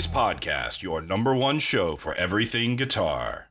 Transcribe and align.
Guitar 0.00 0.32
Stories 0.32 0.46
Podcast, 0.46 0.82
your 0.82 1.02
number 1.02 1.34
one 1.34 1.58
show 1.58 1.94
for 1.94 2.14
everything 2.14 2.74
guitar. 2.74 3.50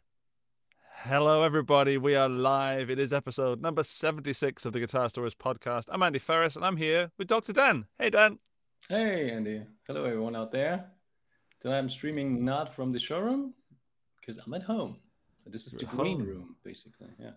Hello, 1.04 1.44
everybody. 1.44 1.96
We 1.96 2.16
are 2.16 2.28
live. 2.28 2.90
It 2.90 2.98
is 2.98 3.14
episode 3.14 3.62
number 3.62 3.84
76 3.84 4.66
of 4.66 4.74
the 4.74 4.80
Guitar 4.80 5.10
Stories 5.10 5.36
Podcast. 5.36 5.84
I'm 5.90 6.02
Andy 6.02 6.18
Ferris, 6.18 6.56
and 6.56 6.66
I'm 6.66 6.78
here 6.78 7.12
with 7.20 7.28
Dr. 7.28 7.54
Dan. 7.54 7.86
Hey, 8.00 8.10
Dan. 8.10 8.40
Hey, 8.88 9.30
Andy. 9.30 9.62
Hello, 9.86 10.06
everyone 10.06 10.36
out 10.36 10.52
there. 10.52 10.86
Tonight 11.60 11.78
I'm 11.78 11.88
streaming 11.90 12.44
not 12.44 12.74
from 12.74 12.92
the 12.94 13.00
showroom 13.00 13.54
because 14.20 14.42
I'm 14.44 14.54
at 14.56 14.64
home. 14.64 14.98
This 15.46 15.68
is 15.68 15.80
You're 15.80 15.92
the 15.92 15.98
green 15.98 16.18
home. 16.20 16.28
room, 16.28 16.56
basically. 16.64 17.10
Yeah. 17.20 17.34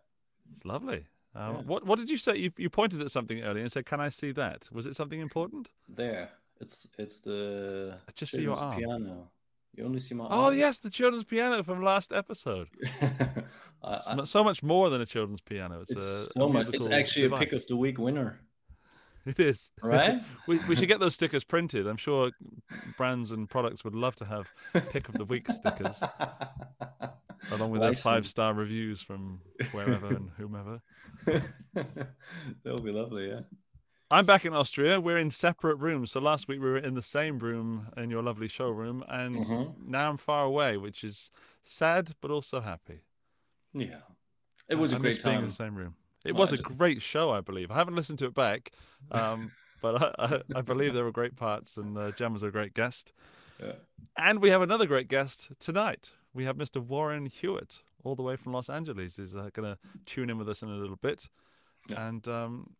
It's 0.54 0.64
lovely. 0.64 1.04
Um, 1.34 1.56
Yeah. 1.56 1.62
What 1.66 1.86
What 1.86 1.98
did 1.98 2.08
you 2.08 2.16
say? 2.16 2.36
You, 2.36 2.50
you 2.56 2.70
pointed 2.70 3.02
at 3.02 3.10
something 3.10 3.42
earlier 3.42 3.62
and 3.62 3.70
said, 3.70 3.84
"Can 3.84 4.00
I 4.00 4.08
see 4.08 4.32
that?" 4.32 4.70
Was 4.72 4.86
it 4.86 4.96
something 4.96 5.20
important? 5.20 5.68
There. 5.86 6.30
It's 6.62 6.86
it's 6.98 7.18
the 7.20 7.98
I 8.08 8.12
just 8.14 8.32
see 8.32 8.42
your 8.42 8.56
children's 8.56 8.86
arm. 8.86 8.98
piano. 9.00 9.30
You 9.74 9.84
only 9.84 10.00
see 10.00 10.14
my 10.14 10.26
Oh 10.30 10.44
arm. 10.46 10.56
yes, 10.56 10.78
the 10.78 10.90
children's 10.90 11.24
piano 11.24 11.62
from 11.62 11.82
last 11.82 12.12
episode. 12.12 12.68
I- 13.82 13.94
It's 13.96 14.06
I- 14.08 14.24
so 14.24 14.44
much 14.44 14.62
more 14.62 14.88
than 14.90 15.00
a 15.00 15.06
children's 15.06 15.40
piano. 15.40 15.80
It's, 15.80 15.90
it's 15.90 16.04
a, 16.04 16.30
so 16.38 16.44
a 16.48 16.52
much. 16.52 16.68
It's 16.72 16.88
actually 16.88 17.26
a 17.26 17.30
pick 17.36 17.52
of 17.52 17.66
the 17.66 17.76
week 17.76 17.98
winner, 17.98 18.38
It 19.26 19.40
is. 19.40 19.70
right? 19.82 20.22
we, 20.46 20.58
we 20.68 20.76
should 20.76 20.88
get 20.88 21.00
those 21.00 21.14
stickers 21.14 21.42
printed. 21.44 21.86
I'm 21.88 21.96
sure 21.96 22.30
brands 22.96 23.32
and 23.32 23.48
products 23.50 23.82
would 23.84 23.94
love 23.96 24.14
to 24.16 24.24
have 24.24 24.46
pick 24.92 25.08
of 25.08 25.14
the 25.14 25.24
week 25.24 25.48
stickers 25.48 26.00
along 27.50 27.70
with 27.72 27.80
their 27.80 27.94
five 27.94 28.26
star 28.26 28.54
reviews 28.54 29.00
from 29.02 29.40
wherever 29.72 30.08
and 30.14 30.30
whomever. 30.38 30.80
that 31.26 31.94
would 32.66 32.84
be 32.84 32.92
lovely, 32.92 33.28
yeah. 33.30 33.40
I'm 34.12 34.26
back 34.26 34.44
in 34.44 34.52
Austria. 34.52 35.00
We're 35.00 35.16
in 35.16 35.30
separate 35.30 35.76
rooms. 35.76 36.10
So 36.10 36.20
last 36.20 36.46
week 36.46 36.60
we 36.60 36.68
were 36.68 36.76
in 36.76 36.92
the 36.92 37.00
same 37.00 37.38
room 37.38 37.88
in 37.96 38.10
your 38.10 38.22
lovely 38.22 38.46
showroom, 38.46 39.02
and 39.08 39.36
Mhm. 39.36 39.86
now 39.86 40.10
I'm 40.10 40.18
far 40.18 40.44
away, 40.44 40.76
which 40.76 41.02
is 41.02 41.30
sad 41.64 42.14
but 42.20 42.30
also 42.30 42.60
happy. 42.60 43.00
Yeah. 43.72 44.02
It 44.68 44.74
was 44.74 44.92
I 44.92 44.96
a 44.96 45.00
great 45.00 45.24
being 45.24 45.38
in 45.38 45.46
the 45.46 45.50
same 45.50 45.74
room. 45.76 45.96
It 46.26 46.34
was 46.34 46.52
I 46.52 46.56
a 46.56 46.58
great 46.58 47.00
show, 47.00 47.30
I 47.30 47.40
believe. 47.40 47.70
I 47.70 47.76
haven't 47.76 47.94
listened 47.96 48.18
to 48.18 48.26
it 48.26 48.34
back, 48.34 48.72
um, 49.10 49.50
but 49.80 50.02
I, 50.02 50.14
I, 50.36 50.58
I 50.58 50.60
believe 50.60 50.92
there 50.92 51.04
were 51.04 51.10
great 51.10 51.34
parts, 51.34 51.78
and 51.78 51.96
uh, 51.96 52.10
Jem 52.12 52.34
was 52.34 52.42
a 52.42 52.50
great 52.50 52.74
guest. 52.74 53.14
Yeah. 53.58 53.76
And 54.14 54.42
we 54.42 54.50
have 54.50 54.60
another 54.60 54.84
great 54.84 55.08
guest 55.08 55.52
tonight. 55.58 56.12
We 56.34 56.44
have 56.44 56.58
Mr. 56.58 56.82
Warren 56.82 57.24
Hewitt, 57.24 57.80
all 58.04 58.14
the 58.14 58.22
way 58.22 58.36
from 58.36 58.52
Los 58.52 58.68
Angeles. 58.68 59.16
He's 59.16 59.34
uh, 59.34 59.48
going 59.54 59.74
to 59.74 59.78
tune 60.04 60.28
in 60.28 60.36
with 60.36 60.50
us 60.50 60.62
in 60.62 60.68
a 60.68 60.76
little 60.76 60.96
bit. 60.96 61.30
Yeah. 61.88 62.08
And 62.08 62.28
um, 62.28 62.76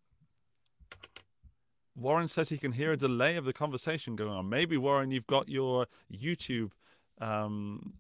Warren 1.95 2.29
says 2.29 2.49
he 2.49 2.59
can 2.59 2.73
hear 2.73 2.93
a 2.93 2.97
delay 2.97 3.37
of 3.37 3.45
the 3.45 3.53
conversation 3.53 4.17
going 4.17 4.31
on. 4.31 4.49
Maybe, 4.49 4.77
Warren, 4.77 5.11
you've 5.11 5.27
got 5.27 5.49
your 5.49 5.87
YouTube 6.13 6.71
um, 7.21 7.95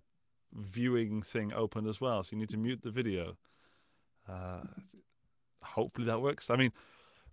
viewing 0.52 1.22
thing 1.22 1.52
open 1.52 1.86
as 1.86 2.00
well, 2.00 2.22
so 2.22 2.30
you 2.32 2.38
need 2.38 2.48
to 2.50 2.56
mute 2.56 2.82
the 2.82 2.90
video. 2.90 3.36
Uh, 4.28 4.62
hopefully 5.62 6.06
that 6.06 6.22
works. 6.22 6.50
I 6.50 6.56
mean, 6.56 6.72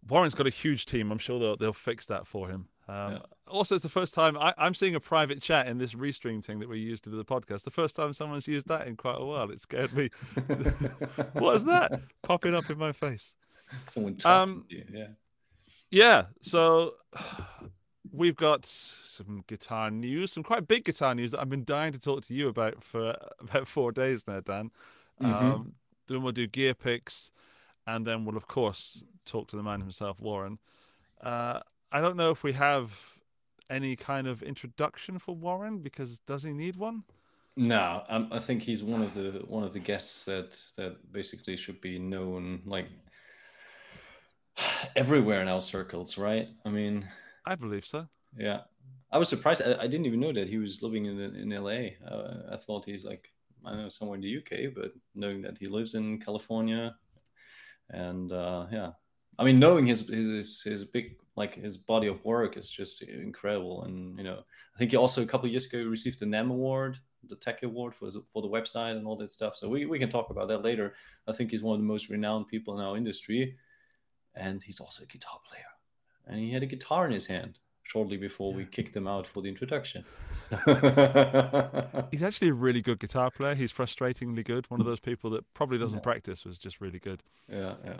Warren's 0.08 0.36
got 0.36 0.48
a 0.48 0.52
huge 0.52 0.86
team. 0.86 1.12
I'm 1.12 1.18
sure 1.18 1.40
they'll 1.40 1.58
they'll 1.58 1.74
fix 1.74 2.06
that 2.08 2.28
for 2.28 2.50
him. 2.50 2.68
Um, 2.88 3.14
Yeah. 3.14 3.20
Also, 3.48 3.76
it's 3.76 3.84
the 3.84 3.90
first 3.90 4.14
time 4.14 4.38
I, 4.38 4.54
I'm 4.58 4.74
seeing 4.74 4.96
a 4.96 5.00
private 5.00 5.42
chat 5.42 5.68
in 5.68 5.80
this 5.80 5.94
restream 5.94 6.44
thing 6.44 6.60
that 6.60 6.70
we 6.70 6.80
used 6.80 7.04
to 7.06 7.10
do 7.10 7.18
the 7.18 7.26
podcast. 7.26 7.64
The 7.64 7.72
first 7.72 7.96
time 7.96 8.14
someone's 8.14 8.48
used 8.48 8.68
that 8.68 8.86
in 8.88 8.96
quite 8.96 9.18
a 9.20 9.26
while. 9.26 9.50
It 9.50 9.60
scared 9.60 9.92
me. 9.94 10.10
what 11.34 11.56
is 11.56 11.66
that 11.66 12.00
popping 12.22 12.54
up 12.54 12.70
in 12.70 12.78
my 12.78 12.92
face? 12.92 13.34
Someone 13.88 14.16
talking 14.18 14.54
Um, 14.54 14.66
yeah. 14.70 15.08
Yeah, 15.92 16.26
so 16.42 16.96
we've 18.12 18.36
got 18.36 18.66
some 18.66 19.44
guitar 19.48 19.92
news, 19.92 20.32
some 20.32 20.44
quite 20.44 20.68
big 20.68 20.86
guitar 20.86 21.16
news 21.16 21.32
that 21.32 21.40
I've 21.40 21.50
been 21.50 21.66
dying 21.66 21.94
to 21.94 22.00
talk 22.00 22.26
to 22.28 22.34
you 22.34 22.48
about 22.48 22.84
for 22.84 23.16
about 23.40 23.68
four 23.68 23.92
days 23.92 24.28
now, 24.28 24.40
Dan. 24.40 24.72
Mhm. 25.22 25.34
Um, 25.34 25.74
then 26.08 26.24
we'll 26.24 26.32
do 26.32 26.48
gear 26.48 26.74
picks, 26.74 27.32
and 27.86 28.06
then 28.06 28.26
we'll 28.26 28.38
of 28.38 28.48
course 28.48 29.04
talk 29.26 29.48
to 29.50 29.56
the 29.58 29.64
man 29.64 29.80
himself, 29.82 30.20
Warren. 30.20 30.60
Uh, 31.22 31.60
I 31.92 32.02
don't 32.02 32.18
know 32.18 32.32
if 32.32 32.44
we 32.44 32.54
have 32.54 32.92
any 33.70 33.96
kind 33.96 34.28
of 34.28 34.42
introduction 34.42 35.20
for 35.20 35.36
Warren 35.36 35.80
because 35.80 36.20
does 36.20 36.44
he 36.44 36.52
need 36.54 36.76
one? 36.76 37.04
No, 37.56 38.04
um, 38.10 38.30
I 38.32 38.40
think 38.40 38.62
he's 38.62 38.84
one 38.84 39.02
of 39.02 39.14
the 39.14 39.44
one 39.48 39.64
of 39.64 39.74
the 39.74 39.80
guests 39.80 40.24
that 40.26 40.62
that 40.78 41.12
basically 41.12 41.58
should 41.58 41.82
be 41.82 42.00
known 42.00 42.62
like 42.66 42.88
everywhere 44.96 45.42
in 45.42 45.48
our 45.48 45.62
circles, 45.62 46.18
right? 46.18 46.48
I 46.66 46.70
mean, 46.70 47.08
I 47.46 47.56
believe 47.56 47.86
so. 47.86 48.08
yeah. 48.38 48.62
I 49.12 49.18
was 49.18 49.30
surprised. 49.30 49.64
I, 49.64 49.76
I 49.84 49.88
didn't 49.88 50.06
even 50.06 50.20
know 50.20 50.34
that 50.34 50.48
he 50.48 50.58
was 50.58 50.84
living 50.84 51.06
in 51.06 51.20
in 51.20 51.50
LA. 51.50 51.98
Uh, 52.08 52.54
I 52.54 52.58
thought 52.58 52.86
he's 52.86 53.06
like 53.06 53.32
I 53.66 53.72
don't 53.72 53.84
know 53.84 53.90
somewhere 53.90 54.16
in 54.16 54.22
the 54.22 54.38
UK, 54.38 54.74
but 54.76 54.94
knowing 55.16 55.42
that 55.42 55.58
he 55.58 55.68
lives 55.68 55.96
in 55.96 56.20
California, 56.20 56.96
and 57.90 58.32
uh, 58.32 58.68
yeah, 58.72 58.92
I 59.38 59.44
mean 59.44 59.60
knowing 59.60 59.86
his 59.88 60.08
his 60.08 60.62
his, 60.62 60.84
big 60.86 61.18
like 61.36 61.56
his 61.56 61.78
body 61.78 62.08
of 62.08 62.24
work 62.24 62.58
is 62.58 62.70
just 62.70 63.02
incredible. 63.02 63.84
And 63.84 64.18
you 64.18 64.24
know, 64.24 64.40
I 64.76 64.78
think 64.78 64.92
he 64.92 64.98
also 64.98 65.24
a 65.24 65.26
couple 65.26 65.48
of 65.48 65.52
years 65.52 65.66
ago 65.66 65.84
received 65.84 66.20
the 66.20 66.26
NAMM 66.26 66.52
award, 66.52 67.00
the 67.28 67.36
TEC 67.36 67.64
award 67.64 67.96
for 67.96 68.10
for 68.32 68.42
the 68.42 68.48
website 68.48 68.96
and 68.98 69.08
all 69.08 69.18
that 69.18 69.32
stuff. 69.32 69.56
So 69.56 69.68
we, 69.70 69.86
we 69.86 70.00
can 70.00 70.10
talk 70.10 70.30
about 70.30 70.48
that 70.50 70.64
later. 70.64 70.96
I 71.28 71.34
think 71.34 71.52
he's 71.52 71.64
one 71.64 71.76
of 71.76 71.82
the 71.82 71.88
most 71.88 72.10
renowned 72.10 72.48
people 72.48 72.78
in 72.78 72.86
our 72.86 72.96
industry, 72.96 73.58
and 74.36 74.62
he's 74.64 74.80
also 74.80 75.04
a 75.04 75.08
guitar 75.08 75.40
player. 75.48 75.64
And 76.28 76.40
he 76.40 76.52
had 76.52 76.64
a 76.64 76.68
guitar 76.68 77.06
in 77.06 77.12
his 77.12 77.28
hand 77.28 77.58
shortly 77.84 78.18
before 78.18 78.54
we 78.54 78.66
kicked 78.66 78.96
him 78.96 79.08
out 79.08 79.26
for 79.26 79.42
the 79.42 79.50
introduction. 79.50 80.06
He's 82.12 82.24
actually 82.24 82.50
a 82.50 82.54
really 82.54 82.82
good 82.82 83.00
guitar 83.00 83.32
player. 83.32 83.56
He's 83.56 83.74
frustratingly 83.74 84.44
good. 84.46 84.70
One 84.70 84.80
of 84.80 84.86
those 84.86 85.00
people 85.00 85.30
that 85.32 85.44
probably 85.54 85.78
doesn't 85.78 86.00
Yeah. 86.00 86.04
practice 86.04 86.46
was 86.46 86.58
just 86.58 86.82
really 86.82 87.00
good. 87.00 87.24
yeah, 87.48 87.76
yeah. 87.84 88.00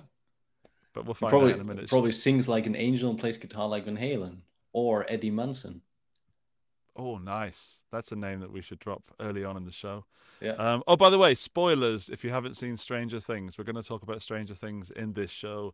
But 0.94 1.06
we'll 1.06 1.14
find 1.14 1.30
probably 1.30 1.52
out 1.52 1.56
in 1.56 1.62
a 1.62 1.66
minute. 1.66 1.88
probably 1.90 2.12
sings 2.12 2.48
like 2.50 2.66
an 2.66 2.76
angel 2.76 3.10
and 3.12 3.20
plays 3.20 3.38
guitar 3.38 3.68
like 3.68 3.86
Van 3.86 3.96
Halen 3.98 4.38
or 4.74 5.06
Eddie 5.12 5.30
Munson. 5.30 5.82
Oh, 6.96 7.18
nice. 7.18 7.78
That's 7.92 8.12
a 8.12 8.16
name 8.16 8.40
that 8.42 8.52
we 8.52 8.62
should 8.62 8.80
drop 8.80 9.04
early 9.20 9.44
on 9.46 9.56
in 9.56 9.66
the 9.66 9.72
show. 9.72 10.06
Yeah. 10.42 10.54
Um, 10.54 10.84
oh, 10.88 10.98
by 10.98 11.10
the 11.12 11.18
way, 11.18 11.36
spoilers. 11.36 12.10
If 12.10 12.24
you 12.24 12.32
haven't 12.32 12.58
seen 12.58 12.76
Stranger 12.76 13.20
Things, 13.20 13.58
we're 13.58 13.64
going 13.66 13.76
to 13.76 13.84
talk 13.84 14.02
about 14.04 14.22
Stranger 14.22 14.56
Things 14.56 14.90
in 14.92 15.14
this 15.14 15.32
show. 15.32 15.74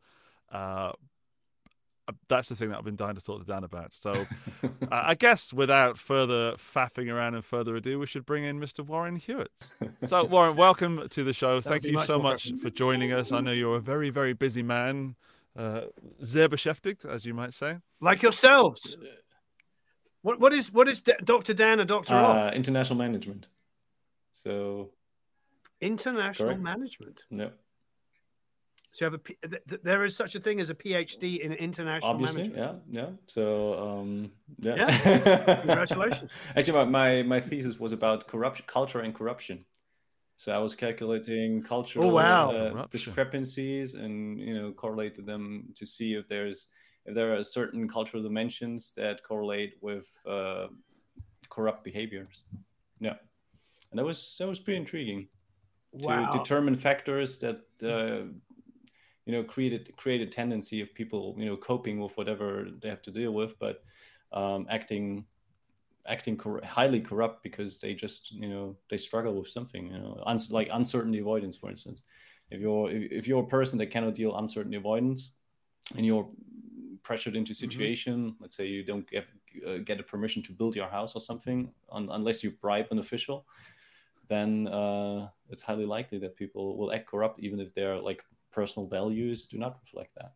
Uh, 0.51 0.91
that's 2.28 2.50
the 2.50 2.56
thing 2.56 2.69
that 2.69 2.78
I've 2.78 2.83
been 2.85 2.95
dying 2.95 3.16
to 3.16 3.22
talk 3.22 3.39
to 3.39 3.45
Dan 3.51 3.63
about. 3.63 3.91
So, 3.94 4.11
uh, 4.63 4.67
I 4.91 5.16
guess 5.16 5.51
without 5.51 5.97
further 5.97 6.53
faffing 6.53 7.11
around 7.11 7.33
and 7.33 7.44
further 7.44 7.75
ado, 7.75 7.97
we 7.97 8.06
should 8.06 8.25
bring 8.28 8.44
in 8.44 8.59
Mr. 8.59 8.85
Warren 8.85 9.16
Hewitt. 9.16 9.72
So, 10.06 10.23
Warren, 10.33 10.56
welcome 10.56 11.09
to 11.09 11.23
the 11.23 11.33
show. 11.33 11.61
Thank 11.61 11.83
you 11.83 11.94
much 11.94 12.06
so 12.07 12.19
more 12.19 12.33
much 12.33 12.51
for 12.61 12.69
joining 12.69 13.11
us. 13.11 13.31
I 13.31 13.39
know 13.39 13.51
you're 13.51 13.78
a 13.78 13.81
very, 13.81 14.11
very 14.11 14.33
busy 14.33 14.61
man, 14.61 15.16
uh, 15.57 15.81
sehr 16.22 16.47
beschäftigt, 16.47 17.06
as 17.06 17.25
you 17.25 17.33
might 17.33 17.53
say. 17.56 17.77
like 18.01 18.22
yourselves. 18.22 18.97
What 20.22 20.39
what 20.39 20.53
is 20.53 20.72
what 20.72 20.88
is 20.88 21.01
D- 21.01 21.13
Doctor 21.23 21.53
Dan 21.56 21.79
a 21.79 21.85
doctor 21.85 22.13
Uh, 22.16 22.47
of? 22.50 22.53
international 22.53 22.97
management. 23.00 23.47
So 24.33 24.91
International 25.81 26.50
correct. 26.50 26.62
management. 26.62 27.25
no, 27.31 27.51
So 28.95 29.03
you 29.03 29.11
have 29.11 29.13
a 29.16 29.17
P- 29.17 29.38
th- 29.41 29.61
th- 29.67 29.81
there 29.83 30.06
is 30.06 30.16
such 30.16 30.35
a 30.35 30.39
thing 30.39 30.61
as 30.61 30.69
a 30.69 30.73
PhD 30.73 31.39
in 31.39 31.51
international 31.51 32.11
obviously, 32.11 32.44
management. 32.44 32.81
yeah, 32.89 33.01
yeah. 33.01 33.09
So 33.27 33.74
um, 33.74 34.31
yeah. 34.59 35.57
Congratulations. 35.57 36.31
Actually, 36.56 36.86
my, 36.86 36.86
my 36.86 37.24
my 37.24 37.42
thesis 37.42 37.77
was 37.77 37.92
about 37.92 38.25
corruption, 38.30 38.63
culture, 38.69 39.01
and 39.01 39.13
corruption. 39.13 39.65
So 40.38 40.53
I 40.53 40.59
was 40.59 40.75
calculating 40.75 41.62
cultural 41.62 42.09
oh, 42.09 42.13
wow. 42.13 42.51
uh, 42.51 42.86
discrepancies 42.89 43.95
and 43.95 44.39
you 44.39 44.56
know 44.56 44.71
correlated 44.71 45.25
them 45.25 45.74
to 45.75 45.86
see 45.86 46.13
if 46.13 46.30
there's 46.30 46.69
if 47.06 47.13
there 47.13 47.36
are 47.36 47.44
certain 47.44 47.89
cultural 47.89 48.24
dimensions 48.24 48.94
that 48.95 49.21
correlate 49.24 49.74
with 49.81 50.07
uh, 50.25 50.68
corrupt 51.50 51.83
behaviors. 51.83 52.45
Yeah, 53.01 53.18
and 53.91 54.00
that 54.00 54.06
was 54.06 54.38
that 54.39 54.48
was 54.48 54.57
pretty 54.57 54.80
intriguing 54.80 55.27
wow. 56.01 56.31
to 56.31 56.38
determine 56.38 56.75
factors 56.75 57.38
that 57.39 57.62
uh, 57.83 58.27
you 59.25 59.33
know 59.33 59.44
created 59.44 59.95
create 59.98 60.22
a 60.22 60.27
tendency 60.27 60.81
of 60.81 60.94
people 60.94 61.36
you 61.38 61.45
know 61.45 61.57
coping 61.57 62.00
with 62.00 62.16
whatever 62.18 62.68
they 62.81 62.89
have 62.89 63.01
to 63.04 63.12
deal 63.12 63.31
with, 63.31 63.57
but 63.60 63.83
um, 64.31 64.68
acting 64.69 65.25
acting 66.07 66.38
cor- 66.38 66.63
highly 66.63 67.01
corrupt 67.01 67.42
because 67.44 67.80
they 67.80 67.94
just 67.94 68.31
you 68.31 68.48
know 68.48 68.75
they 68.89 68.98
struggle 68.98 69.33
with 69.36 69.50
something 69.50 69.88
you 69.88 69.98
know 69.98 70.22
uns- 70.25 70.51
like 70.51 70.69
uncertainty 70.72 71.19
avoidance 71.19 71.57
for 71.57 71.69
instance. 71.69 72.04
If 72.51 72.62
you're 72.62 72.92
if, 72.92 73.27
you're 73.27 73.44
a 73.44 73.48
person 73.48 73.80
that 73.80 73.88
cannot 73.88 74.13
deal 74.13 74.38
uncertainty 74.38 74.77
avoidance 74.77 75.33
and 75.98 76.06
you're 76.06 76.30
pressured 77.01 77.36
into 77.36 77.51
a 77.51 77.56
situation 77.56 78.36
let's 78.39 78.56
say 78.56 78.68
you 78.68 78.83
don't 78.83 79.10
get 79.10 79.25
uh, 79.68 79.77
get 79.77 80.00
a 80.00 80.04
permission 80.04 80.44
to 80.44 80.51
build 80.51 80.75
your 80.75 80.88
house 80.88 81.16
or 81.16 81.22
something 81.22 81.72
un- 81.92 82.10
unless 82.12 82.44
you 82.44 82.51
bribe 82.62 82.88
an 82.92 83.00
official 83.00 83.45
then 84.27 84.68
uh, 84.68 85.27
it's 85.50 85.62
highly 85.62 85.86
likely 85.86 86.18
that 86.19 86.36
people 86.36 86.77
will 86.77 86.92
act 86.92 87.07
corrupt 87.07 87.39
even 87.39 87.60
if 87.60 87.74
they're 87.74 88.00
like 88.00 88.24
personal 88.56 88.88
values 88.88 89.46
do 89.48 89.57
not 89.60 89.78
reflect 89.84 90.16
that 90.16 90.31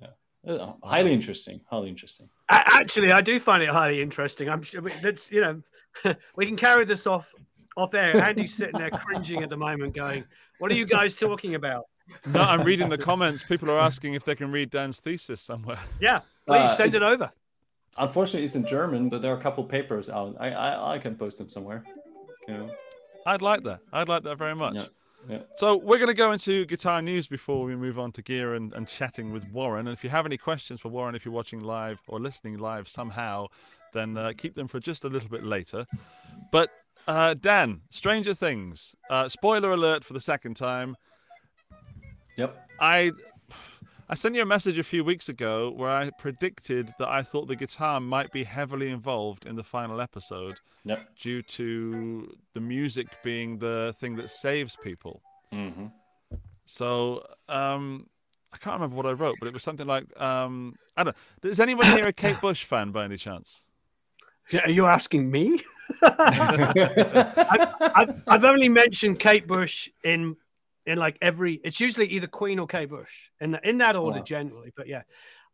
Yeah. 0.00 0.72
highly 0.84 1.12
interesting. 1.12 1.60
Highly 1.68 1.88
interesting. 1.88 2.28
Actually, 2.48 3.10
I 3.12 3.20
do 3.20 3.40
find 3.40 3.62
it 3.62 3.68
highly 3.70 4.00
interesting. 4.00 4.48
I'm 4.48 4.62
sure 4.62 4.82
that's 5.02 5.32
you 5.32 5.40
know 5.40 6.14
we 6.36 6.46
can 6.46 6.56
carry 6.56 6.84
this 6.84 7.06
off 7.06 7.34
off 7.76 7.92
air. 7.94 8.16
Andy's 8.22 8.54
sitting 8.54 8.78
there 8.78 8.90
cringing 8.90 9.42
at 9.42 9.50
the 9.50 9.56
moment, 9.56 9.94
going, 9.94 10.24
"What 10.60 10.70
are 10.70 10.74
you 10.74 10.86
guys 10.86 11.14
talking 11.14 11.54
about?" 11.56 11.86
No, 12.26 12.40
I'm 12.42 12.62
reading 12.62 12.88
the 12.90 12.98
comments. 12.98 13.42
People 13.42 13.70
are 13.70 13.78
asking 13.80 14.12
if 14.14 14.24
they 14.24 14.34
can 14.36 14.52
read 14.52 14.68
Dan's 14.70 15.00
thesis 15.00 15.40
somewhere. 15.40 15.80
Yeah, 16.00 16.20
please 16.46 16.70
Uh, 16.70 16.76
send 16.80 16.94
it 16.94 17.02
over. 17.02 17.32
Unfortunately, 17.96 18.44
it's 18.44 18.56
in 18.56 18.66
German, 18.66 19.08
but 19.08 19.22
there 19.22 19.32
are 19.34 19.38
a 19.38 19.42
couple 19.42 19.64
papers 19.64 20.08
out. 20.10 20.36
I 20.38 20.48
I, 20.50 20.94
I 20.94 20.98
can 20.98 21.16
post 21.16 21.38
them 21.38 21.48
somewhere. 21.48 21.82
You 22.46 22.54
know. 22.58 22.70
I'd 23.26 23.40
like 23.42 23.62
that. 23.64 23.80
I'd 23.92 24.08
like 24.08 24.22
that 24.24 24.36
very 24.36 24.54
much. 24.54 24.74
Yeah. 24.74 24.86
Yeah. 25.28 25.38
So 25.54 25.76
we're 25.76 25.98
going 25.98 26.08
to 26.08 26.14
go 26.14 26.32
into 26.32 26.66
guitar 26.66 27.00
news 27.00 27.26
before 27.26 27.64
we 27.64 27.76
move 27.76 27.98
on 27.98 28.12
to 28.12 28.22
gear 28.22 28.54
and, 28.54 28.72
and 28.74 28.86
chatting 28.86 29.32
with 29.32 29.48
Warren. 29.50 29.86
And 29.86 29.96
if 29.96 30.04
you 30.04 30.10
have 30.10 30.26
any 30.26 30.36
questions 30.36 30.80
for 30.80 30.88
Warren, 30.90 31.14
if 31.14 31.24
you're 31.24 31.34
watching 31.34 31.60
live 31.60 32.00
or 32.08 32.20
listening 32.20 32.58
live 32.58 32.88
somehow, 32.88 33.46
then 33.92 34.16
uh, 34.16 34.32
keep 34.36 34.54
them 34.54 34.68
for 34.68 34.80
just 34.80 35.04
a 35.04 35.08
little 35.08 35.28
bit 35.28 35.44
later. 35.44 35.86
But 36.50 36.70
uh, 37.06 37.34
Dan, 37.34 37.82
Stranger 37.90 38.34
Things. 38.34 38.94
Uh, 39.08 39.28
spoiler 39.28 39.72
alert 39.72 40.04
for 40.04 40.12
the 40.12 40.20
second 40.20 40.54
time. 40.56 40.96
Yep. 42.36 42.68
I 42.80 43.12
I 44.08 44.14
sent 44.14 44.34
you 44.34 44.42
a 44.42 44.46
message 44.46 44.78
a 44.78 44.82
few 44.82 45.02
weeks 45.02 45.28
ago 45.28 45.70
where 45.70 45.90
I 45.90 46.10
predicted 46.18 46.92
that 46.98 47.08
I 47.08 47.22
thought 47.22 47.48
the 47.48 47.56
guitar 47.56 48.00
might 48.00 48.30
be 48.32 48.44
heavily 48.44 48.90
involved 48.90 49.46
in 49.46 49.56
the 49.56 49.64
final 49.64 50.00
episode 50.00 50.56
Yep. 50.84 51.08
due 51.18 51.40
to 51.42 52.36
the 52.52 52.60
music 52.60 53.06
being 53.22 53.58
the 53.58 53.94
thing 53.98 54.16
that 54.16 54.28
saves 54.28 54.76
people. 54.82 55.22
hmm 55.50 55.86
So 56.66 57.24
um, 57.48 58.06
I 58.52 58.58
can't 58.58 58.74
remember 58.74 58.96
what 58.96 59.06
I 59.06 59.12
wrote, 59.12 59.36
but 59.40 59.48
it 59.48 59.54
was 59.54 59.62
something 59.62 59.86
like 59.86 60.04
um, 60.20 60.74
I 60.96 61.04
don't. 61.04 61.16
Is 61.42 61.58
anyone 61.58 61.86
here 61.86 62.06
a 62.06 62.12
Kate 62.12 62.38
Bush 62.42 62.64
fan 62.64 62.90
by 62.90 63.04
any 63.06 63.16
chance? 63.16 63.64
Are 64.62 64.70
you 64.70 64.84
asking 64.84 65.30
me? 65.30 65.62
I've, 66.02 67.74
I've 68.26 68.44
only 68.44 68.68
mentioned 68.68 69.18
Kate 69.18 69.46
Bush 69.46 69.88
in 70.02 70.36
in 70.86 70.98
like 70.98 71.18
every. 71.22 71.54
It's 71.64 71.80
usually 71.80 72.06
either 72.08 72.26
Queen 72.26 72.58
or 72.58 72.66
Kate 72.66 72.88
Bush, 72.88 73.30
in 73.40 73.58
in 73.64 73.78
that 73.78 73.96
order 73.96 74.18
Wow. 74.18 74.24
generally. 74.24 74.72
But 74.76 74.86
yeah, 74.88 75.02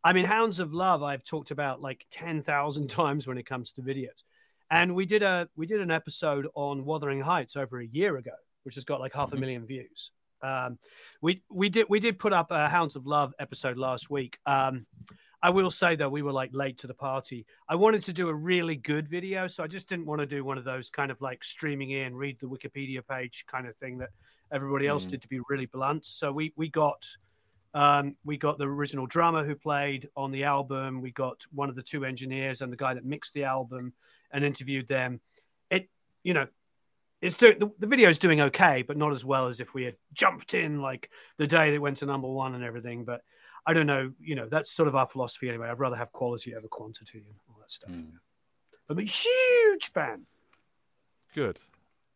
I 0.03 0.13
mean, 0.13 0.25
Hounds 0.25 0.59
of 0.59 0.73
Love. 0.73 1.03
I've 1.03 1.23
talked 1.23 1.51
about 1.51 1.81
like 1.81 2.05
ten 2.11 2.43
thousand 2.43 2.89
times 3.01 3.27
when 3.27 3.37
it 3.37 3.45
comes 3.45 3.73
to 3.73 3.81
videos, 3.81 4.23
and 4.69 4.95
we 4.95 5.05
did 5.05 5.23
a 5.23 5.47
we 5.55 5.65
did 5.65 5.81
an 5.81 5.91
episode 5.91 6.47
on 6.55 6.85
Wuthering 6.85 7.21
Heights 7.21 7.55
over 7.55 7.79
a 7.79 7.85
year 7.87 8.17
ago, 8.17 8.31
which 8.63 8.75
has 8.75 8.83
got 8.83 8.99
like 8.99 9.13
half 9.13 9.33
a 9.33 9.35
Mhm. 9.35 9.39
million 9.39 9.65
views. 9.65 10.11
Um, 10.43 10.79
we 11.21 11.43
we 11.51 11.69
did 11.69 11.85
we 11.89 11.99
did 11.99 12.17
put 12.17 12.33
up 12.33 12.51
a 12.51 12.67
Hounds 12.67 12.95
of 12.95 13.05
Love 13.05 13.33
episode 13.39 13.77
last 13.77 14.09
week. 14.09 14.39
Um, 14.45 14.87
I 15.43 15.49
will 15.51 15.71
say 15.71 15.95
though, 15.95 16.09
we 16.09 16.21
were 16.23 16.31
like 16.31 16.49
late 16.53 16.77
to 16.79 16.87
the 16.87 16.93
party. 16.93 17.45
I 17.67 17.75
wanted 17.75 18.03
to 18.03 18.13
do 18.13 18.27
a 18.29 18.33
really 18.33 18.75
good 18.75 19.07
video, 19.07 19.47
so 19.47 19.63
I 19.63 19.67
just 19.67 19.87
didn't 19.89 20.05
want 20.05 20.19
to 20.21 20.25
do 20.27 20.43
one 20.43 20.57
of 20.59 20.63
those 20.63 20.89
kind 20.89 21.11
of 21.11 21.19
like 21.21 21.43
streaming 21.43 21.91
in, 21.91 22.15
read 22.15 22.39
the 22.39 22.47
Wikipedia 22.47 23.01
page 23.07 23.45
kind 23.47 23.67
of 23.67 23.75
thing 23.75 23.97
that 23.99 24.09
everybody 24.51 24.87
else 24.87 25.05
Mm. 25.07 25.11
did 25.11 25.21
to 25.23 25.27
be 25.27 25.39
really 25.49 25.65
blunt. 25.65 26.05
So 26.05 26.31
we 26.31 26.53
we 26.55 26.69
got 26.69 27.05
um, 27.73 28.15
we 28.25 28.37
got 28.37 28.57
the 28.57 28.67
original 28.67 29.07
drummer 29.07 29.45
who 29.45 29.55
played 29.55 30.09
on 30.15 30.31
the 30.31 30.43
album. 30.43 31.01
We 31.01 31.11
got 31.11 31.45
one 31.53 31.69
of 31.69 31.75
the 31.75 31.83
two 31.83 32.03
engineers 32.05 32.61
and 32.61 32.71
the 32.71 32.77
guy 32.77 32.93
that 32.93 33.05
mixed 33.05 33.33
the 33.33 33.45
album 33.45 33.93
and 34.31 34.43
interviewed 34.43 34.87
them. 34.87 35.21
It 35.69 35.89
you 36.23 36.33
know. 36.33 36.47
It's 37.21 37.37
doing 37.37 37.59
the, 37.59 37.69
the 37.77 37.85
video 37.85 38.09
is 38.09 38.17
doing 38.17 38.41
okay, 38.41 38.81
but 38.81 38.97
not 38.97 39.13
as 39.13 39.23
well 39.23 39.45
as 39.45 39.59
if 39.59 39.75
we 39.75 39.83
had 39.83 39.95
jumped 40.11 40.55
in 40.55 40.81
like 40.81 41.11
the 41.37 41.45
day 41.45 41.69
they 41.69 41.77
went 41.77 41.97
to 41.97 42.07
number 42.07 42.27
one 42.27 42.55
and 42.55 42.63
everything. 42.63 43.05
But 43.05 43.21
I 43.63 43.73
don't 43.75 43.85
know, 43.85 44.11
you 44.19 44.33
know, 44.33 44.47
that's 44.49 44.71
sort 44.71 44.87
of 44.87 44.95
our 44.95 45.05
philosophy 45.05 45.47
anyway. 45.47 45.67
I'd 45.69 45.79
rather 45.79 45.95
have 45.97 46.11
quality 46.11 46.55
over 46.55 46.67
quantity 46.67 47.19
and 47.19 47.35
all 47.47 47.57
that 47.59 47.69
stuff. 47.69 47.91
Mm. 47.91 48.13
I'm 48.89 48.97
a 48.97 49.03
huge 49.03 49.85
fan. 49.91 50.25
Good. 51.35 51.61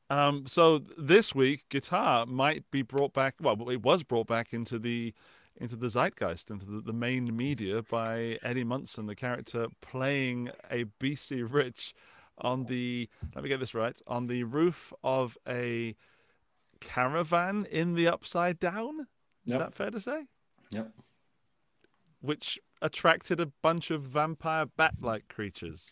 Um, 0.10 0.46
so 0.48 0.84
this 0.98 1.34
week, 1.34 1.66
guitar 1.70 2.26
might 2.26 2.70
be 2.72 2.82
brought 2.82 3.14
back. 3.14 3.36
Well, 3.40 3.70
it 3.70 3.82
was 3.84 4.04
brought 4.04 4.28
back 4.28 4.54
into 4.54 4.78
the 4.78 5.14
into 5.58 5.76
the 5.78 5.88
zeitgeist, 5.88 6.50
into 6.50 6.66
the, 6.66 6.82
the 6.82 6.94
main 6.94 7.36
media 7.36 7.82
by 7.82 8.38
Eddie 8.44 8.66
Munson, 8.66 9.06
the 9.06 9.16
character 9.16 9.68
playing 9.82 10.50
a 10.70 10.86
BC 11.00 11.46
Rich 11.50 11.94
on 12.38 12.66
the. 12.66 13.10
Let 13.34 13.44
me 13.44 13.50
get 13.50 13.60
this 13.60 13.74
right. 13.74 14.00
On 14.06 14.28
the 14.28 14.44
roof 14.44 14.94
of 15.04 15.38
a 15.48 15.96
caravan 16.82 17.66
in 17.72 17.96
the 17.96 18.08
Upside 18.08 18.60
Down. 18.60 19.08
Is 19.46 19.54
that 19.54 19.74
fair 19.74 19.92
to 19.92 20.00
say? 20.00 20.26
Yep. 20.72 20.92
Which 22.22 22.60
attracted 22.82 23.40
a 23.40 23.46
bunch 23.46 23.92
of 23.92 24.02
vampire 24.02 24.66
bat-like 24.66 25.28
creatures. 25.28 25.90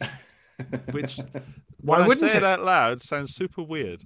Which, 0.92 1.20
Why 1.84 2.00
when 2.00 2.08
wouldn't 2.08 2.32
say 2.32 2.38
it 2.38 2.44
it? 2.44 2.48
out 2.48 2.64
loud, 2.64 3.02
sounds 3.02 3.36
super 3.36 3.62
weird. 3.62 4.04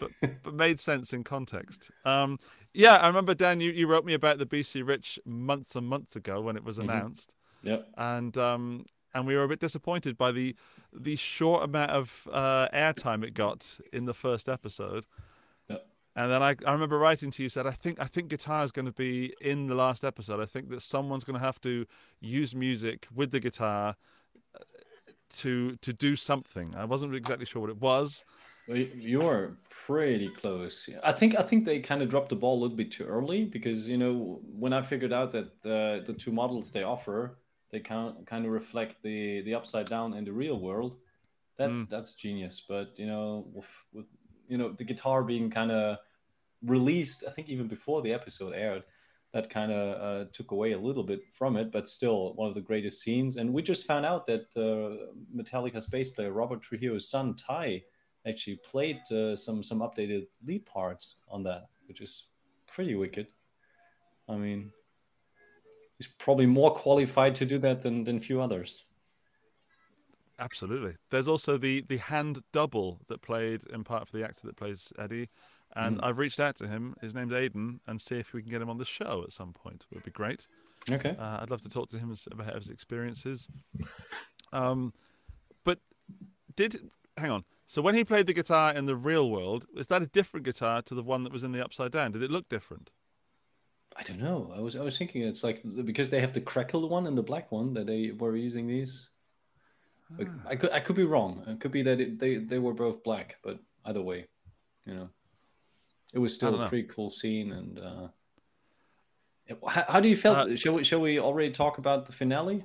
but 0.00 0.10
but 0.42 0.54
made 0.54 0.80
sense 0.80 1.12
in 1.12 1.24
context. 1.24 1.90
Um, 2.04 2.38
yeah, 2.74 2.96
I 2.96 3.06
remember 3.06 3.34
Dan. 3.34 3.60
You, 3.60 3.70
you 3.70 3.86
wrote 3.86 4.04
me 4.04 4.12
about 4.14 4.38
the 4.38 4.46
BC 4.46 4.86
Rich 4.86 5.18
months 5.24 5.74
and 5.74 5.86
months 5.86 6.16
ago 6.16 6.40
when 6.40 6.56
it 6.56 6.64
was 6.64 6.78
Mhm. 6.78 6.82
announced, 6.84 7.32
Yep. 7.62 7.88
and 7.96 8.36
um, 8.36 8.86
and 9.14 9.26
we 9.26 9.34
were 9.36 9.44
a 9.44 9.48
bit 9.48 9.60
disappointed 9.60 10.16
by 10.18 10.32
the 10.32 10.54
the 10.92 11.16
short 11.16 11.62
amount 11.64 11.90
of 11.92 12.28
uh, 12.32 12.68
airtime 12.74 13.24
it 13.24 13.34
got 13.34 13.78
in 13.92 14.04
the 14.06 14.14
first 14.14 14.48
episode. 14.48 15.06
Yep. 15.68 15.86
And 16.16 16.32
then 16.32 16.42
I, 16.42 16.56
I 16.66 16.72
remember 16.72 16.98
writing 16.98 17.30
to 17.32 17.42
you 17.42 17.48
said 17.48 17.66
I 17.66 17.70
think 17.72 18.00
I 18.00 18.06
think 18.06 18.28
guitar 18.28 18.64
is 18.64 18.72
going 18.72 18.86
to 18.86 18.92
be 18.92 19.32
in 19.40 19.68
the 19.68 19.74
last 19.74 20.04
episode. 20.04 20.40
I 20.40 20.46
think 20.46 20.68
that 20.70 20.82
someone's 20.82 21.24
going 21.24 21.38
to 21.38 21.44
have 21.44 21.60
to 21.62 21.86
use 22.20 22.54
music 22.54 23.06
with 23.14 23.30
the 23.30 23.40
guitar 23.40 23.96
to 25.34 25.76
to 25.76 25.92
do 25.92 26.16
something. 26.16 26.74
I 26.74 26.84
wasn't 26.84 27.14
exactly 27.14 27.46
sure 27.46 27.60
what 27.62 27.70
it 27.70 27.80
was. 27.80 28.24
Well, 28.66 28.78
you're 28.78 29.58
pretty 29.70 30.28
close. 30.28 30.88
I 31.04 31.12
think 31.12 31.38
I 31.38 31.42
think 31.42 31.64
they 31.64 31.78
kind 31.80 32.02
of 32.02 32.08
dropped 32.08 32.30
the 32.30 32.36
ball 32.36 32.58
a 32.58 32.60
little 32.60 32.76
bit 32.76 32.90
too 32.90 33.04
early 33.04 33.44
because 33.44 33.88
you 33.88 33.96
know 33.96 34.40
when 34.42 34.72
I 34.72 34.82
figured 34.82 35.12
out 35.12 35.30
that 35.32 35.46
uh, 35.64 36.04
the 36.04 36.14
two 36.18 36.32
models 36.32 36.70
they 36.70 36.82
offer 36.82 37.38
they 37.70 37.80
kind 37.80 38.26
kind 38.26 38.44
of 38.44 38.50
reflect 38.50 39.02
the 39.02 39.42
the 39.42 39.54
upside 39.54 39.88
down 39.88 40.14
in 40.14 40.24
the 40.24 40.32
real 40.32 40.58
world. 40.58 40.96
That's 41.58 41.84
Mm. 41.84 41.90
that's 41.90 42.14
genius. 42.14 42.60
But 42.68 42.98
you 42.98 43.06
know 43.06 43.46
with, 43.52 43.68
with 43.92 44.06
you 44.48 44.58
know 44.58 44.72
the 44.72 44.84
guitar 44.84 45.22
being 45.22 45.50
kind 45.50 45.70
of 45.70 45.98
released, 46.62 47.24
I 47.28 47.30
think 47.30 47.48
even 47.48 47.68
before 47.68 48.02
the 48.02 48.12
episode 48.12 48.54
aired, 48.54 48.84
that 49.32 49.50
kind 49.50 49.72
of 49.72 50.00
uh, 50.00 50.30
took 50.32 50.52
away 50.52 50.72
a 50.72 50.78
little 50.78 51.02
bit 51.02 51.20
from 51.32 51.56
it. 51.56 51.70
But 51.70 51.88
still 51.88 52.34
one 52.34 52.48
of 52.48 52.54
the 52.54 52.60
greatest 52.60 53.02
scenes. 53.02 53.36
And 53.36 53.52
we 53.52 53.62
just 53.62 53.86
found 53.86 54.06
out 54.06 54.26
that 54.26 54.46
uh, 54.56 55.12
Metallica's 55.34 55.86
bass 55.86 56.08
player 56.08 56.32
Robert 56.32 56.62
Trujillo's 56.62 57.08
son 57.10 57.34
Tye 57.34 57.82
actually 58.26 58.58
played 58.64 59.00
uh, 59.12 59.36
some 59.36 59.62
some 59.62 59.80
updated 59.80 60.26
lead 60.44 60.66
parts 60.66 61.16
on 61.28 61.42
that, 61.44 61.68
which 61.86 62.00
is 62.00 62.30
pretty 62.66 62.94
wicked. 62.94 63.28
I 64.28 64.36
mean, 64.36 64.72
he's 65.98 66.08
probably 66.18 66.46
more 66.46 66.72
qualified 66.72 67.34
to 67.36 67.46
do 67.46 67.58
that 67.58 67.82
than 67.82 68.04
than 68.04 68.20
few 68.20 68.40
others. 68.40 68.82
Absolutely. 70.38 70.94
There's 71.10 71.28
also 71.28 71.56
the 71.56 71.84
the 71.88 71.96
hand 71.96 72.42
double 72.52 73.00
that 73.08 73.22
played 73.22 73.62
in 73.72 73.84
part 73.84 74.08
for 74.08 74.16
the 74.16 74.24
actor 74.24 74.46
that 74.46 74.56
plays 74.56 74.92
Eddie, 74.98 75.28
and 75.76 75.98
Mm. 75.98 76.04
I've 76.04 76.18
reached 76.18 76.40
out 76.40 76.56
to 76.56 76.66
him. 76.66 76.96
His 77.00 77.14
name's 77.14 77.32
Aiden, 77.32 77.80
and 77.86 78.00
see 78.00 78.16
if 78.16 78.32
we 78.32 78.42
can 78.42 78.50
get 78.50 78.62
him 78.62 78.70
on 78.70 78.78
the 78.78 78.84
show 78.84 79.22
at 79.24 79.32
some 79.32 79.52
point. 79.52 79.86
It 79.90 79.94
would 79.94 80.04
be 80.04 80.10
great. 80.10 80.46
Okay. 80.90 81.16
Uh, 81.18 81.38
I'd 81.40 81.50
love 81.50 81.62
to 81.62 81.68
talk 81.68 81.88
to 81.90 81.98
him 81.98 82.14
about 82.32 82.54
his 82.54 82.70
experiences. 82.70 83.48
Um, 84.52 84.92
but 85.64 85.80
did 86.54 86.90
hang 87.16 87.30
on. 87.30 87.44
So 87.66 87.82
when 87.82 87.94
he 87.96 88.04
played 88.04 88.26
the 88.26 88.32
guitar 88.32 88.72
in 88.72 88.86
the 88.86 88.94
real 88.94 89.28
world, 89.28 89.66
is 89.76 89.88
that 89.88 90.00
a 90.02 90.06
different 90.06 90.46
guitar 90.46 90.82
to 90.82 90.94
the 90.94 91.02
one 91.02 91.24
that 91.24 91.32
was 91.32 91.42
in 91.42 91.52
the 91.52 91.64
Upside 91.64 91.90
Down? 91.92 92.12
Did 92.12 92.22
it 92.22 92.30
look 92.30 92.48
different? 92.48 92.90
I 93.96 94.02
don't 94.02 94.20
know. 94.20 94.52
I 94.54 94.60
was 94.60 94.76
I 94.76 94.82
was 94.82 94.96
thinking 94.98 95.22
it's 95.22 95.42
like 95.42 95.62
because 95.84 96.08
they 96.08 96.20
have 96.20 96.32
the 96.32 96.40
crackled 96.40 96.90
one 96.90 97.06
and 97.06 97.16
the 97.18 97.22
black 97.22 97.50
one 97.50 97.72
that 97.74 97.86
they 97.86 98.12
were 98.12 98.36
using 98.36 98.66
these. 98.68 99.08
Like, 100.16 100.28
I 100.46 100.54
could 100.54 100.70
I 100.70 100.80
could 100.80 100.96
be 100.96 101.04
wrong. 101.04 101.42
It 101.48 101.60
could 101.60 101.72
be 101.72 101.82
that 101.82 101.98
it, 102.00 102.18
they 102.18 102.36
they 102.36 102.58
were 102.60 102.74
both 102.74 103.02
black, 103.02 103.36
but 103.42 103.58
either 103.86 104.02
way, 104.02 104.26
you 104.84 104.94
know, 104.94 105.08
it 106.14 106.18
was 106.18 106.34
still 106.34 106.54
a 106.54 106.58
know. 106.62 106.68
pretty 106.68 106.88
cool 106.88 107.10
scene. 107.10 107.52
And 107.52 107.78
uh, 107.78 108.08
it- 109.46 109.58
how, 109.68 109.84
how 109.88 110.00
do 110.00 110.08
you 110.08 110.16
feel? 110.16 110.32
Uh, 110.32 110.56
shall 110.56 110.74
we 110.74 110.84
shall 110.84 111.00
we 111.00 111.18
already 111.18 111.50
talk 111.50 111.78
about 111.78 112.06
the 112.06 112.12
finale? 112.12 112.64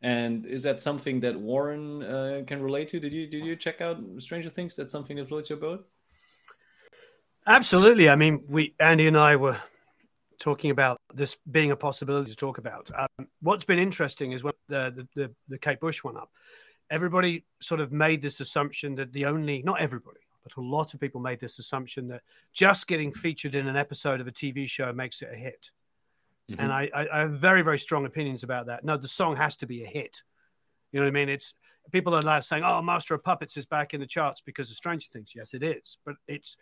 And 0.00 0.46
is 0.46 0.62
that 0.62 0.80
something 0.80 1.18
that 1.20 1.38
Warren 1.38 2.02
uh, 2.04 2.42
can 2.46 2.62
relate 2.62 2.88
to? 2.90 3.00
Did 3.00 3.12
you 3.12 3.26
did 3.26 3.44
you 3.44 3.56
check 3.56 3.80
out 3.80 3.98
Stranger 4.18 4.50
Things? 4.50 4.76
That's 4.76 4.92
something 4.92 5.16
that 5.16 5.28
floats 5.28 5.50
your 5.50 5.58
boat. 5.58 5.88
Absolutely. 7.46 8.08
I 8.08 8.14
mean, 8.14 8.44
we 8.48 8.74
Andy 8.78 9.06
and 9.06 9.16
I 9.16 9.36
were 9.36 9.58
talking 10.38 10.70
about 10.70 11.00
this 11.12 11.36
being 11.50 11.72
a 11.72 11.76
possibility 11.76 12.30
to 12.30 12.36
talk 12.36 12.58
about. 12.58 12.90
Um, 12.96 13.26
what's 13.40 13.64
been 13.64 13.78
interesting 13.80 14.32
is 14.32 14.44
when 14.44 14.52
the, 14.68 14.92
the 14.94 15.08
the 15.20 15.34
the 15.48 15.58
Kate 15.58 15.80
Bush 15.80 16.04
one 16.04 16.16
up, 16.16 16.30
everybody 16.90 17.44
sort 17.60 17.80
of 17.80 17.90
made 17.90 18.22
this 18.22 18.38
assumption 18.40 18.94
that 18.96 19.12
the 19.12 19.24
only 19.24 19.62
not 19.62 19.80
everybody, 19.80 20.20
but 20.54 20.60
a 20.62 20.64
lot 20.64 20.94
of 20.94 21.00
people 21.00 21.20
made 21.20 21.40
this 21.40 21.58
assumption 21.58 22.08
that 22.08 22.22
just 22.52 22.86
getting 22.86 23.12
featured 23.12 23.54
in 23.54 23.66
an 23.68 23.76
episode 23.76 24.20
of 24.20 24.26
a 24.26 24.32
TV 24.32 24.68
show 24.68 24.92
makes 24.92 25.22
it 25.22 25.30
a 25.32 25.36
hit. 25.36 25.70
Mhm. 26.50 26.56
and 26.60 26.72
I, 26.72 26.90
I, 26.94 27.08
I 27.12 27.18
have 27.20 27.32
very 27.32 27.60
very 27.60 27.78
strong 27.78 28.06
opinions 28.06 28.42
about 28.42 28.66
that. 28.66 28.82
No, 28.82 28.96
the 28.96 29.06
song 29.08 29.36
has 29.36 29.56
to 29.58 29.66
be 29.66 29.84
a 29.84 29.86
hit. 29.86 30.22
You 30.92 31.00
know 31.00 31.04
what 31.04 31.10
I 31.10 31.12
mean? 31.12 31.28
It's 31.28 31.52
people 31.92 32.14
are 32.14 32.22
like 32.22 32.42
saying, 32.42 32.64
"Oh, 32.64 32.80
Master 32.80 33.14
of 33.14 33.22
Puppets 33.22 33.58
is 33.58 33.66
back 33.66 33.92
in 33.92 34.00
the 34.00 34.06
charts 34.06 34.40
because 34.40 34.70
of 34.70 34.76
Stranger 34.76 35.08
Things." 35.12 35.34
Yes, 35.36 35.52
it 35.52 35.62
is, 35.62 35.98
but 36.06 36.14
it's 36.26 36.56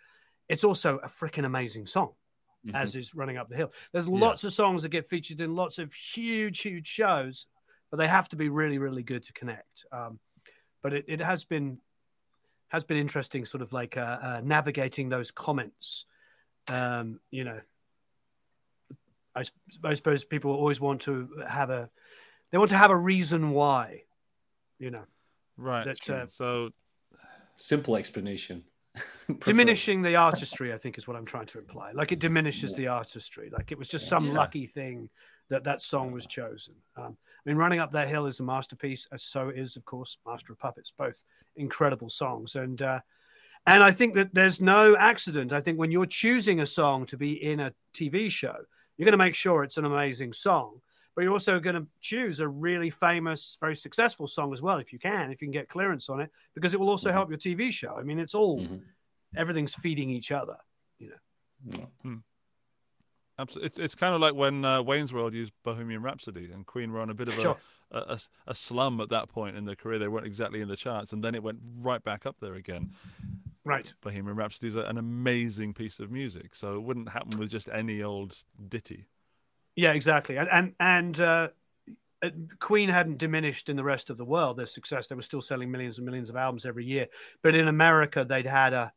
it's 0.48 0.64
also 0.64 0.98
a 0.98 1.08
freaking 1.08 1.44
amazing 1.44 1.86
song, 1.86 2.14
Mhm. 2.66 2.74
as 2.74 2.96
is 2.96 3.14
Running 3.14 3.36
Up 3.36 3.48
the 3.48 3.54
Hill. 3.56 3.72
There's 3.92 4.08
Yeah. 4.08 4.18
lots 4.18 4.42
of 4.42 4.52
songs 4.52 4.82
that 4.82 4.88
get 4.88 5.06
featured 5.06 5.40
in 5.40 5.54
lots 5.54 5.78
of 5.78 5.92
huge 5.94 6.60
huge 6.62 6.88
shows, 6.88 7.46
but 7.90 7.98
they 7.98 8.08
have 8.08 8.28
to 8.30 8.36
be 8.36 8.48
really 8.48 8.78
really 8.78 9.04
good 9.04 9.22
to 9.22 9.32
connect. 9.34 9.84
Um, 9.92 10.18
but 10.82 10.94
it, 10.94 11.04
it 11.06 11.20
has 11.20 11.44
been 11.44 11.80
has 12.68 12.84
been 12.84 12.96
interesting, 12.96 13.44
sort 13.44 13.62
of 13.62 13.72
like 13.72 13.96
uh, 13.96 14.18
uh, 14.22 14.40
navigating 14.44 15.08
those 15.08 15.30
comments. 15.30 16.06
Um, 16.70 17.20
you 17.30 17.44
know, 17.44 17.60
I 19.84 19.94
suppose 19.94 20.24
people 20.24 20.50
always 20.52 20.80
want 20.80 21.02
to 21.02 21.28
have 21.48 21.70
a 21.70 21.90
they 22.50 22.58
want 22.58 22.70
to 22.70 22.76
have 22.76 22.90
a 22.90 22.96
reason 22.96 23.50
why. 23.50 24.02
You 24.78 24.90
know, 24.90 25.04
Right. 25.56 25.86
That, 25.86 26.10
uh, 26.10 26.26
so 26.28 26.70
Simple 27.56 27.96
explanation. 27.96 28.64
Diminishing 29.44 30.02
the 30.02 30.16
artistry, 30.16 30.72
I 30.72 30.76
think, 30.76 30.98
is 30.98 31.08
what 31.08 31.16
I'm 31.16 31.24
trying 31.24 31.46
to 31.46 31.58
imply. 31.58 31.92
Like 31.92 32.12
it 32.12 32.18
diminishes 32.18 32.74
the 32.74 32.88
artistry. 32.88 33.50
Like 33.50 33.72
it 33.72 33.78
was 33.78 33.88
just 33.88 34.08
some 34.08 34.26
Yeah. 34.26 34.34
lucky 34.34 34.66
thing 34.66 35.08
that 35.48 35.64
that 35.64 35.80
song 35.80 36.12
was 36.12 36.26
chosen. 36.26 36.74
Um, 36.96 37.16
I 37.46 37.50
mean, 37.50 37.58
Running 37.58 37.78
Up 37.78 37.92
That 37.92 38.08
Hill 38.08 38.26
is 38.26 38.40
a 38.40 38.42
masterpiece, 38.42 39.06
as 39.12 39.22
so 39.22 39.50
is, 39.50 39.76
of 39.76 39.84
course, 39.84 40.18
Master 40.26 40.52
of 40.52 40.58
Puppets. 40.58 40.90
Both 40.90 41.22
incredible 41.54 42.08
songs, 42.08 42.56
and 42.56 42.82
uh, 42.82 43.00
and 43.66 43.84
I 43.84 43.92
think 43.92 44.14
that 44.14 44.34
there's 44.34 44.60
no 44.60 44.96
accident. 44.96 45.52
I 45.52 45.60
think 45.60 45.78
when 45.78 45.92
you're 45.92 46.06
choosing 46.06 46.60
a 46.60 46.66
song 46.66 47.06
to 47.06 47.16
be 47.16 47.42
in 47.42 47.60
a 47.60 47.72
TV 47.94 48.30
show, 48.30 48.56
you're 48.96 49.04
going 49.04 49.12
to 49.12 49.18
make 49.18 49.34
sure 49.34 49.62
it's 49.62 49.76
an 49.76 49.84
amazing 49.84 50.32
song, 50.32 50.80
but 51.14 51.22
you're 51.22 51.32
also 51.32 51.60
going 51.60 51.76
to 51.76 51.86
choose 52.00 52.40
a 52.40 52.48
really 52.48 52.90
famous, 52.90 53.56
very 53.60 53.76
successful 53.76 54.26
song 54.26 54.52
as 54.52 54.62
well, 54.62 54.78
if 54.78 54.92
you 54.92 54.98
can, 54.98 55.30
if 55.30 55.40
you 55.40 55.46
can 55.46 55.52
get 55.52 55.68
clearance 55.68 56.08
on 56.08 56.20
it, 56.20 56.30
because 56.54 56.74
it 56.74 56.80
will 56.80 56.90
also 56.90 57.10
Mhm. 57.10 57.14
help 57.14 57.28
your 57.28 57.38
TV 57.38 57.72
show. 57.72 57.96
I 57.96 58.02
mean, 58.02 58.18
it's 58.18 58.34
all 58.34 58.60
Mhm. 58.60 58.82
everything's 59.36 59.74
feeding 59.74 60.10
each 60.10 60.32
other. 60.32 60.56
Yeah. 60.98 61.18
Abso- 63.38 63.62
it's 63.62 63.78
it's 63.78 63.94
kind 63.94 64.14
of 64.14 64.20
like 64.20 64.34
when 64.34 64.64
uh, 64.64 64.82
Wayne's 64.82 65.12
World 65.12 65.34
used 65.34 65.52
Bohemian 65.64 66.02
Rhapsody 66.02 66.50
and 66.52 66.66
Queen 66.66 66.92
were 66.92 67.00
on 67.00 67.10
a 67.10 67.14
bit 67.14 67.28
of 67.28 67.38
a, 67.38 67.40
Sure. 67.40 67.56
a, 67.90 67.98
a 67.98 68.20
a 68.48 68.54
slum 68.54 69.00
at 69.00 69.08
that 69.10 69.28
point 69.28 69.56
in 69.56 69.64
their 69.64 69.76
career. 69.76 69.98
They 69.98 70.08
weren't 70.08 70.26
exactly 70.26 70.60
in 70.60 70.68
the 70.68 70.76
charts, 70.76 71.12
and 71.12 71.22
then 71.22 71.34
it 71.34 71.42
went 71.42 71.58
right 71.80 72.02
back 72.02 72.26
up 72.26 72.36
there 72.40 72.54
again. 72.54 72.92
Right. 73.64 73.92
Bohemian 74.00 74.36
Rhapsody 74.36 74.68
is 74.68 74.76
a- 74.76 74.84
an 74.84 74.96
amazing 74.98 75.74
piece 75.74 75.98
of 76.00 76.10
music, 76.10 76.54
so 76.54 76.74
it 76.76 76.82
wouldn't 76.82 77.08
happen 77.08 77.38
with 77.38 77.50
just 77.50 77.68
any 77.68 78.02
old 78.02 78.36
ditty. 78.68 79.06
Yeah, 79.74 79.92
exactly. 79.92 80.38
And 80.38 80.48
and, 80.50 80.74
and 80.80 81.20
uh, 81.20 81.48
uh, 82.22 82.30
Queen 82.60 82.88
hadn't 82.88 83.18
diminished 83.18 83.68
in 83.68 83.76
the 83.76 83.84
rest 83.84 84.08
of 84.08 84.16
the 84.16 84.24
world. 84.24 84.56
Their 84.56 84.66
success, 84.66 85.08
they 85.08 85.14
were 85.16 85.22
still 85.22 85.42
selling 85.42 85.70
millions 85.70 85.98
and 85.98 86.06
millions 86.06 86.30
of 86.30 86.36
albums 86.36 86.64
every 86.64 86.84
year. 86.86 87.08
But 87.42 87.54
in 87.54 87.68
America, 87.68 88.24
they'd 88.26 88.46
had 88.46 88.72
a 88.72 88.92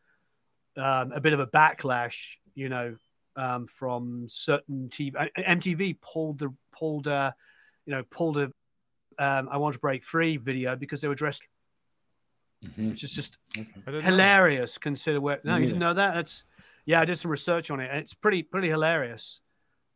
um, 0.78 1.12
a 1.12 1.20
bit 1.20 1.34
of 1.34 1.40
a 1.42 1.48
backlash, 1.48 2.38
you 2.56 2.70
know, 2.70 2.96
um, 3.40 3.66
from 3.68 4.28
certain 4.28 4.90
TV. 4.90 5.16
uh, 5.18 5.28
MTV 5.38 6.00
pulled 6.02 6.40
the 6.40 6.54
pulled 6.72 7.08
uh, 7.08 7.32
you 7.86 7.94
know 7.94 8.04
pulled 8.10 8.38
a 8.38 8.46
um, 9.18 9.50
"I 9.50 9.58
Want 9.58 9.74
to 9.74 9.80
Break 9.80 10.04
Free" 10.04 10.38
video 10.38 10.76
because 10.76 11.02
they 11.02 11.08
were 11.08 11.16
dressed, 11.16 11.44
Mhm. 12.64 12.90
which 12.90 13.04
is 13.04 13.12
just 13.14 13.38
I 13.58 13.66
don't 13.86 13.94
know. 13.94 14.02
hilarious. 14.02 14.78
Consider 14.78 15.22
where 15.22 15.40
no, 15.44 15.56
you 15.56 15.68
didn't 15.68 15.80
know 15.80 15.94
that. 15.94 16.14
That's 16.14 16.44
yeah, 16.86 17.02
I 17.02 17.06
did 17.06 17.18
some 17.18 17.32
research 17.32 17.72
on 17.72 17.80
it, 17.80 17.90
and 17.90 18.00
it's 18.00 18.14
pretty 18.14 18.44
pretty 18.44 18.70
hilarious. 18.70 19.42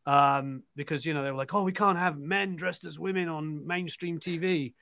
Um, 0.06 0.64
because 0.76 1.06
you 1.06 1.14
know 1.14 1.24
they 1.24 1.32
were 1.32 1.38
like, 1.38 1.54
oh, 1.54 1.64
we 1.64 1.72
can't 1.72 1.98
have 1.98 2.18
men 2.18 2.56
dressed 2.56 2.86
as 2.86 3.00
women 3.00 3.30
on 3.30 3.66
mainstream 3.68 4.20
TV, 4.20 4.74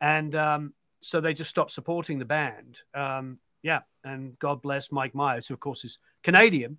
and 0.00 0.34
um, 0.34 0.74
so 1.00 1.20
they 1.20 1.34
just 1.34 1.50
stopped 1.50 1.70
supporting 1.70 2.18
the 2.18 2.24
band. 2.24 2.80
Um, 2.94 3.38
yeah, 3.62 3.80
and 4.04 4.38
God 4.38 4.62
bless 4.62 4.90
Mike 4.92 5.14
Myers, 5.14 5.46
who 5.48 5.54
of 5.54 5.60
course 5.60 5.84
is 5.84 5.98
Canadian, 6.22 6.78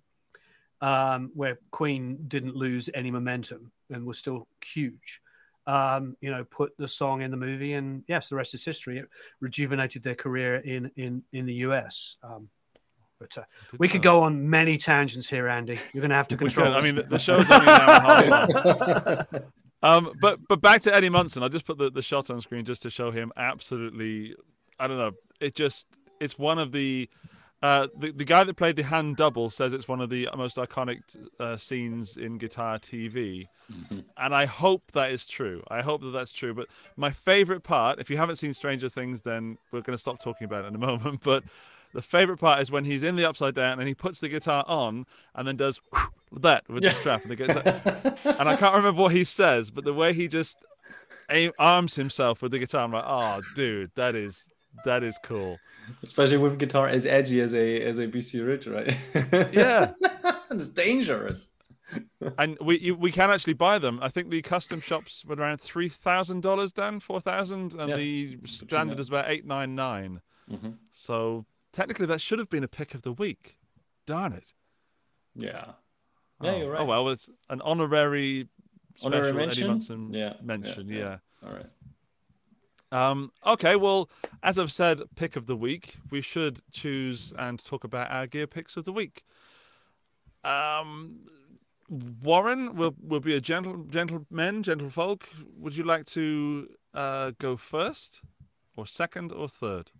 um, 0.80 1.30
where 1.34 1.58
Queen 1.70 2.24
didn't 2.28 2.54
lose 2.54 2.88
any 2.94 3.10
momentum 3.10 3.72
and 3.90 4.04
was 4.04 4.18
still 4.18 4.46
huge. 4.64 5.20
Um, 5.66 6.16
you 6.20 6.30
know, 6.30 6.44
put 6.44 6.76
the 6.78 6.88
song 6.88 7.20
in 7.20 7.30
the 7.30 7.36
movie, 7.36 7.74
and 7.74 8.02
yes, 8.08 8.30
the 8.30 8.36
rest 8.36 8.54
is 8.54 8.64
history. 8.64 8.98
It 8.98 9.08
rejuvenated 9.40 10.02
their 10.02 10.14
career 10.14 10.56
in 10.56 10.90
in 10.96 11.22
in 11.32 11.44
the 11.44 11.54
US. 11.54 12.16
Um, 12.22 12.48
but 13.18 13.36
uh, 13.36 13.42
we 13.78 13.88
could 13.88 14.02
go 14.02 14.22
on 14.22 14.48
many 14.48 14.78
tangents 14.78 15.28
here, 15.28 15.48
Andy. 15.48 15.78
You're 15.92 16.00
going 16.00 16.10
to 16.10 16.16
have 16.16 16.28
to 16.28 16.36
control. 16.38 16.74
I 16.74 16.80
mean, 16.80 16.94
the, 16.94 17.02
the 17.02 17.18
show's 17.18 17.50
only 17.50 17.66
an 17.66 17.80
hour 17.80 17.90
a 17.90 18.00
half 18.00 19.32
long. 19.32 19.42
Um, 19.80 20.12
but 20.20 20.40
but 20.48 20.60
back 20.60 20.80
to 20.82 20.94
Eddie 20.94 21.08
Munson. 21.08 21.44
I 21.44 21.48
just 21.48 21.64
put 21.64 21.78
the, 21.78 21.88
the 21.88 22.02
shot 22.02 22.30
on 22.30 22.40
screen 22.40 22.64
just 22.64 22.82
to 22.82 22.90
show 22.90 23.12
him 23.12 23.30
absolutely. 23.36 24.34
I 24.76 24.88
don't 24.88 24.98
know. 24.98 25.12
It 25.40 25.54
just 25.54 25.86
it's 26.20 26.36
one 26.36 26.58
of 26.58 26.72
the. 26.72 27.08
Uh, 27.60 27.88
the, 27.98 28.12
the 28.12 28.24
guy 28.24 28.44
that 28.44 28.54
played 28.54 28.76
the 28.76 28.84
hand 28.84 29.16
double 29.16 29.50
says 29.50 29.72
it's 29.72 29.88
one 29.88 30.00
of 30.00 30.10
the 30.10 30.28
most 30.36 30.56
iconic 30.56 31.00
uh, 31.40 31.56
scenes 31.56 32.16
in 32.16 32.38
guitar 32.38 32.78
TV, 32.78 33.48
Mhm. 33.72 34.04
and 34.16 34.34
I 34.34 34.46
hope 34.46 34.92
that 34.92 35.10
is 35.10 35.26
true. 35.26 35.62
I 35.68 35.80
hope 35.82 36.00
that 36.02 36.10
that's 36.12 36.30
true. 36.32 36.54
But 36.54 36.68
my 36.96 37.10
favorite 37.10 37.64
part, 37.64 37.98
if 37.98 38.10
you 38.10 38.16
haven't 38.16 38.36
seen 38.36 38.54
Stranger 38.54 38.88
Things, 38.88 39.22
then 39.22 39.58
we're 39.72 39.80
going 39.80 39.94
to 39.94 39.98
stop 39.98 40.22
talking 40.22 40.44
about 40.44 40.64
it 40.64 40.68
in 40.68 40.74
a 40.76 40.78
moment. 40.86 41.20
But 41.24 41.42
the 41.92 42.00
favorite 42.02 42.38
part 42.38 42.60
is 42.60 42.70
when 42.70 42.84
he's 42.84 43.02
in 43.02 43.16
the 43.16 43.24
upside 43.28 43.54
down 43.54 43.78
and 43.80 43.88
he 43.88 43.94
puts 43.94 44.20
the 44.20 44.28
guitar 44.28 44.64
on 44.68 45.04
and 45.34 45.48
then 45.48 45.56
does 45.56 45.80
that 46.32 46.68
with 46.68 46.82
the 46.84 46.90
strap 46.90 47.22
and 47.22 47.30
the 47.30 47.36
guitar. 47.36 48.14
and 48.38 48.48
I 48.48 48.54
can't 48.56 48.76
remember 48.76 49.02
what 49.02 49.12
he 49.12 49.24
says, 49.24 49.70
but 49.70 49.84
the 49.84 49.92
way 49.94 50.12
he 50.12 50.28
just 50.28 50.58
aim, 51.28 51.52
arms 51.58 51.96
himself 51.96 52.40
with 52.40 52.52
the 52.52 52.58
guitar, 52.60 52.84
I'm 52.84 52.92
like, 52.92 53.04
oh, 53.06 53.40
dude, 53.56 53.90
that 53.96 54.14
is 54.14 54.48
that 54.84 55.02
is 55.02 55.18
cool. 55.22 55.58
Especially 56.02 56.36
with 56.36 56.58
guitar 56.58 56.88
as 56.88 57.06
edgy 57.06 57.40
as 57.40 57.54
a 57.54 57.82
as 57.82 57.98
a 57.98 58.06
BC 58.06 58.46
Rich, 58.46 58.66
right? 58.66 58.96
Yeah. 59.52 59.92
it's 60.50 60.68
dangerous. 60.68 61.48
And 62.36 62.58
we 62.60 62.78
you, 62.78 62.94
we 62.94 63.10
can 63.10 63.30
actually 63.30 63.54
buy 63.54 63.78
them. 63.78 63.98
I 64.02 64.08
think 64.08 64.28
the 64.30 64.42
custom 64.42 64.80
shops 64.80 65.24
were 65.24 65.36
around 65.36 65.60
three 65.60 65.88
thousand 65.88 66.42
dollars, 66.42 66.72
Dan, 66.72 67.00
four 67.00 67.20
thousand, 67.20 67.74
and 67.74 67.90
Yeah, 67.90 67.96
the 67.96 68.38
standard 68.44 69.00
is 69.00 69.08
about 69.08 69.30
eight 69.30 69.46
nine 69.46 69.74
nine. 69.74 70.20
Mhm. 70.50 70.74
So 70.92 71.46
technically, 71.72 72.06
that 72.06 72.20
should 72.20 72.38
have 72.38 72.50
been 72.50 72.64
a 72.64 72.68
pick 72.68 72.94
of 72.94 73.02
the 73.02 73.12
week. 73.12 73.58
Darn 74.06 74.32
it! 74.32 74.52
Yeah. 75.34 75.72
Yeah, 76.42 76.50
oh, 76.52 76.58
you're 76.58 76.70
right. 76.70 76.80
Oh 76.82 76.84
well, 76.84 77.08
it's 77.08 77.30
an 77.48 77.60
honorary 77.62 78.48
special 78.96 79.14
Honorary 79.18 79.30
Eddie 79.30 79.46
mention? 79.46 79.66
Munson 79.68 80.12
Yeah, 80.12 80.24
yeah, 80.24 80.32
mention. 80.42 80.88
yeah. 80.88 80.98
yeah. 80.98 81.16
All 81.44 81.52
right. 81.54 81.66
Um, 82.90 83.32
okay, 83.46 83.76
well, 83.76 84.08
as 84.42 84.58
I've 84.58 84.72
said, 84.72 85.02
pick 85.14 85.36
of 85.36 85.46
the 85.46 85.56
week, 85.56 85.96
we 86.10 86.20
should 86.22 86.60
choose 86.72 87.32
and 87.38 87.62
talk 87.62 87.84
about 87.84 88.10
our 88.10 88.26
gear 88.26 88.46
picks 88.46 88.76
of 88.76 88.84
the 88.84 88.92
week. 88.92 89.24
Um, 90.44 91.26
Warren 92.22 92.74
will 92.76 92.94
will 93.00 93.20
be 93.20 93.34
a 93.34 93.40
gentle 93.40 93.84
gentleman, 93.84 94.62
gentlefolk. 94.62 95.22
Would 95.56 95.76
you 95.76 95.84
like 95.84 96.04
to 96.06 96.68
uh, 96.94 97.32
go 97.38 97.56
first, 97.56 98.20
or 98.76 98.86
second, 98.86 99.32
or 99.32 99.48
third? 99.48 99.90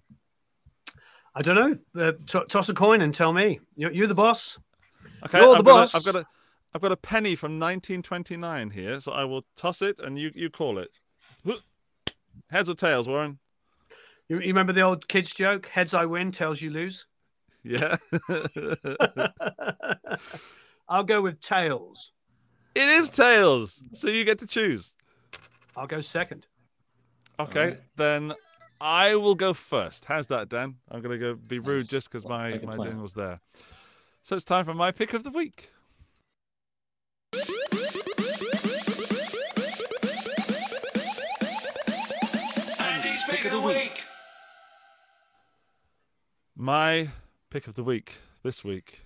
I 1.35 1.43
don't 1.43 1.55
know. 1.57 1.77
Uh, 2.09 2.13
to- 2.27 2.47
toss 2.49 2.69
a 2.69 2.75
coin 2.75 3.01
and 3.01 3.15
tell 3.15 3.33
me. 3.33 3.61
You're, 3.77 3.93
you're 3.93 4.07
the 4.07 4.15
boss. 4.15 4.59
Okay, 5.27 5.41
You're 5.41 5.57
I've 5.57 5.65
got 5.65 5.71
a- 5.71 5.75
boss. 5.75 5.95
I've 5.95 6.13
got 6.15 6.23
a 6.23 6.27
I've 6.75 6.83
got 6.83 6.93
a 6.93 6.97
penny 6.97 7.35
from 7.35 7.53
1929 7.59 8.71
here, 8.71 9.01
so 9.01 9.13
I 9.13 9.25
will 9.25 9.45
toss 9.57 9.81
it 9.83 9.99
and 9.99 10.19
you 10.19 10.31
you 10.35 10.51
call 10.51 10.79
it. 10.79 11.01
Heads 12.51 12.71
or 12.71 12.75
tails, 12.75 13.09
Warren? 13.09 13.39
You, 14.29 14.37
you 14.41 14.49
remember 14.49 14.73
the 14.73 14.83
old 14.83 15.09
kids 15.09 15.33
joke? 15.35 15.67
Heads 15.69 15.95
I 15.95 16.05
win, 16.05 16.33
tails 16.33 16.61
you 16.61 16.71
lose. 16.71 17.07
Yeah. 17.63 17.97
I'll 20.89 21.05
go 21.05 21.23
with 21.23 21.41
tails. 21.41 22.13
It 22.75 22.89
is 22.89 23.11
tails, 23.11 23.83
so 23.93 24.09
you 24.09 24.25
get 24.25 24.39
to 24.39 24.47
choose. 24.47 24.95
I'll 25.77 25.87
go 25.87 26.01
second. 26.01 26.47
Okay, 27.41 27.61
Alright. 27.61 27.81
then 27.97 28.33
I 28.81 29.15
will 29.17 29.35
go 29.35 29.55
first. 29.55 30.05
How's 30.05 30.29
that, 30.29 30.49
Dan? 30.49 30.77
I'm 30.91 31.01
gonna 31.03 31.19
go 31.19 31.35
be 31.35 31.59
rude 31.59 31.81
That's 31.81 31.89
just 31.89 32.11
because 32.11 32.25
my 32.25 32.59
my 32.63 32.77
plan. 32.77 32.91
jingle's 32.91 33.15
there. 33.15 33.41
So 34.23 34.37
it's 34.37 34.45
time 34.45 34.65
for 34.65 34.75
my 34.75 34.91
pick 34.91 35.15
of 35.15 35.25
the 35.25 35.31
week. 35.31 35.71
Pick 43.41 43.53
of 43.53 43.53
the 43.63 43.69
week. 43.69 44.03
My 46.57 47.11
pick 47.51 47.69
of 47.69 47.75
the 47.75 47.85
week 47.85 48.15
this 48.43 48.65
week 48.65 49.03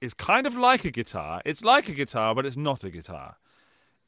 is 0.00 0.14
kind 0.14 0.46
of 0.46 0.54
like 0.56 0.84
a 0.84 0.92
guitar. 0.92 1.42
It's 1.44 1.64
like 1.64 1.88
a 1.88 1.94
guitar, 1.94 2.32
but 2.34 2.46
it's 2.46 2.56
not 2.56 2.84
a 2.84 2.90
guitar. 2.90 3.38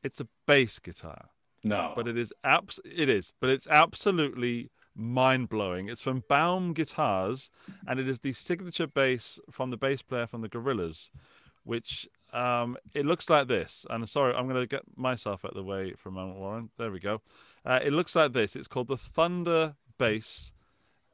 It's 0.05 0.21
a 0.21 0.29
bass 0.47 0.79
guitar. 0.79 1.31
No. 1.65 1.93
but 1.97 2.07
it 2.07 2.17
is 2.17 2.33
abs- 2.45 2.79
it 2.85 3.09
is 3.09 3.33
but 3.41 3.51
it's 3.51 3.67
absolutely 3.67 4.71
mind-blowing 4.95 5.89
it's 5.89 6.01
from 6.01 6.23
baum 6.29 6.73
guitars 6.73 7.51
and 7.89 7.99
it 7.99 8.07
is 8.07 8.21
the 8.21 8.33
signature 8.33 8.87
bass 8.87 9.41
from 9.51 9.71
the 9.71 9.77
bass 9.77 10.01
player 10.01 10.29
from 10.29 10.43
the 10.43 10.49
Gorillaz 10.49 11.11
which 11.65 12.09
Um, 12.33 12.77
it 12.93 13.07
looks 13.07 13.31
like 13.31 13.49
this. 13.49 13.87
And 13.89 14.07
sorry, 14.09 14.35
I'm 14.35 14.47
going 14.49 14.61
to 14.61 14.67
get 14.67 14.83
myself 14.97 15.45
out 15.45 15.53
of 15.53 15.57
the 15.57 15.63
way 15.65 15.95
for 15.97 16.11
a 16.11 16.13
moment, 16.13 16.39
Warren. 16.39 16.71
There 16.77 16.91
we 16.91 17.01
go. 17.01 17.23
Uh, 17.67 17.81
it 17.83 17.93
looks 17.93 18.15
like 18.15 18.33
this. 18.33 18.55
It's 18.55 18.69
called 18.69 18.89
the 18.89 18.97
Thunder 18.97 19.75
Bass 19.99 20.53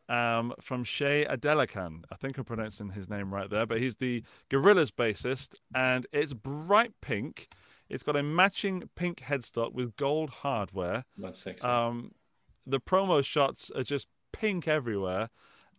um, 0.09 0.53
from 0.61 0.85
Seye 0.85 1.27
Adelekan. 1.27 2.03
I 2.13 2.17
think 2.17 2.37
I'm 2.37 2.45
pronouncing 2.45 2.91
his 2.91 3.09
name 3.09 3.33
right 3.33 3.49
there, 3.49 3.65
but 3.65 3.81
he's 3.81 3.97
the 3.97 4.23
Gorillaz 4.51 4.91
bassist, 4.91 5.55
and 5.75 6.07
it's 6.13 6.35
bright 6.35 6.93
pink. 7.01 7.49
It's 7.89 8.03
got 8.03 8.17
a 8.17 8.23
matching 8.23 8.91
pink 8.97 9.21
headstock 9.21 9.73
with 9.73 9.97
gold 9.97 10.31
hardware. 10.31 11.05
That's 11.17 11.41
sexy. 11.41 11.67
Um, 11.67 12.13
the 12.67 12.81
promo 12.81 13.25
shots 13.25 13.71
are 13.71 13.83
just 13.83 14.09
pink 14.33 14.69
everywhere. 14.69 15.31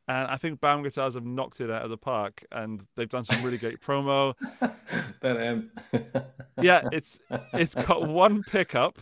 And 0.07 0.27
I 0.27 0.35
think 0.35 0.59
Baum 0.59 0.83
Guitars 0.83 1.13
have 1.13 1.25
knocked 1.25 1.61
it 1.61 1.71
out 1.71 1.83
of 1.83 1.89
the 1.89 1.97
park, 1.97 2.43
and 2.51 2.85
they've 2.95 3.07
done 3.07 3.23
some 3.23 3.41
really 3.41 3.57
great 3.57 3.79
promo. 3.79 4.35
that 5.21 5.37
am. 5.37 5.71
yeah, 6.61 6.81
it's 6.91 7.19
it's 7.53 7.73
got 7.73 8.07
one 8.09 8.43
pickup, 8.43 8.99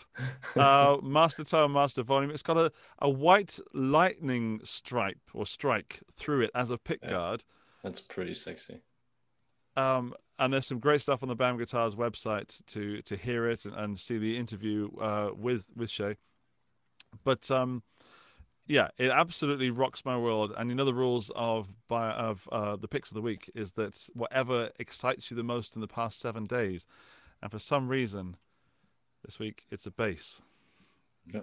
uh, 0.55 0.97
master 1.01 1.43
tone, 1.43 1.71
master 1.71 2.03
volume. 2.03 2.29
It's 2.29 2.43
got 2.43 2.57
a, 2.57 2.71
a 2.99 3.09
white 3.09 3.59
lightning 3.73 4.61
stripe 4.63 5.21
or 5.33 5.47
strike 5.47 6.01
through 6.13 6.41
it 6.41 6.51
as 6.53 6.69
a 6.69 6.77
pick 6.77 7.01
guard. 7.01 7.45
That's 7.83 8.01
pretty 8.01 8.35
sexy. 8.35 8.81
Um, 9.75 10.13
and 10.37 10.53
there's 10.53 10.67
some 10.67 10.79
great 10.79 11.01
stuff 11.01 11.23
on 11.23 11.29
the 11.29 11.35
Baum 11.35 11.57
Guitars 11.57 11.95
website 11.95 12.63
to 12.67 13.01
to 13.01 13.15
hear 13.15 13.49
it 13.49 13.65
and, 13.65 13.73
and 13.73 13.99
see 13.99 14.19
the 14.19 14.37
interview 14.37 14.89
uh, 14.99 15.31
with 15.35 15.69
with 15.75 15.89
Seye. 15.89 16.17
But 17.23 17.49
um, 17.49 17.83
yeah, 18.67 18.89
it 18.97 19.09
absolutely 19.09 19.69
rocks 19.69 20.05
my 20.05 20.17
world. 20.17 20.53
And 20.57 20.69
you 20.69 20.75
know 20.75 20.85
the 20.85 20.93
rules 20.93 21.31
of 21.35 21.67
by 21.87 22.11
of 22.11 22.47
uh, 22.51 22.75
the 22.75 22.87
picks 22.87 23.09
of 23.09 23.15
the 23.15 23.21
week 23.21 23.49
is 23.55 23.73
that 23.73 24.07
whatever 24.13 24.69
excites 24.79 25.29
you 25.29 25.37
the 25.37 25.43
most 25.43 25.75
in 25.75 25.81
the 25.81 25.87
past 25.87 26.19
seven 26.19 26.45
days, 26.45 26.85
and 27.41 27.51
for 27.51 27.59
some 27.59 27.89
reason, 27.89 28.37
this 29.25 29.39
week 29.39 29.65
it's 29.71 29.85
a 29.85 29.91
bass. 29.91 30.41
Yeah. 31.33 31.41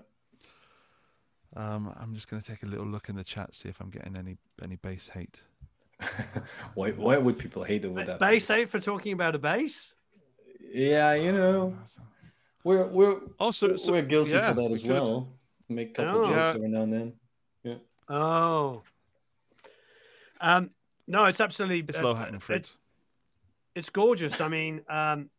Um, 1.57 1.95
I'm 1.99 2.15
just 2.15 2.29
going 2.29 2.43
to 2.43 2.49
take 2.49 2.63
a 2.63 2.67
little 2.67 2.87
look 2.87 3.09
in 3.09 3.17
the 3.17 3.25
chat 3.25 3.55
see 3.55 3.69
if 3.69 3.81
I'm 3.81 3.91
getting 3.91 4.17
any 4.17 4.37
any 4.63 4.77
bass 4.77 5.09
hate. 5.09 5.43
why 6.75 6.93
why 6.93 7.17
would 7.17 7.39
people 7.39 7.65
hate 7.65 7.85
over 7.85 8.05
that? 8.05 8.21
Bass 8.21 8.49
hate 8.49 8.69
for 8.69 8.79
talking 8.79 9.13
about 9.13 9.35
a 9.35 9.39
bass? 9.39 9.95
Yeah, 10.73 11.15
you 11.15 11.33
know, 11.33 11.77
we're 12.63 12.87
we're 12.87 13.17
also 13.41 13.77
we're, 13.87 13.93
we're 13.93 14.03
guilty 14.03 14.33
yeah, 14.33 14.51
for 14.51 14.63
that 14.63 14.71
as 14.71 14.83
we 14.83 14.91
could. 14.91 15.03
well. 15.03 15.29
Make 15.69 15.91
a 15.91 15.93
couple 16.05 16.21
Oh. 16.21 16.25
jokes 16.25 16.35
Yeah. 16.37 16.49
every 16.55 16.69
now 16.69 16.83
and 16.83 16.93
then. 16.93 17.13
Yeah. 17.63 17.79
Oh. 18.09 18.83
Um, 20.41 20.71
no, 21.07 21.25
it's 21.27 21.41
absolutely 21.41 21.81
It's 21.89 22.01
uh, 22.01 22.05
low 22.05 22.15
hanging 22.15 22.37
it- 22.37 22.43
fruit. 22.43 22.77
it's 23.75 23.91
gorgeous. 23.91 24.41
I 24.41 24.49
mean, 24.49 24.85
um, 24.89 25.31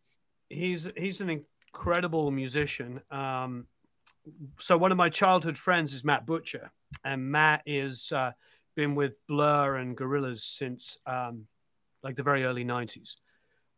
he's 0.49 0.89
he's 0.97 1.21
an 1.21 1.29
incredible 1.29 2.31
musician. 2.31 3.01
Um, 3.11 3.67
so 4.59 4.77
one 4.77 4.91
of 4.91 4.97
my 4.97 5.09
childhood 5.09 5.57
friends 5.57 5.93
is 5.93 6.03
Matt 6.03 6.25
Butcher, 6.25 6.71
and 7.03 7.31
Matt 7.31 7.63
is 7.65 8.11
uh, 8.11 8.33
been 8.75 8.93
with 8.95 9.13
Blur 9.27 9.77
and 9.77 9.95
Gorillaz 9.97 10.39
since 10.41 10.97
um, 11.05 11.47
like 12.03 12.15
the 12.15 12.23
very 12.23 12.43
early 12.43 12.65
'90s. 12.65 13.15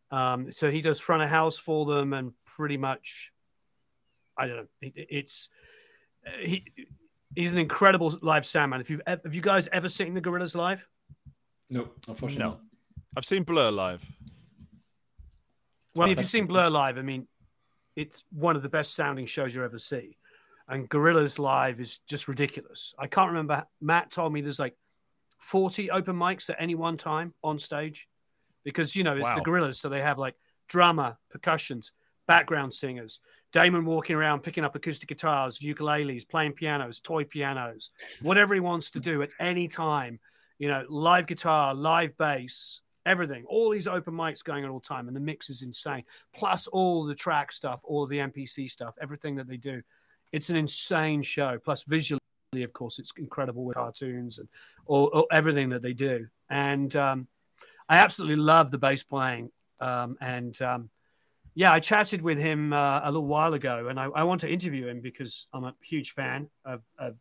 Um, 0.10 0.52
so 0.52 0.70
he 0.70 0.82
does 0.82 1.00
front 1.00 1.22
of 1.24 1.30
house 1.30 1.58
for 1.58 1.86
them, 1.86 2.14
and 2.14 2.34
pretty 2.46 2.78
much, 2.78 3.32
I 4.38 4.48
don't 4.48 4.58
know. 4.58 4.68
It, 4.82 4.94
it's 5.10 5.50
he. 6.40 6.66
He's 7.34 7.54
an 7.54 7.60
incredible 7.60 8.14
live 8.22 8.46
sound 8.46 8.72
man. 8.72 8.82
If 8.82 8.90
you've 8.90 9.02
have 9.08 9.34
you 9.34 9.42
guys 9.42 9.70
ever 9.72 9.88
seen 9.88 10.14
the 10.14 10.20
Gorillaz 10.22 10.54
live? 10.54 10.86
No, 11.70 11.88
unfortunately. 12.08 12.58
No. 12.58 12.60
I've 13.16 13.24
seen 13.24 13.44
Blur 13.44 13.72
live. 13.72 14.06
Well, 15.96 16.10
if 16.10 16.18
you've 16.18 16.28
seen 16.28 16.46
Blur 16.46 16.70
live, 16.70 16.98
I 16.98 17.02
mean, 17.02 17.28
it's 17.96 18.26
one 18.32 18.56
of 18.56 18.64
the 18.64 18.70
best 18.70 18.96
sounding 18.96 19.26
shows 19.26 19.56
you'll 19.56 19.64
ever 19.64 19.80
see. 19.80 20.18
And 20.68 20.90
Gorillaz 20.90 21.40
live 21.40 21.80
is 21.80 22.00
just 22.00 22.28
ridiculous. 22.28 22.94
I 22.98 23.08
can't 23.08 23.30
remember. 23.30 23.66
Matt 23.82 24.12
told 24.12 24.32
me 24.32 24.42
there's 24.42 24.60
like 24.60 24.76
40 25.40 25.92
open 25.92 26.16
mics 26.16 26.50
at 26.50 26.58
any 26.60 26.76
one 26.76 26.98
time 26.98 27.34
on 27.44 27.58
stage 27.60 28.08
because, 28.64 28.96
you 28.96 29.04
know, 29.04 29.16
it's 29.18 29.30
the 29.30 29.42
Gorillaz. 29.42 29.76
So 29.76 29.90
they 29.90 30.02
have 30.02 30.18
like 30.18 30.36
drummer, 30.70 31.18
percussions, 31.30 31.92
background 32.28 32.74
singers, 32.74 33.20
Damon 33.52 33.86
walking 33.86 34.16
around 34.16 34.44
picking 34.44 34.64
up 34.64 34.76
acoustic 34.76 35.10
guitars, 35.10 35.60
ukuleles, 35.60 36.28
playing 36.28 36.54
pianos, 36.54 37.00
toy 37.00 37.24
pianos, 37.26 37.92
whatever 38.22 38.54
he 38.54 38.60
wants 38.60 38.92
to 38.92 39.00
do 39.00 39.22
at 39.22 39.30
any 39.40 39.68
time. 39.68 40.20
You 40.58 40.68
know, 40.68 40.86
live 40.90 41.26
guitar, 41.26 41.74
live 41.74 42.16
bass, 42.18 42.82
everything. 43.06 43.46
All 43.48 43.72
these 43.72 43.88
open 43.88 44.14
mics 44.14 44.44
going 44.44 44.64
on 44.64 44.70
all 44.70 44.80
the 44.80 44.88
time, 44.88 45.08
and 45.08 45.16
the 45.16 45.22
mix 45.22 45.50
is 45.50 45.64
insane. 45.64 46.04
Plus 46.34 46.68
all 46.68 47.04
the 47.04 47.16
track 47.16 47.52
stuff, 47.52 47.82
all 47.84 48.06
the 48.06 48.20
NPC 48.20 48.70
stuff, 48.70 48.96
everything 49.02 49.36
that 49.36 49.48
they 49.48 49.58
do. 49.58 49.82
It's 50.32 50.50
an 50.50 50.56
insane 50.56 51.24
show. 51.24 51.58
Plus 51.64 51.84
visually, 51.84 52.20
of 52.54 52.74
course, 52.74 53.00
it's 53.00 53.12
incredible 53.18 53.66
with 53.66 53.76
cartoons 53.76 54.38
and 54.38 54.48
all, 54.86 55.08
all- 55.08 55.28
everything 55.32 55.70
that 55.70 55.82
they 55.82 55.94
do. 55.94 56.28
And 56.50 56.96
um, 56.96 57.28
I 57.90 57.98
absolutely 57.98 58.44
love 58.44 58.72
the 58.72 58.78
bass 58.78 59.04
playing. 59.04 59.52
Um, 59.80 60.16
and 60.22 60.62
um, 60.62 60.90
yeah, 61.54 61.72
I 61.72 61.80
chatted 61.80 62.22
with 62.22 62.38
him 62.38 62.74
uh, 62.74 63.02
a 63.04 63.12
little 63.12 63.28
while 63.28 63.54
ago, 63.54 63.88
and 63.90 64.00
I, 64.00 64.06
I 64.06 64.24
want 64.24 64.42
to 64.42 64.50
interview 64.50 64.88
him 64.88 65.02
because 65.02 65.48
I'm 65.54 65.66
a 65.66 65.76
huge 65.82 66.12
fan 66.12 66.50
of 66.66 66.82
of, 66.98 67.16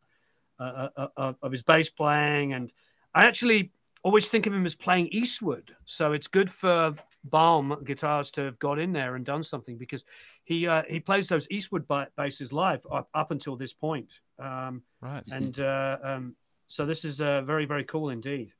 uh, 0.58 0.88
uh, 0.96 1.06
uh, 1.16 1.32
of 1.42 1.52
his 1.52 1.62
bass 1.62 1.90
playing, 1.90 2.52
and 2.52 2.72
I 3.14 3.24
actually 3.26 3.72
always 4.02 4.30
think 4.30 4.46
of 4.46 4.54
him 4.54 4.64
as 4.64 4.74
playing 4.74 5.08
Eastwood. 5.08 5.74
So 5.84 6.12
it's 6.12 6.26
good 6.26 6.50
for 6.50 6.94
Baum 7.24 7.82
guitars 7.84 8.30
to 8.32 8.42
have 8.42 8.58
got 8.58 8.78
in 8.78 8.92
there 8.92 9.14
and 9.16 9.24
done 9.24 9.42
something 9.42 9.76
because 9.76 10.04
he 10.44 10.66
uh, 10.66 10.82
he 10.88 11.00
plays 11.00 11.28
those 11.28 11.46
Eastwood 11.50 11.86
ba- 11.88 12.08
basses 12.16 12.52
live 12.52 12.86
up, 12.90 13.08
up 13.14 13.30
until 13.30 13.56
this 13.56 13.72
point, 13.72 14.20
um, 14.38 14.82
Right. 15.00 15.24
and 15.30 15.58
uh, 15.60 15.98
um, 16.02 16.36
so 16.68 16.86
this 16.86 17.04
is 17.04 17.20
uh, 17.20 17.42
very 17.42 17.66
very 17.66 17.84
cool 17.84 18.10
indeed. 18.10 18.52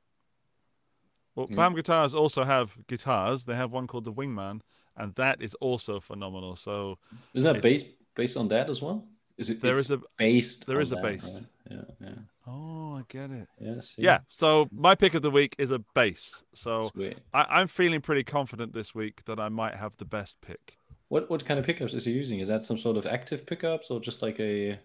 Well, 1.35 1.47
Mm. 1.47 1.55
Baum 1.55 1.75
Guitars 1.75 2.13
also 2.13 2.43
have 2.43 2.77
guitars. 2.87 3.45
They 3.45 3.55
have 3.55 3.71
one 3.71 3.87
called 3.87 4.03
the 4.03 4.13
Wingman, 4.13 4.61
and 4.97 5.15
that 5.15 5.41
is 5.41 5.53
also 5.55 5.99
phenomenal. 5.99 6.55
So 6.55 6.97
Is 7.33 7.43
that 7.43 7.61
based 7.61 7.89
based 8.15 8.37
on 8.37 8.47
that 8.49 8.69
as 8.69 8.81
well? 8.81 9.07
Is 9.37 9.49
it? 9.49 9.61
There 9.61 9.75
it's 9.77 9.89
a- 9.89 10.01
based. 10.17 10.67
there 10.67 10.81
is 10.81 10.91
a 10.91 10.95
that, 10.95 11.03
base. 11.03 11.33
right? 11.33 11.43
Yeah, 11.71 11.81
yeah, 12.01 12.13
Oh, 12.45 12.95
I 12.97 13.03
get 13.07 13.31
it. 13.31 13.47
yeah. 13.59 13.79
Yeah. 13.97 14.19
So 14.27 14.67
my 14.71 14.93
pick 14.95 15.13
of 15.13 15.21
the 15.21 15.31
week 15.31 15.55
is 15.57 15.71
a 15.71 15.79
bass. 15.95 16.43
So 16.53 16.89
Sweet. 16.89 17.17
I, 17.33 17.45
I'm 17.61 17.67
feeling 17.67 18.01
pretty 18.01 18.23
confident 18.25 18.73
this 18.73 18.93
week 18.93 19.23
that 19.25 19.39
I 19.39 19.47
might 19.47 19.75
have 19.75 19.95
the 19.97 20.05
best 20.05 20.41
pick. 20.41 20.77
What 21.07 21.29
what 21.29 21.45
kind 21.45 21.59
of 21.59 21.65
pickups 21.65 21.93
is 21.93 22.03
he 22.05 22.11
using? 22.11 22.39
Is 22.39 22.49
that 22.49 22.63
some 22.63 22.77
sort 22.77 22.97
of 22.97 23.05
active 23.05 23.45
pickups 23.45 23.89
or 23.89 23.99
just 24.01 24.21
like 24.21 24.39
a? 24.39 24.77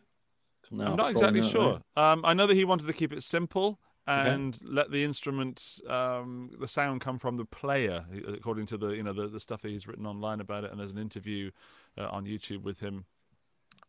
No, 0.70 0.84
I'm 0.84 0.96
not 0.96 1.10
exactly 1.10 1.42
sure. 1.48 1.80
right? 1.96 2.12
Um, 2.12 2.24
I 2.24 2.34
know 2.34 2.46
that 2.46 2.54
he 2.56 2.64
wanted 2.64 2.86
to 2.88 2.92
keep 2.92 3.12
it 3.12 3.22
simple 3.22 3.78
Okay. 4.08 4.30
and 4.30 4.56
let 4.62 4.92
the 4.92 5.02
instrument, 5.02 5.80
um, 5.88 6.50
the 6.60 6.68
sound 6.68 7.00
come 7.00 7.18
from 7.18 7.36
the 7.36 7.44
player, 7.44 8.04
according 8.28 8.66
to 8.66 8.76
the 8.76 8.90
you 8.90 9.02
know 9.02 9.12
the, 9.12 9.26
the 9.26 9.40
stuff 9.40 9.62
that 9.62 9.70
he's 9.70 9.88
written 9.88 10.06
online 10.06 10.40
about 10.40 10.62
it. 10.62 10.70
And 10.70 10.78
there's 10.78 10.92
an 10.92 10.98
interview 10.98 11.50
uh, 11.98 12.06
on 12.08 12.24
YouTube 12.24 12.62
with 12.62 12.78
him. 12.78 13.04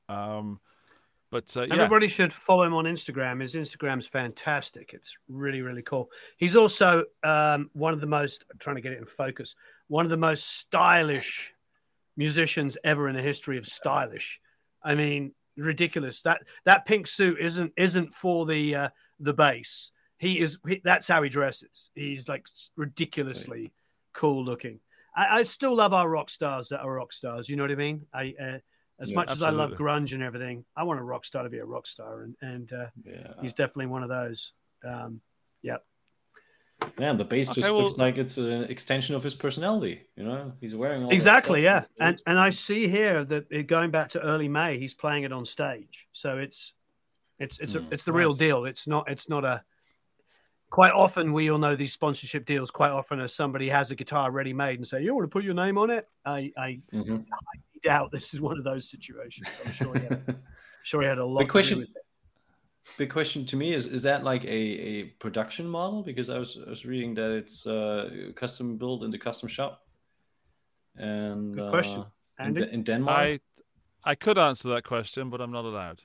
Um, 0.09 0.59
but 1.29 1.55
uh, 1.57 1.63
yeah, 1.63 1.75
Everybody 1.75 2.07
should 2.07 2.31
follow 2.31 2.63
him 2.63 2.73
on 2.73 2.85
Instagram. 2.85 3.41
His 3.41 3.53
Instagram's 3.55 4.07
fantastic. 4.07 4.91
It's 4.93 5.17
really, 5.27 5.61
really 5.61 5.81
cool. 5.81 6.09
He's 6.37 6.55
also 6.55 7.03
um, 7.23 7.69
one 7.73 7.93
of 7.93 7.99
the 7.99 8.07
most, 8.07 8.45
I'm 8.51 8.57
trying 8.59 8.77
to 8.77 8.81
get 8.81 8.93
it 8.93 8.99
in 8.99 9.05
focus, 9.05 9.53
one 9.87 10.05
of 10.05 10.09
the 10.09 10.17
most 10.17 10.47
stylish 10.57 11.53
musicians 12.15 12.77
ever 12.83 13.09
in 13.09 13.15
the 13.15 13.21
history 13.21 13.57
of 13.57 13.67
stylish. 13.67 14.39
I 14.81 14.95
mean, 14.95 15.33
ridiculous. 15.57 16.21
That 16.21 16.41
that 16.65 16.85
pink 16.85 17.07
suit 17.07 17.39
isn't 17.39 17.73
isn't 17.75 18.13
for 18.13 18.45
the 18.45 18.75
uh, 18.75 18.89
the 19.19 19.33
bass. 19.33 19.91
He 20.17 20.39
is. 20.39 20.57
He, 20.67 20.81
that's 20.83 21.07
how 21.07 21.21
he 21.21 21.29
dresses. 21.29 21.89
He's 21.95 22.27
like 22.27 22.47
ridiculously 22.75 23.71
cool 24.13 24.43
looking. 24.43 24.79
I, 25.15 25.39
I 25.39 25.43
still 25.43 25.75
love 25.75 25.93
our 25.93 26.09
rock 26.09 26.29
stars 26.29 26.69
that 26.69 26.81
are 26.81 26.93
rock 26.93 27.13
stars. 27.13 27.49
You 27.49 27.55
know 27.55 27.63
what 27.63 27.71
I 27.71 27.75
mean? 27.75 28.05
I 28.13 28.33
uh, 28.41 28.57
as 28.99 29.11
Yeah, 29.11 29.15
much 29.15 29.31
as 29.31 29.43
I 29.43 29.51
love 29.51 29.71
grunge 29.73 30.13
and 30.13 30.23
everything, 30.23 30.65
I 30.75 30.83
want 30.83 30.99
a 30.99 31.03
rock 31.03 31.23
star 31.23 31.43
to 31.43 31.49
be 31.49 31.59
a 31.59 31.65
rock 31.65 31.85
star, 31.85 32.23
and 32.23 32.35
and 32.41 32.73
uh, 32.73 32.87
Yeah. 33.05 33.33
he's 33.41 33.53
definitely 33.53 33.87
one 33.87 34.01
of 34.03 34.09
those. 34.09 34.53
Um, 34.83 35.21
yeah, 35.61 35.77
Yeah, 36.97 37.13
the 37.13 37.23
bass 37.25 37.49
Okay, 37.51 37.61
just 37.61 37.73
well- 37.73 37.83
looks 37.83 37.97
like 37.99 38.17
it's 38.17 38.37
an 38.37 38.63
extension 38.65 39.15
of 39.15 39.21
his 39.23 39.35
personality. 39.35 40.01
You 40.15 40.23
know, 40.23 40.51
he's 40.61 40.73
wearing 40.75 41.03
all 41.03 41.09
that 41.09 41.15
exactly. 41.15 41.63
Yeah, 41.63 41.81
and 41.99 42.19
and 42.25 42.39
I 42.39 42.49
see 42.49 42.87
here 42.87 43.23
that 43.25 43.67
going 43.67 43.91
back 43.91 44.09
to 44.09 44.21
early 44.21 44.47
May, 44.47 44.79
he's 44.79 44.95
playing 44.95 45.23
it 45.23 45.31
on 45.31 45.45
stage. 45.45 46.07
So 46.11 46.39
it's 46.39 46.73
it's 47.37 47.59
it's 47.59 47.75
a, 47.75 47.79
Hmm, 47.81 47.93
it's 47.93 48.03
the 48.03 48.13
real 48.13 48.33
deal. 48.33 48.65
It's 48.65 48.87
not 48.87 49.07
it's 49.11 49.29
not 49.29 49.45
a. 49.45 49.63
Quite 50.69 50.91
often, 50.91 51.31
we 51.31 51.49
all 51.49 51.57
know 51.57 51.75
these 51.75 51.93
sponsorship 51.93 52.45
deals. 52.45 52.71
Quite 52.71 52.91
often, 52.91 53.19
as 53.21 53.33
somebody 53.33 53.69
has 53.69 53.89
a 53.91 53.95
guitar 53.95 54.31
ready 54.31 54.53
made 54.53 54.75
and 54.79 54.85
say, 54.87 55.01
"You 55.01 55.15
want 55.15 55.23
to 55.23 55.29
put 55.29 55.43
your 55.43 55.53
name 55.53 55.77
on 55.77 55.89
it?" 55.89 56.07
I, 56.25 56.51
I 56.57 56.81
Mhm. 56.93 57.25
doubt 57.83 58.11
this 58.11 58.33
is 58.33 58.41
one 58.41 58.57
of 58.57 58.63
those 58.65 58.89
situations. 58.89 59.47
I'm 59.65 59.71
sure 59.71 59.95
he 59.95 60.03
had, 60.03 60.35
sure 60.83 61.01
he 61.01 61.07
had 61.07 61.19
a 61.19 61.25
lot. 61.25 61.39
Big 61.39 61.47
to 61.47 61.51
question. 61.51 61.79
do. 61.79 61.85
Big 62.97 63.09
question 63.09 63.45
to 63.45 63.55
me 63.55 63.73
is: 63.73 63.85
Is 63.85 64.03
that 64.03 64.23
like 64.25 64.43
a, 64.43 64.49
a 64.49 65.03
production 65.19 65.67
model? 65.67 66.03
Because 66.03 66.29
I 66.29 66.37
was 66.37 66.57
I 66.65 66.69
was 66.69 66.85
reading 66.85 67.13
that 67.15 67.31
it's 67.31 67.65
uh, 67.65 68.31
custom 68.35 68.77
built 68.77 69.03
in 69.03 69.11
the 69.11 69.17
custom 69.17 69.47
shop. 69.47 69.87
And 70.97 71.55
Good 71.55 71.69
question. 71.69 72.01
uh, 72.39 72.43
in, 72.43 72.57
in 72.57 72.83
Denmark, 72.83 73.17
I 73.17 73.39
I 74.11 74.15
could 74.15 74.37
answer 74.37 74.69
that 74.69 74.83
question, 74.83 75.29
but 75.29 75.39
I'm 75.39 75.51
not 75.51 75.63
allowed. 75.65 76.03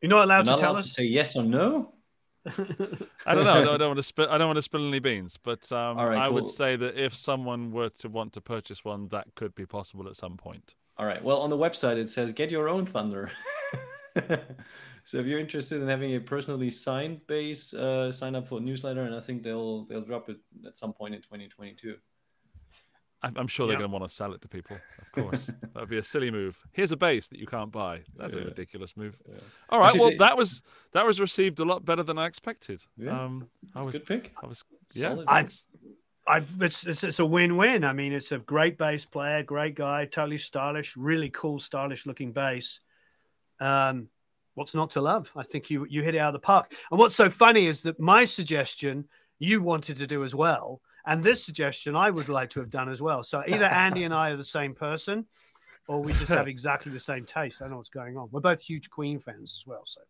You're 0.00 0.08
not 0.10 0.24
allowed 0.24 0.36
you're 0.38 0.44
to 0.44 0.50
not 0.50 0.58
tell 0.58 0.72
allowed 0.72 0.82
to 0.82 0.88
say 0.88 1.04
yes 1.04 1.36
or 1.36 1.44
no. 1.44 1.94
I 3.26 3.34
don't 3.34 3.44
know. 3.44 3.52
I 3.52 3.62
don't, 3.62 3.74
I 3.74 3.76
don't 3.76 3.88
want 3.88 3.98
to 3.98 4.02
spill. 4.02 4.26
I 4.28 4.36
don't 4.36 4.48
want 4.48 4.56
to 4.56 4.62
spill 4.62 4.86
any 4.86 4.98
beans, 4.98 5.38
but 5.42 5.70
um, 5.70 5.96
right, 5.96 6.18
I 6.18 6.28
would 6.28 6.48
say 6.48 6.74
that 6.76 6.96
if 6.96 7.14
someone 7.14 7.70
were 7.70 7.90
to 8.00 8.08
want 8.08 8.32
to 8.32 8.40
purchase 8.40 8.84
one, 8.84 9.08
that 9.08 9.28
could 9.36 9.54
be 9.54 9.64
possible 9.64 10.08
at 10.08 10.16
some 10.16 10.36
point. 10.36 10.74
All 10.96 11.06
right. 11.06 11.22
Well, 11.22 11.38
on 11.38 11.50
the 11.50 11.56
website 11.56 11.96
it 11.96 12.10
says 12.10 12.32
get 12.32 12.50
your 12.50 12.68
own 12.68 12.84
thunder. 12.84 13.30
so 15.04 15.18
if 15.18 15.26
you're 15.26 15.38
interested 15.38 15.80
in 15.80 15.88
having 15.88 16.14
a 16.16 16.20
personally 16.20 16.70
signed 16.70 17.24
base, 17.26 17.72
uh, 17.74 18.10
sign 18.10 18.34
up 18.34 18.46
for 18.46 18.58
a 18.58 18.60
newsletter, 18.60 19.02
and 19.02 19.14
I 19.14 19.20
think 19.20 19.42
they'll 19.42 19.84
they'll 19.84 20.04
drop 20.04 20.28
it 20.28 20.38
at 20.66 20.76
some 20.76 20.92
point 20.92 21.14
in 21.14 21.22
2022. 21.22 21.96
I'm, 23.22 23.34
I'm 23.36 23.46
sure 23.46 23.66
they're 23.66 23.74
Yeah. 23.74 23.80
going 23.80 23.90
to 23.90 23.98
want 23.98 24.08
to 24.10 24.14
sell 24.14 24.32
it 24.32 24.40
to 24.42 24.48
people. 24.48 24.76
Of 24.98 25.12
course, 25.22 25.46
that 25.46 25.74
would 25.80 25.88
be 25.88 25.98
a 25.98 26.02
silly 26.02 26.30
move. 26.30 26.58
Here's 26.72 26.92
a 26.92 26.96
base 26.96 27.28
that 27.28 27.38
you 27.38 27.46
can't 27.46 27.70
buy. 27.70 28.00
That's 28.16 28.34
a 28.34 28.38
ridiculous 28.38 28.96
move. 28.96 29.16
All 29.68 29.78
right. 29.80 29.94
Well, 29.98 30.12
that 30.18 30.36
was 30.36 30.62
that 30.92 31.06
was 31.06 31.20
received 31.20 31.60
a 31.60 31.64
lot 31.64 31.84
better 31.84 32.02
than 32.02 32.18
I 32.18 32.26
expected. 32.26 32.82
Yeah. 32.96 33.24
Um, 33.24 33.48
I 33.74 33.82
was. 33.82 33.92
Good 33.92 34.06
pick. 34.06 34.32
I 34.42 34.46
was. 34.46 34.64
Yeah. 34.94 35.10
Solid. 35.10 35.26
I- 35.28 35.48
I, 36.24 36.40
it's, 36.60 36.86
it's, 36.86 37.02
it's 37.02 37.18
a 37.18 37.26
win-win. 37.26 37.82
I 37.82 37.92
mean, 37.92 38.12
it's 38.12 38.30
a 38.30 38.38
great 38.38 38.78
bass 38.78 39.04
player, 39.04 39.42
great 39.42 39.74
guy, 39.74 40.04
totally 40.04 40.38
stylish, 40.38 40.96
really 40.96 41.30
cool, 41.30 41.58
stylish-looking 41.58 42.30
bass. 42.30 42.78
Um, 43.58 44.06
what's 44.54 44.72
not 44.72 44.90
to 44.90 45.00
love? 45.00 45.32
I 45.34 45.42
think 45.42 45.68
you 45.68 45.84
you 45.90 46.02
hit 46.04 46.14
it 46.14 46.18
out 46.18 46.28
of 46.28 46.40
the 46.40 46.46
park. 46.46 46.72
And 46.92 47.00
what's 47.00 47.16
so 47.16 47.28
funny 47.28 47.66
is 47.66 47.82
that 47.82 47.98
my 47.98 48.24
suggestion 48.24 49.08
you 49.40 49.62
wanted 49.62 49.96
to 49.96 50.06
do 50.06 50.22
as 50.22 50.32
well, 50.32 50.80
and 51.06 51.22
this 51.22 51.44
suggestion 51.44 51.96
I 51.96 52.10
would 52.10 52.28
like 52.28 52.50
to 52.50 52.60
have 52.60 52.70
done 52.70 52.88
as 52.88 53.00
well. 53.02 53.22
So 53.22 53.42
either 53.46 53.64
Andy 53.64 54.04
and 54.04 54.14
I 54.14 54.30
are 54.30 54.36
the 54.36 54.44
same 54.44 54.74
person, 54.74 55.26
or 55.88 56.00
we 56.02 56.12
just 56.14 56.30
have 56.30 56.48
exactly 56.56 56.92
the 56.92 57.00
same 57.00 57.24
taste. 57.24 57.60
I 57.60 57.64
don't 57.64 57.72
know 57.72 57.76
what's 57.78 57.88
going 57.90 58.16
on. 58.16 58.28
We're 58.30 58.40
both 58.40 58.62
huge 58.62 58.90
Queen 58.90 59.18
fans 59.18 59.56
as 59.60 59.66
well. 59.66 59.82
So 59.84 60.00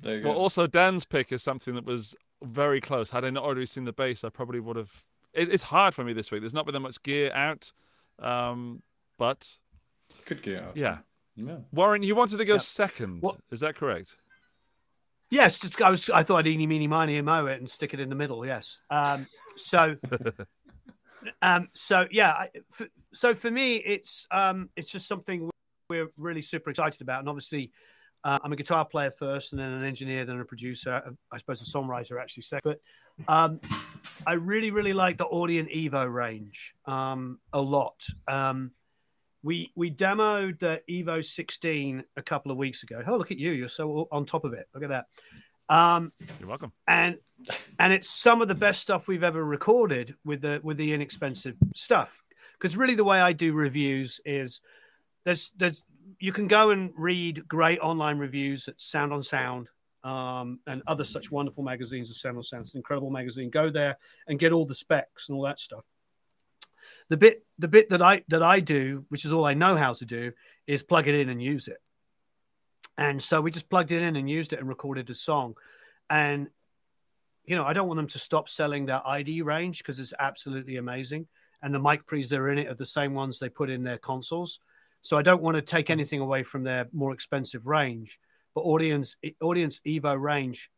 There 0.00 0.18
you 0.18 0.24
Well, 0.24 0.34
go. 0.34 0.38
also 0.40 0.66
Dan's 0.66 1.04
pick 1.04 1.32
is 1.32 1.42
something 1.42 1.74
that 1.74 1.84
was 1.84 2.14
very 2.42 2.80
close. 2.80 3.10
Had 3.10 3.24
I 3.24 3.30
not 3.30 3.44
already 3.44 3.66
seen 3.66 3.84
the 3.84 3.92
base, 3.92 4.22
I 4.24 4.28
probably 4.28 4.60
would 4.60 4.76
have. 4.76 5.04
It, 5.32 5.52
it's 5.52 5.64
hard 5.64 5.94
for 5.94 6.04
me 6.04 6.12
this 6.12 6.30
week. 6.30 6.40
There's 6.42 6.54
not 6.54 6.66
been 6.66 6.74
that 6.74 6.80
much 6.80 7.02
gear 7.02 7.30
out, 7.34 7.72
um, 8.18 8.82
but 9.18 9.56
Good 10.24 10.42
gear. 10.42 10.62
out. 10.68 10.76
yeah. 10.76 10.98
Yeah. 11.38 11.56
Warren, 11.72 12.02
you 12.02 12.14
wanted 12.14 12.38
to 12.38 12.44
go 12.46 12.54
Yeah. 12.54 12.58
second. 12.60 13.20
What- 13.22 13.38
Is 13.50 13.60
that 13.60 13.74
correct? 13.76 14.16
Yes, 15.30 15.58
just, 15.58 15.80
I 15.82 15.90
was. 15.90 16.08
I 16.10 16.22
thought 16.22 16.38
I'd 16.38 16.46
eeny, 16.46 16.66
meeny, 16.66 16.86
miny, 16.86 17.16
and 17.16 17.26
mow 17.26 17.46
it 17.46 17.58
and 17.58 17.68
stick 17.68 17.94
it 17.94 18.00
in 18.00 18.08
the 18.08 18.14
middle. 18.14 18.46
Yes. 18.46 18.78
Um, 18.90 19.26
so, 19.56 19.96
um, 21.42 21.68
so 21.72 22.06
yeah. 22.10 22.30
I, 22.30 22.50
f 22.78 22.88
so 23.12 23.34
for 23.34 23.50
me, 23.50 23.76
it's 23.76 24.26
um, 24.30 24.68
it's 24.76 24.90
just 24.90 25.08
something 25.08 25.50
we're 25.90 26.08
really 26.16 26.42
super 26.42 26.70
excited 26.70 27.00
about, 27.00 27.20
and 27.20 27.28
obviously, 27.28 27.72
uh, 28.22 28.38
I'm 28.42 28.52
a 28.52 28.56
guitar 28.56 28.84
player 28.84 29.10
first, 29.10 29.52
and 29.52 29.60
then 29.60 29.72
an 29.72 29.84
engineer, 29.84 30.24
then 30.24 30.38
a 30.38 30.44
producer. 30.44 31.02
uh, 31.06 31.10
I 31.32 31.38
suppose 31.38 31.60
a 31.60 31.64
songwriter 31.64 32.20
actually 32.20 32.44
second. 32.44 32.76
But 33.26 33.32
um, 33.32 33.60
I 34.26 34.34
really, 34.34 34.70
really 34.70 34.92
like 34.92 35.18
the 35.18 35.26
Audient 35.26 35.74
Evo 35.74 36.12
range 36.12 36.74
um, 36.86 37.40
a 37.52 37.60
lot. 37.60 38.04
Um, 38.28 38.70
we 39.46 39.70
we 39.76 39.92
demoed 39.92 40.58
the 40.58 40.82
Evo 40.90 41.24
16 41.24 42.02
a 42.16 42.22
couple 42.22 42.50
of 42.50 42.58
weeks 42.58 42.82
ago. 42.82 43.00
Oh, 43.06 43.16
look 43.16 43.30
at 43.30 43.38
you! 43.38 43.52
You're 43.52 43.68
so 43.68 44.08
on 44.10 44.24
top 44.24 44.44
of 44.44 44.52
it. 44.52 44.66
Look 44.74 44.82
at 44.82 44.88
that. 44.88 45.06
Um, 45.72 46.12
You're 46.40 46.48
welcome. 46.48 46.72
and 46.88 47.16
and 47.78 47.92
it's 47.92 48.10
some 48.10 48.42
of 48.42 48.48
the 48.48 48.56
best 48.56 48.82
stuff 48.82 49.06
we've 49.06 49.22
ever 49.22 49.44
recorded 49.44 50.16
with 50.24 50.40
the 50.42 50.60
with 50.64 50.78
the 50.78 50.92
inexpensive 50.92 51.54
stuff. 51.76 52.24
Because 52.58 52.76
really, 52.76 52.96
the 52.96 53.04
way 53.04 53.20
I 53.20 53.32
do 53.32 53.52
reviews 53.52 54.20
is 54.24 54.60
there's 55.24 55.52
there's 55.56 55.84
you 56.18 56.32
can 56.32 56.48
go 56.48 56.70
and 56.70 56.90
read 56.96 57.46
great 57.46 57.78
online 57.78 58.18
reviews 58.18 58.66
at 58.66 58.80
Sound 58.80 59.12
on 59.12 59.22
Sound 59.22 59.68
um, 60.02 60.58
and 60.66 60.82
other 60.88 61.04
such 61.04 61.30
wonderful 61.30 61.62
magazines 61.62 62.10
as 62.10 62.20
Sound 62.20 62.36
on 62.36 62.42
Sound. 62.42 62.62
It's 62.62 62.74
an 62.74 62.78
incredible 62.78 63.10
magazine. 63.10 63.50
Go 63.50 63.70
there 63.70 63.96
and 64.26 64.40
get 64.40 64.50
all 64.50 64.66
the 64.66 64.74
specs 64.74 65.28
and 65.28 65.36
all 65.36 65.44
that 65.44 65.60
stuff. 65.60 65.84
The 67.08 67.16
bit 67.16 67.44
the 67.58 67.68
bit 67.68 67.90
that 67.90 68.02
I 68.02 68.22
that 68.28 68.42
I 68.42 68.60
do, 68.60 69.04
which 69.08 69.24
is 69.24 69.32
all 69.32 69.44
I 69.44 69.54
know 69.54 69.76
how 69.76 69.92
to 69.94 70.04
do, 70.04 70.32
is 70.66 70.82
plug 70.82 71.08
it 71.08 71.14
in 71.14 71.28
and 71.28 71.42
use 71.42 71.68
it. 71.68 71.78
And 72.98 73.22
so 73.22 73.40
we 73.40 73.50
just 73.50 73.68
plugged 73.68 73.92
it 73.92 74.02
in 74.02 74.16
and 74.16 74.28
used 74.28 74.52
it 74.52 74.58
and 74.58 74.68
recorded 74.68 75.08
a 75.10 75.14
song. 75.14 75.54
And 76.08 76.48
you 77.44 77.54
know, 77.54 77.64
I 77.64 77.72
don't 77.72 77.86
want 77.86 77.98
them 77.98 78.08
to 78.08 78.18
stop 78.18 78.48
selling 78.48 78.86
their 78.86 79.06
ID 79.06 79.42
range 79.42 79.78
because 79.78 80.00
it's 80.00 80.14
absolutely 80.18 80.76
amazing. 80.76 81.26
And 81.62 81.74
the 81.74 81.80
mic 81.80 82.06
pre's 82.06 82.30
that 82.30 82.40
are 82.40 82.50
in 82.50 82.58
it 82.58 82.68
are 82.68 82.74
the 82.74 82.84
same 82.86 83.14
ones 83.14 83.38
they 83.38 83.48
put 83.48 83.70
in 83.70 83.84
their 83.84 83.98
consoles. 83.98 84.58
So 85.02 85.16
I 85.16 85.22
don't 85.22 85.42
want 85.42 85.54
to 85.54 85.62
take 85.62 85.88
anything 85.88 86.20
away 86.20 86.42
from 86.42 86.64
their 86.64 86.88
more 86.92 87.12
expensive 87.12 87.66
range. 87.66 88.18
But 88.54 88.64
Audient 88.64 89.14
Audient 89.40 89.80
Evo 89.86 90.20
range, 90.20 90.70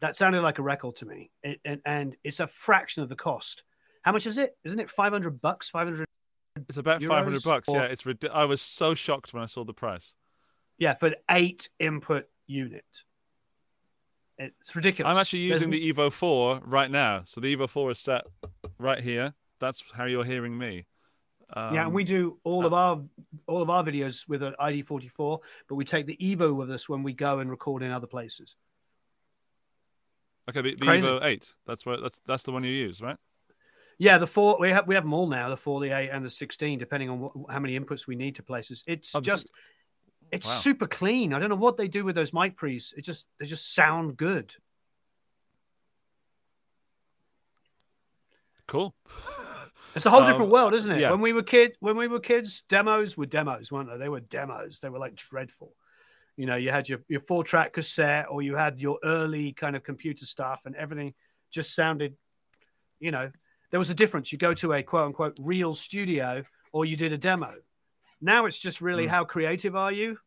that 0.00 0.16
sounded 0.16 0.42
like 0.42 0.58
a 0.58 0.62
record 0.62 0.96
to 0.96 1.06
me. 1.06 1.30
And, 1.44 1.80
and 1.84 2.16
it's 2.24 2.40
a 2.40 2.46
fraction 2.48 3.02
of 3.02 3.08
the 3.08 3.16
cost. 3.16 3.62
How 4.02 4.12
much 4.12 4.26
is 4.26 4.38
it? 4.38 4.56
Isn't 4.64 4.80
it 4.80 4.90
500 4.90 5.40
bucks? 5.40 5.68
500 5.68 6.06
It's 6.68 6.78
about 6.78 7.00
Euros 7.00 7.08
500 7.08 7.42
bucks. 7.44 7.68
or- 7.68 7.76
Yeah, 7.76 7.84
it's 7.84 8.04
ridi- 8.06 8.28
I 8.28 8.44
was 8.44 8.60
so 8.62 8.94
shocked 8.94 9.32
when 9.34 9.42
I 9.42 9.46
saw 9.46 9.64
the 9.64 9.74
price. 9.74 10.14
Yeah, 10.78 10.94
for 10.94 11.06
an 11.08 11.14
eight 11.30 11.68
input 11.78 12.28
unit. 12.46 12.84
It's 14.38 14.74
ridiculous. 14.76 15.10
I'm 15.16 15.20
actually 15.20 15.48
There's- 15.48 15.66
using 15.66 15.72
the 15.72 15.92
Evo 15.92 16.12
4 16.12 16.60
right 16.64 16.90
now. 16.90 17.22
So 17.24 17.40
the 17.40 17.54
Evo 17.56 17.68
4 17.68 17.90
is 17.90 17.98
set 17.98 18.24
right 18.78 19.02
here. 19.02 19.34
That's 19.58 19.82
how 19.92 20.04
you're 20.04 20.24
hearing 20.24 20.56
me. 20.56 20.86
Um, 21.52 21.74
yeah, 21.74 21.84
and 21.84 21.94
we 21.94 22.04
do 22.04 22.38
all 22.44 22.66
of 22.66 22.72
our 22.74 23.02
all 23.46 23.62
of 23.62 23.70
our 23.70 23.82
videos 23.82 24.28
with 24.28 24.42
an 24.42 24.54
ID44, 24.60 25.38
but 25.66 25.76
we 25.76 25.84
take 25.84 26.04
the 26.06 26.16
Evo 26.18 26.54
with 26.54 26.70
us 26.70 26.88
when 26.90 27.02
we 27.02 27.14
go 27.14 27.38
and 27.40 27.50
record 27.50 27.82
in 27.82 27.90
other 27.90 28.06
places. 28.06 28.54
okay, 30.48 30.60
the, 30.60 30.74
the. 30.76 30.84
Evo 30.86 31.24
8. 31.24 31.54
That's 31.66 31.86
where 31.86 31.96
that's 32.00 32.20
that's 32.26 32.42
the 32.42 32.52
one 32.52 32.64
you 32.64 32.70
use, 32.70 33.00
right? 33.00 33.16
Yeah, 33.98 34.18
the 34.18 34.26
four 34.26 34.58
we 34.60 34.70
have 34.70 34.86
we 34.86 34.94
have 34.94 35.04
them 35.04 35.12
all 35.12 35.26
now, 35.26 35.48
the 35.48 35.56
four, 35.56 35.80
the 35.80 35.90
eight, 35.90 36.10
and 36.10 36.24
the 36.24 36.30
sixteen, 36.30 36.78
depending 36.78 37.10
on 37.10 37.20
what, 37.20 37.32
how 37.50 37.58
many 37.58 37.78
inputs 37.78 38.06
we 38.06 38.14
need 38.14 38.36
to 38.36 38.42
places. 38.42 38.84
It's 38.86 39.12
this 39.12 39.22
just 39.22 39.50
it's 40.30 40.46
wow. 40.46 40.52
super 40.52 40.86
clean. 40.86 41.34
I 41.34 41.38
don't 41.38 41.48
know 41.48 41.56
what 41.56 41.76
they 41.76 41.88
do 41.88 42.04
with 42.04 42.14
those 42.14 42.32
mic 42.32 42.56
pre's. 42.56 42.94
It 42.96 43.02
just 43.02 43.26
they 43.40 43.46
just 43.46 43.74
sound 43.74 44.16
good. 44.16 44.54
Cool. 48.66 48.94
It's 49.94 50.04
a 50.04 50.10
whole 50.10 50.20
Um, 50.22 50.28
different 50.28 50.52
world, 50.52 50.74
isn't 50.74 50.94
it? 50.94 51.00
yeah. 51.00 51.10
When 51.10 51.22
we 51.22 51.32
were 51.32 51.42
kid, 51.42 51.76
when 51.80 51.96
we 51.96 52.06
were 52.06 52.20
kids, 52.20 52.62
demos 52.62 53.16
were 53.16 53.26
demos, 53.26 53.72
weren't 53.72 53.88
they? 53.88 53.96
They 53.96 54.10
were 54.10 54.20
demos. 54.20 54.80
They 54.80 54.90
were 54.90 54.98
like 54.98 55.16
dreadful. 55.16 55.74
You 56.36 56.46
know, 56.46 56.56
you 56.56 56.70
had 56.70 56.88
your, 56.88 57.00
your 57.08 57.20
four 57.20 57.42
track 57.42 57.72
cassette 57.72 58.26
or 58.30 58.42
you 58.42 58.54
had 58.54 58.78
your 58.78 58.98
early 59.02 59.52
kind 59.54 59.74
of 59.74 59.82
computer 59.82 60.26
stuff 60.26 60.66
and 60.66 60.76
everything 60.76 61.14
just 61.50 61.74
sounded, 61.74 62.14
you 63.00 63.10
know, 63.10 63.32
there 63.70 63.78
was 63.78 63.90
a 63.90 63.94
difference. 63.94 64.32
You 64.32 64.38
go 64.38 64.54
to 64.54 64.72
a 64.72 64.82
quote 64.82 65.06
unquote 65.06 65.36
real 65.40 65.74
studio 65.74 66.44
or 66.72 66.84
you 66.84 66.96
did 66.96 67.12
a 67.12 67.18
demo. 67.18 67.54
Now 68.20 68.46
it's 68.46 68.58
just 68.58 68.80
really 68.80 69.06
Mm. 69.06 69.10
how 69.10 69.24
creative 69.24 69.76
are 69.76 69.92
you 69.92 70.18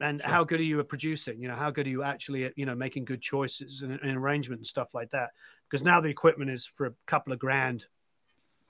and 0.00 0.20
how 0.22 0.44
good 0.44 0.60
are 0.60 0.64
you 0.64 0.80
at 0.80 0.88
producing? 0.88 1.40
You 1.40 1.48
know, 1.48 1.56
how 1.56 1.70
good 1.70 1.86
are 1.86 1.90
you 1.90 2.02
actually 2.02 2.44
at, 2.44 2.58
you 2.58 2.66
know, 2.66 2.74
making 2.74 3.04
good 3.04 3.20
choices 3.20 3.82
and, 3.82 3.92
and 3.92 4.16
arrangement 4.16 4.60
and 4.60 4.66
stuff 4.66 4.94
like 4.94 5.10
that? 5.10 5.30
Because 5.68 5.82
now 5.84 6.00
the 6.00 6.08
equipment 6.08 6.50
is 6.50 6.66
for 6.66 6.86
a 6.86 6.94
couple 7.06 7.32
of 7.32 7.38
grand 7.38 7.86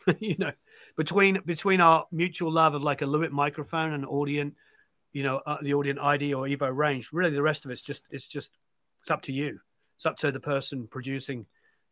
you 0.18 0.36
know, 0.38 0.52
between 0.96 1.40
between 1.46 1.80
our 1.80 2.06
mutual 2.12 2.52
love 2.52 2.74
of 2.74 2.82
like 2.82 3.02
a 3.02 3.06
Lewitt 3.06 3.30
microphone 3.30 3.92
and 3.92 4.04
Audient, 4.04 4.52
you 5.12 5.22
know, 5.22 5.40
uh, 5.46 5.58
the 5.62 5.70
Audient 5.72 5.98
ID 6.00 6.34
or 6.34 6.44
Evo 6.46 6.74
range, 6.74 7.10
really 7.12 7.30
the 7.30 7.42
rest 7.42 7.64
of 7.64 7.70
it's 7.70 7.82
just 7.82 8.06
it's 8.10 8.26
just 8.26 8.58
it's 9.00 9.10
up 9.10 9.22
to 9.22 9.32
you. 9.32 9.60
It's 9.96 10.06
up 10.06 10.16
to 10.18 10.32
the 10.32 10.40
person 10.40 10.86
producing. 10.86 11.46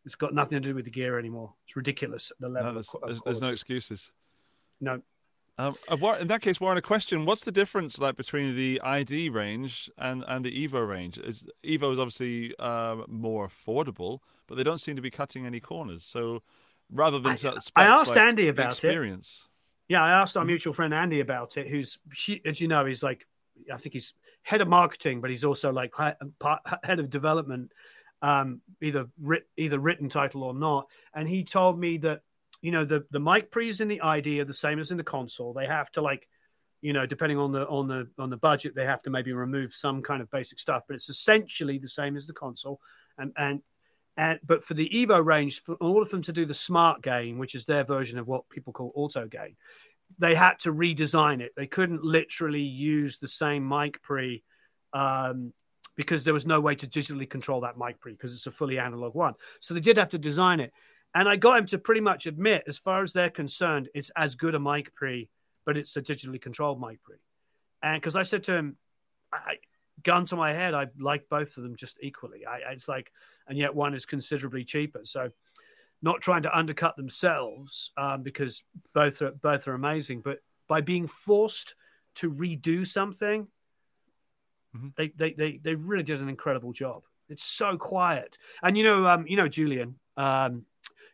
It's 0.04 0.14
got 0.14 0.34
nothing 0.34 0.60
to 0.60 0.68
do 0.68 0.74
with 0.74 0.84
the 0.84 0.90
gear 0.90 1.18
anymore. 1.18 1.54
It's 1.66 1.76
ridiculous 1.76 2.32
the 2.40 2.48
level. 2.48 2.70
No, 2.70 2.74
there's, 2.74 2.94
of 2.94 3.00
there's, 3.06 3.22
there's 3.22 3.40
no 3.40 3.50
excuses. 3.50 4.12
no. 4.80 5.02
Um, 5.58 5.76
uh, 5.90 6.16
in 6.18 6.28
that 6.28 6.40
case, 6.40 6.60
Warren, 6.60 6.78
a 6.78 6.82
question: 6.82 7.26
What's 7.26 7.44
the 7.44 7.52
difference 7.52 7.98
like 7.98 8.16
between 8.16 8.56
the 8.56 8.80
ID 8.80 9.28
range 9.28 9.90
and, 9.98 10.24
and 10.26 10.44
the 10.44 10.66
Evo 10.66 10.88
range? 10.88 11.18
Is 11.18 11.44
Evo 11.62 11.92
is 11.92 11.98
obviously 11.98 12.56
um, 12.58 13.04
more 13.06 13.46
affordable, 13.46 14.20
but 14.46 14.56
they 14.56 14.64
don't 14.64 14.80
seem 14.80 14.96
to 14.96 15.02
be 15.02 15.10
cutting 15.10 15.44
any 15.44 15.60
corners. 15.60 16.04
So 16.04 16.42
rather 16.90 17.18
than 17.18 17.32
I- 17.32 17.58
I 17.76 17.84
asked 17.84 18.08
like 18.08 18.18
Andy 18.18 18.48
about 18.48 18.66
it. 18.66 18.68
experience. 18.72 19.46
Yeah, 19.88 20.02
I 20.02 20.12
asked 20.12 20.36
our 20.38 20.44
mutual 20.44 20.72
friend 20.72 20.94
Andy 20.94 21.20
about 21.20 21.58
it, 21.58 21.68
who's, 21.68 21.98
as 22.46 22.60
you 22.60 22.68
know, 22.68 22.84
he's 22.86 23.02
like, 23.02 23.26
I 23.70 23.76
think 23.76 23.92
he's 23.92 24.14
head 24.42 24.62
of 24.62 24.68
marketing, 24.68 25.20
but 25.20 25.28
he's 25.28 25.44
also 25.44 25.70
like 25.70 25.92
head 25.96 26.98
of 26.98 27.10
development, 27.10 27.72
um, 28.22 28.62
either 28.80 29.06
writ, 29.20 29.44
either 29.56 29.78
written 29.78 30.08
title 30.08 30.42
or 30.42 30.54
not. 30.54 30.86
And 31.14 31.28
he 31.28 31.44
told 31.44 31.78
me 31.78 31.98
that, 31.98 32.22
you 32.62 32.70
know, 32.70 32.84
the 32.84 33.04
the 33.10 33.20
mic 33.20 33.50
pre's 33.50 33.80
in 33.80 33.88
the 33.88 34.00
ID 34.00 34.40
are 34.40 34.44
the 34.46 34.54
same 34.54 34.78
as 34.78 34.90
in 34.90 34.96
the 34.96 35.04
console. 35.04 35.52
They 35.52 35.66
have 35.66 35.90
to 35.92 36.00
like, 36.00 36.26
you 36.80 36.92
know, 36.92 37.04
depending 37.06 37.38
on 37.38 37.52
the 37.52 37.66
on 37.68 37.88
the 37.88 38.08
on 38.18 38.30
the 38.30 38.36
budget, 38.36 38.74
they 38.74 38.86
have 38.86 39.02
to 39.02 39.10
maybe 39.10 39.32
remove 39.32 39.74
some 39.74 40.00
kind 40.02 40.22
of 40.22 40.30
basic 40.30 40.58
stuff, 40.58 40.84
but 40.88 40.94
it's 40.94 41.10
essentially 41.10 41.78
the 41.78 41.88
same 41.88 42.16
as 42.16 42.26
the 42.26 42.32
console. 42.32 42.80
And 43.18 43.32
and 43.36 43.62
And 44.16 44.38
but 44.44 44.62
for 44.62 44.74
the 44.74 44.88
Evo 44.90 45.24
range, 45.24 45.60
for 45.60 45.74
all 45.76 46.02
of 46.02 46.10
them 46.10 46.22
to 46.22 46.32
do 46.32 46.44
the 46.44 46.54
smart 46.54 47.02
gain, 47.02 47.38
which 47.38 47.54
is 47.54 47.64
their 47.64 47.84
version 47.84 48.18
of 48.18 48.28
what 48.28 48.48
people 48.48 48.72
call 48.72 48.92
auto 48.94 49.26
gain, 49.26 49.56
they 50.18 50.34
had 50.34 50.58
to 50.60 50.72
redesign 50.72 51.40
it. 51.40 51.52
They 51.56 51.66
couldn't 51.66 52.04
literally 52.04 52.62
use 52.62 53.18
the 53.18 53.28
same 53.28 53.66
mic 53.66 54.02
pre 54.02 54.42
um, 54.92 55.54
because 55.96 56.24
there 56.24 56.34
was 56.34 56.46
no 56.46 56.60
way 56.60 56.74
to 56.74 56.86
digitally 56.86 57.28
control 57.28 57.60
that 57.60 57.78
mic 57.78 58.00
pre 58.00 58.12
because 58.12 58.32
it's 58.32 58.46
a 58.46 58.50
fully 58.50 58.78
analog 58.78 59.14
one. 59.14 59.34
So 59.60 59.74
they 59.74 59.80
did 59.80 59.96
have 59.96 60.08
to 60.10 60.18
design 60.18 60.60
it. 60.60 60.72
And 61.14 61.28
I 61.28 61.36
got 61.36 61.58
him 61.58 61.66
to 61.66 61.78
pretty 61.78 62.00
much 62.00 62.26
admit, 62.26 62.64
as 62.66 62.78
far 62.78 63.02
as 63.02 63.12
they're 63.12 63.30
concerned, 63.30 63.88
it's 63.94 64.10
as 64.16 64.34
good 64.34 64.54
a 64.54 64.60
mic 64.60 64.94
pre, 64.94 65.28
but 65.66 65.76
it's 65.76 65.96
a 65.96 66.02
digitally 66.02 66.40
controlled 66.40 66.80
mic 66.80 67.02
pre. 67.02 67.16
And 67.82 68.00
because 68.00 68.16
I 68.16 68.22
said 68.22 68.44
to 68.44 68.56
him, 68.56 68.76
I, 69.32 69.56
gun 70.02 70.24
to 70.26 70.36
my 70.36 70.52
head, 70.52 70.74
I 70.74 70.86
like 70.98 71.28
both 71.28 71.56
of 71.56 71.62
them 71.62 71.76
just 71.76 71.98
equally. 72.02 72.46
I, 72.46 72.72
it's 72.72 72.88
like, 72.88 73.12
and 73.46 73.58
yet 73.58 73.74
one 73.74 73.94
is 73.94 74.06
considerably 74.06 74.64
cheaper. 74.64 75.00
So, 75.04 75.30
not 76.04 76.20
trying 76.20 76.42
to 76.42 76.56
undercut 76.56 76.96
themselves 76.96 77.92
um, 77.96 78.22
because 78.22 78.64
both 78.92 79.22
are 79.22 79.30
both 79.30 79.68
are 79.68 79.74
amazing, 79.74 80.20
but 80.22 80.38
by 80.66 80.80
being 80.80 81.06
forced 81.06 81.76
to 82.16 82.32
redo 82.32 82.86
something, 82.86 83.46
mm-hmm. 84.76 84.88
they, 84.96 85.08
they 85.08 85.32
they 85.32 85.60
they 85.62 85.74
really 85.74 86.02
did 86.02 86.20
an 86.20 86.28
incredible 86.28 86.72
job. 86.72 87.02
It's 87.28 87.44
so 87.44 87.76
quiet, 87.76 88.38
and 88.62 88.76
you 88.76 88.84
know, 88.84 89.06
um, 89.06 89.26
you 89.26 89.36
know, 89.36 89.48
Julian, 89.48 89.96
um, 90.16 90.66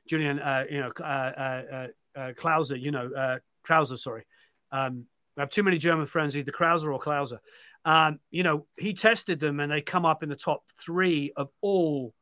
Julian, 0.08 0.40
uh, 0.40 0.64
you 0.70 0.80
know, 0.80 0.92
uh, 1.00 1.02
uh, 1.02 1.62
uh, 1.72 1.86
uh 2.18 2.32
Klauser, 2.32 2.80
you 2.80 2.90
know, 2.90 3.10
uh, 3.12 3.38
Krauser, 3.66 3.98
sorry. 3.98 4.24
Um, 4.72 5.06
I 5.36 5.42
have 5.42 5.50
too 5.50 5.62
many 5.62 5.78
German 5.78 6.06
friends, 6.06 6.36
either 6.36 6.50
Krauser 6.50 6.92
or 6.92 6.98
Klauser. 6.98 7.38
Um, 7.84 8.18
you 8.30 8.42
know, 8.42 8.66
he 8.76 8.92
tested 8.92 9.38
them 9.38 9.60
and 9.60 9.70
they 9.70 9.80
come 9.80 10.04
up 10.04 10.22
in 10.22 10.28
the 10.28 10.36
top 10.36 10.62
three 10.84 11.32
of 11.36 11.48
all 11.60 12.14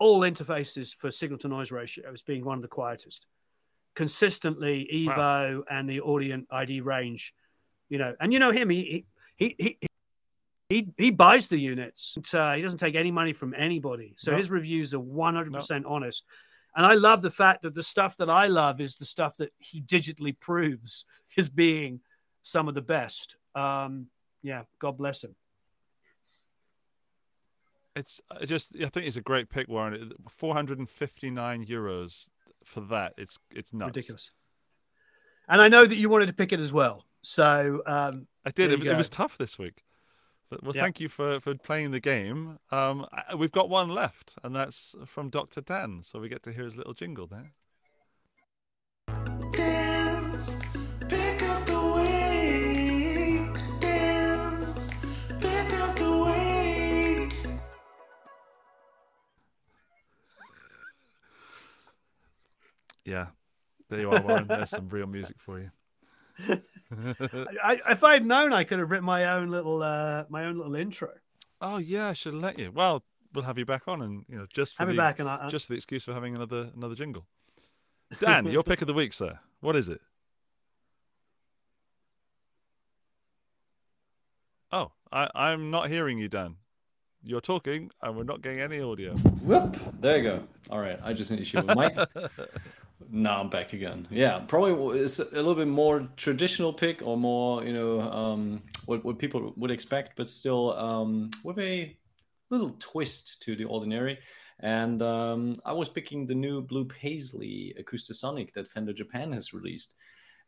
all 0.00 0.20
interfaces 0.20 0.94
for 0.94 1.10
signal 1.10 1.38
to 1.38 1.48
noise 1.48 1.70
ratio 1.70 2.12
as 2.12 2.22
being 2.22 2.44
one 2.44 2.58
of 2.58 2.62
the 2.62 2.68
quietest. 2.68 3.26
Consistently, 3.94 4.88
Evo 4.92 5.16
wow. 5.16 5.62
and 5.70 5.88
the 5.88 6.00
Audient 6.00 6.46
ID 6.50 6.80
range, 6.80 7.32
you 7.88 7.98
know, 7.98 8.14
and 8.20 8.32
you 8.32 8.40
know 8.40 8.50
him, 8.50 8.68
he 8.68 9.06
he 9.36 9.54
he 9.56 9.78
he, 9.80 9.86
he 10.68 10.88
he 10.96 11.10
buys 11.10 11.48
the 11.48 11.58
units. 11.58 12.16
Uh, 12.32 12.54
he 12.54 12.62
doesn't 12.62 12.78
take 12.78 12.94
any 12.94 13.10
money 13.10 13.32
from 13.32 13.54
anybody, 13.56 14.14
so 14.16 14.34
his 14.34 14.50
reviews 14.50 14.94
are 14.94 15.00
one 15.00 15.34
hundred 15.34 15.52
percent 15.52 15.84
honest. 15.86 16.24
And 16.76 16.84
I 16.84 16.94
love 16.94 17.22
the 17.22 17.30
fact 17.30 17.62
that 17.62 17.74
the 17.74 17.82
stuff 17.82 18.16
that 18.16 18.28
I 18.28 18.46
love 18.46 18.80
is 18.80 18.96
the 18.96 19.04
stuff 19.04 19.36
that 19.36 19.52
he 19.58 19.80
digitally 19.80 20.38
proves 20.38 21.04
as 21.36 21.48
being 21.48 22.00
some 22.42 22.68
of 22.68 22.74
the 22.74 22.82
best. 22.82 23.36
Um, 23.54 24.06
yeah, 24.42 24.62
God 24.80 24.96
bless 24.98 25.22
him. 25.22 25.36
It's 27.94 28.20
just 28.44 28.74
I 28.76 28.86
think 28.86 29.06
it's 29.06 29.16
a 29.16 29.20
great 29.20 29.50
pick, 29.50 29.68
Warren. 29.68 30.12
Four 30.28 30.54
hundred 30.54 30.78
and 30.78 30.90
fifty 30.90 31.30
nine 31.30 31.64
euros 31.64 32.28
for 32.64 32.80
that. 32.82 33.14
It's 33.16 33.38
it's 33.50 33.72
nuts. 33.72 33.88
Ridiculous. 33.88 34.30
And 35.48 35.60
I 35.60 35.68
know 35.68 35.84
that 35.84 35.96
you 35.96 36.08
wanted 36.08 36.26
to 36.26 36.32
pick 36.32 36.52
it 36.52 36.60
as 36.60 36.72
well. 36.72 37.04
So 37.22 37.82
um, 37.86 38.26
I 38.44 38.50
did. 38.50 38.72
It, 38.72 38.84
it, 38.84 38.96
was 38.96 39.08
tough 39.08 39.38
this 39.38 39.58
week. 39.58 39.82
But, 40.54 40.62
well, 40.62 40.72
thank 40.72 41.00
you 41.00 41.08
for, 41.08 41.40
for 41.40 41.56
playing 41.56 41.90
the 41.90 41.98
game. 41.98 42.58
Um, 42.70 43.06
we've 43.36 43.50
got 43.50 43.68
one 43.68 43.88
left, 43.88 44.34
and 44.44 44.54
that's 44.54 44.94
from 45.04 45.28
Dr. 45.28 45.60
Dan. 45.60 46.02
So 46.02 46.20
we 46.20 46.28
get 46.28 46.44
to 46.44 46.52
hear 46.52 46.64
his 46.64 46.76
little 46.76 46.94
jingle 46.94 47.26
there. 47.26 47.52
Dance, 49.50 50.62
pick 51.08 51.42
up 51.42 51.66
the 51.66 51.92
wake. 51.96 53.80
Dance, 53.80 54.90
pick 55.40 55.72
up 55.80 55.96
the 55.96 56.18
wake. 56.24 57.34
yeah, 63.04 63.26
there 63.90 64.00
you 64.00 64.10
are, 64.10 64.22
Warren. 64.22 64.46
There's 64.46 64.70
some 64.70 64.88
real 64.88 65.08
music 65.08 65.36
for 65.40 65.58
you. 65.58 65.70
I, 66.48 67.80
if 67.90 68.04
I'd 68.04 68.26
known, 68.26 68.52
I 68.52 68.64
could 68.64 68.78
have 68.78 68.90
written 68.90 69.04
my 69.04 69.24
own 69.24 69.50
little 69.50 69.82
uh, 69.82 70.24
my 70.28 70.44
own 70.44 70.56
little 70.56 70.74
intro. 70.74 71.10
Oh 71.60 71.78
yeah, 71.78 72.08
I 72.08 72.12
should 72.12 72.34
have 72.34 72.42
let 72.42 72.58
you. 72.58 72.70
Well, 72.72 73.02
we'll 73.32 73.44
have 73.44 73.58
you 73.58 73.64
back 73.64 73.82
on, 73.86 74.02
and 74.02 74.24
you 74.28 74.36
know, 74.36 74.46
just 74.52 74.76
for 74.76 74.82
have 74.84 74.90
the, 74.90 74.96
back 74.96 75.18
and 75.18 75.28
I, 75.28 75.48
just 75.48 75.66
for 75.66 75.72
the 75.72 75.76
excuse 75.76 76.06
of 76.08 76.14
having 76.14 76.34
another 76.34 76.70
another 76.76 76.94
jingle. 76.94 77.26
Dan, 78.20 78.46
your 78.46 78.62
pick 78.62 78.80
of 78.80 78.86
the 78.86 78.94
week, 78.94 79.12
sir. 79.12 79.38
What 79.60 79.76
is 79.76 79.88
it? 79.88 80.00
Oh, 84.70 84.92
I, 85.12 85.28
I'm 85.34 85.70
not 85.70 85.88
hearing 85.88 86.18
you, 86.18 86.28
Dan. 86.28 86.56
You're 87.22 87.40
talking, 87.40 87.90
and 88.02 88.16
we're 88.16 88.24
not 88.24 88.42
getting 88.42 88.60
any 88.60 88.80
audio. 88.80 89.14
Whoop! 89.14 89.78
There 90.00 90.18
you 90.18 90.22
go. 90.22 90.42
All 90.68 90.80
right, 90.80 90.98
I 91.02 91.12
just 91.12 91.30
need 91.30 91.38
to 91.38 91.44
shoot 91.44 91.64
my 91.64 91.74
mic. 91.74 92.08
Now 93.14 93.40
I'm 93.40 93.48
back 93.48 93.74
again. 93.74 94.08
Yeah, 94.10 94.40
probably 94.40 94.98
it's 94.98 95.20
a 95.20 95.24
little 95.26 95.54
bit 95.54 95.68
more 95.68 96.08
traditional 96.16 96.72
pick 96.72 97.00
or 97.00 97.16
more, 97.16 97.62
you 97.62 97.72
know, 97.72 98.00
um, 98.00 98.60
what, 98.86 99.04
what 99.04 99.20
people 99.20 99.52
would 99.56 99.70
expect, 99.70 100.16
but 100.16 100.28
still 100.28 100.72
um, 100.72 101.30
with 101.44 101.60
a 101.60 101.96
little 102.50 102.74
twist 102.80 103.40
to 103.42 103.54
the 103.54 103.66
ordinary. 103.66 104.18
And 104.58 105.00
um, 105.00 105.60
I 105.64 105.72
was 105.72 105.88
picking 105.88 106.26
the 106.26 106.34
new 106.34 106.60
Blue 106.60 106.86
Paisley 106.86 107.76
Acoustasonic 107.80 108.52
that 108.54 108.66
Fender 108.66 108.92
Japan 108.92 109.30
has 109.30 109.54
released. 109.54 109.94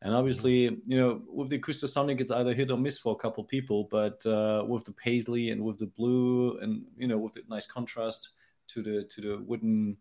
And 0.03 0.13
obviously, 0.13 0.63
you 0.89 1.01
know, 1.01 1.23
with 1.29 1.51
the 1.51 1.61
Acoustasonic, 1.61 2.21
it's 2.21 2.33
either 2.33 2.53
hit 2.53 2.73
or 2.73 2.79
miss 2.79 2.99
for 2.99 3.13
a 3.13 3.17
couple 3.17 3.45
people. 3.45 3.87
But 3.93 4.27
uh, 4.27 4.65
with 4.67 4.85
the 4.85 4.93
Paisley 4.93 5.51
and 5.51 5.63
with 5.63 5.79
the 5.79 5.87
blue, 5.87 6.59
and 6.59 6.83
you 6.97 7.07
know, 7.07 7.17
with 7.17 7.35
the 7.35 7.43
nice 7.49 7.67
contrast 7.67 8.31
to 8.69 8.83
the 8.83 9.05
to 9.05 9.21
the 9.21 9.45
wooden 9.45 9.97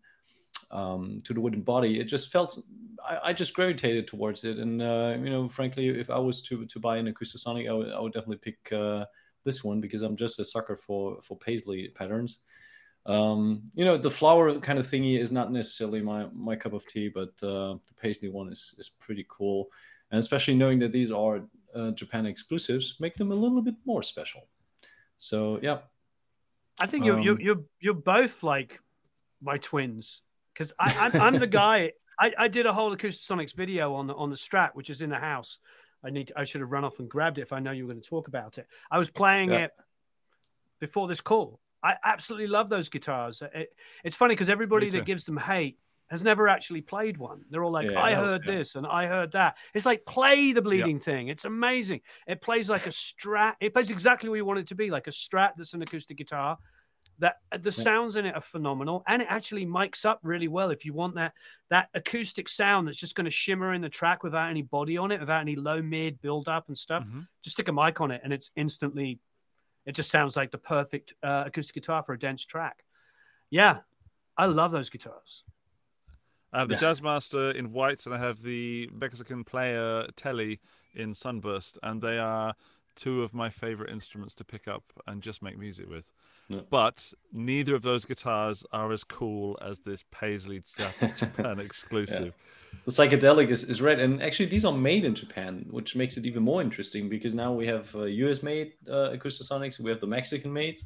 um, 0.70 1.18
to 1.24 1.34
the 1.34 1.40
wooden 1.40 1.62
body. 1.62 2.00
It 2.00 2.04
just 2.04 2.30
felt 2.32 2.58
I, 3.06 3.18
I 3.24 3.32
just 3.32 3.54
gravitated 3.54 4.06
towards 4.06 4.44
it, 4.44 4.58
and 4.58 4.82
uh, 4.82 5.16
you 5.18 5.30
know, 5.30 5.48
frankly, 5.48 5.88
if 5.88 6.10
I 6.10 6.18
was 6.18 6.42
to 6.42 6.66
to 6.66 6.78
buy 6.78 6.96
an 6.96 7.12
Acoustasonic, 7.12 7.68
I 7.68 7.72
would, 7.72 7.92
I 7.92 8.00
would 8.00 8.12
definitely 8.12 8.38
pick 8.38 8.72
uh, 8.72 9.04
this 9.44 9.62
one 9.62 9.80
because 9.80 10.02
I'm 10.02 10.16
just 10.16 10.40
a 10.40 10.44
sucker 10.44 10.76
for 10.76 11.20
for 11.22 11.36
paisley 11.36 11.88
patterns. 11.88 12.40
Um, 13.06 13.62
you 13.74 13.84
know, 13.84 13.96
the 13.96 14.10
flower 14.10 14.58
kind 14.58 14.78
of 14.78 14.86
thingy 14.86 15.20
is 15.20 15.30
not 15.30 15.52
necessarily 15.52 16.02
my 16.02 16.26
my 16.32 16.56
cup 16.56 16.72
of 16.72 16.86
tea, 16.86 17.08
but 17.08 17.30
uh, 17.42 17.78
the 17.86 17.94
paisley 17.96 18.28
one 18.28 18.50
is 18.50 18.74
is 18.78 18.88
pretty 18.88 19.24
cool, 19.28 19.68
and 20.10 20.18
especially 20.18 20.54
knowing 20.54 20.78
that 20.80 20.92
these 20.92 21.10
are 21.10 21.42
uh, 21.74 21.92
Japan 21.92 22.26
exclusives, 22.26 22.96
make 23.00 23.14
them 23.16 23.30
a 23.30 23.34
little 23.34 23.62
bit 23.62 23.76
more 23.84 24.02
special. 24.02 24.48
So 25.18 25.60
yeah, 25.62 25.78
I 26.80 26.86
think 26.86 27.04
you're 27.04 27.16
um, 27.16 27.22
you're 27.22 27.40
you're 27.40 27.62
you're 27.80 27.94
both 27.94 28.42
like 28.42 28.80
my 29.40 29.58
twins 29.58 30.22
because 30.56 30.72
I'm, 30.78 31.20
I'm 31.20 31.38
the 31.38 31.46
guy. 31.46 31.92
I, 32.18 32.32
I 32.38 32.48
did 32.48 32.66
a 32.66 32.72
whole 32.72 32.96
Acoustasonics 32.96 33.54
video 33.54 33.94
on 33.94 34.06
the 34.06 34.14
on 34.14 34.30
the 34.30 34.36
Strat, 34.36 34.70
which 34.74 34.88
is 34.88 35.02
in 35.02 35.10
the 35.10 35.16
house. 35.18 35.58
I 36.02 36.10
need 36.10 36.28
to, 36.28 36.38
I 36.38 36.44
should 36.44 36.60
have 36.60 36.72
run 36.72 36.84
off 36.84 36.98
and 36.98 37.08
grabbed 37.08 37.38
it 37.38 37.42
if 37.42 37.52
I 37.52 37.58
know 37.58 37.72
you 37.72 37.86
were 37.86 37.92
going 37.92 38.02
to 38.02 38.08
talk 38.08 38.28
about 38.28 38.58
it. 38.58 38.66
I 38.90 38.98
was 38.98 39.10
playing 39.10 39.50
yeah. 39.50 39.64
it 39.64 39.72
before 40.78 41.08
this 41.08 41.20
call. 41.20 41.60
I 41.82 41.96
absolutely 42.04 42.46
love 42.46 42.68
those 42.68 42.88
guitars. 42.88 43.42
It, 43.54 43.74
it's 44.04 44.16
funny 44.16 44.34
because 44.34 44.48
everybody 44.48 44.88
that 44.90 45.04
gives 45.04 45.24
them 45.24 45.36
hate 45.36 45.78
has 46.08 46.22
never 46.22 46.48
actually 46.48 46.80
played 46.80 47.16
one. 47.16 47.42
They're 47.50 47.64
all 47.64 47.72
like, 47.72 47.90
yeah, 47.90 48.00
I 48.00 48.14
heard 48.14 48.42
yeah. 48.44 48.52
this 48.52 48.76
and 48.76 48.86
I 48.86 49.06
heard 49.06 49.32
that. 49.32 49.56
It's 49.74 49.86
like 49.86 50.06
play 50.06 50.52
the 50.52 50.62
bleeding 50.62 51.00
thing. 51.00 51.28
It's 51.28 51.44
amazing. 51.44 52.00
It 52.26 52.40
plays 52.40 52.70
like 52.70 52.86
a 52.86 52.90
strat. 52.90 53.54
It 53.60 53.74
plays 53.74 53.90
exactly 53.90 54.28
what 54.30 54.36
you 54.36 54.44
want 54.44 54.60
it 54.60 54.68
to 54.68 54.74
be, 54.74 54.90
like 54.90 55.06
a 55.08 55.10
strat 55.10 55.52
that's 55.56 55.74
an 55.74 55.82
acoustic 55.82 56.16
guitar 56.16 56.58
that 57.18 57.36
uh, 57.52 57.58
the 57.58 57.72
sounds 57.72 58.16
in 58.16 58.26
it 58.26 58.34
are 58.34 58.40
phenomenal 58.40 59.02
and 59.06 59.22
it 59.22 59.28
actually 59.30 59.64
mics 59.64 60.04
up 60.04 60.18
really 60.22 60.48
well 60.48 60.70
if 60.70 60.84
you 60.84 60.92
want 60.92 61.14
that 61.14 61.32
that 61.70 61.88
acoustic 61.94 62.48
sound 62.48 62.86
that's 62.86 62.98
just 62.98 63.14
going 63.14 63.24
to 63.24 63.30
shimmer 63.30 63.72
in 63.72 63.80
the 63.80 63.88
track 63.88 64.22
without 64.22 64.50
any 64.50 64.62
body 64.62 64.96
on 64.98 65.10
it 65.10 65.20
without 65.20 65.40
any 65.40 65.56
low 65.56 65.80
mid 65.80 66.20
build 66.20 66.48
up 66.48 66.68
and 66.68 66.76
stuff 66.76 67.04
mm-hmm. 67.04 67.20
just 67.42 67.56
stick 67.56 67.68
a 67.68 67.72
mic 67.72 68.00
on 68.00 68.10
it 68.10 68.20
and 68.24 68.32
it's 68.32 68.50
instantly 68.56 69.18
it 69.86 69.94
just 69.94 70.10
sounds 70.10 70.36
like 70.36 70.50
the 70.50 70.58
perfect 70.58 71.14
uh, 71.22 71.44
acoustic 71.46 71.74
guitar 71.74 72.02
for 72.02 72.12
a 72.12 72.18
dense 72.18 72.44
track 72.44 72.84
yeah 73.50 73.78
i 74.36 74.46
love 74.46 74.72
those 74.72 74.90
guitars 74.90 75.44
I 76.52 76.60
have 76.60 76.68
the 76.68 76.74
yeah. 76.76 76.80
Jazzmaster 76.80 77.54
in 77.54 77.72
white, 77.72 78.06
and 78.06 78.14
I 78.14 78.18
have 78.18 78.40
the 78.40 78.88
Mexican 78.90 79.44
player 79.44 80.06
Telly 80.16 80.60
in 80.94 81.12
Sunburst, 81.12 81.76
and 81.82 82.00
they 82.00 82.18
are 82.18 82.54
two 82.96 83.22
of 83.22 83.32
my 83.34 83.50
favorite 83.50 83.90
instruments 83.90 84.34
to 84.34 84.44
pick 84.44 84.66
up 84.66 84.82
and 85.06 85.22
just 85.22 85.42
make 85.42 85.58
music 85.58 85.88
with. 85.88 86.10
But 86.70 87.12
neither 87.32 87.74
of 87.74 87.82
those 87.82 88.04
guitars 88.04 88.64
are 88.72 88.92
as 88.92 89.02
cool 89.02 89.58
as 89.60 89.80
this 89.80 90.04
Paisley 90.12 90.62
Japan 91.18 91.58
exclusive. 91.58 92.34
Yeah. 92.36 92.80
The 92.84 92.92
psychedelic 92.92 93.50
is, 93.50 93.64
is 93.64 93.82
red, 93.82 93.98
and 93.98 94.22
actually 94.22 94.46
these 94.46 94.64
are 94.64 94.72
made 94.72 95.04
in 95.04 95.14
Japan, 95.14 95.66
which 95.70 95.96
makes 95.96 96.16
it 96.16 96.24
even 96.24 96.42
more 96.42 96.62
interesting 96.62 97.08
because 97.08 97.34
now 97.34 97.52
we 97.52 97.66
have 97.66 97.94
uh, 97.96 98.04
US 98.04 98.42
made 98.42 98.74
uh, 98.88 99.10
Acoustasonics, 99.10 99.80
we 99.80 99.90
have 99.90 100.00
the 100.00 100.06
Mexican 100.06 100.52
made, 100.52 100.78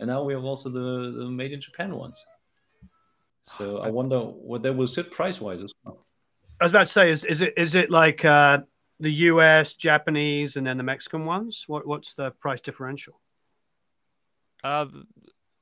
and 0.00 0.08
now 0.08 0.22
we 0.22 0.34
have 0.34 0.44
also 0.44 0.68
the, 0.68 1.12
the 1.18 1.30
made 1.30 1.52
in 1.52 1.60
Japan 1.60 1.94
ones. 1.94 2.22
So 3.42 3.78
I 3.78 3.88
wonder 3.90 4.18
what 4.18 4.62
they 4.62 4.70
will 4.70 4.88
sit 4.88 5.10
price 5.10 5.40
wise 5.40 5.62
as 5.62 5.72
well. 5.84 6.04
I 6.60 6.64
was 6.64 6.72
about 6.72 6.86
to 6.88 6.92
say, 6.92 7.10
is 7.10 7.24
is 7.24 7.40
it 7.40 7.54
is 7.56 7.74
it 7.74 7.90
like 7.90 8.24
uh, 8.24 8.58
the 9.00 9.12
US, 9.12 9.74
Japanese, 9.74 10.56
and 10.56 10.66
then 10.66 10.76
the 10.76 10.82
Mexican 10.82 11.24
ones? 11.24 11.64
What 11.66 11.86
what's 11.86 12.14
the 12.14 12.30
price 12.32 12.60
differential? 12.60 13.20
Uh, 14.64 14.86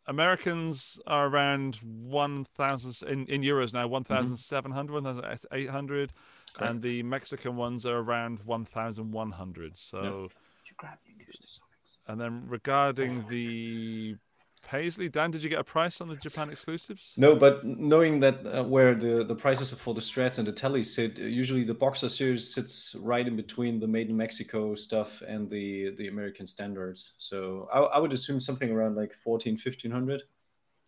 Americans 0.07 0.99
are 1.07 1.27
around 1.27 1.77
1,000 1.77 3.09
in, 3.09 3.27
in 3.27 3.43
euros 3.43 3.73
now, 3.73 3.87
1,700, 3.87 4.93
1,800. 5.05 6.13
And 6.61 6.81
the 6.81 7.03
Mexican 7.03 7.57
ones 7.57 7.85
are 7.85 7.99
around 7.99 8.39
1,100. 8.45 9.77
So, 9.77 9.99
Did 9.99 10.71
you 10.71 10.75
grab 10.77 10.99
the 11.05 11.13
Acoustasonics? 11.13 11.99
and 12.07 12.21
then 12.21 12.45
regarding 12.47 13.25
the 13.29 14.17
Paisley, 14.65 15.09
Dan, 15.09 15.31
did 15.31 15.43
you 15.43 15.49
get 15.51 15.59
a 15.61 15.65
price 15.65 16.01
on 16.01 16.09
the 16.09 16.17
Japan 16.17 16.51
exclusives? 16.51 17.13
No, 17.17 17.37
but 17.37 17.65
knowing 17.65 18.21
that 18.21 18.45
uh, 18.47 18.65
where 18.65 18.95
the, 18.95 19.23
the 19.25 19.35
prices 19.35 19.71
for 19.73 19.95
the 19.95 20.01
strats 20.01 20.39
and 20.39 20.47
the 20.47 20.53
tellies 20.53 20.87
sit, 20.87 21.19
uh, 21.19 21.23
usually 21.25 21.65
the 21.65 21.75
Boxer 21.75 22.09
series 22.09 22.53
sits 22.53 22.95
right 22.99 23.27
in 23.27 23.37
between 23.37 23.79
the 23.79 23.87
Made 23.87 24.09
in 24.11 24.17
Mexico 24.17 24.75
stuff 24.75 25.23
and 25.29 25.49
the 25.51 25.95
the 25.97 26.09
American 26.09 26.47
standards. 26.47 27.13
So 27.19 27.69
I, 27.73 27.79
I 27.81 27.99
would 27.99 28.13
assume 28.13 28.41
something 28.41 28.71
around 28.71 28.97
like 28.97 29.13
14, 29.15 29.55
1500. 29.55 30.23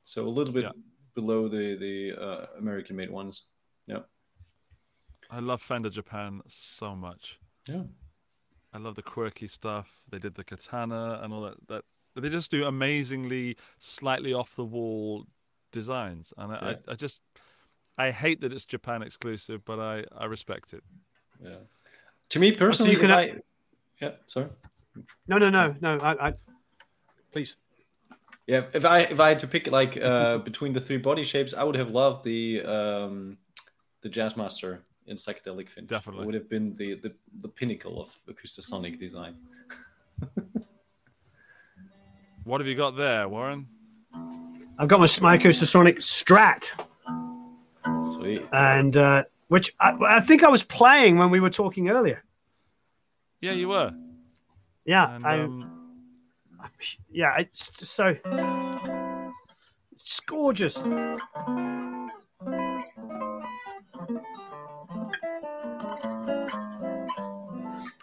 So 0.04 0.26
a 0.26 0.28
little 0.38 0.54
bit 0.54 0.64
Yeah. 0.64 0.72
below 1.14 1.48
the 1.48 1.76
the 1.76 1.96
uh, 2.20 2.46
American 2.58 2.96
made 2.96 3.10
ones. 3.10 3.44
Yeah. 3.86 4.02
I 5.30 5.40
love 5.40 5.60
Fender 5.60 5.90
Japan 5.90 6.40
so 6.48 6.94
much. 6.96 7.38
Yeah. 7.68 7.82
I 8.72 8.78
love 8.78 8.94
the 8.94 9.02
quirky 9.02 9.48
stuff. 9.48 10.02
They 10.10 10.18
did 10.18 10.34
the 10.34 10.44
katana 10.44 11.20
and 11.22 11.32
all 11.32 11.42
that. 11.42 11.56
That 11.68 11.84
they 12.22 12.28
just 12.28 12.50
do 12.50 12.64
amazingly 12.64 13.56
slightly 13.78 14.32
off 14.32 14.54
the 14.54 14.64
wall 14.64 15.26
designs, 15.72 16.32
and 16.36 16.52
I, 16.52 16.54
Yeah. 16.54 16.76
I, 16.88 16.92
I 16.92 16.94
just 16.94 17.20
I 17.98 18.10
hate 18.10 18.40
that 18.42 18.52
it's 18.52 18.64
Japan 18.64 19.02
exclusive, 19.02 19.64
but 19.64 19.78
I 19.78 20.04
I 20.16 20.26
respect 20.26 20.72
it. 20.72 20.82
Yeah. 21.42 21.56
To 22.30 22.38
me 22.38 22.52
personally, 22.52 22.92
so 22.94 23.00
you 23.00 23.06
can 23.06 23.10
if 23.10 23.28
have- 23.28 23.36
I, 23.38 23.42
yeah, 24.00 24.10
sorry. 24.26 24.48
No, 25.28 25.38
no, 25.38 25.50
no, 25.50 25.74
no. 25.80 25.98
I, 25.98 26.28
I 26.28 26.34
please. 27.32 27.56
Yeah, 28.46 28.62
if 28.72 28.84
I 28.84 29.00
if 29.00 29.18
I 29.20 29.28
had 29.30 29.38
to 29.40 29.48
pick 29.48 29.66
like 29.66 29.96
uh, 29.96 30.38
between 30.38 30.72
the 30.72 30.80
three 30.80 30.98
body 30.98 31.24
shapes, 31.24 31.52
I 31.54 31.64
would 31.64 31.74
have 31.76 31.90
loved 31.90 32.24
the 32.24 32.62
um, 32.62 33.36
the 34.02 34.08
Jazzmaster 34.08 34.78
in 35.06 35.16
psychedelic 35.16 35.68
finish. 35.68 35.88
Definitely. 35.88 36.22
it 36.22 36.26
would 36.26 36.34
have 36.34 36.48
been 36.48 36.74
the 36.74 36.94
the, 36.94 37.12
the 37.38 37.48
pinnacle 37.48 38.00
of 38.00 38.08
acoustasonic 38.28 38.98
design. 38.98 39.36
What 42.46 42.60
have 42.60 42.68
you 42.68 42.76
got 42.76 42.96
there, 42.96 43.28
Warren? 43.28 43.66
I've 44.78 44.86
got 44.86 45.00
my, 45.00 45.08
my 45.20 45.36
Acoustasonic 45.36 45.96
Strat, 45.96 46.70
Sweet. 48.14 48.46
and 48.52 48.96
uh, 48.96 49.24
which 49.48 49.74
I, 49.80 49.96
I 50.06 50.20
think 50.20 50.44
I 50.44 50.48
was 50.48 50.62
playing 50.62 51.18
when 51.18 51.30
we 51.30 51.40
were 51.40 51.50
talking 51.50 51.88
earlier. 51.88 52.22
Yeah, 53.40 53.50
you 53.50 53.66
were. 53.68 53.92
Yeah, 54.84 55.16
And 55.16 55.26
I, 55.26 55.40
um, 55.40 55.98
yeah, 57.10 57.34
it's 57.36 57.68
just 57.70 57.94
so 57.94 58.14
it's 59.92 60.20
gorgeous. 60.20 60.78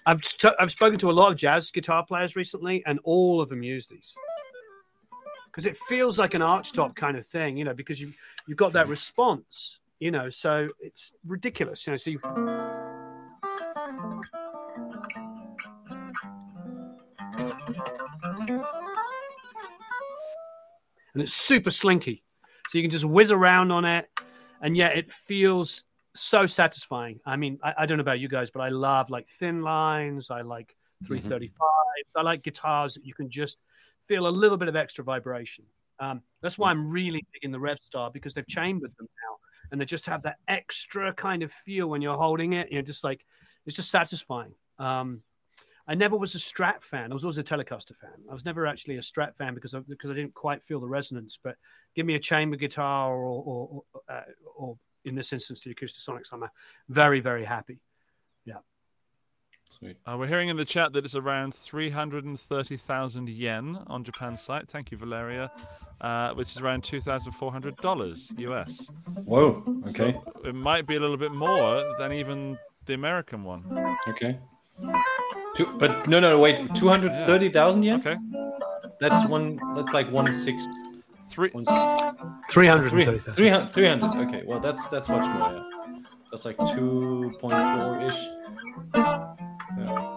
I've 0.05 0.23
st- 0.25 0.53
I've 0.59 0.71
spoken 0.71 0.99
to 0.99 1.09
a 1.09 1.13
lot 1.13 1.31
of 1.31 1.37
jazz 1.37 1.71
guitar 1.71 2.05
players 2.05 2.35
recently, 2.35 2.83
and 2.85 2.99
all 3.05 3.39
of 3.39 3.47
them 3.47 3.63
use 3.63 3.87
these 3.87 4.13
because 5.53 5.67
it 5.67 5.77
feels 5.77 6.17
like 6.17 6.33
an 6.33 6.41
archtop 6.41 6.95
kind 6.95 7.15
of 7.15 7.23
thing, 7.23 7.57
you 7.57 7.63
know, 7.63 7.75
because 7.75 8.01
you 8.01 8.11
you've 8.47 8.57
got 8.57 8.73
that 8.73 8.87
response, 8.87 9.79
you 9.99 10.09
know, 10.09 10.27
so 10.27 10.67
it's 10.79 11.13
ridiculous, 11.27 11.85
you 11.85 11.91
know. 11.91 11.97
So 11.97 12.09
you, 12.09 12.19
and 21.13 21.21
it's 21.21 21.33
super 21.33 21.69
slinky, 21.69 22.23
so 22.69 22.79
you 22.79 22.83
can 22.83 22.89
just 22.89 23.05
whiz 23.05 23.31
around 23.31 23.71
on 23.71 23.85
it, 23.85 24.09
and 24.59 24.75
yet 24.75 24.97
it 24.97 25.11
feels 25.11 25.83
so 26.15 26.47
satisfying. 26.47 27.19
I 27.27 27.35
mean, 27.35 27.59
I, 27.63 27.73
I 27.79 27.85
don't 27.85 27.99
know 27.99 28.01
about 28.01 28.19
you 28.19 28.27
guys, 28.27 28.49
but 28.49 28.61
I 28.61 28.69
love 28.69 29.11
like 29.11 29.27
thin 29.27 29.61
lines. 29.61 30.31
I 30.31 30.41
like 30.41 30.75
mm-hmm. 31.03 31.27
335s. 31.27 31.51
I 32.15 32.21
like 32.23 32.41
guitars 32.41 32.95
that 32.95 33.05
you 33.05 33.13
can 33.13 33.29
just 33.29 33.59
feel 34.07 34.27
a 34.27 34.29
little 34.29 34.57
bit 34.57 34.67
of 34.67 34.75
extra 34.75 35.03
vibration. 35.03 35.65
Um, 35.99 36.21
that's 36.41 36.57
why 36.57 36.71
I'm 36.71 36.89
really 36.89 37.25
digging 37.33 37.51
the 37.51 37.59
Rev 37.59 37.77
Star 37.81 38.11
because 38.11 38.33
they've 38.33 38.47
chambered 38.47 38.91
them 38.97 39.07
now, 39.07 39.37
and 39.71 39.79
they 39.79 39.85
just 39.85 40.05
have 40.07 40.23
that 40.23 40.37
extra 40.47 41.13
kind 41.13 41.43
of 41.43 41.51
feel 41.51 41.89
when 41.89 42.01
you're 42.01 42.17
holding 42.17 42.53
it. 42.53 42.71
You 42.71 42.77
know, 42.77 42.81
just 42.83 43.03
like 43.03 43.25
it's 43.65 43.75
just 43.75 43.91
satisfying. 43.91 44.53
Um, 44.79 45.23
I 45.87 45.95
never 45.95 46.15
was 46.15 46.33
a 46.33 46.37
Strat 46.37 46.81
fan. 46.81 47.11
I 47.11 47.13
was 47.13 47.25
always 47.25 47.37
a 47.37 47.43
Telecaster 47.43 47.95
fan. 47.95 48.11
I 48.29 48.33
was 48.33 48.45
never 48.45 48.65
actually 48.65 48.95
a 48.97 49.01
Strat 49.01 49.35
fan 49.35 49.53
because 49.53 49.75
I, 49.75 49.79
because 49.79 50.09
I 50.09 50.13
didn't 50.13 50.33
quite 50.33 50.63
feel 50.63 50.79
the 50.79 50.87
resonance. 50.87 51.37
But 51.41 51.57
give 51.95 52.05
me 52.05 52.15
a 52.15 52.19
chamber 52.19 52.55
guitar 52.55 53.13
or 53.13 53.43
or, 53.43 53.83
or, 53.93 54.01
uh, 54.09 54.21
or 54.55 54.77
in 55.05 55.15
this 55.15 55.33
instance 55.33 55.61
the 55.61 55.73
Acoustasonics, 55.73 56.33
I'm 56.33 56.43
uh, 56.43 56.47
very 56.89 57.19
very 57.19 57.45
happy. 57.45 57.81
Sweet. 59.69 59.97
uh, 60.05 60.15
we're 60.17 60.27
hearing 60.27 60.49
in 60.49 60.57
the 60.57 60.65
chat 60.65 60.93
that 60.93 61.03
it's 61.03 61.15
around 61.15 61.53
330,000 61.55 63.29
yen 63.29 63.79
on 63.87 64.03
Japan's 64.03 64.41
site. 64.41 64.69
Thank 64.69 64.91
you, 64.91 64.97
Valeria. 64.97 65.51
Uh, 66.01 66.33
which 66.33 66.51
is 66.51 66.59
around 66.59 66.83
$2,400 66.83 68.39
US. 68.39 68.87
Whoa. 69.23 69.63
Okay. 69.87 70.13
So 70.13 70.33
it 70.49 70.53
might 70.55 70.85
be 70.85 70.95
a 70.97 70.99
little 70.99 71.15
bit 71.17 71.31
more 71.31 71.81
than 71.97 72.11
even 72.11 72.57
the 72.85 72.93
American 72.93 73.43
one. 73.45 73.63
Okay. 74.09 74.37
Two, 75.55 75.65
but 75.77 76.07
no, 76.07 76.19
no, 76.19 76.39
wait. 76.39 76.73
Two 76.75 76.87
hundred 76.89 77.13
thirty 77.27 77.47
thousand 77.47 77.83
yen. 77.83 77.99
Okay. 77.99 78.17
That's 78.99 79.23
one. 79.27 79.59
That's 79.75 79.93
like 79.93 80.11
one 80.11 80.29
six. 80.31 80.67
Three. 81.29 81.49
One, 81.51 81.63
Three 82.49 82.67
hundred 82.67 82.89
three, 82.89 83.05
and 83.05 83.21
thirty 83.21 83.35
300, 83.35 83.71
300. 83.71 84.27
Okay. 84.27 84.43
Well, 84.45 84.59
that's 84.59 84.87
that's 84.87 85.07
much 85.09 85.21
more. 85.39 85.51
Yeah. 85.53 85.99
That's 86.31 86.43
like 86.45 86.57
two 86.73 87.33
point 87.39 87.53
ish. 89.83 90.13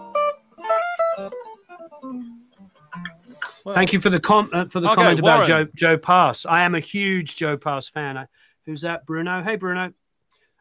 Thank 3.73 3.93
you 3.93 3.99
for 3.99 4.09
the 4.09 4.19
com- 4.19 4.49
uh, 4.53 4.65
for 4.65 4.79
the 4.79 4.87
comment 4.89 5.19
about 5.19 5.45
Joe 5.45 5.67
Joe 5.75 5.97
Pass. 5.97 6.45
I 6.45 6.63
am 6.63 6.75
a 6.75 6.79
huge 6.79 7.35
Joe 7.35 7.57
Pass 7.57 7.89
fan. 7.89 8.17
I, 8.17 8.27
who's 8.65 8.81
that? 8.81 9.05
Bruno. 9.05 9.43
Hey, 9.43 9.55
Bruno. 9.55 9.93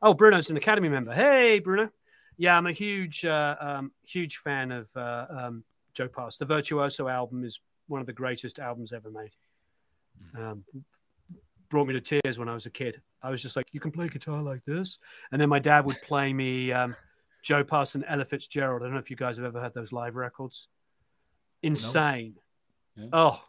Oh, 0.02 0.14
Bruno's 0.14 0.50
an 0.50 0.56
Academy 0.56 0.88
member. 0.88 1.14
Hey, 1.14 1.60
Bruno. 1.60 1.90
Yeah, 2.36 2.56
I'm 2.56 2.66
a 2.66 2.72
huge 2.72 3.24
uh, 3.24 3.56
um, 3.60 3.92
huge 4.04 4.38
fan 4.38 4.72
of 4.72 4.90
uh, 4.96 5.26
um, 5.30 5.64
Joe 5.94 6.08
Pass. 6.08 6.36
The 6.36 6.44
Virtuoso 6.44 7.08
album 7.08 7.44
is 7.44 7.60
one 7.86 8.00
of 8.00 8.06
the 8.06 8.12
greatest 8.12 8.58
albums 8.58 8.92
ever 8.92 9.10
made. 9.10 9.30
Um, 10.36 10.64
brought 11.68 11.86
me 11.86 11.94
to 11.94 12.00
tears 12.00 12.38
when 12.38 12.48
I 12.48 12.54
was 12.54 12.66
a 12.66 12.70
kid. 12.70 13.00
I 13.22 13.30
was 13.30 13.40
just 13.40 13.56
like, 13.56 13.66
"You 13.72 13.80
can 13.80 13.90
play 13.90 14.08
guitar 14.08 14.42
like 14.42 14.64
this," 14.64 14.98
and 15.32 15.40
then 15.40 15.48
my 15.48 15.58
dad 15.58 15.86
would 15.86 16.00
play 16.02 16.32
me 16.32 16.72
um, 16.72 16.94
Joe 17.46 17.62
Pass 17.62 17.94
and 17.94 18.04
Ella 18.08 18.24
Fitzgerald. 18.24 18.82
I 18.82 18.86
don't 18.86 18.94
know 18.94 18.98
if 18.98 19.08
you 19.08 19.16
guys 19.16 19.36
have 19.36 19.46
ever 19.46 19.62
had 19.62 19.72
those 19.72 19.92
live 19.92 20.16
records. 20.16 20.66
Insane. 21.62 22.34
Yeah. 22.96 23.06
Oh, 23.12 23.40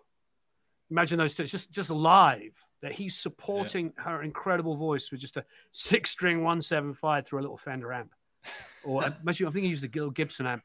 imagine 0.92 1.18
those 1.18 1.34
two. 1.34 1.42
It's 1.42 1.52
just 1.52 1.74
just 1.74 1.90
live 1.90 2.56
that 2.84 2.92
he's 2.92 3.18
supporting 3.18 3.94
her 3.98 4.22
incredible 4.22 4.76
voice 4.76 5.10
with 5.10 5.20
just 5.20 5.36
a 5.36 5.46
six 5.72 6.12
string 6.12 6.44
one 6.44 6.62
seven 6.62 6.94
five 6.94 7.26
through 7.26 7.40
a 7.40 7.42
little 7.42 7.58
Fender 7.58 7.92
amp, 7.92 8.14
or 8.86 9.04
imagine 9.24 9.48
I 9.48 9.52
think 9.52 9.64
he 9.64 9.70
used 9.70 9.84
a 9.84 9.88
Gil 9.88 10.12
Gibson 10.12 10.46
amp. 10.46 10.64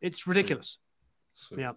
It's 0.00 0.26
ridiculous. 0.26 0.78
Sweet. 1.34 1.60
Yeah. 1.60 1.72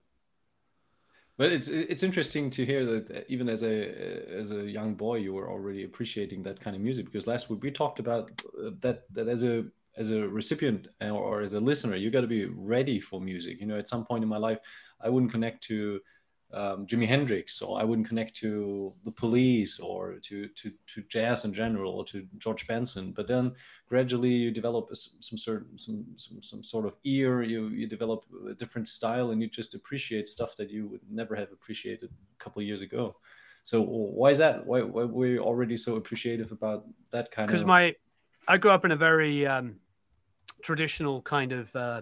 But 1.38 1.52
it's 1.52 1.68
it's 1.68 2.04
interesting 2.04 2.50
to 2.52 2.66
hear 2.66 2.86
that 2.86 3.26
even 3.28 3.50
as 3.50 3.64
a 3.64 4.32
as 4.32 4.52
a 4.52 4.64
young 4.64 4.94
boy 4.94 5.16
you 5.16 5.34
were 5.34 5.50
already 5.50 5.84
appreciating 5.84 6.44
that 6.44 6.62
kind 6.62 6.78
of 6.78 6.82
music 6.82 7.08
because 7.08 7.28
last 7.28 7.50
week 7.50 7.62
we 7.62 7.72
talked 7.72 8.00
about 8.00 8.32
that 8.80 9.04
that 9.12 9.28
as 9.28 9.44
a 9.44 9.66
as 9.98 10.10
a 10.10 10.28
recipient 10.28 10.88
or, 11.02 11.12
or 11.12 11.42
as 11.42 11.54
a 11.54 11.60
listener 11.60 11.96
you 11.96 12.10
got 12.10 12.22
to 12.22 12.28
be 12.28 12.46
ready 12.46 13.00
for 13.00 13.22
music. 13.22 13.60
You 13.60 13.68
know, 13.68 13.78
at 13.78 13.90
some 13.90 14.06
point 14.06 14.24
in 14.24 14.30
my 14.30 14.38
life 14.38 14.60
I 15.02 15.10
wouldn't 15.10 15.32
connect 15.32 15.64
to 15.66 16.00
um, 16.54 16.86
Jimi 16.86 17.08
Hendrix 17.08 17.62
or 17.62 17.80
I 17.80 17.84
wouldn't 17.84 18.08
connect 18.08 18.36
to 18.38 18.94
the 19.04 19.12
Police 19.12 19.80
or 19.80 20.20
to 20.22 20.48
to 20.48 20.72
to 20.94 21.02
jazz 21.10 21.46
in 21.46 21.54
general 21.54 21.94
or 21.94 22.06
to 22.06 22.28
George 22.38 22.68
Benson. 22.68 23.12
But 23.12 23.28
then 23.28 23.54
gradually 23.88 24.30
you 24.30 24.52
develop 24.52 24.90
a 24.92 24.96
some 24.96 25.38
certain 25.38 25.78
some, 25.80 26.14
some 26.18 26.42
some 26.42 26.64
sort 26.64 26.86
of 26.86 26.96
ear. 27.04 27.42
You 27.42 27.70
you 27.70 27.88
develop 27.88 28.26
a 28.48 28.54
different 28.54 28.88
style 28.88 29.32
and 29.32 29.42
you 29.42 29.50
just 29.50 29.74
appreciate 29.74 30.28
stuff 30.28 30.56
that 30.58 30.70
you 30.70 30.88
would 30.88 31.02
never 31.10 31.36
have 31.36 31.52
appreciated 31.52 32.12
a 32.12 32.44
couple 32.44 32.62
of 32.62 32.68
years 32.68 32.82
ago. 32.82 33.16
So 33.64 33.82
why 33.82 34.30
is 34.30 34.38
that? 34.38 34.66
Why, 34.66 34.82
why 34.82 35.06
were 35.06 35.28
you 35.28 35.40
already 35.40 35.78
so 35.78 35.96
appreciative 35.96 36.52
about 36.52 36.86
that 37.12 37.32
kind 37.32 37.50
of? 37.50 37.54
Because 37.54 37.66
my, 37.66 37.96
I 38.48 38.58
grew 38.58 38.72
up 38.72 38.84
in 38.84 38.92
a 38.92 38.96
very 38.96 39.48
um, 39.48 39.78
traditional 40.64 41.22
kind 41.22 41.52
of, 41.52 41.76
uh, 41.76 42.02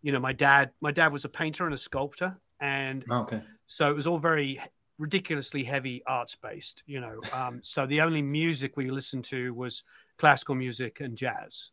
you 0.00 0.12
know, 0.12 0.20
my 0.20 0.32
dad. 0.32 0.70
My 0.80 0.92
dad 0.92 1.12
was 1.12 1.24
a 1.26 1.28
painter 1.28 1.64
and 1.66 1.74
a 1.74 1.78
sculptor, 1.78 2.40
and 2.60 3.04
Oh, 3.10 3.20
okay. 3.20 3.42
so 3.66 3.90
it 3.90 3.94
was 3.94 4.06
all 4.06 4.18
very 4.18 4.60
ridiculously 4.98 5.64
heavy 5.64 6.02
arts 6.06 6.36
based 6.36 6.82
you 6.86 7.00
know 7.00 7.18
um, 7.32 7.58
so 7.62 7.86
the 7.86 8.00
only 8.02 8.22
music 8.22 8.76
we 8.76 8.88
listened 8.90 9.24
to 9.24 9.52
was 9.54 9.82
classical 10.18 10.54
music 10.54 11.00
and 11.00 11.16
jazz 11.16 11.70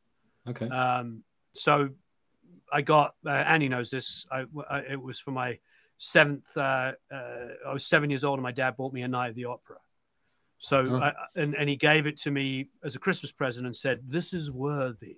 Okay. 0.48 0.68
um, 0.70 1.22
so 1.54 1.90
i 2.72 2.82
got 2.82 3.14
uh, 3.26 3.30
annie 3.30 3.68
knows 3.70 3.92
this 3.92 4.26
I, 4.32 4.46
I- 4.70 4.80
it 4.94 5.02
was 5.02 5.20
for 5.20 5.32
my 5.32 5.60
seventh, 5.98 6.48
uh, 6.58 6.94
uh, 7.14 7.48
I 7.68 7.74
was 7.74 7.86
seven 7.86 8.10
years 8.10 8.24
old, 8.24 8.40
and 8.40 8.44
my 8.44 8.54
dad 8.54 8.78
bought 8.78 8.94
me 8.94 9.02
a 9.04 9.08
night 9.08 9.30
at 9.30 9.36
the 9.36 9.46
opera. 9.46 9.78
So, 10.58 10.90
Huh. 10.90 11.12
I, 11.36 11.42
and 11.42 11.54
and 11.56 11.70
he 11.70 11.76
gave 11.76 12.08
it 12.08 12.18
to 12.20 12.32
me 12.32 12.70
as 12.84 12.96
a 12.96 13.00
Christmas 13.00 13.32
present 13.34 13.66
and 13.66 13.76
said, 13.76 14.00
"This 14.08 14.34
is 14.34 14.50
worthy." 14.50 15.18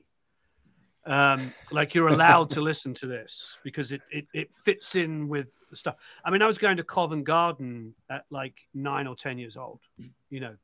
Um, 1.06 1.52
like 1.72 1.96
you're 1.96 2.10
allowed 2.10 2.52
to 2.52 2.62
listen 2.62 2.94
to 2.96 3.08
this 3.08 3.58
because 3.64 3.92
it, 3.92 4.02
it 4.12 4.28
it 4.34 4.52
fits 4.52 4.96
in 4.96 5.28
with 5.28 5.56
the 5.70 5.76
stuff. 5.76 5.96
I 6.24 6.30
mean, 6.30 6.44
I 6.44 6.48
was 6.48 6.60
going 6.60 6.78
to 6.78 6.84
Covent 6.84 7.24
Garden 7.24 7.96
at 8.10 8.26
like 8.30 8.60
nine 8.74 9.08
or 9.08 9.16
ten 9.16 9.40
years 9.40 9.58
old, 9.58 9.80
you 10.30 10.40
know, 10.40 10.56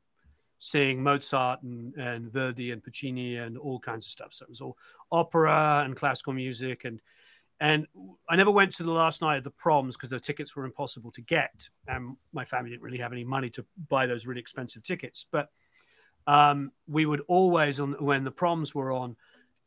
seeing 0.58 1.02
Mozart 1.02 1.62
and, 1.62 1.92
and 1.96 2.30
Verdi 2.30 2.70
and 2.70 2.82
Puccini 2.82 3.36
and 3.36 3.58
all 3.58 3.80
kinds 3.80 4.06
of 4.06 4.12
stuff. 4.12 4.32
So 4.32 4.44
it 4.44 4.48
was 4.48 4.60
all 4.60 4.76
opera 5.10 5.82
and 5.84 5.96
classical 5.96 6.32
music 6.32 6.84
and 6.84 7.00
and 7.60 7.86
I 8.28 8.36
never 8.36 8.50
went 8.50 8.72
to 8.72 8.84
the 8.84 8.92
last 8.92 9.20
night 9.20 9.38
of 9.38 9.44
the 9.44 9.50
proms 9.50 9.96
because 9.96 10.10
the 10.10 10.20
tickets 10.20 10.54
were 10.54 10.64
impossible 10.64 11.10
to 11.12 11.20
get, 11.20 11.68
and 11.88 12.16
my 12.32 12.44
family 12.44 12.70
didn't 12.70 12.82
really 12.82 12.98
have 12.98 13.12
any 13.12 13.24
money 13.24 13.50
to 13.50 13.66
buy 13.88 14.06
those 14.06 14.26
really 14.26 14.40
expensive 14.40 14.84
tickets. 14.84 15.26
But 15.30 15.48
um, 16.28 16.70
we 16.86 17.04
would 17.04 17.22
always, 17.26 17.80
on 17.80 17.94
when 17.98 18.22
the 18.22 18.30
proms 18.30 18.74
were 18.74 18.92
on, 18.92 19.16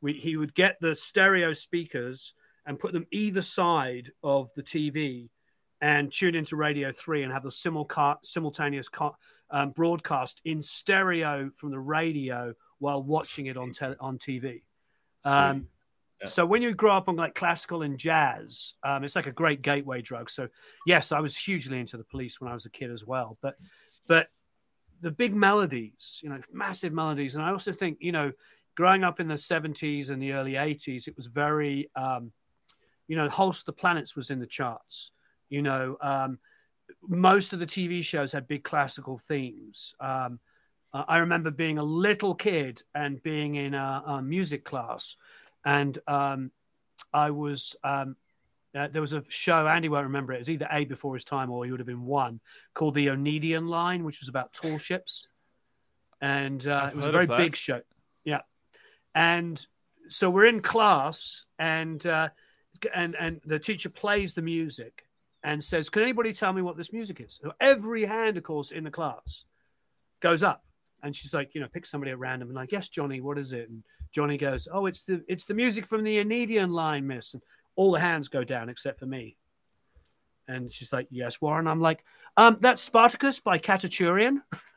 we, 0.01 0.13
he 0.13 0.37
would 0.37 0.53
get 0.53 0.77
the 0.81 0.95
stereo 0.95 1.53
speakers 1.53 2.33
and 2.65 2.79
put 2.79 2.93
them 2.93 3.05
either 3.11 3.41
side 3.41 4.09
of 4.23 4.51
the 4.55 4.63
TV 4.63 5.29
and 5.81 6.11
tune 6.11 6.35
into 6.35 6.55
Radio 6.55 6.91
Three 6.91 7.23
and 7.23 7.31
have 7.31 7.43
the 7.43 7.49
simulca- 7.49 8.23
simultaneous 8.23 8.87
ca- 8.89 9.15
um, 9.49 9.71
broadcast 9.71 10.41
in 10.45 10.61
stereo 10.61 11.49
from 11.55 11.71
the 11.71 11.79
radio 11.79 12.53
while 12.79 13.01
watching 13.01 13.47
it 13.47 13.57
on 13.57 13.71
te- 13.71 13.95
on 13.99 14.17
TV. 14.17 14.61
Um, 15.25 15.67
Yeah. 16.21 16.27
So 16.27 16.45
when 16.45 16.61
you 16.61 16.75
grow 16.75 16.95
up 16.95 17.09
on 17.09 17.15
like 17.15 17.33
classical 17.33 17.81
and 17.81 17.97
jazz, 17.97 18.75
um, 18.83 19.03
it's 19.03 19.15
like 19.15 19.25
a 19.25 19.31
great 19.31 19.63
gateway 19.63 20.03
drug. 20.03 20.29
So 20.29 20.49
yes, 20.85 21.11
I 21.11 21.19
was 21.19 21.35
hugely 21.35 21.79
into 21.79 21.97
the 21.97 22.03
Police 22.03 22.39
when 22.39 22.47
I 22.51 22.53
was 22.53 22.67
a 22.67 22.69
kid 22.69 22.91
as 22.91 23.03
well. 23.07 23.39
But 23.41 23.55
but 24.05 24.29
the 25.01 25.09
big 25.09 25.33
melodies, 25.33 26.19
you 26.21 26.29
know, 26.29 26.39
massive 26.53 26.93
melodies, 26.93 27.35
and 27.35 27.43
I 27.43 27.49
also 27.51 27.71
think 27.71 27.97
you 28.01 28.11
know, 28.11 28.33
growing 28.75 29.03
up 29.03 29.19
in 29.19 29.27
the 29.27 29.35
'70s 29.35 30.09
and 30.09 30.21
the 30.21 30.33
early 30.33 30.53
'80s, 30.53 31.07
it 31.07 31.15
was 31.17 31.27
very, 31.27 31.89
um, 31.95 32.31
you 33.07 33.15
know, 33.15 33.29
Holst 33.29 33.65
the 33.65 33.73
Planets 33.73 34.15
was 34.15 34.29
in 34.29 34.39
the 34.39 34.47
charts. 34.47 35.11
You 35.49 35.61
know, 35.61 35.97
um, 36.01 36.39
most 37.07 37.53
of 37.53 37.59
the 37.59 37.65
TV 37.65 38.03
shows 38.03 38.31
had 38.31 38.47
big 38.47 38.63
classical 38.63 39.17
themes. 39.17 39.95
Um, 39.99 40.39
I 40.93 41.19
remember 41.19 41.51
being 41.51 41.77
a 41.77 41.83
little 41.83 42.35
kid 42.35 42.83
and 42.93 43.21
being 43.23 43.55
in 43.55 43.73
a, 43.73 44.03
a 44.05 44.21
music 44.21 44.65
class, 44.65 45.15
and 45.63 45.97
um, 46.05 46.51
I 47.13 47.31
was 47.31 47.77
um, 47.83 48.17
uh, 48.75 48.87
there 48.91 49.01
was 49.01 49.13
a 49.13 49.23
show 49.29 49.67
Andy 49.67 49.89
won't 49.89 50.05
remember 50.05 50.33
it. 50.33 50.37
It 50.37 50.39
was 50.39 50.49
either 50.49 50.67
A 50.71 50.85
before 50.85 51.13
his 51.13 51.23
time 51.23 51.49
or 51.49 51.63
he 51.63 51.71
would 51.71 51.79
have 51.79 51.87
been 51.87 52.05
one 52.05 52.41
called 52.73 52.95
the 52.95 53.07
Onedin 53.07 53.67
Line, 53.67 54.03
which 54.03 54.19
was 54.19 54.29
about 54.29 54.53
tall 54.53 54.77
ships, 54.77 55.27
and 56.19 56.65
uh, 56.67 56.89
it 56.91 56.95
was 56.95 57.05
a 57.05 57.11
very 57.11 57.27
big 57.27 57.55
show. 57.55 57.81
And 59.13 59.65
so 60.07 60.29
we're 60.29 60.45
in 60.45 60.61
class, 60.61 61.45
and 61.59 62.05
uh, 62.05 62.29
and 62.93 63.15
and 63.19 63.41
the 63.45 63.59
teacher 63.59 63.89
plays 63.89 64.33
the 64.33 64.41
music 64.41 65.05
and 65.43 65.63
says, 65.63 65.89
"Can 65.89 66.03
anybody 66.03 66.33
tell 66.33 66.53
me 66.53 66.61
what 66.61 66.77
this 66.77 66.93
music 66.93 67.21
is?" 67.21 67.39
So 67.41 67.53
every 67.59 68.05
hand, 68.05 68.37
of 68.37 68.43
course, 68.43 68.71
in 68.71 68.83
the 68.83 68.91
class 68.91 69.45
goes 70.19 70.43
up, 70.43 70.63
and 71.03 71.15
she's 71.15 71.33
like, 71.33 71.55
you 71.55 71.61
know, 71.61 71.67
pick 71.67 71.85
somebody 71.85 72.11
at 72.11 72.19
random 72.19 72.49
and 72.49 72.55
like, 72.55 72.71
"Yes, 72.71 72.89
Johnny, 72.89 73.21
what 73.21 73.37
is 73.37 73.53
it?" 73.53 73.69
And 73.69 73.83
Johnny 74.11 74.37
goes, 74.37 74.67
"Oh, 74.71 74.85
it's 74.85 75.03
the 75.03 75.23
it's 75.27 75.45
the 75.45 75.53
music 75.53 75.87
from 75.87 76.03
the 76.03 76.23
Onedin 76.23 76.71
line, 76.71 77.07
miss." 77.07 77.33
And 77.33 77.43
all 77.75 77.91
the 77.91 77.99
hands 77.99 78.27
go 78.27 78.43
down 78.43 78.69
except 78.69 78.99
for 78.99 79.05
me. 79.05 79.37
And 80.47 80.71
she's 80.71 80.93
like, 80.93 81.07
"Yes, 81.09 81.41
Warren." 81.41 81.67
I'm 81.67 81.81
like, 81.81 82.03
um, 82.37 82.57
"That's 82.59 82.81
Spartacus 82.81 83.39
by 83.39 83.59
Khachaturian." 83.59 84.41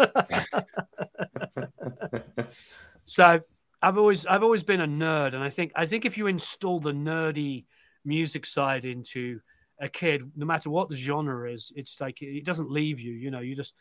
so 3.04 3.40
I've 3.82 3.96
always 3.96 4.26
I've 4.26 4.42
always 4.42 4.62
been 4.62 4.80
a 4.80 4.86
nerd, 4.86 5.34
and 5.34 5.42
I 5.42 5.48
think 5.48 5.72
I 5.74 5.86
think 5.86 6.04
if 6.04 6.18
you 6.18 6.26
install 6.26 6.80
the 6.80 6.92
nerdy 6.92 7.64
music 8.04 8.44
side 8.44 8.84
into 8.84 9.40
a 9.80 9.88
kid, 9.88 10.30
no 10.36 10.44
matter 10.44 10.68
what 10.68 10.88
the 10.88 10.96
genre 10.96 11.50
is, 11.50 11.72
it's 11.74 12.00
like 12.00 12.20
it 12.20 12.44
doesn't 12.44 12.70
leave 12.70 13.00
you. 13.00 13.12
You 13.12 13.30
know, 13.30 13.40
you 13.40 13.56
just 13.56 13.74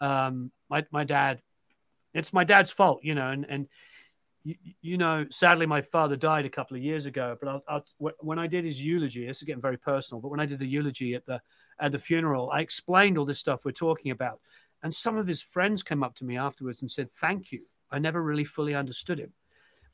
um, 0.00 0.50
my 0.70 0.84
my 0.90 1.04
dad. 1.04 1.42
It's 2.14 2.32
my 2.32 2.44
dad's 2.44 2.70
fault, 2.70 3.00
you 3.02 3.14
know, 3.14 3.28
and 3.28 3.46
and 3.48 3.68
you, 4.42 4.54
you 4.80 4.98
know, 4.98 5.26
sadly, 5.30 5.66
my 5.66 5.82
father 5.82 6.16
died 6.16 6.46
a 6.46 6.50
couple 6.50 6.76
of 6.76 6.82
years 6.82 7.06
ago. 7.06 7.36
But 7.38 7.48
I'll, 7.48 7.62
I'll, 7.68 8.12
when 8.20 8.38
I 8.38 8.46
did 8.46 8.64
his 8.64 8.82
eulogy, 8.82 9.26
this 9.26 9.38
is 9.38 9.44
getting 9.44 9.62
very 9.62 9.78
personal. 9.78 10.20
But 10.20 10.30
when 10.30 10.40
I 10.40 10.46
did 10.46 10.58
the 10.58 10.66
eulogy 10.66 11.14
at 11.14 11.26
the 11.26 11.40
at 11.78 11.92
the 11.92 11.98
funeral, 11.98 12.50
I 12.50 12.60
explained 12.60 13.18
all 13.18 13.26
this 13.26 13.38
stuff 13.38 13.64
we're 13.66 13.72
talking 13.72 14.12
about, 14.12 14.40
and 14.82 14.94
some 14.94 15.18
of 15.18 15.26
his 15.26 15.42
friends 15.42 15.82
came 15.82 16.02
up 16.02 16.14
to 16.16 16.24
me 16.24 16.38
afterwards 16.38 16.80
and 16.80 16.90
said, 16.90 17.10
"Thank 17.10 17.52
you." 17.52 17.66
I 17.90 17.98
never 17.98 18.22
really 18.22 18.44
fully 18.44 18.74
understood 18.74 19.18
him 19.18 19.34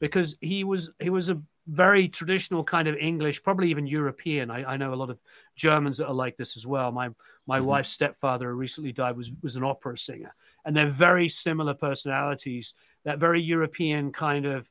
because 0.00 0.36
he 0.40 0.64
was 0.64 0.92
he 1.00 1.10
was 1.10 1.30
a 1.30 1.42
very 1.66 2.08
traditional 2.08 2.64
kind 2.64 2.88
of 2.88 2.96
English, 2.96 3.42
probably 3.42 3.70
even 3.70 3.86
European. 3.86 4.50
I, 4.50 4.64
I 4.74 4.76
know 4.76 4.94
a 4.94 4.96
lot 4.96 5.10
of 5.10 5.20
Germans 5.56 5.98
that 5.98 6.06
are 6.08 6.14
like 6.14 6.36
this 6.36 6.56
as 6.56 6.66
well. 6.66 6.92
My 6.92 7.10
my 7.46 7.60
Mhm. 7.60 7.64
wife's 7.66 7.90
stepfather, 7.90 8.50
who 8.50 8.56
recently 8.56 8.92
died, 8.92 9.16
was 9.16 9.30
was 9.42 9.56
an 9.56 9.64
opera 9.64 9.96
singer, 9.96 10.34
and 10.64 10.76
they're 10.76 10.88
very 10.88 11.28
similar 11.28 11.74
personalities. 11.74 12.74
That 13.04 13.18
very 13.18 13.40
European 13.40 14.12
kind 14.12 14.44
of, 14.46 14.70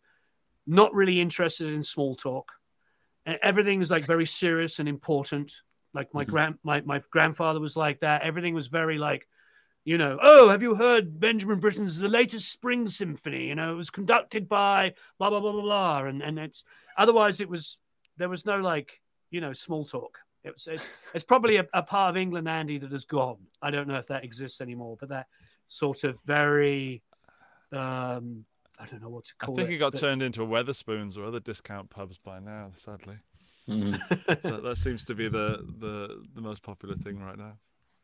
not 0.67 0.93
really 0.93 1.19
interested 1.21 1.73
in 1.73 1.83
small 1.83 2.15
talk. 2.15 2.53
And 3.25 3.39
everything 3.43 3.81
is 3.81 3.91
like 3.91 4.05
very 4.05 4.25
serious 4.25 4.79
and 4.79 4.87
important. 4.89 5.51
Like 5.93 6.13
my 6.13 6.23
Mhm. 6.23 6.31
grand 6.31 6.59
my, 6.63 6.81
my 6.81 7.01
grandfather 7.11 7.59
was 7.59 7.75
like 7.77 7.99
that. 8.01 8.21
Everything 8.23 8.53
was 8.53 8.67
very 8.67 8.97
like, 8.97 9.27
you 9.87 9.97
know, 9.97 10.19
oh, 10.21 10.49
have 10.49 10.61
you 10.61 10.75
heard 10.75 11.17
Benjamin 11.17 11.59
Britten's 11.59 11.97
the 11.97 12.09
latest 12.09 12.51
spring 12.51 12.87
symphony? 12.87 13.47
You 13.47 13.55
know, 13.55 13.71
it 13.71 13.75
was 13.77 13.89
conducted 13.89 14.49
by 14.49 14.93
blah 15.17 15.29
blah 15.29 15.39
blah 15.39 15.53
blah 15.53 15.61
blah. 15.61 16.03
And 16.03 16.21
and 16.21 16.37
it's 16.37 16.65
otherwise 16.97 17.39
it 17.39 17.47
was 17.47 17.79
there 18.17 18.27
was 18.27 18.45
no 18.45 18.57
like, 18.57 19.01
you 19.31 19.39
know, 19.39 19.53
small 19.53 19.85
talk. 19.85 20.17
It 20.43 20.51
was 20.51 20.67
it's 20.67 20.89
it's 21.13 21.23
probably 21.23 21.55
a, 21.55 21.65
a 21.73 21.83
part 21.83 22.09
of 22.09 22.17
England, 22.17 22.49
Andy, 22.49 22.77
that 22.79 22.91
has 22.91 23.05
gone. 23.05 23.37
I 23.61 23.71
don't 23.71 23.87
know 23.87 23.95
if 23.95 24.07
that 24.07 24.25
exists 24.25 24.59
anymore, 24.59 24.97
but 24.99 25.07
that 25.07 25.27
sort 25.67 26.03
of 26.03 26.21
very 26.23 27.01
um 27.71 28.43
I 28.77 28.87
don't 28.87 29.01
know 29.01 29.07
what 29.07 29.23
to 29.23 29.35
call 29.37 29.55
it. 29.57 29.61
I 29.61 29.63
think 29.63 29.71
it. 29.71 29.75
it 29.75 29.79
got 29.79 29.93
but- 29.93 30.01
turned 30.01 30.21
into 30.21 30.41
Wetherspoons 30.41 31.17
or 31.17 31.23
other 31.23 31.39
discount 31.39 31.89
pubs 31.89 32.17
by 32.17 32.39
now, 32.39 32.71
sadly. 32.75 33.19
Mhm. 33.69 34.41
So 34.41 34.57
that 34.59 34.77
seems 34.77 35.05
to 35.05 35.15
be 35.15 35.29
the, 35.29 35.65
the, 35.79 36.23
the 36.35 36.41
most 36.41 36.61
popular 36.61 36.95
thing 36.95 37.19
right 37.19 37.37
now. 37.37 37.57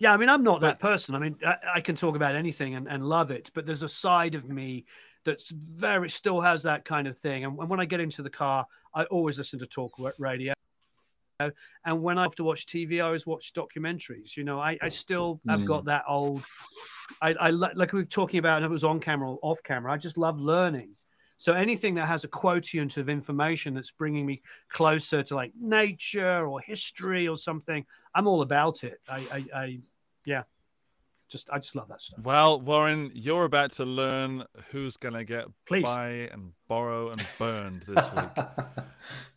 Yeah, 0.04 0.12
I 0.12 0.18
mean, 0.18 0.28
I'm 0.28 0.44
not 0.44 0.60
that 0.60 0.82
person. 0.82 1.16
I 1.16 1.20
mean, 1.20 1.38
I, 1.48 1.56
I 1.76 1.80
can 1.80 1.96
talk 1.96 2.18
about 2.18 2.36
anything 2.36 2.76
and, 2.76 2.90
and 2.90 3.08
love 3.08 3.32
it, 3.32 3.50
but 3.54 3.66
there's 3.66 3.84
a 3.84 3.88
side 3.88 4.36
of 4.36 4.50
me 4.50 4.84
that's 5.24 5.52
very 5.52 6.10
still 6.10 6.42
has 6.42 6.64
that 6.64 6.84
kind 6.84 7.08
of 7.08 7.18
thing. 7.18 7.46
And, 7.46 7.56
when 7.56 7.80
I 7.80 7.86
get 7.86 8.02
into 8.02 8.22
the 8.22 8.30
car, 8.30 8.68
I 8.94 9.06
always 9.06 9.38
listen 9.38 9.60
to 9.60 9.66
talk 9.66 9.94
radio. 10.18 10.54
And 11.40 12.04
when 12.04 12.18
I 12.18 12.24
have 12.24 12.36
to 12.36 12.44
watch 12.44 12.66
TV, 12.66 12.98
I 12.98 13.06
always 13.06 13.26
watch 13.26 13.54
documentaries. 13.54 14.36
You 14.36 14.44
know, 14.44 14.60
I, 14.60 14.78
I 14.82 14.90
still 14.90 15.40
have 15.48 15.62
Mm. 15.62 15.68
got 15.68 15.86
that 15.86 16.04
old. 16.06 16.44
I, 17.22 17.34
I 17.40 17.50
like 17.52 17.94
we 17.94 18.02
were 18.02 18.06
talking 18.06 18.40
about, 18.40 18.58
and 18.58 18.66
it 18.66 18.72
was 18.72 18.84
on 18.84 19.00
camera 19.00 19.32
or 19.32 19.40
off 19.42 19.64
camera. 19.64 19.94
I 19.94 19.98
just 19.98 20.18
love 20.18 20.38
learning. 20.38 20.98
So 21.38 21.54
anything 21.54 21.96
that 21.96 22.08
has 22.08 22.26
a 22.26 22.28
quotient 22.28 22.98
of 22.98 23.08
information 23.08 23.74
that's 23.74 23.92
bringing 23.92 24.26
me 24.26 24.42
closer 24.68 25.24
to 25.24 25.36
like 25.36 25.54
nature 25.58 26.46
or 26.46 26.60
history 26.60 27.30
or 27.30 27.38
something, 27.38 27.86
I'm 28.14 28.28
all 28.28 28.42
about 28.42 28.84
it. 28.84 29.00
I, 29.10 29.18
I, 29.32 29.46
I 29.58 29.80
yeah, 30.26 30.44
just 31.34 31.50
I 31.52 31.58
just 31.58 31.76
love 31.76 31.88
that 31.88 32.00
stuff. 32.00 32.24
Well, 32.24 32.62
Warren, 32.62 33.12
you're 33.14 33.46
about 33.46 33.72
to 33.74 33.86
learn 33.86 34.46
who's 34.72 34.98
going 34.98 35.16
to 35.16 35.24
get 35.24 35.46
Please. 35.66 35.84
buy 35.84 36.30
and 36.32 36.52
borrow 36.68 37.10
and 37.10 37.26
burned 37.40 37.82
this 37.88 38.06
week. 38.16 38.46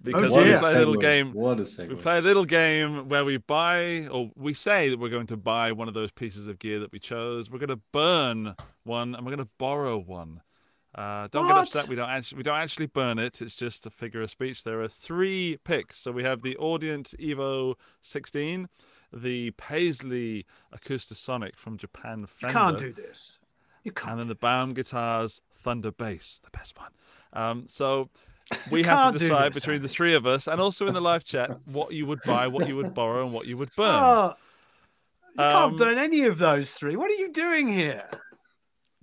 Because 0.03 0.33
dear. 0.33 0.53
we 0.53 0.57
play 0.57 0.75
a 0.75 0.79
little 0.79 0.97
game. 0.97 1.33
What 1.33 1.59
a 1.59 1.63
segue. 1.63 1.89
We 1.89 1.95
play 1.95 2.19
a 2.19 2.23
little 2.23 2.45
game 2.45 3.09
where 3.09 3.25
we 3.25 3.39
buy, 3.39 4.09
or 4.09 4.31
we 4.37 4.53
say 4.53 4.91
that 4.91 4.99
we're 4.99 5.09
going 5.09 5.27
to 5.29 5.37
buy 5.37 5.73
one 5.73 5.89
of 5.89 5.95
those 5.95 6.13
pieces 6.13 6.47
of 6.47 6.59
gear 6.59 6.79
that 6.81 6.93
we 6.93 6.99
chose. 6.99 7.51
We're 7.51 7.59
going 7.59 7.71
to 7.71 7.81
burn 7.93 8.55
one, 8.85 9.15
and 9.15 9.25
we're 9.25 9.35
going 9.35 9.47
to 9.47 9.53
borrow 9.59 9.99
one. 9.99 10.43
Uh, 10.95 11.29
don't 11.31 11.47
get 11.47 11.57
upset. 11.57 11.89
We 11.89 11.97
don't 11.97 12.09
actually 12.09 12.39
we 12.39 12.43
don't 12.43 12.59
actually 12.59 12.87
burn 12.87 13.19
it. 13.19 13.43
It's 13.43 13.55
just 13.55 13.85
a 13.85 13.91
figure 13.91 14.23
of 14.23 14.31
speech. 14.31 14.65
There 14.65 14.81
are 14.81 14.89
three 14.89 15.59
picks. 15.63 15.99
So 15.99 16.11
we 16.11 16.25
have 16.25 16.43
the 16.43 16.57
Audient 16.57 17.15
Evo 17.19 17.75
16, 18.01 18.69
the 19.23 19.51
Paisley 19.53 20.47
Acoustasonic 20.75 21.57
from 21.57 21.77
Japan 21.77 22.27
You 22.41 22.49
can't 22.49 22.79
do 22.79 22.93
this. 22.93 23.39
You 23.85 23.93
can't. 23.93 24.13
and 24.13 24.21
then 24.21 24.29
the 24.29 24.35
Baum 24.35 24.75
Guitars 24.75 25.41
Thunder 25.55 25.91
Bass, 25.93 26.41
the 26.43 26.51
best 26.57 26.79
one. 26.79 26.91
Um, 27.33 27.65
so 27.69 28.09
we 28.71 28.81
You 28.81 28.87
have 28.87 29.13
to 29.13 29.19
decide 29.19 29.53
this, 29.53 29.63
between 29.63 29.83
the 29.83 29.89
three 29.89 30.15
of 30.15 30.27
us, 30.27 30.47
and 30.47 30.61
also 30.61 30.87
in 30.87 30.95
the 30.95 31.01
live 31.01 31.25
chat, 31.25 31.57
what 31.67 31.93
you 31.93 32.07
would 32.07 32.21
buy, 32.23 32.47
what 32.47 32.69
you 32.69 32.77
would 32.77 32.95
borrow, 32.95 33.25
and 33.25 33.33
what 33.33 33.47
you 33.47 33.57
would 33.57 33.71
burn. 33.77 33.95
Oh, 34.03 34.35
you 35.37 35.45
Um, 35.45 35.53
can't 35.53 35.79
burn 35.79 35.99
any 35.99 36.23
of 36.25 36.39
those 36.39 36.75
three. 36.75 36.97
What 36.97 37.11
are 37.11 37.15
you 37.15 37.33
doing 37.33 37.69
here? 37.69 38.09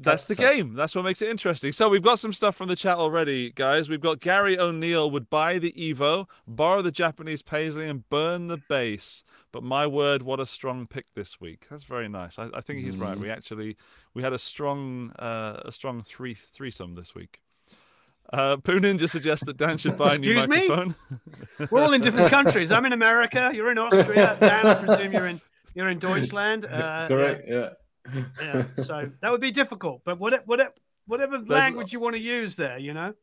That's 0.04 0.28
the 0.28 0.36
game. 0.36 0.74
That's 0.74 0.96
what 0.96 1.04
makes 1.04 1.22
it 1.22 1.30
interesting. 1.30 1.72
So 1.72 1.90
we've 1.90 2.02
got 2.02 2.20
some 2.20 2.34
stuff 2.34 2.56
from 2.56 2.68
the 2.70 2.76
chat 2.76 2.98
already, 2.98 3.52
guys. 3.52 3.90
We've 3.90 4.02
got 4.02 4.20
Gary 4.20 4.58
O'Neill 4.58 5.10
would 5.12 5.30
buy 5.30 5.60
the 5.60 5.72
Evo, 5.74 6.28
borrow 6.48 6.82
the 6.82 6.92
Japanese 6.92 7.42
Paisley, 7.42 7.88
and 7.88 8.08
burn 8.10 8.48
the 8.48 8.58
bass. 8.58 9.24
But 9.52 9.64
my 9.64 9.86
word, 9.88 10.24
what 10.24 10.40
a 10.40 10.46
strong 10.46 10.88
pick 10.88 11.06
this 11.16 11.40
week. 11.40 11.68
That's 11.70 11.84
very 11.84 12.10
nice. 12.10 12.40
I, 12.40 12.50
I 12.54 12.62
think 12.62 12.80
he's 12.80 12.98
right. 12.98 13.18
We 13.18 13.30
actually 13.30 13.78
we 14.14 14.24
had 14.24 14.34
a 14.34 14.40
strong 14.40 15.12
uh, 15.20 15.62
a 15.66 15.72
strong 15.72 16.02
three 16.02 16.34
threesome 16.34 16.96
this 16.96 17.14
week. 17.14 17.40
Uh, 18.32 18.58
Poo 18.58 18.80
Ninja 18.80 19.08
suggests 19.10 19.46
that 19.46 19.58
Dan 19.58 19.78
should 19.78 19.98
buy 19.98 20.16
a 20.16 20.18
new 20.18 20.32
Excuse 20.38 20.48
me? 20.48 20.68
microphone. 20.68 20.96
We're 21.70 21.84
all 21.84 21.94
in 21.94 22.02
different 22.02 22.30
countries. 22.38 22.72
I'm 22.72 22.86
in 22.86 22.94
America. 22.94 23.52
You're 23.54 23.70
in 23.70 23.78
Austria. 23.78 24.38
Dan, 24.40 24.66
I 24.66 24.74
presume 24.76 25.12
you're 25.12 25.28
in 25.28 25.42
you're 25.76 25.90
in 25.90 26.00
Deutschland. 26.00 26.66
Uh, 26.72 27.08
Correct. 27.08 27.44
Yeah. 27.48 27.70
Yeah, 28.14 28.24
yeah. 28.42 28.66
So 28.78 29.10
that 29.22 29.32
would 29.32 29.42
be 29.42 29.52
difficult. 29.52 30.02
But 30.04 30.20
whatever 30.20 30.44
whatever, 30.46 30.74
whatever 31.06 31.40
language 31.40 31.94
you 31.94 32.00
want 32.00 32.16
to 32.16 32.22
use 32.22 32.56
there, 32.56 32.78
you 32.78 32.94
know. 32.94 33.14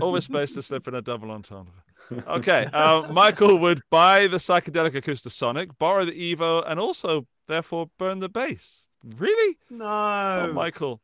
Always 0.00 0.24
space 0.24 0.54
to 0.54 0.62
slip 0.62 0.88
in 0.88 0.94
a 0.94 1.02
double 1.02 1.30
entendre. 1.30 1.72
Okay, 2.26 2.64
uh, 2.72 3.02
Michael 3.12 3.58
would 3.58 3.82
buy 3.90 4.28
the 4.28 4.38
psychedelic 4.38 4.92
Acoustasonic, 4.92 5.76
borrow 5.78 6.06
the 6.06 6.12
Evo, 6.12 6.64
and 6.66 6.80
also 6.80 7.26
therefore 7.48 7.90
burn 7.98 8.20
the 8.20 8.30
bass. 8.30 8.88
Really? 9.04 9.58
No. 9.68 10.46
Oh, 10.48 10.52
Michael. 10.52 11.02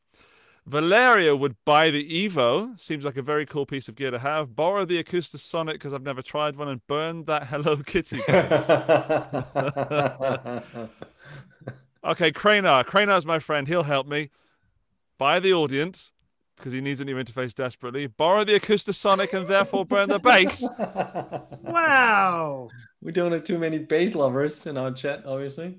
Valeria 0.66 1.36
would 1.36 1.56
buy 1.66 1.90
the 1.90 2.26
Evo. 2.26 2.80
Seems 2.80 3.04
like 3.04 3.18
a 3.18 3.22
very 3.22 3.44
cool 3.44 3.66
piece 3.66 3.86
of 3.88 3.96
gear 3.96 4.10
to 4.10 4.18
have. 4.18 4.56
Borrow 4.56 4.86
the 4.86 5.02
Acoustasonic 5.02 5.74
because 5.74 5.92
I've 5.92 6.02
never 6.02 6.22
tried 6.22 6.56
one, 6.56 6.68
and 6.68 6.86
burn 6.86 7.24
that 7.24 7.46
Hello 7.48 7.76
Kitty. 7.76 8.22
bass. 12.04 12.12
okay, 12.12 12.32
Cranar. 12.32 12.84
Cranar's 12.84 13.26
my 13.26 13.38
friend. 13.38 13.66
He'll 13.68 13.82
help 13.84 14.06
me. 14.06 14.30
Buy 15.18 15.40
the 15.40 15.50
Audient 15.50 16.10
because 16.56 16.72
he 16.72 16.80
needs 16.80 17.00
a 17.00 17.04
new 17.04 17.16
interface 17.16 17.54
desperately. 17.54 18.06
Borrow 18.06 18.44
the 18.44 18.58
Acoustasonic 18.58 19.32
and 19.32 19.46
therefore 19.48 19.84
burn 19.84 20.08
the 20.08 20.18
bass. 20.18 20.64
Wow. 21.64 22.68
we 23.02 23.10
don't 23.10 23.32
have 23.32 23.42
too 23.44 23.58
many 23.58 23.78
bass 23.78 24.14
lovers 24.14 24.66
in 24.66 24.78
our 24.78 24.92
chat, 24.92 25.24
obviously. 25.26 25.78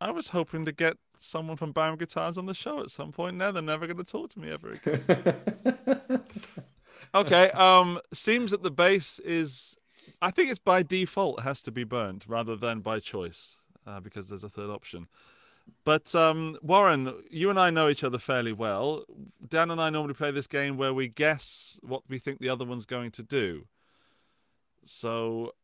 I 0.00 0.10
was 0.10 0.28
hoping 0.28 0.64
to 0.64 0.72
get 0.72 0.96
someone 1.18 1.56
from 1.58 1.72
Byron 1.72 1.98
Guitars 1.98 2.38
on 2.38 2.46
the 2.46 2.54
show 2.54 2.80
at 2.80 2.90
some 2.90 3.12
point. 3.12 3.36
Now 3.36 3.50
they're 3.52 3.62
never 3.62 3.86
going 3.86 3.98
to 3.98 4.04
talk 4.04 4.30
to 4.30 4.38
me 4.40 4.50
ever 4.50 4.72
again. 4.72 6.22
Okay. 7.12 7.50
Um. 7.50 7.98
Seems 8.12 8.52
that 8.52 8.62
the 8.62 8.70
bass 8.70 9.18
is. 9.24 9.76
I 10.22 10.30
think 10.30 10.48
it's 10.48 10.60
by 10.60 10.84
default 10.84 11.40
has 11.40 11.60
to 11.62 11.72
be 11.72 11.82
burned 11.82 12.24
rather 12.28 12.54
than 12.54 12.80
by 12.80 13.00
choice, 13.00 13.56
uh, 13.84 13.98
because 13.98 14.28
there's 14.28 14.44
a 14.44 14.48
third 14.48 14.70
option. 14.70 15.08
But 15.84 16.14
um, 16.14 16.58
Warren, 16.62 17.14
you 17.30 17.50
and 17.50 17.58
I 17.58 17.70
know 17.70 17.88
each 17.88 18.04
other 18.04 18.18
fairly 18.18 18.52
well. 18.52 19.04
Dan 19.48 19.70
and 19.70 19.80
I 19.80 19.90
normally 19.90 20.14
play 20.14 20.30
this 20.30 20.46
game 20.46 20.76
where 20.76 20.94
we 20.94 21.08
guess 21.08 21.78
what 21.82 22.02
we 22.08 22.18
think 22.18 22.38
the 22.38 22.48
other 22.48 22.64
one's 22.64 22.86
going 22.86 23.10
to 23.12 23.22
do. 23.22 23.66
So, 24.84 25.54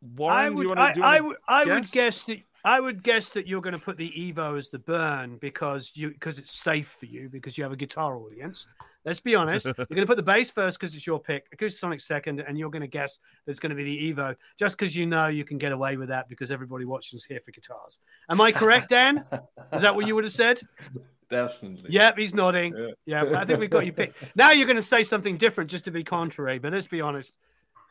Warren, 0.00 0.36
I 0.36 0.48
do 0.48 0.54
would, 0.54 0.62
you 0.62 0.68
want 0.68 0.80
I, 0.80 0.88
to 0.88 0.94
do? 0.94 1.00
you 1.00 1.06
I 1.06 1.14
wanna 1.14 1.28
would, 1.28 1.36
I 1.48 1.64
would 1.64 1.82
guess? 1.82 1.90
guess 1.90 2.24
that 2.24 2.40
I 2.64 2.80
would 2.80 3.02
guess 3.02 3.30
that 3.30 3.46
you're 3.46 3.60
going 3.60 3.74
to 3.74 3.78
put 3.78 3.96
the 3.96 4.10
Evo 4.10 4.56
as 4.56 4.70
the 4.70 4.78
burn 4.78 5.38
because 5.38 5.92
you 5.94 6.10
because 6.10 6.38
it's 6.38 6.52
safe 6.52 6.88
for 6.88 7.06
you 7.06 7.28
because 7.28 7.56
you 7.56 7.64
have 7.64 7.72
a 7.72 7.76
guitar 7.76 8.16
audience. 8.16 8.66
Let's 9.04 9.20
be 9.20 9.34
honest. 9.34 9.64
you're 9.78 9.86
going 9.86 10.02
to 10.02 10.06
put 10.06 10.16
the 10.16 10.22
bass 10.22 10.50
first 10.50 10.78
because 10.78 10.94
it's 10.94 11.06
your 11.06 11.18
pick, 11.18 11.50
Acoustasonic 11.56 12.02
second, 12.02 12.40
and 12.40 12.58
you're 12.58 12.70
going 12.70 12.82
to 12.82 12.88
guess 12.88 13.18
that 13.44 13.50
it's 13.50 13.60
going 13.60 13.70
to 13.70 13.76
be 13.76 13.84
the 13.84 14.12
Evo 14.12 14.36
just 14.58 14.78
because 14.78 14.94
you 14.94 15.06
know 15.06 15.28
you 15.28 15.44
can 15.44 15.58
get 15.58 15.72
away 15.72 15.96
with 15.96 16.08
that 16.10 16.28
because 16.28 16.50
everybody 16.50 16.84
watching 16.84 17.16
is 17.16 17.24
here 17.24 17.40
for 17.40 17.50
guitars. 17.50 17.98
Am 18.28 18.40
I 18.40 18.52
correct, 18.52 18.90
Dan? 18.90 19.24
Is 19.72 19.82
that 19.82 19.94
what 19.94 20.06
you 20.06 20.14
would 20.14 20.24
have 20.24 20.32
said? 20.32 20.60
Definitely. 21.30 21.90
Yep, 21.90 22.18
he's 22.18 22.34
nodding. 22.34 22.74
Yeah. 23.06 23.24
Yeah, 23.24 23.40
I 23.40 23.44
think 23.44 23.60
we've 23.60 23.70
got 23.70 23.86
you 23.86 23.92
picked. 23.92 24.16
Now 24.34 24.50
you're 24.50 24.66
going 24.66 24.76
to 24.76 24.82
say 24.82 25.04
something 25.04 25.36
different 25.36 25.70
just 25.70 25.84
to 25.84 25.92
be 25.92 26.02
contrary, 26.02 26.58
but 26.58 26.72
let's 26.72 26.88
be 26.88 27.00
honest. 27.00 27.36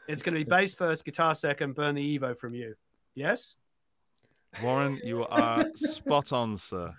It's 0.09 0.21
going 0.21 0.33
to 0.33 0.43
be 0.43 0.49
bass 0.49 0.73
first, 0.73 1.05
guitar 1.05 1.33
second, 1.35 1.75
burn 1.75 1.95
the 1.95 2.19
Evo 2.19 2.35
from 2.35 2.53
you. 2.53 2.75
Yes? 3.15 3.55
Warren, 4.63 4.99
you 5.03 5.25
are 5.27 5.65
spot 5.75 6.33
on, 6.33 6.57
sir. 6.57 6.93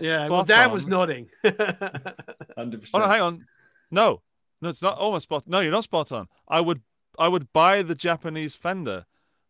Yeah, 0.00 0.28
well, 0.28 0.44
Dan 0.44 0.68
on. 0.68 0.72
was 0.72 0.86
nodding. 0.86 1.28
100%. 1.44 2.90
Oh 2.94 2.98
no, 2.98 3.06
hang 3.06 3.20
on. 3.22 3.46
No, 3.90 4.22
no, 4.60 4.68
it's 4.68 4.82
not 4.82 4.98
almost 4.98 5.24
spot. 5.24 5.44
No, 5.46 5.60
you're 5.60 5.70
not 5.72 5.84
spot 5.84 6.10
on. 6.12 6.28
I 6.48 6.60
would, 6.60 6.82
I 7.18 7.28
would 7.28 7.52
buy 7.52 7.82
the 7.82 7.94
Japanese 7.94 8.54
Fender. 8.54 9.06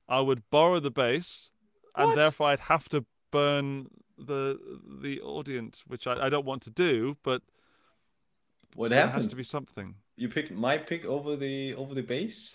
I 0.09 0.21
would 0.21 0.43
borrow 0.51 0.79
the 0.81 0.91
bass, 0.91 1.51
and 1.97 2.09
What? 2.09 2.17
therefore 2.17 2.49
I'd 2.49 2.61
have 2.61 2.89
to 2.91 3.05
burn 3.33 3.89
the 4.19 4.59
the 5.03 5.21
Audient, 5.25 5.81
which 5.87 6.07
I, 6.07 6.27
I 6.27 6.29
don't 6.29 6.45
want 6.47 6.63
to 6.63 6.71
do. 6.71 7.17
But 7.23 7.43
what 8.75 8.91
there 8.91 9.09
has 9.09 9.27
to 9.29 9.37
be 9.37 9.43
something. 9.43 9.95
You 10.17 10.29
picked 10.29 10.53
my 10.53 10.79
pick 10.79 11.05
over 11.05 11.37
the 11.37 11.75
over 11.75 11.95
the 11.95 12.03
bass? 12.03 12.55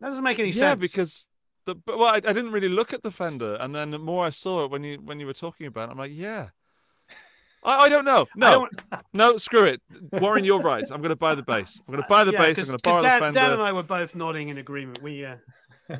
that 0.00 0.08
doesn't 0.08 0.24
make 0.24 0.38
any 0.38 0.48
yeah, 0.50 0.70
sense. 0.70 0.80
because 0.80 1.28
the 1.66 1.74
but, 1.74 1.98
well, 1.98 2.08
I, 2.08 2.16
I 2.16 2.32
didn't 2.32 2.52
really 2.52 2.68
look 2.68 2.92
at 2.92 3.02
the 3.02 3.10
Fender, 3.10 3.56
and 3.56 3.74
then 3.74 3.90
the 3.90 3.98
more 3.98 4.24
I 4.24 4.30
saw 4.30 4.64
it 4.64 4.70
when 4.70 4.82
you 4.84 4.98
when 5.04 5.20
you 5.20 5.26
were 5.26 5.34
talking 5.34 5.66
about 5.66 5.88
it, 5.88 5.92
I'm 5.92 5.98
like, 5.98 6.12
yeah. 6.14 6.48
I, 7.62 7.84
I 7.84 7.88
don't 7.88 8.04
know. 8.04 8.26
No, 8.36 8.68
don't- 8.90 9.02
no, 9.12 9.36
screw 9.36 9.64
it, 9.64 9.82
Warren. 10.12 10.44
You're 10.44 10.62
right. 10.62 10.84
I'm 10.90 11.00
going 11.00 11.10
to 11.10 11.16
buy 11.16 11.34
the 11.34 11.42
bass. 11.42 11.80
I'm 11.86 11.92
going 11.92 12.02
to 12.02 12.08
buy 12.08 12.24
the 12.24 12.32
yeah, 12.32 12.38
bass. 12.38 12.58
I'm 12.58 12.66
going 12.66 12.78
to 12.78 12.82
borrow 12.82 13.02
the 13.02 13.08
Dan, 13.08 13.20
Fender. 13.20 13.40
Dan 13.40 13.52
and 13.52 13.62
I 13.62 13.72
were 13.72 13.82
both 13.82 14.14
nodding 14.14 14.48
in 14.48 14.58
agreement. 14.58 15.02
We, 15.02 15.24
uh, 15.24 15.36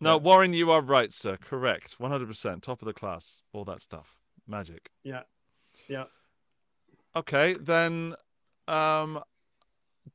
No, 0.00 0.18
Warren, 0.18 0.52
you 0.52 0.70
are 0.70 0.82
right, 0.82 1.12
sir. 1.12 1.36
Correct. 1.36 1.96
100%. 1.98 2.62
Top 2.62 2.82
of 2.82 2.86
the 2.86 2.92
class. 2.92 3.42
All 3.52 3.64
that 3.64 3.80
stuff. 3.80 4.16
Magic. 4.46 4.90
yeah, 5.02 5.22
yeah. 5.88 6.04
Okay, 7.16 7.54
then 7.54 8.14
um 8.68 9.22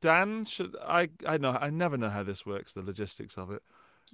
Dan 0.02 0.45
should 0.45 0.76
I 0.86 1.10
I 1.26 1.38
know 1.38 1.58
I 1.60 1.72
never 1.72 1.97
know 1.97 2.10
how 2.10 2.22
this 2.22 2.45
works, 2.45 2.74
the 2.74 2.84
logistics 2.84 3.38
of 3.38 3.50
it. 3.50 3.64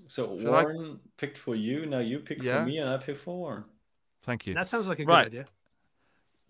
So 0.08 0.39
Shall 0.39 0.56
I- 0.56 0.64
Warren 0.64 1.00
picked 1.18 1.38
for 1.38 1.56
you. 1.56 1.86
Now 1.86 2.00
you 2.00 2.20
pick 2.20 2.41
Yeah. 2.41 2.60
for 2.62 2.66
me, 2.68 2.78
and 2.80 2.89
I 2.89 2.98
pick 2.98 3.18
for 3.18 3.38
Warren. 3.38 3.66
Thank 4.24 4.48
you. 4.48 4.54
That 4.54 4.68
sounds 4.68 4.88
like 4.88 5.00
a 5.00 5.06
good 5.06 5.12
Right. 5.12 5.28
idea. 5.28 5.46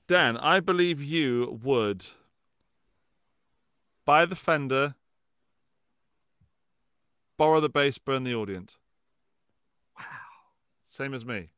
Dan, 0.07 0.37
I 0.37 0.59
believe 0.59 1.01
you 1.01 1.59
would 1.63 2.05
buy 4.05 4.25
the 4.25 4.35
Fender, 4.35 4.95
borrow 7.37 7.59
the 7.59 7.69
bass, 7.69 7.97
burn 7.97 8.23
the 8.23 8.31
Audient. 8.33 8.77
Wow. 9.97 10.05
Same 10.85 11.13
as 11.13 11.25
me. 11.25 11.49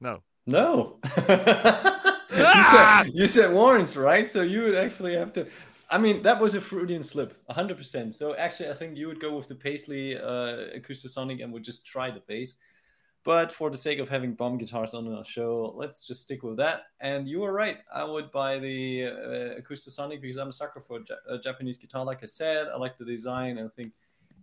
No. 0.00 0.22
No. 0.46 0.98
You 2.30 2.62
said 2.62 3.02
you 3.12 3.28
said 3.28 3.52
Warren's 3.52 3.96
right, 3.96 4.30
so 4.30 4.42
you 4.42 4.62
would 4.62 4.76
actually 4.76 5.14
have 5.14 5.32
to. 5.32 5.46
I 5.90 5.98
mean, 5.98 6.22
that 6.22 6.40
was 6.40 6.54
a 6.54 6.60
Freudian 6.60 7.02
slip, 7.02 7.36
100%. 7.50 8.14
So 8.14 8.36
actually, 8.36 8.70
I 8.70 8.74
think 8.74 8.96
you 8.96 9.08
would 9.08 9.20
go 9.20 9.36
with 9.36 9.48
the 9.48 9.56
Paisley 9.56 10.16
uh, 10.16 10.78
Acoustasonic 10.78 11.42
and 11.42 11.52
would 11.52 11.64
just 11.64 11.84
try 11.84 12.10
the 12.10 12.22
bass. 12.28 12.54
But 13.24 13.52
for 13.52 13.70
the 13.70 13.76
sake 13.76 13.98
of 13.98 14.08
having 14.08 14.34
Baum 14.34 14.56
guitars 14.56 14.94
on 14.94 15.12
our 15.12 15.24
show, 15.24 15.74
let's 15.76 16.06
just 16.06 16.22
stick 16.22 16.42
with 16.42 16.56
that. 16.56 16.84
And 17.00 17.28
you 17.28 17.40
were 17.40 17.52
right. 17.52 17.78
I 17.92 18.04
would 18.04 18.30
buy 18.30 18.58
the 18.58 19.06
uh, 19.06 19.60
Acoustasonic 19.60 20.22
because 20.22 20.38
I'm 20.38 20.48
a 20.48 20.52
sucker 20.52 20.80
for 20.80 21.00
a 21.28 21.38
Japanese 21.38 21.76
guitar. 21.76 22.04
Like 22.04 22.22
I 22.22 22.26
said, 22.26 22.68
I 22.68 22.78
like 22.78 22.96
the 22.96 23.04
design. 23.04 23.58
And 23.58 23.68
I 23.68 23.72
think 23.74 23.92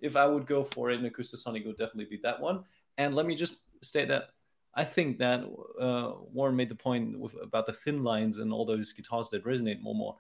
if 0.02 0.16
I 0.16 0.28
would 0.28 0.46
go 0.46 0.64
for 0.64 0.92
it, 0.92 1.00
an 1.00 1.10
Acoustasonic 1.10 1.66
would 1.66 1.78
definitely 1.78 2.06
be 2.06 2.20
that 2.24 2.40
one. 2.40 2.66
And 2.98 3.16
let 3.16 3.26
me 3.26 3.36
just 3.36 3.62
state 3.82 4.10
that 4.10 4.30
I 4.76 4.84
think 4.84 5.18
that 5.18 5.44
uh, 5.82 6.12
Warren 6.32 6.56
made 6.56 6.70
the 6.70 6.76
point 6.76 7.18
with, 7.18 7.34
about 7.42 7.66
the 7.66 7.74
thin 7.74 8.04
lines 8.04 8.38
and 8.38 8.54
all 8.54 8.64
those 8.64 8.94
guitars 8.94 9.30
that 9.30 9.44
resonate 9.44 9.82
more 9.82 9.92
and 9.92 10.00
more. 10.00 10.16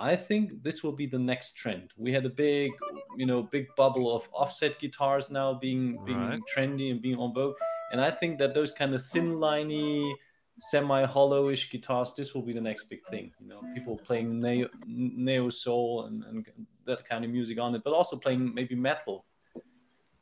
I 0.00 0.16
think 0.16 0.62
this 0.62 0.82
will 0.82 0.92
be 0.92 1.06
the 1.06 1.18
next 1.18 1.52
trend. 1.52 1.92
We 1.96 2.12
had 2.12 2.24
a 2.24 2.30
big, 2.30 2.72
you 3.16 3.26
know, 3.26 3.42
big 3.42 3.66
bubble 3.76 4.14
of 4.14 4.28
offset 4.32 4.78
guitars 4.78 5.30
now 5.30 5.54
being 5.54 5.98
being 6.04 6.28
Right. 6.30 6.40
trendy 6.52 6.90
and 6.90 7.00
being 7.02 7.18
on 7.18 7.34
vogue, 7.34 7.56
and 7.92 8.00
I 8.00 8.10
think 8.10 8.38
that 8.38 8.54
those 8.54 8.72
kind 8.72 8.94
of 8.94 9.04
thin 9.06 9.28
liney, 9.46 10.12
semi-hollowish 10.58 11.70
guitars, 11.70 12.14
this 12.14 12.34
will 12.34 12.42
be 12.42 12.52
the 12.52 12.60
next 12.60 12.84
big 12.84 13.02
thing. 13.06 13.32
You 13.40 13.48
know, 13.48 13.60
people 13.74 13.96
playing 14.08 14.38
neo, 14.40 14.68
neo 14.86 15.50
soul 15.50 16.06
and, 16.06 16.24
and 16.24 16.46
that 16.86 17.04
kind 17.08 17.24
of 17.24 17.30
music 17.30 17.58
on 17.60 17.74
it, 17.74 17.82
but 17.84 17.92
also 17.92 18.16
playing 18.16 18.54
maybe 18.54 18.74
metal 18.74 19.24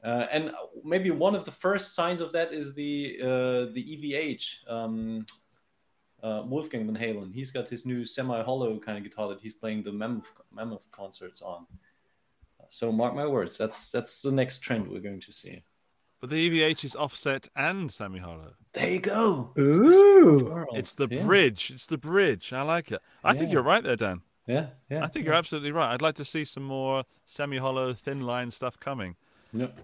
uh, 0.05 0.27
and 0.31 0.53
maybe 0.85 1.11
one 1.11 1.35
of 1.35 1.45
the 1.45 1.51
first 1.51 1.95
signs 1.95 2.21
of 2.21 2.33
that 2.33 2.53
is 2.53 2.75
the 2.75 3.19
uh, 3.21 3.73
the 3.75 3.85
EVH 3.97 4.71
um, 4.71 5.27
uh, 6.23 6.43
Wolfgang 6.47 6.87
Van 6.87 7.01
Halen. 7.01 7.33
He's 7.33 7.51
got 7.51 7.69
his 7.69 7.87
new 7.87 8.05
semi-hollow 8.05 8.79
kind 8.79 8.99
of 8.99 9.05
guitar 9.05 9.29
that 9.29 9.41
he's 9.41 9.55
playing 9.55 9.83
the 9.83 9.93
Mammoth 9.93 10.33
Mammoth 10.53 10.91
concerts 10.91 11.43
on. 11.43 11.67
So 12.71 12.93
mark 12.93 13.15
my 13.15 13.27
words, 13.27 13.57
that's 13.57 13.91
that's 13.91 14.23
the 14.23 14.33
next 14.33 14.59
trend 14.59 14.89
we're 14.89 15.01
going 15.01 15.21
to 15.21 15.33
see. 15.33 15.63
But 16.21 16.31
the 16.31 16.51
EVH 16.51 16.85
is 16.85 16.97
offset 16.97 17.49
and 17.55 17.91
semi 17.93 18.19
hollow. 18.19 18.55
There 18.73 18.91
you 18.91 18.99
go. 18.99 19.53
Ooh. 19.57 20.67
It's 20.73 20.95
the 20.95 21.09
yeah. 21.09 21.23
bridge. 21.23 21.71
It's 21.73 21.87
the 21.87 21.99
bridge. 21.99 22.53
I 22.53 22.63
like 22.63 22.91
it. 22.91 23.01
I 23.23 23.35
think 23.35 23.53
you're 23.53 23.63
right 23.63 23.83
there, 23.83 23.97
Dan. 23.97 24.23
Yeah, 24.47 24.69
yeah. 24.91 25.05
I 25.05 25.09
think 25.09 25.27
you're 25.27 25.35
absolutely 25.35 25.73
right. 25.73 25.93
I'd 25.93 26.03
like 26.03 26.17
to 26.17 26.25
see 26.25 26.45
some 26.45 26.65
more 26.65 27.05
semi 27.27 27.59
hollow, 27.59 27.93
thin 27.93 28.23
line 28.23 28.51
stuff 28.51 28.81
coming. 28.81 29.15
Yep. 29.53 29.79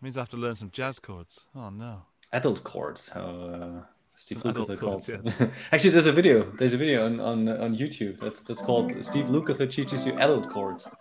means 0.00 0.16
I 0.16 0.20
have 0.20 0.30
to 0.30 0.36
learn 0.36 0.54
some 0.54 0.70
jazz 0.70 0.98
chords. 0.98 1.40
Oh 1.54 1.70
no. 1.70 2.02
Adult 2.32 2.64
chords. 2.64 3.08
How 3.08 3.20
uh, 3.20 3.82
Steve 4.22 4.38
Adult 4.46 4.68
Lukather 4.68 4.78
chords, 4.78 5.10
calls. 5.10 5.50
Actually, 5.72 5.90
there's 5.90 6.06
a 6.06 6.12
video. 6.12 6.48
There's 6.56 6.74
a 6.74 6.76
video 6.76 7.06
on 7.06 7.18
on, 7.18 7.48
on 7.48 7.74
YouTube. 7.76 8.20
That's 8.20 8.44
that's 8.44 8.62
called 8.62 9.04
Steve 9.04 9.26
Lukather 9.26 9.68
teaches 9.68 10.06
you 10.06 10.12
adult 10.12 10.48
chords. 10.48 10.88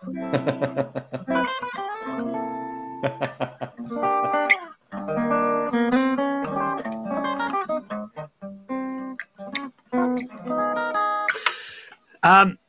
Um, 12.24 12.60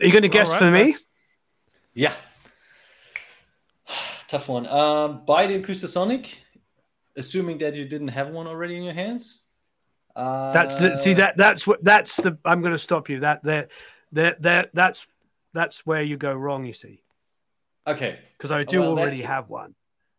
are 0.00 0.06
you 0.06 0.10
going 0.10 0.22
to 0.22 0.28
guess 0.28 0.48
All 0.48 0.54
right, 0.54 0.58
for 0.58 0.70
me? 0.70 0.78
that's- 0.92 1.04
yeah. 1.94 2.14
Tough 4.28 4.48
one. 4.48 4.66
Um, 4.66 5.24
buy 5.26 5.46
the 5.46 5.60
Acoustasonic, 5.60 6.34
assuming 7.16 7.58
that 7.58 7.74
you 7.74 7.84
didn't 7.84 8.08
have 8.08 8.30
one 8.30 8.46
already 8.46 8.76
in 8.76 8.82
your 8.82 8.94
hands. 8.94 9.41
Uh, 10.14 10.52
That's 10.52 10.78
the, 10.78 10.98
see 10.98 11.14
that 11.14 11.36
that's 11.36 11.66
what 11.66 11.82
that's 11.82 12.16
the. 12.18 12.36
I'm 12.44 12.60
going 12.60 12.72
to 12.72 12.78
stop 12.78 13.08
you. 13.08 13.20
That 13.20 13.42
that 13.44 13.70
that 14.12 14.42
that 14.42 14.70
that's 14.74 15.06
that's 15.54 15.86
where 15.86 16.02
you 16.02 16.16
go 16.16 16.34
wrong. 16.34 16.66
You 16.66 16.72
see, 16.74 17.02
Okay. 17.86 18.18
because 18.36 18.52
I 18.52 18.64
do 18.64 18.80
Well, 18.80 18.90
already 18.90 19.22
ca- 19.22 19.26
have 19.28 19.48
one. 19.48 19.74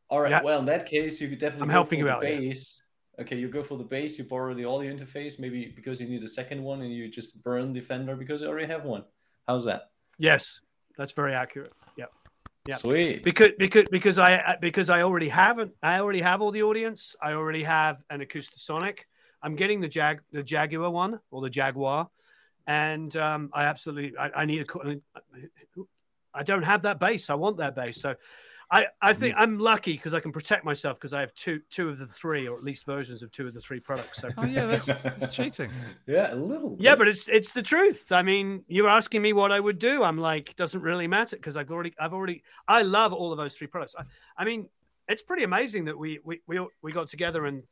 All 0.09 0.19
right. 0.19 0.31
Yeah. 0.31 0.41
Well, 0.41 0.59
in 0.59 0.65
that 0.65 0.85
case, 0.87 1.21
you 1.21 1.29
could 1.29 1.37
definitely 1.39 1.65
I'm 1.65 1.69
helping 1.69 1.99
you 1.99 2.05
the 2.05 2.11
out, 2.11 2.23
yeah. 2.23 2.39
bass. 2.39 2.81
Okay, 3.21 3.37
you 3.37 3.47
go 3.47 3.61
for 3.61 3.77
the 3.77 3.83
bass. 3.83 4.17
You 4.17 4.23
borrow 4.23 4.55
the 4.55 4.65
audio 4.65 4.91
interface, 4.91 5.39
maybe 5.39 5.71
because 5.75 6.01
you 6.01 6.07
need 6.07 6.23
a 6.23 6.27
second 6.27 6.63
one, 6.63 6.81
and 6.81 6.91
you 6.91 7.07
just 7.09 7.43
burn 7.43 7.71
the 7.71 7.79
Fender 7.79 8.15
because 8.15 8.41
you 8.41 8.47
already 8.47 8.67
have 8.67 8.85
one. 8.85 9.03
How's 9.47 9.65
that? 9.65 9.91
Yes, 10.17 10.59
that's 10.97 11.11
very 11.11 11.35
accurate. 11.35 11.73
Yeah. 11.95 12.05
Yeah. 12.67 12.75
Sweet. 12.75 13.23
because 13.23 13.51
because 13.59 13.85
because 13.91 14.17
I 14.17 14.57
because 14.59 14.89
I 14.89 15.03
already 15.03 15.29
have 15.29 15.59
an, 15.59 15.71
I 15.83 15.99
already 15.99 16.21
have 16.21 16.41
all 16.41 16.49
the 16.51 16.61
Audient. 16.61 17.15
I 17.21 17.33
already 17.33 17.61
have 17.63 18.03
an 18.09 18.21
Acoustasonic. 18.21 18.99
I'm 19.43 19.55
getting 19.55 19.81
the 19.81 19.89
Jag 19.89 20.21
the 20.31 20.41
Jaguar 20.41 20.89
one 20.89 21.19
or 21.29 21.41
the 21.41 21.49
Jaguar, 21.49 22.09
and 22.65 23.15
um, 23.17 23.49
I 23.53 23.65
absolutely 23.65 24.17
I, 24.17 24.29
I 24.41 24.45
need 24.45 24.65
a. 24.67 25.01
I 26.33 26.41
don't 26.41 26.63
have 26.63 26.83
that 26.83 26.99
bass. 26.99 27.29
I 27.29 27.35
want 27.35 27.57
that 27.57 27.75
bass. 27.75 28.01
So. 28.01 28.15
I, 28.71 28.87
I 28.99 29.13
think 29.13 29.35
I'm 29.37 29.59
lucky 29.59 29.93
because 29.93 30.15
I 30.15 30.19
can 30.19 30.31
protect 30.31 30.65
myself 30.65 30.97
because 30.97 31.13
I 31.13 31.19
have 31.19 31.31
two 31.35 31.61
two 31.69 31.89
of 31.89 31.99
the 31.99 32.07
three 32.07 32.47
or 32.47 32.57
at 32.57 32.63
least 32.63 32.87
versions 32.87 33.21
of 33.21 33.29
two 33.29 33.45
of 33.45 33.53
the 33.53 33.59
three 33.59 33.79
products. 33.79 34.19
So 34.19 34.29
Oh 34.35 34.45
yeah, 34.45 34.65
that's, 34.65 34.85
that's 34.85 35.35
cheating. 35.35 35.69
Yeah, 36.07 36.33
a 36.33 36.35
little. 36.35 36.75
yeah, 36.79 36.95
but 36.95 37.07
it's 37.07 37.27
it's 37.27 37.51
the 37.51 37.61
truth. 37.61 38.11
I 38.11 38.23
mean, 38.23 38.63
you're 38.67 38.87
asking 38.87 39.21
me 39.21 39.31
what 39.31 39.51
I 39.51 39.59
would 39.59 39.77
do. 39.77 40.01
I'm 40.01 40.17
like, 40.17 40.55
doesn't 40.55 40.81
really 40.81 41.07
matter 41.07 41.35
because 41.35 41.55
I've 41.55 41.69
already 41.69 41.93
I've 41.99 42.13
already 42.13 42.41
I 42.67 42.81
love 42.81 43.13
all 43.13 43.31
of 43.31 43.37
those 43.37 43.53
three 43.53 43.67
products. 43.67 43.93
I, 43.99 44.05
I 44.37 44.43
mean, 44.43 44.67
it's 45.07 45.21
pretty 45.21 45.43
amazing 45.43 45.85
that 45.85 45.99
we 45.99 46.19
we 46.23 46.41
we 46.47 46.65
we 46.81 46.91
got 46.93 47.09
together 47.09 47.45
and 47.45 47.63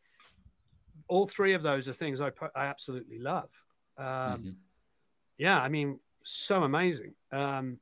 all 1.12 1.28
three 1.28 1.54
of 1.54 1.62
those 1.62 1.90
are 1.90 1.94
things 1.94 2.22
I 2.22 2.32
I 2.56 2.66
absolutely 2.68 3.20
love. 3.20 3.52
Um, 3.98 4.06
Mhm. 4.08 4.56
Yeah, 5.38 5.60
I 5.62 5.70
mean, 5.70 6.00
so 6.24 6.64
amazing. 6.64 7.14
Um, 7.32 7.80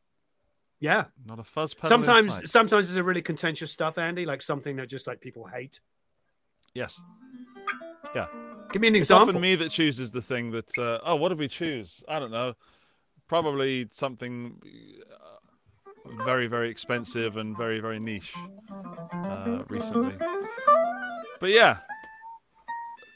yeah, 0.79 1.05
Not 1.25 1.39
a 1.39 1.43
fuzz 1.43 1.75
sometimes 1.83 2.35
sight. 2.35 2.49
sometimes 2.49 2.89
it's 2.89 2.97
a 2.97 3.03
really 3.03 3.21
contentious 3.21 3.71
stuff, 3.71 3.97
Andy, 3.97 4.25
like 4.25 4.41
something 4.41 4.77
that 4.77 4.87
just 4.89 5.05
like 5.07 5.19
people 5.21 5.45
hate. 5.45 5.79
yes. 6.73 6.99
Yeah. 8.15 8.27
Give 8.71 8.81
me 8.81 8.87
an 8.87 8.95
It's 8.95 9.01
example. 9.11 9.29
often 9.29 9.41
me 9.41 9.55
that 9.55 9.69
chooses 9.71 10.11
the 10.11 10.21
thing 10.21 10.51
that. 10.51 10.69
Uh, 10.77 10.99
oh, 11.03 11.15
what 11.15 11.29
did 11.29 11.37
we 11.37 11.47
choose? 11.47 12.03
I 12.07 12.17
don't 12.19 12.31
know. 12.31 12.55
Probably 13.27 13.87
something 13.91 14.59
uh, 15.13 16.23
very, 16.23 16.47
very 16.47 16.69
expensive 16.69 17.37
and 17.37 17.55
very, 17.57 17.79
very 17.79 17.99
niche 17.99 18.33
uh, 19.13 19.63
recently. 19.67 20.15
But 21.39 21.49
yeah, 21.51 21.79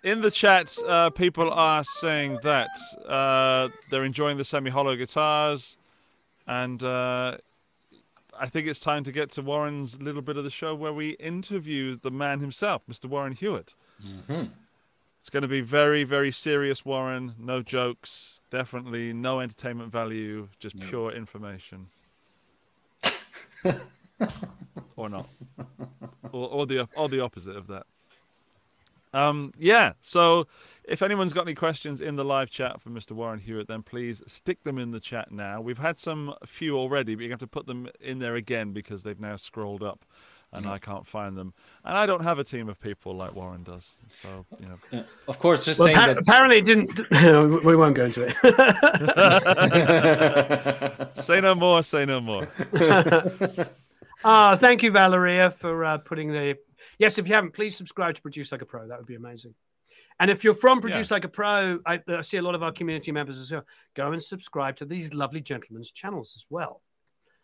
in 0.03 0.21
the 0.21 0.31
chat, 0.31 0.75
uh, 0.87 1.09
people 1.09 1.51
are 1.51 1.83
saying 1.83 2.39
that 2.43 2.69
uh, 3.07 3.69
they're 3.89 4.03
enjoying 4.03 4.37
the 4.37 4.45
semi-hollow 4.45 4.95
guitars, 4.95 5.77
and 6.47 6.83
uh, 6.83 7.37
I 8.39 8.47
think 8.47 8.67
it's 8.67 8.79
time 8.79 9.03
to 9.05 9.11
get 9.11 9.31
to 9.31 9.41
Warren's 9.41 10.01
little 10.01 10.21
bit 10.21 10.37
of 10.37 10.43
the 10.43 10.51
show 10.51 10.75
where 10.75 10.93
we 10.93 11.11
interview 11.11 11.95
the 11.95 12.11
man 12.11 12.39
himself, 12.39 12.81
Mr. 12.89 13.05
Warren 13.05 13.33
Hewitt. 13.33 13.75
Mhm. 14.03 14.49
It's 15.21 15.29
going 15.29 15.43
to 15.43 15.47
be 15.47 15.61
very, 15.61 16.03
very 16.03 16.31
serious, 16.31 16.83
Warren. 16.83 17.35
No 17.39 17.61
jokes. 17.61 18.41
Definitely 18.51 19.13
no 19.13 19.39
entertainment 19.39 19.89
value. 19.89 20.49
Just 20.59 20.77
No. 20.77 20.87
pure 20.89 21.11
information. 21.13 21.87
or 24.97 25.07
not. 25.09 25.29
Or, 26.33 26.49
or 26.49 26.65
the 26.65 26.89
or 26.97 27.07
the 27.07 27.21
opposite 27.21 27.55
of 27.55 27.67
that. 27.67 27.85
Um, 29.13 29.53
yeah. 29.57 29.93
So, 30.01 30.47
if 30.83 31.01
anyone's 31.01 31.33
got 31.33 31.45
any 31.45 31.55
questions 31.55 32.01
in 32.01 32.15
the 32.15 32.25
live 32.25 32.49
chat 32.49 32.81
for 32.81 32.89
Mr. 32.89 33.11
Warren 33.11 33.39
Hewitt, 33.39 33.67
then 33.67 33.83
please 33.83 34.21
stick 34.27 34.63
them 34.63 34.77
in 34.77 34.91
the 34.91 34.99
chat 34.99 35.31
now. 35.31 35.61
We've 35.61 35.77
had 35.77 35.97
some 35.97 36.33
few 36.45 36.77
already, 36.77 37.15
but 37.15 37.23
you 37.23 37.29
have 37.29 37.39
to 37.39 37.47
put 37.47 37.67
them 37.67 37.87
in 38.01 38.19
there 38.19 38.35
again 38.35 38.73
because 38.73 39.03
they've 39.03 39.19
now 39.19 39.37
scrolled 39.37 39.83
up, 39.83 40.03
and 40.51 40.65
I 40.65 40.79
can't 40.79 41.07
find 41.07 41.37
them. 41.37 41.53
And 41.85 41.97
I 41.97 42.05
don't 42.05 42.23
have 42.23 42.39
a 42.39 42.43
team 42.43 42.67
of 42.69 42.79
people 42.81 43.15
like 43.15 43.33
Warren 43.33 43.63
does. 43.63 43.95
So, 44.21 44.45
you 44.59 44.67
know. 44.67 44.75
Yeah. 44.91 45.03
Of 45.27 45.39
course, 45.39 45.63
just 45.63 45.79
well, 45.79 45.87
saying 45.87 45.97
appa- 45.97 46.15
that. 46.15 46.23
apparently 46.27 46.57
it 46.57 46.65
didn't. 46.65 46.99
we 47.63 47.75
won't 47.75 47.95
go 47.95 48.05
into 48.05 48.25
it. 48.27 48.35
say 51.17 51.39
no 51.39 51.55
more. 51.55 51.83
Say 51.83 52.05
no 52.05 52.19
more. 52.19 52.47
Ah, 54.25 54.55
thank 54.55 54.83
you, 54.83 54.91
Valeria, 54.91 55.51
for 55.51 55.83
uh, 55.83 55.97
putting 55.97 56.31
the. 56.31 56.57
Yes, 56.99 57.17
if 57.17 57.27
you 57.27 57.33
haven't, 57.33 57.53
please 57.53 57.75
subscribe 57.75 58.15
to 58.15 58.21
Produce 58.21 58.51
Like 58.51 58.61
a 58.61 58.65
Pro. 58.65 58.87
That 58.87 58.97
would 58.97 59.07
be 59.07 59.15
amazing. 59.15 59.53
And 60.19 60.29
if 60.29 60.43
you're 60.43 60.53
from 60.53 60.79
Produce 60.81 61.09
Like 61.11 61.23
a 61.25 61.29
Pro, 61.29 61.79
I, 61.85 61.99
I 62.07 62.21
see 62.21 62.37
a 62.37 62.41
lot 62.41 62.55
of 62.55 62.61
our 62.63 62.71
community 62.71 63.11
members 63.11 63.39
as 63.39 63.51
well. 63.51 63.65
Go 63.95 64.11
and 64.11 64.21
subscribe 64.21 64.75
to 64.77 64.85
these 64.85 65.13
lovely 65.13 65.41
gentlemen's 65.41 65.91
channels 65.91 66.33
as 66.35 66.45
well. 66.49 66.81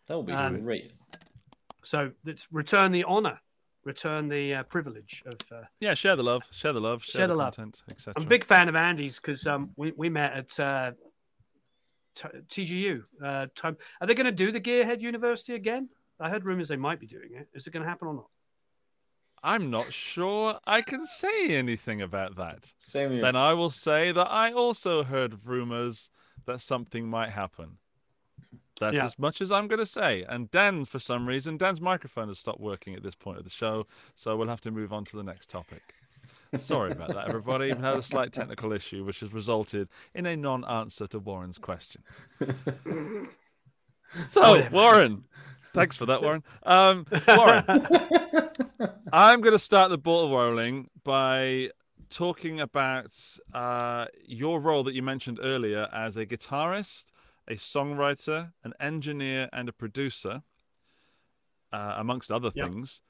that 0.06 0.16
would 0.16 0.26
be 0.26 0.32
Um, 0.32 0.60
great. 0.62 0.92
So 1.82 2.12
let's 2.24 2.46
return 2.52 2.92
the 2.92 3.04
honor, 3.04 3.40
return 3.84 4.28
the 4.28 4.54
uh, 4.56 4.62
privilege 4.64 5.22
of. 5.26 5.38
Uh, 5.50 5.64
Yeah, 5.80 5.94
share 5.94 6.14
the 6.16 6.22
love. 6.22 6.44
Share 6.52 6.72
the 6.72 6.80
love. 6.80 7.02
Share, 7.02 7.20
Share 7.20 7.26
the, 7.26 7.34
the 7.34 7.38
love. 7.38 7.56
content, 7.56 7.82
etc. 7.90 8.14
I'm 8.16 8.26
a 8.26 8.28
big 8.28 8.44
fan 8.44 8.68
of 8.68 8.76
Andy's 8.76 9.18
because 9.18 9.46
um, 9.46 9.70
we, 9.76 9.92
we 9.96 10.08
met 10.08 10.32
at 10.34 10.60
uh, 10.60 10.92
T- 12.14 12.64
TGU. 12.64 13.02
Uh, 13.24 13.46
time. 13.54 13.76
Are 14.00 14.06
they 14.06 14.14
going 14.14 14.26
to 14.26 14.32
do 14.32 14.52
the 14.52 14.60
Gearhead 14.60 15.00
University 15.00 15.54
again? 15.54 15.88
I 16.18 16.28
heard 16.28 16.44
rumors 16.44 16.68
they 16.68 16.76
might 16.76 17.00
be 17.00 17.06
doing 17.06 17.30
it. 17.34 17.48
Is 17.54 17.66
it 17.66 17.72
going 17.72 17.82
to 17.82 17.88
happen 17.88 18.08
or 18.08 18.14
not? 18.14 18.26
I'm 19.42 19.70
not 19.70 19.92
sure 19.92 20.58
I 20.66 20.82
can 20.82 21.06
say 21.06 21.56
anything 21.56 22.02
about 22.02 22.36
that. 22.36 22.72
Same 22.78 23.12
here. 23.12 23.22
Then 23.22 23.36
I 23.36 23.54
will 23.54 23.70
say 23.70 24.12
that 24.12 24.30
I 24.30 24.52
also 24.52 25.02
heard 25.04 25.46
rumors 25.46 26.10
that 26.46 26.60
something 26.60 27.08
might 27.08 27.30
happen. 27.30 27.78
That's 28.78 28.96
Yeah. 28.96 29.04
as 29.04 29.18
much 29.18 29.40
as 29.40 29.50
I'm 29.50 29.68
going 29.68 29.78
to 29.78 29.86
say. 29.86 30.24
And 30.28 30.50
Dan, 30.50 30.84
for 30.86 30.98
some 30.98 31.26
reason, 31.26 31.56
Dan's 31.58 31.80
microphone 31.80 32.28
has 32.28 32.38
stopped 32.38 32.60
working 32.60 32.94
at 32.94 33.02
this 33.02 33.14
point 33.14 33.38
of 33.38 33.44
the 33.44 33.50
show, 33.50 33.86
so 34.14 34.36
we'll 34.36 34.48
have 34.48 34.62
to 34.62 34.70
move 34.70 34.92
on 34.92 35.04
to 35.04 35.16
the 35.16 35.22
next 35.22 35.48
topic. 35.50 35.82
Sorry 36.58 36.90
about 36.90 37.14
that, 37.14 37.28
everybody. 37.28 37.66
We've 37.68 37.78
had 37.78 37.96
a 37.96 38.02
slight 38.02 38.32
technical 38.32 38.72
issue, 38.72 39.04
which 39.04 39.20
has 39.20 39.32
resulted 39.32 39.88
in 40.14 40.26
a 40.26 40.36
non-answer 40.36 41.06
to 41.08 41.18
Warren's 41.18 41.58
question. 41.58 42.02
so, 44.26 44.40
Whatever. 44.52 44.74
Warren, 44.74 45.24
thanks 45.72 45.96
for 45.96 46.06
that, 46.06 46.22
Warren. 46.22 46.42
Um, 46.62 47.06
Warren, 47.28 47.64
I'm 49.12 49.40
going 49.40 49.52
to 49.54 49.58
start 49.58 49.90
the 49.90 49.98
ball 49.98 50.30
rolling 50.30 50.88
by 51.04 51.70
talking 52.10 52.60
about 52.60 53.12
uh, 53.54 54.06
your 54.24 54.60
role 54.60 54.82
that 54.84 54.94
you 54.94 55.02
mentioned 55.02 55.38
earlier 55.42 55.88
as 55.92 56.16
a 56.16 56.26
guitarist, 56.26 57.04
a 57.48 57.54
songwriter, 57.54 58.52
an 58.64 58.74
engineer, 58.80 59.48
and 59.52 59.68
a 59.68 59.72
producer, 59.72 60.42
uh, 61.72 61.94
amongst 61.96 62.30
other 62.30 62.50
Yeah. 62.54 62.64
things. 62.68 63.00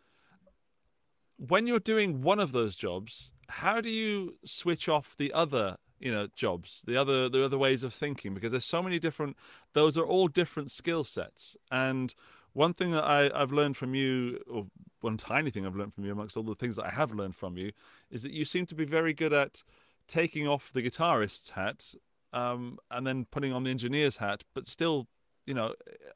When 1.39 1.67
you're 1.67 1.81
doing 1.81 2.21
one 2.21 2.39
of 2.39 2.53
those 2.53 2.77
jobs, 2.77 3.33
how 3.49 3.81
do 3.81 3.89
you 3.89 4.37
switch 4.45 4.89
off 4.89 5.17
the 5.17 5.33
other? 5.33 5.77
You 5.99 6.13
know, 6.13 6.29
jobs, 6.35 6.83
the 6.87 6.97
other 6.97 7.29
the 7.29 7.45
other 7.45 7.59
ways 7.59 7.83
of 7.83 7.93
thinking, 7.93 8.33
because 8.33 8.53
there's 8.53 8.65
so 8.65 8.83
many 8.83 8.99
different. 8.99 9.37
Those 9.75 9.99
are 9.99 10.05
all 10.05 10.29
different 10.29 10.71
skill 10.71 11.05
sets, 11.05 11.57
and 11.71 12.15
one 12.53 12.75
thing 12.75 12.91
that 12.93 13.05
I, 13.05 13.31
I've 13.35 13.53
learned 13.53 13.77
from 13.77 13.95
you, 13.95 14.41
or 14.51 14.67
one 15.01 15.17
tiny 15.17 15.51
thing 15.51 15.67
I've 15.67 15.77
learned 15.77 15.95
from 15.95 16.05
you, 16.05 16.13
amongst 16.13 16.37
all 16.37 16.43
the 16.43 16.55
things 16.55 16.77
that 16.77 16.87
I 16.87 16.91
have 16.91 17.13
learned 17.13 17.37
from 17.37 17.57
you, 17.57 17.73
is 18.11 18.23
that 18.23 18.33
you 18.33 18.45
seem 18.45 18.67
to 18.67 18.75
be 18.75 18.85
very 18.85 19.13
good 19.13 19.33
at 19.33 19.63
taking 20.09 20.49
off 20.49 20.73
the 20.73 20.83
guitarist's 20.83 21.51
hat 21.51 21.95
um, 22.33 22.79
and 22.91 23.07
then 23.07 23.27
putting 23.31 23.53
on 23.53 23.65
the 23.65 23.71
engineer's 23.71 24.17
hat, 24.17 24.45
but 24.55 24.67
still, 24.67 25.07
you 25.47 25.55
know, 25.55 25.75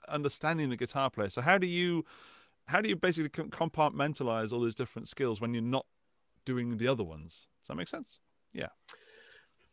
understanding 0.08 0.70
the 0.70 0.76
guitar 0.76 1.10
player. 1.10 1.28
So 1.28 1.40
how 1.40 1.58
do 1.58 1.66
you, 1.66 2.04
how 2.66 2.80
do 2.80 2.88
you 2.88 2.96
basically 2.96 3.30
compartmentalize 3.30 4.52
all 4.52 4.60
these 4.60 4.74
different 4.74 5.08
skills 5.08 5.40
when 5.40 5.54
you're 5.54 5.62
not 5.62 5.86
doing 6.44 6.76
the 6.78 6.88
other 6.88 7.04
ones? 7.04 7.46
Does 7.62 7.68
that 7.68 7.76
make 7.76 7.88
sense? 7.88 8.18
Yeah. 8.52 8.68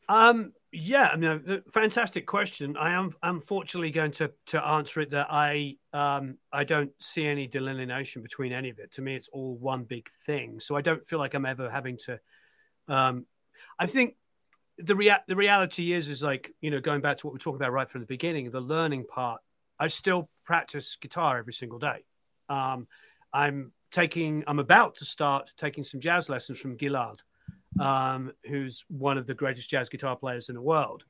Um, 0.10 0.54
yeah, 0.72 1.10
I 1.12 1.16
mean, 1.18 1.44
uh, 1.48 1.58
fantastic 1.70 2.26
question. 2.26 2.78
I 2.78 2.92
am 2.92 3.12
unfortunately 3.24 3.92
going 3.92 4.12
to 4.12 4.32
to 4.48 4.66
answer 4.66 5.02
it 5.02 5.10
that 5.12 5.28
I 5.30 5.78
um 5.94 6.38
I 6.52 6.64
don't 6.64 6.92
see 7.02 7.26
any 7.28 7.48
delineation 7.48 8.22
between 8.22 8.54
any 8.54 8.70
of 8.70 8.80
it. 8.80 8.92
To 8.94 9.02
me, 9.02 9.16
it's 9.16 9.30
all 9.30 9.56
one 9.56 9.84
big 9.84 10.10
thing. 10.26 10.60
So 10.60 10.76
I 10.76 10.82
don't 10.82 11.04
feel 11.04 11.20
like 11.20 11.34
I'm 11.34 11.46
ever 11.46 11.70
having 11.70 11.98
to. 12.06 12.20
Um, 12.88 13.26
I 13.78 13.86
think 13.86 14.16
the 14.78 14.96
rea- 14.96 15.24
the 15.28 15.36
reality 15.36 15.94
is 15.94 16.10
is 16.10 16.24
like 16.24 16.52
you 16.62 16.72
know 16.72 16.80
going 16.80 17.02
back 17.02 17.18
to 17.18 17.28
what 17.28 17.34
we 17.34 17.40
talked 17.40 17.56
about 17.56 17.72
right 17.72 17.90
from 17.90 18.02
the 18.02 18.08
beginning 18.08 18.50
the 18.52 18.62
learning 18.62 19.06
part 19.06 19.42
i 19.80 19.88
still 19.88 20.30
practice 20.46 20.98
guitar 21.00 21.38
every 21.38 21.54
single 21.54 21.80
day 21.80 22.04
um, 22.50 22.88
i'm 23.34 23.72
taking 23.92 24.44
i'm 24.48 24.60
about 24.60 24.96
to 24.96 25.06
start 25.06 25.52
taking 25.58 25.84
some 25.84 26.00
jazz 26.00 26.30
lessons 26.30 26.60
from 26.60 26.78
gilad 26.78 27.18
um, 27.80 28.32
who's 28.48 28.84
one 28.90 29.18
of 29.18 29.26
the 29.26 29.34
greatest 29.34 29.70
jazz 29.70 29.90
guitar 29.90 30.16
players 30.16 30.50
in 30.50 30.56
the 30.56 30.62
world 30.62 31.06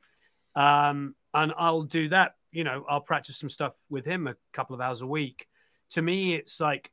um, 0.56 1.16
and 1.34 1.54
i'll 1.58 1.84
do 1.84 2.10
that 2.10 2.36
you 2.52 2.64
know 2.64 2.86
i'll 2.90 3.02
practice 3.02 3.38
some 3.38 3.50
stuff 3.50 3.76
with 3.90 4.06
him 4.06 4.28
a 4.28 4.36
couple 4.54 4.74
of 4.74 4.82
hours 4.82 5.02
a 5.02 5.08
week 5.08 5.48
to 5.90 6.02
me 6.02 6.36
it's 6.36 6.60
like 6.60 6.92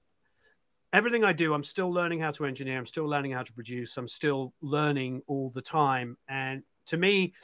everything 0.93 1.25
I 1.25 1.33
do, 1.33 1.55
I'm 1.55 1.63
still 1.63 1.93
learning 1.93 2.21
how 2.21 2.31
to 2.33 2.47
engineer. 2.47 2.79
I'm 2.79 2.87
still 2.87 3.07
learning 3.07 3.33
how 3.33 3.43
to 3.43 3.53
produce. 3.53 3.97
I'm 3.97 4.09
still 4.09 4.53
learning 4.61 5.23
all 5.27 5.51
the 5.51 5.63
time. 5.63 6.17
And 6.29 6.63
to 6.87 6.97
me, 6.97 7.35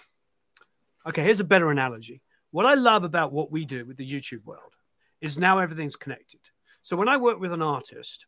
okay, 1.07 1.23
here's 1.23 1.41
a 1.41 1.45
better 1.45 1.71
analogy. 1.71 2.23
What 2.51 2.67
I 2.67 2.75
love 2.75 3.05
about 3.05 3.33
what 3.33 3.51
we 3.51 3.65
do 3.65 3.85
with 3.85 3.97
the 3.97 4.11
YouTube 4.11 4.45
world 4.45 4.75
is 5.21 5.39
now 5.39 5.59
everything's 5.59 5.97
connected. 5.97 6.41
So 6.83 6.97
when 6.97 7.09
I 7.09 7.17
work 7.17 7.41
with 7.41 7.53
an 7.53 7.63
artist, 7.63 8.27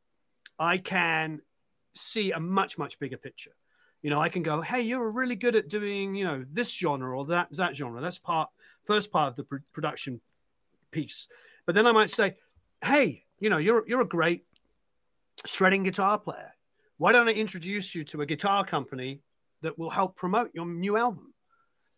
I 0.58 0.78
can 0.78 1.40
see 1.94 2.32
a 2.32 2.40
much, 2.40 2.78
much 2.78 2.98
bigger 2.98 3.16
picture. 3.16 3.52
You 4.02 4.10
know, 4.10 4.20
I 4.20 4.28
can 4.28 4.42
go, 4.42 4.60
hey, 4.60 4.82
you're 4.82 5.10
really 5.10 5.36
good 5.36 5.56
at 5.56 5.68
doing, 5.68 6.14
you 6.14 6.24
know, 6.24 6.44
this 6.52 6.72
genre 6.72 7.18
or 7.18 7.26
that 7.26 7.48
that 7.52 7.74
genre. 7.74 8.00
That's 8.00 8.18
part 8.18 8.50
first 8.84 9.10
part 9.10 9.30
of 9.30 9.36
the 9.36 9.44
pr- 9.44 9.56
production 9.72 10.20
piece. 10.90 11.28
But 11.66 11.74
then 11.74 11.86
I 11.86 11.92
might 11.92 12.10
say, 12.10 12.36
hey, 12.84 13.24
you 13.40 13.50
know, 13.50 13.58
you're 13.58 13.84
you're 13.88 14.02
a 14.02 14.08
great 14.08 14.44
shredding 15.44 15.82
guitar 15.82 16.18
player. 16.18 16.52
Why 16.98 17.12
don't 17.12 17.28
I 17.28 17.32
introduce 17.32 17.94
you 17.94 18.04
to 18.04 18.22
a 18.22 18.26
guitar 18.26 18.64
company 18.64 19.20
that 19.62 19.78
will 19.78 19.90
help 19.90 20.16
promote 20.16 20.50
your 20.54 20.66
new 20.66 20.96
album? 20.96 21.34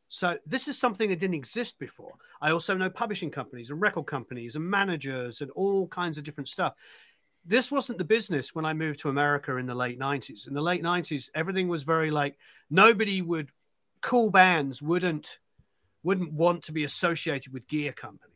So 0.09 0.39
this 0.47 0.69
is 0.69 0.79
something 0.79 1.11
that 1.11 1.19
didn't 1.19 1.35
exist 1.35 1.79
before. 1.79 2.15
I 2.41 2.51
also 2.51 2.75
know 2.75 2.89
publishing 2.89 3.31
companies 3.31 3.71
and 3.71 3.81
record 3.81 4.07
companies 4.07 4.57
and 4.57 4.65
managers 4.65 5.43
and 5.43 5.51
all 5.51 5.87
kinds 5.87 6.17
of 6.17 6.25
different 6.25 6.49
stuff. 6.49 6.73
This 7.49 7.73
wasn't 7.73 7.97
the 7.97 8.05
business 8.05 8.55
when 8.55 8.67
I 8.67 8.75
moved 8.75 9.01
to 9.01 9.09
America 9.09 9.57
in 9.57 9.65
the 9.65 9.75
late 9.75 9.99
90s. 9.99 10.47
In 10.47 10.53
the 10.53 10.61
late 10.61 10.83
90s, 10.83 11.31
everything 11.35 11.67
was 11.67 11.83
very 11.83 12.11
like 12.11 12.37
nobody 12.69 13.23
would 13.23 13.51
cool 14.03 14.31
bands 14.31 14.83
wouldn't 14.83 15.39
wouldn't 16.03 16.33
want 16.33 16.63
to 16.65 16.73
be 16.73 16.85
associated 16.85 17.53
with 17.53 17.67
gear 17.67 17.93
companies 17.93 18.29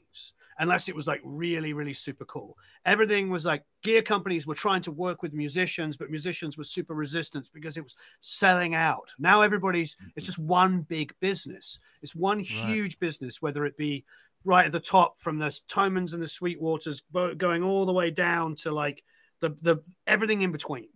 unless 0.58 0.88
it 0.88 0.94
was 0.94 1.06
like 1.06 1.20
really, 1.24 1.72
really 1.72 1.92
super 1.92 2.24
cool. 2.24 2.56
Everything 2.84 3.30
was 3.30 3.44
like 3.44 3.64
gear 3.82 4.02
companies 4.02 4.46
were 4.46 4.54
trying 4.54 4.82
to 4.82 4.92
work 4.92 5.22
with 5.22 5.34
musicians, 5.34 5.96
but 5.96 6.10
musicians 6.10 6.56
were 6.56 6.64
super 6.64 6.94
resistant 6.94 7.50
because 7.52 7.76
it 7.76 7.82
was 7.82 7.96
selling 8.20 8.74
out. 8.74 9.12
Now 9.18 9.42
everybody's, 9.42 9.96
it's 10.00 10.00
mm-hmm. 10.00 10.24
just 10.24 10.38
one 10.38 10.82
big 10.82 11.14
business. 11.20 11.80
It's 12.00 12.14
one 12.14 12.38
right. 12.38 12.46
huge 12.46 12.98
business, 12.98 13.42
whether 13.42 13.64
it 13.64 13.76
be 13.76 14.04
right 14.45 14.66
at 14.66 14.72
the 14.72 14.80
top 14.80 15.20
from 15.20 15.38
the 15.38 15.61
Thomans 15.68 16.14
and 16.14 16.22
the 16.22 16.26
Sweetwaters 16.26 17.03
going 17.36 17.62
all 17.62 17.86
the 17.86 17.93
way 17.93 18.11
down 18.11 18.57
to 18.57 18.72
like 18.72 19.03
the, 19.40 19.51
the 19.62 19.82
everything 20.07 20.43
in 20.43 20.53
between. 20.53 20.88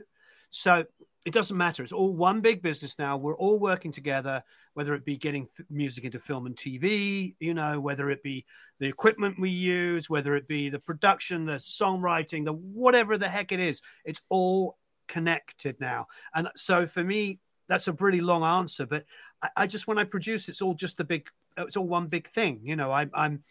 So 0.51 0.85
it 1.27 1.33
doesn't 1.33 1.57
matter. 1.57 1.83
It's 1.83 1.93
all 1.93 2.15
one 2.15 2.41
big 2.41 2.63
business 2.63 3.01
now. 3.01 3.17
We're 3.17 3.37
all 3.37 3.59
working 3.59 3.91
together, 3.91 4.45
whether 4.75 4.95
it 4.95 5.05
be 5.05 5.17
getting 5.17 5.43
f- 5.43 5.67
music 5.69 6.05
into 6.05 6.21
film 6.21 6.47
and 6.47 6.55
TV, 6.55 7.35
you 7.41 7.53
know, 7.53 7.81
whether 7.81 8.09
it 8.11 8.23
be 8.23 8.47
the 8.79 8.87
equipment 8.87 9.41
we 9.41 9.51
use, 9.51 10.09
whether 10.09 10.37
it 10.37 10.47
be 10.47 10.69
the 10.69 10.79
production, 10.79 11.45
the 11.45 11.55
songwriting, 11.55 12.45
the 12.45 12.53
whatever 12.53 13.19
the 13.19 13.29
heck 13.29 13.51
it 13.51 13.59
is. 13.59 13.83
It's 14.05 14.23
all 14.29 14.79
connected 15.09 15.81
now. 15.81 16.07
And 16.33 16.49
so 16.55 16.87
for 16.87 17.03
me, 17.03 17.41
that's 17.69 17.89
a 17.89 17.93
pretty 17.93 18.21
long 18.21 18.45
answer, 18.45 18.87
but 18.87 19.05
I, 19.43 19.49
I 19.57 19.67
just 19.67 19.89
when 19.89 19.99
I 19.99 20.05
produce, 20.05 20.49
it's 20.49 20.63
all 20.63 20.75
just 20.75 21.01
a 21.01 21.05
big, 21.05 21.29
it's 21.57 21.77
all 21.77 21.87
one 21.87 22.07
big 22.07 22.27
thing. 22.27 22.61
You 22.63 22.77
know, 22.77 22.91
I, 22.91 23.09
I'm, 23.15 23.43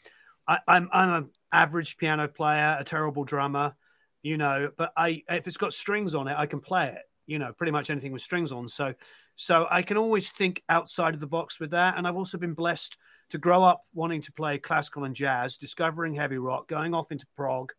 I, 0.48 0.60
I'm, 0.68 0.90
I'm 0.92 1.10
an 1.10 1.30
average 1.52 1.98
piano 1.98 2.28
player, 2.28 2.78
a 2.80 2.84
terrible 2.84 3.24
drummer, 3.24 3.76
you 4.22 4.38
know, 4.38 4.70
but 4.78 4.92
I, 4.98 5.24
if 5.30 5.48
it's 5.48 5.58
got 5.58 5.74
strings 5.74 6.16
on 6.16 6.28
it, 6.28 6.36
I 6.38 6.46
can 6.46 6.60
play 6.60 6.90
it 6.90 7.04
you 7.28 7.40
know 7.40 7.52
pretty 7.54 7.72
much 7.72 7.90
anything 7.90 8.12
with 8.12 8.22
strings 8.22 8.52
on. 8.52 8.68
So 8.68 8.94
so 9.38 9.68
i 9.70 9.82
can 9.82 9.98
always 9.98 10.32
think 10.32 10.64
outside 10.70 11.14
of 11.14 11.20
the 11.20 11.28
box 11.28 11.60
with 11.60 11.72
that. 11.72 11.98
And 11.98 12.08
i've 12.08 12.16
also 12.16 12.38
been 12.38 12.54
blessed 12.54 12.98
to 13.30 13.38
grow 13.38 13.64
up 13.64 13.84
wanting 13.94 14.22
to 14.22 14.32
play 14.32 14.58
classical 14.58 15.04
and 15.04 15.16
jazz 15.16 15.58
discovering 15.58 16.14
heavy 16.14 16.38
rock 16.38 16.68
going 16.68 16.94
off 16.94 17.12
into 17.12 17.26
prog 17.36 17.72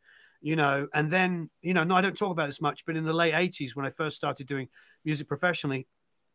you 0.42 0.54
know. 0.54 0.86
And 0.92 1.10
then 1.10 1.50
you 1.62 1.74
know 1.74 1.84
no 1.84 1.94
i 1.94 2.00
don't 2.00 2.16
talk 2.16 2.30
about 2.30 2.46
this 2.46 2.60
much 2.60 2.84
but 2.84 2.96
in 2.96 3.04
the 3.04 3.12
late 3.12 3.34
80s 3.34 3.74
when 3.74 3.86
i 3.86 3.90
first 3.90 4.16
started 4.16 4.46
doing 4.46 4.68
music 5.04 5.28
professionally 5.28 5.86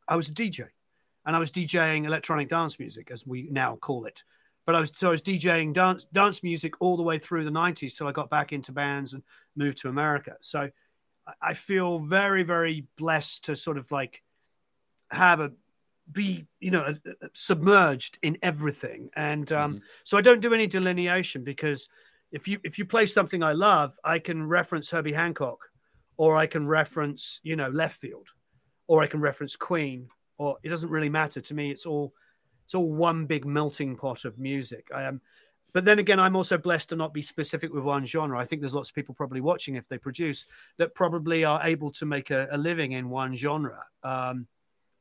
i 0.08 0.16
was 0.16 0.30
a 0.30 0.34
dj 0.34 0.68
and 1.26 1.36
i 1.36 1.40
was 1.40 1.52
djing 1.52 2.06
electronic 2.06 2.48
dance 2.50 2.80
music 2.80 3.10
as 3.12 3.26
we 3.26 3.48
now 3.52 3.76
call 3.76 4.06
it 4.06 4.24
but 4.66 4.76
I 4.76 4.80
was 4.80 4.96
so 4.96 5.08
I 5.08 5.12
was 5.12 5.24
DJing 5.24 5.74
dance 5.74 6.06
dance 6.06 6.44
music 6.44 6.76
all 6.80 6.96
the 6.96 7.04
way 7.04 7.18
through 7.18 7.46
the 7.46 7.52
90s 7.52 7.98
till 7.98 8.08
I 8.08 8.12
got 8.12 8.30
back 8.30 8.54
into 8.54 8.72
bands 8.72 9.14
and 9.14 9.24
moved 9.56 9.80
to 9.80 9.90
America. 9.90 10.36
So 10.40 10.70
I 11.42 11.54
feel 11.54 12.00
very, 12.00 12.44
very 12.44 12.86
blessed 12.98 13.46
to 13.46 13.56
sort 13.56 13.78
of 13.78 13.92
like 13.92 14.22
have 15.12 15.40
a 15.40 15.52
be 16.12 16.46
you 16.60 16.72
know 16.72 16.94
submerged 17.34 18.18
in 18.22 18.38
everything 18.42 19.10
and 19.16 19.52
um, 19.52 19.76
mm-hmm. 19.76 19.84
so 20.04 20.18
i 20.18 20.22
don't 20.22 20.42
do 20.42 20.54
any 20.54 20.68
delineation 20.68 21.44
because 21.44 21.88
if 22.32 22.48
you 22.48 22.60
if 22.64 22.78
you 22.78 22.86
play 22.86 23.06
something 23.06 23.44
i 23.44 23.54
love 23.54 23.98
i 24.04 24.20
can 24.20 24.46
reference 24.46 24.90
herbie 24.90 25.14
hancock 25.14 25.70
or 26.18 26.36
i 26.36 26.46
can 26.46 26.68
reference 26.68 27.40
you 27.44 27.56
know 27.56 27.70
left 27.70 27.96
field 27.96 28.28
or 28.88 29.02
i 29.02 29.08
can 29.08 29.22
reference 29.22 29.56
queen 29.56 30.10
or 30.42 30.58
it 30.64 30.70
doesn't 30.70 30.90
really 30.90 31.10
matter 31.10 31.40
to 31.40 31.54
me 31.54 31.72
it's 31.72 31.86
all 31.86 32.14
it's 32.66 32.76
all 32.76 32.92
one 32.92 33.26
big 33.26 33.46
melting 33.46 33.96
pot 33.96 34.26
of 34.26 34.38
music 34.38 34.88
i 34.94 35.04
am 35.04 35.22
but 35.74 35.86
then 35.86 36.00
again, 36.00 36.20
I'm 36.20 36.36
also 36.36 36.58
blessed 36.58 36.90
to 36.90 36.96
not 36.96 37.14
be 37.14 37.22
specific 37.22 37.74
with 37.74 37.84
one 37.84 38.06
genre. 38.06 38.38
I 38.38 38.46
think 38.46 38.62
there's 38.62 38.74
lots 38.74 38.90
of 38.90 38.96
people 38.96 39.16
probably 39.16 39.42
watching 39.42 39.76
if 39.76 39.88
they 39.88 39.98
produce 39.98 40.46
that 40.78 40.96
probably 40.96 41.46
are 41.46 41.62
able 41.64 41.92
to 41.92 42.06
make 42.06 42.30
a, 42.30 42.48
a 42.52 42.58
living 42.58 42.92
in 42.92 43.10
one 43.10 43.36
genre. 43.36 43.86
Um, 44.04 44.48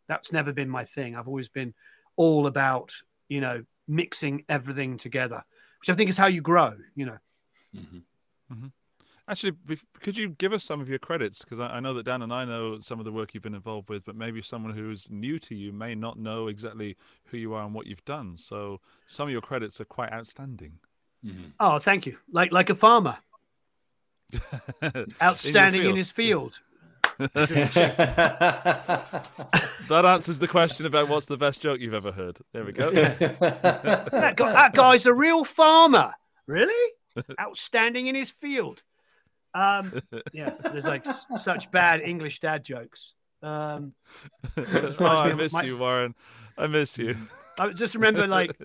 that's 0.06 0.32
never 0.32 0.52
been 0.52 0.68
my 0.68 0.84
thing. 0.84 1.16
I've 1.16 1.28
always 1.28 1.48
been 1.48 1.74
all 2.16 2.46
about, 2.46 2.92
you 3.28 3.40
know, 3.40 3.64
mixing 3.88 4.44
everything 4.48 4.96
together, 4.96 5.44
which 5.80 5.90
I 5.90 5.94
think 5.94 6.08
is 6.08 6.16
how 6.16 6.28
you 6.28 6.40
grow, 6.40 6.74
you 6.94 7.06
know. 7.06 7.18
Mm-hmm. 7.76 7.98
Mm-hmm. 8.52 8.66
Actually, 9.30 9.52
could 10.00 10.18
you 10.18 10.30
give 10.30 10.52
us 10.52 10.64
some 10.64 10.80
of 10.80 10.88
your 10.88 10.98
credits? 10.98 11.44
Because 11.44 11.60
I, 11.60 11.78
know 11.78 11.94
that 11.94 12.02
Dan 12.02 12.22
and 12.22 12.32
I 12.32 12.44
know 12.44 12.80
some 12.80 12.98
of 12.98 13.04
the 13.04 13.12
work 13.12 13.32
you've 13.32 13.44
been 13.44 13.54
involved 13.54 13.88
with, 13.88 14.04
but 14.04 14.16
maybe 14.16 14.42
someone 14.42 14.74
who's 14.74 15.08
new 15.08 15.38
to 15.38 15.54
you 15.54 15.72
may 15.72 15.94
not 15.94 16.18
know 16.18 16.48
exactly 16.48 16.96
who 17.26 17.36
you 17.36 17.54
are 17.54 17.64
and 17.64 17.72
what 17.72 17.86
you've 17.86 18.04
done. 18.04 18.36
So 18.36 18.80
some 19.06 19.28
of 19.28 19.32
your 19.32 19.40
credits 19.40 19.80
are 19.80 19.84
quite 19.84 20.12
outstanding. 20.12 20.80
Mm-hmm. 21.24 21.50
Oh, 21.60 21.78
thank 21.78 22.06
you. 22.06 22.16
Like 22.32 22.50
like 22.50 22.70
a 22.70 22.74
farmer, 22.74 23.18
outstanding 25.22 25.82
in, 25.82 25.90
in 25.90 25.96
his 25.96 26.10
field. 26.10 26.58
that 27.18 27.36
answers 29.90 30.40
the 30.40 30.48
question 30.48 30.86
about 30.86 31.08
what's 31.08 31.26
the 31.26 31.36
best 31.36 31.60
joke 31.60 31.78
you've 31.78 31.94
ever 31.94 32.10
heard. 32.10 32.38
There 32.52 32.64
we 32.64 32.72
go. 32.72 32.90
that, 32.90 34.34
guy, 34.36 34.52
that 34.52 34.74
guy's 34.74 35.06
a 35.06 35.14
real 35.14 35.44
farmer. 35.44 36.14
Really? 36.46 36.92
Outstanding 37.38 38.06
in 38.06 38.14
his 38.14 38.30
field. 38.30 38.82
Um, 39.54 40.00
yeah, 40.32 40.54
there's 40.72 40.86
like 40.86 41.06
s- 41.06 41.26
such 41.36 41.70
bad 41.70 42.00
English 42.00 42.40
dad 42.40 42.64
jokes. 42.64 43.14
Um, 43.42 43.94
oh, 44.56 45.06
I 45.06 45.32
miss 45.34 45.52
my, 45.52 45.62
you, 45.62 45.78
Warren. 45.78 46.14
I 46.58 46.66
miss 46.66 46.98
you. 46.98 47.16
I 47.58 47.70
just 47.70 47.94
remember, 47.94 48.26
like, 48.28 48.56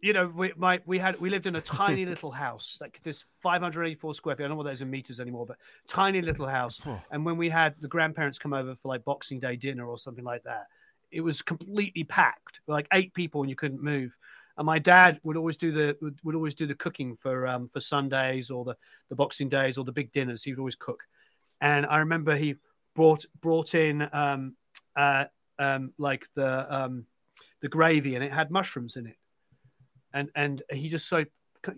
you 0.00 0.12
know, 0.12 0.32
we 0.34 0.52
my 0.56 0.80
we 0.86 0.98
had 0.98 1.20
we 1.20 1.30
lived 1.30 1.46
in 1.46 1.56
a 1.56 1.60
tiny 1.60 2.06
little 2.06 2.30
house, 2.30 2.78
like 2.80 3.00
this 3.02 3.24
584 3.42 4.14
square 4.14 4.36
feet. 4.36 4.44
I 4.44 4.48
don't 4.48 4.50
know 4.50 4.56
what 4.56 4.64
that 4.64 4.72
is 4.72 4.82
in 4.82 4.90
meters 4.90 5.20
anymore, 5.20 5.46
but 5.46 5.58
tiny 5.86 6.22
little 6.22 6.46
house. 6.46 6.80
and 7.10 7.24
when 7.24 7.36
we 7.36 7.48
had 7.48 7.74
the 7.80 7.88
grandparents 7.88 8.38
come 8.38 8.52
over 8.52 8.74
for 8.74 8.88
like 8.88 9.04
Boxing 9.04 9.38
Day 9.38 9.56
dinner 9.56 9.86
or 9.86 9.98
something 9.98 10.24
like 10.24 10.42
that, 10.44 10.66
it 11.10 11.20
was 11.20 11.42
completely 11.42 12.04
packed, 12.04 12.60
like 12.66 12.88
eight 12.92 13.14
people, 13.14 13.42
and 13.42 13.50
you 13.50 13.56
couldn't 13.56 13.82
move 13.82 14.16
and 14.56 14.66
my 14.66 14.78
dad 14.78 15.20
would 15.22 15.36
always 15.36 15.56
do 15.56 15.72
the 15.72 15.96
would, 16.00 16.18
would 16.24 16.34
always 16.34 16.54
do 16.54 16.66
the 16.66 16.74
cooking 16.74 17.14
for 17.14 17.46
um, 17.46 17.66
for 17.66 17.80
Sundays 17.80 18.50
or 18.50 18.64
the 18.64 18.76
the 19.08 19.14
Boxing 19.14 19.48
Days 19.48 19.78
or 19.78 19.84
the 19.84 19.92
big 19.92 20.12
dinners. 20.12 20.42
He 20.42 20.52
would 20.52 20.58
always 20.58 20.76
cook, 20.76 21.04
and 21.60 21.86
I 21.86 21.98
remember 21.98 22.36
he 22.36 22.56
brought 22.94 23.24
brought 23.40 23.74
in 23.74 24.08
um, 24.12 24.56
uh, 24.96 25.24
um, 25.58 25.92
like 25.98 26.26
the 26.34 26.74
um, 26.74 27.06
the 27.60 27.68
gravy, 27.68 28.14
and 28.14 28.24
it 28.24 28.32
had 28.32 28.50
mushrooms 28.50 28.96
in 28.96 29.06
it, 29.06 29.16
and 30.12 30.30
and 30.34 30.62
he 30.70 30.88
just 30.88 31.08
so 31.08 31.24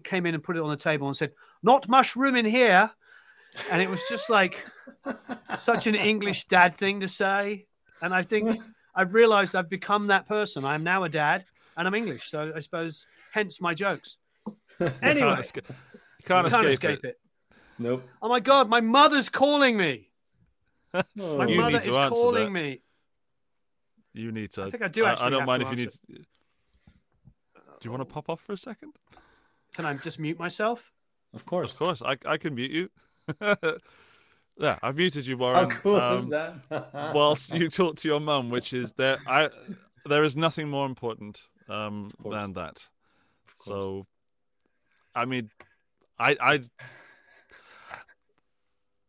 came 0.02 0.26
in 0.26 0.34
and 0.34 0.42
put 0.42 0.56
it 0.56 0.62
on 0.62 0.70
the 0.70 0.76
table 0.76 1.06
and 1.06 1.16
said, 1.16 1.32
"Not 1.62 1.88
mushroom 1.88 2.34
in 2.34 2.46
here," 2.46 2.90
and 3.70 3.80
it 3.80 3.88
was 3.88 4.02
just 4.08 4.30
like 4.30 4.66
such 5.56 5.86
an 5.86 5.94
English 5.94 6.46
dad 6.46 6.74
thing 6.74 7.00
to 7.00 7.08
say, 7.08 7.66
and 8.02 8.14
I 8.14 8.22
think. 8.22 8.60
I've 8.96 9.12
realized 9.12 9.56
I've 9.56 9.68
become 9.68 10.06
that 10.06 10.28
person. 10.28 10.64
I 10.64 10.76
am 10.76 10.84
now 10.84 11.02
a 11.02 11.08
dad 11.08 11.44
and 11.76 11.86
I'm 11.86 11.94
English, 11.94 12.30
so 12.30 12.52
I 12.54 12.60
suppose 12.60 13.06
hence 13.32 13.60
my 13.60 13.74
jokes. 13.74 14.18
Anyway, 15.02 15.20
you 15.20 15.34
can't, 15.34 15.40
escape, 15.40 15.64
you 15.68 16.24
can't, 16.26 16.50
can't 16.50 16.66
escape, 16.66 17.04
it. 17.04 17.10
it. 17.10 17.18
Nope. 17.78 18.02
Oh 18.20 18.28
my 18.28 18.40
god, 18.40 18.68
my 18.68 18.80
mother's 18.80 19.28
calling 19.28 19.76
me. 19.76 20.10
oh. 20.94 21.02
My 21.16 21.46
you 21.46 21.60
mother 21.60 21.78
is 21.78 21.94
calling 21.94 22.52
me. 22.52 22.80
you 24.12 24.32
need 24.32 24.52
to. 24.54 24.64
I 24.64 24.70
think 24.70 24.82
I 24.82 24.88
do 24.88 25.04
I, 25.04 25.12
actually 25.12 25.30
don't 25.30 25.40
have 25.40 25.46
mind 25.46 25.60
to 25.60 25.66
if 25.66 25.78
you 25.78 25.84
need. 25.84 25.90
To... 25.92 25.98
Do 26.08 26.22
you 27.82 27.90
want 27.90 28.00
to 28.00 28.12
pop 28.12 28.28
off 28.28 28.40
for 28.40 28.52
a 28.52 28.58
second? 28.58 28.94
Can 29.74 29.86
I 29.86 29.94
just 29.94 30.18
mute 30.18 30.38
myself? 30.38 30.92
Of 31.32 31.46
course. 31.46 31.70
Of 31.70 31.78
course, 31.78 32.02
I 32.02 32.16
I 32.26 32.36
can 32.36 32.56
mute 32.56 32.70
you. 32.72 32.90
yeah, 34.58 34.78
I've 34.82 34.96
muted 34.96 35.24
you, 35.26 35.36
How 35.36 35.52
Warren. 35.52 35.70
cool 35.70 35.96
is 35.96 36.24
um, 36.24 36.30
that? 36.30 37.14
whilst 37.14 37.52
you 37.54 37.68
talk 37.70 37.96
to 37.98 38.08
your 38.08 38.20
mum, 38.20 38.50
which 38.50 38.72
is 38.72 38.92
that 38.94 39.20
I 39.26 39.50
there 40.06 40.24
is 40.24 40.36
nothing 40.36 40.68
more 40.68 40.86
important 40.86 41.46
um, 41.68 42.10
than 42.24 42.52
that. 42.54 42.78
So, 43.64 44.06
I 45.14 45.24
mean, 45.24 45.50
I 46.18 46.36
I 46.40 46.60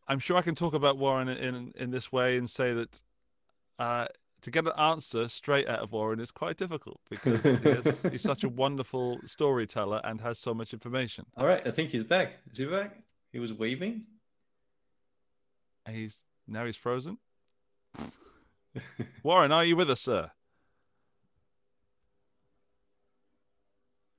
I'm 0.08 0.20
sure 0.20 0.38
I 0.38 0.42
can 0.42 0.56
talk 0.56 0.74
about 0.74 0.98
Warren 0.98 1.30
in 1.30 1.74
in 1.76 1.92
this 1.92 2.12
way 2.12 2.38
and 2.38 2.50
say 2.50 2.74
that 2.74 3.02
uh, 3.80 4.08
to 4.42 4.52
get 4.52 4.66
an 4.66 4.74
answer 4.78 5.28
straight 5.28 5.68
out 5.68 5.80
of 5.80 5.92
Warren 5.92 6.20
is 6.20 6.30
quite 6.30 6.56
difficult 6.56 7.00
because 7.10 7.42
he 7.44 7.50
is, 7.50 8.04
he's 8.12 8.22
such 8.22 8.44
a 8.44 8.50
wonderful 8.50 9.20
storyteller 9.26 10.02
and 10.04 10.22
has 10.22 10.38
so 10.38 10.54
much 10.54 10.72
information. 10.72 11.26
All 11.36 11.48
right, 11.48 11.66
I 11.66 11.72
think 11.72 11.90
he's 11.90 12.04
back. 12.04 12.34
Is 12.52 12.60
he 12.60 12.66
back? 12.66 12.96
He 13.32 13.40
was 13.40 13.52
waving. 13.52 14.04
He's 15.90 16.24
now 16.48 16.66
he's 16.66 16.76
frozen. 16.76 17.18
Warren, 19.24 19.52
are 19.52 19.66
you 19.66 19.76
with 19.76 19.90
us, 19.90 20.02
sir? 20.02 20.32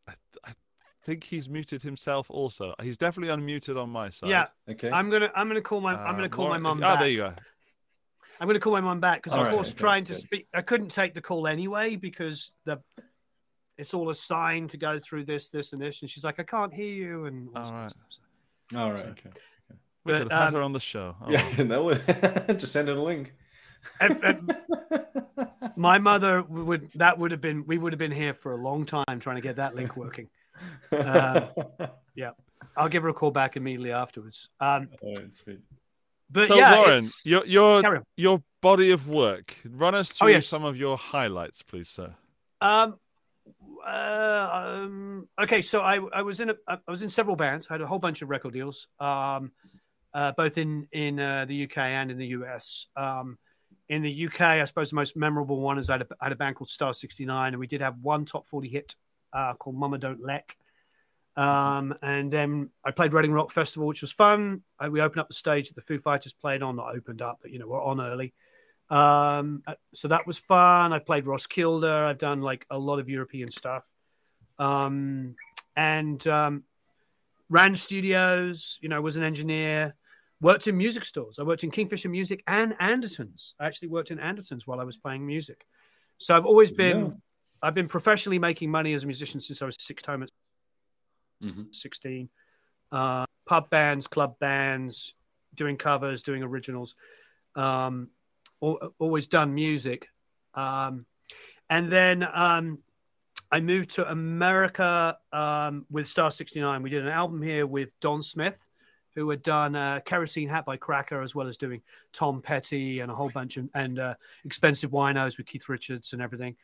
I, 0.08 0.12
I 0.44 0.52
think 1.06 1.22
he's 1.24 1.48
muted 1.48 1.82
himself. 1.82 2.28
Also, 2.30 2.74
he's 2.82 2.98
definitely 2.98 3.34
unmuted 3.34 3.80
on 3.80 3.88
my 3.90 4.10
side. 4.10 4.28
Yeah, 4.28 4.46
Okay. 4.68 4.90
I'm 4.90 5.08
gonna 5.08 5.30
I'm 5.36 5.46
gonna 5.48 5.60
call 5.62 5.80
my 5.80 5.94
I'm 5.94 6.14
Uh, 6.14 6.18
gonna 6.18 6.28
call 6.28 6.46
my 6.46 6.48
Warren- 6.50 6.62
mum 6.62 6.78
Oh, 6.78 6.80
back. 6.80 7.00
there 7.00 7.08
you 7.08 7.16
go. 7.18 7.34
I'm 8.40 8.46
gonna 8.48 8.58
call 8.60 8.72
my 8.72 8.80
mum 8.80 8.98
back 9.00 9.22
because 9.22 9.38
of 9.38 9.44
right, 9.44 9.54
course 9.54 9.70
okay, 9.70 9.78
trying 9.78 10.04
to 10.04 10.14
speak 10.14 10.48
I 10.52 10.60
couldn't 10.62 10.88
take 10.90 11.14
the 11.14 11.20
call 11.22 11.46
anyway 11.46 11.94
because 11.96 12.54
the 12.64 12.78
it's 13.78 13.94
all 13.94 14.10
assigned 14.10 14.70
to 14.70 14.78
go 14.78 14.98
through 14.98 15.24
this, 15.26 15.48
this, 15.50 15.72
and 15.74 15.80
this, 15.82 16.00
and 16.02 16.10
she's 16.10 16.24
like, 16.24 16.40
I 16.40 16.44
can't 16.44 16.72
hear 16.74 16.92
you, 16.92 17.26
and 17.26 17.48
all 17.54 17.62
All 17.62 17.68
sorts 17.68 17.94
of 17.94 18.00
right. 18.00 18.12
stuff. 18.12 18.80
All 18.80 18.88
right. 18.90 18.98
So- 18.98 19.06
Okay. 19.08 19.30
We 20.04 20.12
But, 20.12 20.22
could 20.22 20.32
have 20.32 20.40
had 20.40 20.48
um, 20.48 20.54
her 20.54 20.62
on 20.62 20.72
the 20.72 20.80
show. 20.80 21.16
Oh, 21.20 21.30
Yeah, 21.30 21.50
that 21.64 21.84
would 21.84 22.58
just 22.58 22.72
send 22.72 22.88
her 22.88 22.94
a 22.94 23.02
link. 23.02 23.34
If- 24.00 24.22
if 24.24 24.40
my 25.76 25.98
mother 25.98 26.42
would 26.42 26.90
that 26.94 27.18
would 27.18 27.30
have 27.32 27.40
been 27.40 27.64
we 27.66 27.76
would 27.78 27.92
have 27.92 27.98
been 27.98 28.12
here 28.12 28.32
for 28.34 28.52
a 28.52 28.56
long 28.56 28.84
time 28.86 29.20
trying 29.20 29.36
to 29.36 29.42
get 29.42 29.56
that 29.56 29.74
link 29.74 29.96
working. 29.96 30.28
Uh, 30.92 31.46
I'll 32.76 32.88
give 32.88 33.02
her 33.02 33.08
a 33.08 33.14
call 33.14 33.30
back 33.30 33.56
immediately 33.56 33.92
afterwards. 33.92 34.50
Um, 34.60 34.88
All 35.02 35.14
right, 35.14 35.58
but 36.30 36.48
so 36.48 36.54
yeah, 36.56 36.76
Warren, 36.76 36.96
it's- 36.96 37.24
your 37.24 37.44
your 37.46 38.02
your 38.16 38.42
body 38.60 38.90
of 38.90 39.08
work. 39.08 39.56
Run 39.64 39.94
us 39.94 40.12
Oh, 40.20 40.24
through 40.26 40.32
yes. 40.34 40.46
some 40.46 40.64
of 40.64 40.76
your 40.76 40.96
highlights, 40.96 41.62
please, 41.62 41.88
sir. 41.88 42.14
Um, 42.60 42.98
uh, 43.86 44.50
um, 44.52 45.28
okay, 45.40 45.60
so 45.62 45.80
I 45.80 46.00
I 46.12 46.22
was 46.22 46.40
in 46.40 46.50
a 46.50 46.54
I 46.66 46.78
was 46.88 47.02
in 47.02 47.10
several 47.10 47.36
bands. 47.36 47.66
I 47.70 47.74
had 47.74 47.80
a 47.80 47.86
whole 47.86 47.98
bunch 47.98 48.22
of 48.22 48.28
record 48.30 48.52
deals, 48.52 48.88
um, 48.98 49.52
uh, 50.14 50.32
both 50.32 50.58
in 50.58 50.88
in 50.92 51.20
uh, 51.20 51.44
the 51.44 51.64
UK 51.64 51.78
and 51.78 52.10
in 52.10 52.18
the 52.18 52.26
US. 52.28 52.86
Um, 52.96 53.38
in 53.88 54.02
the 54.02 54.26
UK, 54.26 54.40
I 54.40 54.64
suppose 54.64 54.90
the 54.90 54.96
most 54.96 55.16
memorable 55.16 55.60
one 55.60 55.78
is 55.78 55.88
I 55.90 55.94
had 55.94 56.02
a, 56.02 56.06
I 56.20 56.24
had 56.26 56.32
a 56.32 56.36
band 56.36 56.56
called 56.56 56.68
Star 56.68 56.92
sixty 56.92 57.24
nine, 57.24 57.52
and 57.52 57.60
we 57.60 57.66
did 57.68 57.80
have 57.80 57.96
one 58.02 58.24
top 58.24 58.46
forty 58.46 58.68
hit 58.68 58.96
uh, 59.32 59.54
called 59.54 59.76
"Mama 59.76 59.98
Don't 59.98 60.24
Let." 60.24 60.54
Um, 61.36 61.94
and 62.02 62.32
then 62.32 62.70
I 62.84 62.92
played 62.92 63.12
Reading 63.12 63.32
Rock 63.32 63.50
Festival, 63.50 63.86
which 63.86 64.00
was 64.00 64.12
fun. 64.12 64.62
I, 64.78 64.88
we 64.88 65.02
opened 65.02 65.20
up 65.20 65.28
the 65.28 65.34
stage 65.34 65.68
that 65.68 65.74
the 65.74 65.82
Foo 65.82 65.98
Fighters 65.98 66.32
played 66.32 66.62
on. 66.62 66.76
Not 66.76 66.94
opened 66.94 67.22
up, 67.22 67.38
but 67.42 67.50
you 67.50 67.58
know 67.58 67.66
we're 67.68 67.82
on 67.82 68.00
early. 68.00 68.32
Um, 68.88 69.62
uh, 69.66 69.74
so 69.94 70.08
that 70.08 70.26
was 70.26 70.38
fun. 70.38 70.92
I 70.92 70.98
played 70.98 71.26
Roskilde. 71.26 71.84
I've 71.84 72.18
done 72.18 72.40
like 72.40 72.66
a 72.70 72.78
lot 72.78 72.98
of 72.98 73.08
European 73.08 73.50
stuff. 73.50 73.90
Um, 74.58 75.34
and 75.76 76.26
um, 76.26 76.64
ran 77.50 77.74
studios, 77.74 78.78
you 78.80 78.88
know, 78.88 79.00
was 79.00 79.16
an 79.16 79.24
engineer, 79.24 79.94
worked 80.40 80.66
in 80.66 80.76
music 80.76 81.04
stores. 81.04 81.38
I 81.38 81.42
worked 81.42 81.64
in 81.64 81.70
Kingfisher 81.70 82.08
Music 82.08 82.42
and 82.46 82.72
Andertons. 82.78 83.52
I 83.60 83.66
actually 83.66 83.88
worked 83.88 84.10
in 84.10 84.18
Andertons 84.18 84.66
while 84.66 84.80
I 84.80 84.84
was 84.84 84.96
playing 84.96 85.26
music. 85.26 85.66
So 86.18 86.36
I've 86.36 86.46
always 86.46 86.72
been, 86.72 87.00
Yeah. 87.06 87.10
I've 87.66 87.74
been 87.74 87.88
professionally 87.88 88.38
making 88.38 88.70
money 88.70 88.92
as 88.94 89.02
a 89.02 89.06
musician 89.06 89.40
since 89.40 89.60
I 89.60 89.66
was 89.66 89.76
six 89.80 90.04
home 90.04 90.22
at 90.22 90.30
Mhm. 91.42 91.74
16. 91.74 92.30
Uh, 92.92 93.26
pub 93.44 93.68
bands, 93.70 94.06
club 94.06 94.38
bands, 94.38 95.14
doing 95.54 95.76
covers, 95.76 96.22
doing 96.22 96.42
originals. 96.44 96.94
Um, 97.56 98.10
al- 98.62 98.94
always 99.00 99.26
done 99.26 99.52
music. 99.54 100.08
Um, 100.54 101.06
and 101.68 101.90
then 101.90 102.22
um, 102.22 102.78
I 103.50 103.60
moved 103.60 103.90
to 103.96 104.08
America 104.08 105.18
um, 105.32 105.86
with 105.90 106.06
Star 106.06 106.30
69. 106.30 106.82
We 106.82 106.90
did 106.90 107.02
an 107.02 107.08
album 107.12 107.42
here 107.42 107.66
with 107.66 107.98
Don 108.00 108.22
Smith, 108.22 108.58
who 109.16 109.28
had 109.30 109.42
done 109.42 109.74
uh, 109.74 110.00
Kerosene 110.04 110.48
Hat 110.48 110.64
by 110.64 110.76
Cracker, 110.76 111.20
as 111.20 111.34
well 111.34 111.48
as 111.48 111.56
doing 111.56 111.82
Tom 112.12 112.42
Petty 112.42 113.00
and 113.00 113.10
a 113.10 113.14
whole 113.14 113.30
bunch 113.30 113.56
of 113.56 113.68
and 113.74 113.98
uh, 113.98 114.14
X-Pensive 114.44 114.92
Winos 114.92 115.36
with 115.36 115.46
Keith 115.46 115.68
Richards 115.68 116.12
and 116.12 116.22
everything. 116.22 116.56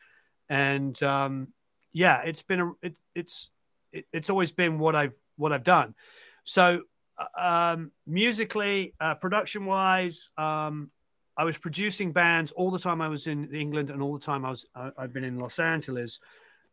And 0.53 1.01
um, 1.03 1.47
yeah, 1.93 2.21
it's 2.21 2.43
been 2.43 2.59
a 2.59 2.71
it, 2.81 2.99
it's 3.15 3.49
it, 3.91 4.05
it's 4.13 4.29
always 4.29 4.51
been 4.51 4.77
what 4.79 4.95
I've 4.95 5.15
what 5.35 5.51
I've 5.51 5.63
done. 5.63 5.95
So 6.43 6.83
uh, 7.17 7.41
um, 7.73 7.91
musically, 8.05 8.93
uh, 8.99 9.15
production 9.15 9.65
wise, 9.65 10.29
um, 10.37 10.91
I 11.37 11.43
was 11.43 11.57
producing 11.57 12.11
bands 12.11 12.51
all 12.51 12.71
the 12.71 12.79
time 12.79 13.01
I 13.01 13.07
was 13.07 13.25
in 13.27 13.53
England 13.53 13.89
and 13.89 14.01
all 14.01 14.13
the 14.13 14.25
time 14.25 14.45
I 14.45 14.49
was 14.49 14.65
I, 14.75 14.91
I've 14.97 15.13
been 15.13 15.23
in 15.23 15.39
Los 15.39 15.59
Angeles. 15.59 16.19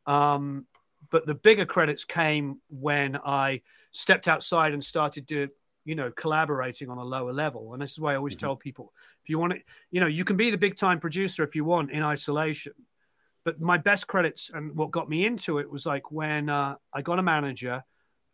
Um, 0.06 0.66
but 1.10 1.24
the 1.26 1.34
bigger 1.34 1.64
credits 1.64 2.04
came 2.04 2.60
when 2.68 3.16
I 3.16 3.62
stepped 3.92 4.28
outside 4.28 4.74
and 4.74 4.84
started 4.84 5.26
to 5.28 5.48
you 5.84 5.94
know 5.94 6.10
collaborating 6.10 6.90
on 6.90 6.98
a 6.98 7.04
lower 7.04 7.32
level. 7.32 7.72
And 7.72 7.80
this 7.80 7.92
is 7.92 8.00
why 8.00 8.12
I 8.12 8.16
always 8.16 8.36
Mhm. 8.36 8.40
tell 8.40 8.56
people 8.56 8.92
if 9.22 9.30
you 9.30 9.38
want 9.38 9.52
to, 9.54 9.60
you 9.90 10.00
know, 10.00 10.06
you 10.18 10.24
can 10.24 10.36
be 10.36 10.50
the 10.50 10.58
big 10.58 10.76
time 10.76 11.00
producer 11.00 11.42
if 11.42 11.54
you 11.56 11.64
want 11.64 11.90
in 11.90 12.02
isolation. 12.02 12.74
But 13.44 13.60
my 13.60 13.78
best 13.78 14.06
credits 14.06 14.50
and 14.52 14.76
what 14.76 14.90
got 14.90 15.08
me 15.08 15.24
into 15.24 15.58
it 15.58 15.70
was 15.70 15.86
like 15.86 16.10
when 16.12 16.48
uh, 16.48 16.76
I 16.92 17.02
got 17.02 17.18
a 17.18 17.22
manager 17.22 17.82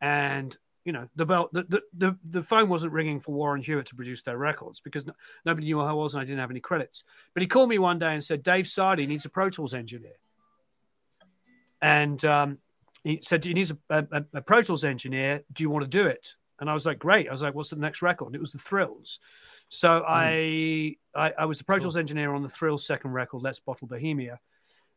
and 0.00 0.56
you 0.84 0.92
know 0.92 1.08
the 1.16 1.26
bell 1.26 1.48
the, 1.52 1.64
the, 1.64 1.82
the, 1.96 2.18
the 2.30 2.42
phone 2.42 2.68
wasn't 2.68 2.92
ringing 2.92 3.20
for 3.20 3.32
Warren 3.34 3.62
Hewitt 3.62 3.86
to 3.86 3.94
produce 3.94 4.22
their 4.22 4.38
records 4.38 4.80
because 4.80 5.06
no, 5.06 5.12
nobody 5.44 5.66
knew 5.66 5.78
who 5.78 5.84
I 5.84 5.92
was 5.92 6.14
and 6.14 6.22
I 6.22 6.24
didn't 6.24 6.40
have 6.40 6.50
any 6.50 6.60
credits. 6.60 7.04
But 7.34 7.42
he 7.42 7.46
called 7.46 7.68
me 7.68 7.78
one 7.78 7.98
day 7.98 8.14
and 8.14 8.22
said 8.22 8.42
Dave 8.42 8.66
Sardy 8.66 9.06
needs 9.06 9.24
a 9.24 9.28
Pro 9.28 9.50
Tools 9.50 9.74
engineer, 9.74 10.16
and 11.80 12.24
um, 12.24 12.58
he 13.04 13.20
said 13.22 13.44
he 13.44 13.54
needs 13.54 13.72
a, 13.90 14.06
a, 14.10 14.24
a 14.34 14.42
Pro 14.42 14.62
Tools 14.62 14.84
engineer. 14.84 15.42
Do 15.52 15.62
you 15.62 15.70
want 15.70 15.84
to 15.84 15.90
do 15.90 16.06
it? 16.06 16.34
And 16.58 16.70
I 16.70 16.74
was 16.74 16.86
like, 16.86 16.98
great. 16.98 17.28
I 17.28 17.32
was 17.32 17.42
like, 17.42 17.54
what's 17.54 17.70
the 17.70 17.76
next 17.76 18.00
record? 18.00 18.26
And 18.26 18.34
it 18.34 18.40
was 18.40 18.52
the 18.52 18.58
Thrills. 18.58 19.20
So 19.68 20.04
I, 20.06 20.96
I 21.14 21.32
I 21.38 21.44
was 21.44 21.58
the 21.58 21.64
Pro 21.64 21.78
Tools 21.78 21.96
engineer 21.96 22.32
on 22.32 22.42
the 22.42 22.48
Thrills 22.48 22.86
second 22.86 23.12
record, 23.12 23.42
Let's 23.42 23.58
Bottle 23.58 23.88
Bohemia. 23.88 24.40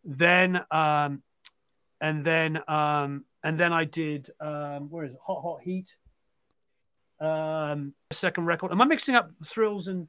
Then 0.04 0.62
um, 0.72 1.24
and 2.02 2.24
then 2.24 2.62
um, 2.68 3.26
and 3.44 3.60
then 3.60 3.74
I 3.74 3.86
did 3.86 4.30
um, 4.40 4.90
where 4.90 5.06
is 5.06 5.12
it? 5.12 5.20
Hot 5.26 5.42
Hot 5.42 5.62
Heat. 5.62 5.96
Um, 7.20 7.94
second 8.12 8.46
record. 8.46 8.72
Am 8.72 8.82
I 8.82 8.86
mixing 8.86 9.16
up 9.16 9.32
Thrills 9.44 9.88
and 9.88 10.08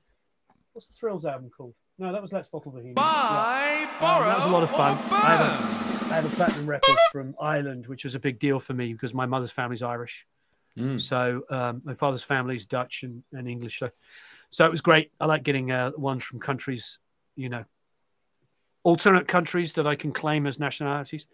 what's 0.72 0.86
the 0.86 0.94
Thrills 0.94 1.26
album 1.26 1.50
called? 1.56 1.74
No, 1.98 2.12
that 2.12 2.22
was 2.22 2.32
Let's 2.32 2.48
Bottle 2.48 2.72
Bohemia. 2.72 2.94
Yeah. 2.96 3.88
Um, 4.00 4.24
that 4.24 4.36
was 4.36 4.46
a 4.46 4.48
lot 4.48 4.62
of 4.62 4.70
fun. 4.70 4.96
I 5.10 5.36
have, 5.36 5.40
a, 5.40 6.12
I 6.12 6.16
have 6.16 6.24
a 6.24 6.34
platinum 6.34 6.66
record 6.66 6.96
from 7.12 7.34
Ireland, 7.38 7.88
which 7.88 8.04
was 8.04 8.14
a 8.14 8.20
big 8.20 8.38
deal 8.38 8.58
for 8.58 8.72
me 8.72 8.92
because 8.92 9.12
my 9.12 9.26
mother's 9.26 9.50
family's 9.50 9.82
Irish. 9.82 10.26
Mm. 10.78 10.98
So 10.98 11.42
um, 11.50 11.82
my 11.84 11.94
father's 11.94 12.24
family's 12.24 12.64
Dutch 12.64 13.02
and, 13.02 13.22
and 13.32 13.46
English. 13.46 13.78
So, 13.78 13.90
so 14.48 14.64
it 14.64 14.70
was 14.70 14.80
great. 14.80 15.12
I 15.20 15.26
like 15.26 15.42
getting 15.42 15.70
uh, 15.72 15.90
ones 15.96 16.24
from 16.24 16.38
countries, 16.38 16.98
you 17.36 17.50
know, 17.50 17.64
alternate 18.82 19.28
countries 19.28 19.74
that 19.74 19.86
I 19.86 19.94
can 19.96 20.12
claim 20.12 20.46
as 20.46 20.58
nationalities. 20.58 21.26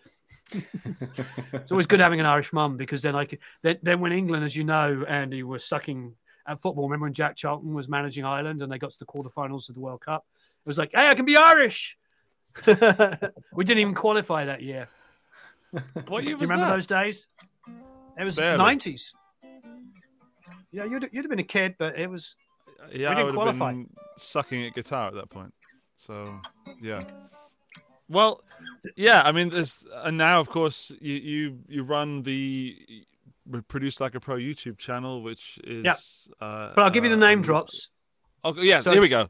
It's 1.52 1.72
always 1.72 1.86
good 1.86 2.00
having 2.00 2.20
an 2.20 2.26
Irish 2.26 2.52
mum 2.52 2.76
because 2.76 3.02
then 3.02 3.16
I 3.16 3.24
could, 3.24 3.38
then, 3.62 3.78
then 3.82 4.00
when 4.00 4.12
England, 4.12 4.44
as 4.44 4.56
you 4.56 4.64
know, 4.64 5.04
Andy, 5.08 5.42
was 5.42 5.64
sucking 5.64 6.14
at 6.46 6.60
football. 6.60 6.84
Remember 6.84 7.04
when 7.04 7.12
Jack 7.12 7.36
Charlton 7.36 7.74
was 7.74 7.88
managing 7.88 8.24
Ireland 8.24 8.62
and 8.62 8.70
they 8.70 8.78
got 8.78 8.90
to 8.90 8.98
the 8.98 9.06
quarterfinals 9.06 9.68
of 9.68 9.74
the 9.74 9.80
World 9.80 10.00
Cup? 10.02 10.24
It 10.64 10.68
was 10.68 10.78
like, 10.78 10.90
hey, 10.94 11.08
I 11.08 11.14
can 11.14 11.24
be 11.24 11.36
Irish. 11.36 11.96
we 12.66 13.64
didn't 13.64 13.78
even 13.80 13.94
qualify 13.94 14.44
that 14.46 14.62
year. 14.62 14.88
What 16.06 16.24
year 16.24 16.36
Do 16.36 16.42
you 16.44 16.48
remember 16.48 16.66
that? 16.66 16.70
those 16.74 16.86
days? 16.86 17.26
It 18.18 18.24
was 18.24 18.38
nineties. 18.38 19.12
Yeah, 20.72 20.84
you'd 20.84 21.08
you'd 21.12 21.24
have 21.24 21.30
been 21.30 21.38
a 21.38 21.42
kid, 21.44 21.74
but 21.78 21.98
it 21.98 22.08
was 22.08 22.34
Yeah, 22.92 22.98
We 22.98 23.06
I 23.06 23.14
didn't 23.14 23.26
would 23.26 23.34
qualify. 23.34 23.66
have 23.66 23.74
been 23.74 23.90
sucking 24.16 24.64
at 24.66 24.74
guitar 24.74 25.08
at 25.08 25.14
that 25.14 25.28
point. 25.28 25.52
So 25.98 26.40
yeah. 26.80 27.04
Well, 28.08 28.42
yeah. 28.96 29.22
I 29.24 29.32
mean, 29.32 29.48
there's 29.48 29.86
and 29.92 30.16
now 30.16 30.40
of 30.40 30.48
course 30.48 30.92
you 31.00 31.14
you 31.14 31.58
you 31.68 31.82
run 31.82 32.22
the 32.22 32.76
produce 33.68 34.00
like 34.00 34.14
a 34.14 34.20
pro 34.20 34.36
YouTube 34.36 34.78
channel, 34.78 35.22
which 35.22 35.58
is. 35.64 35.84
Yeah. 35.84 36.46
Uh, 36.46 36.72
But 36.74 36.82
I'll 36.82 36.90
give 36.90 37.04
you 37.04 37.10
the 37.10 37.16
uh, 37.16 37.28
name 37.28 37.42
drops. 37.42 37.88
Okay, 38.44 38.62
yeah, 38.62 38.78
So- 38.78 38.92
here 38.92 39.00
we 39.00 39.08
go. 39.08 39.28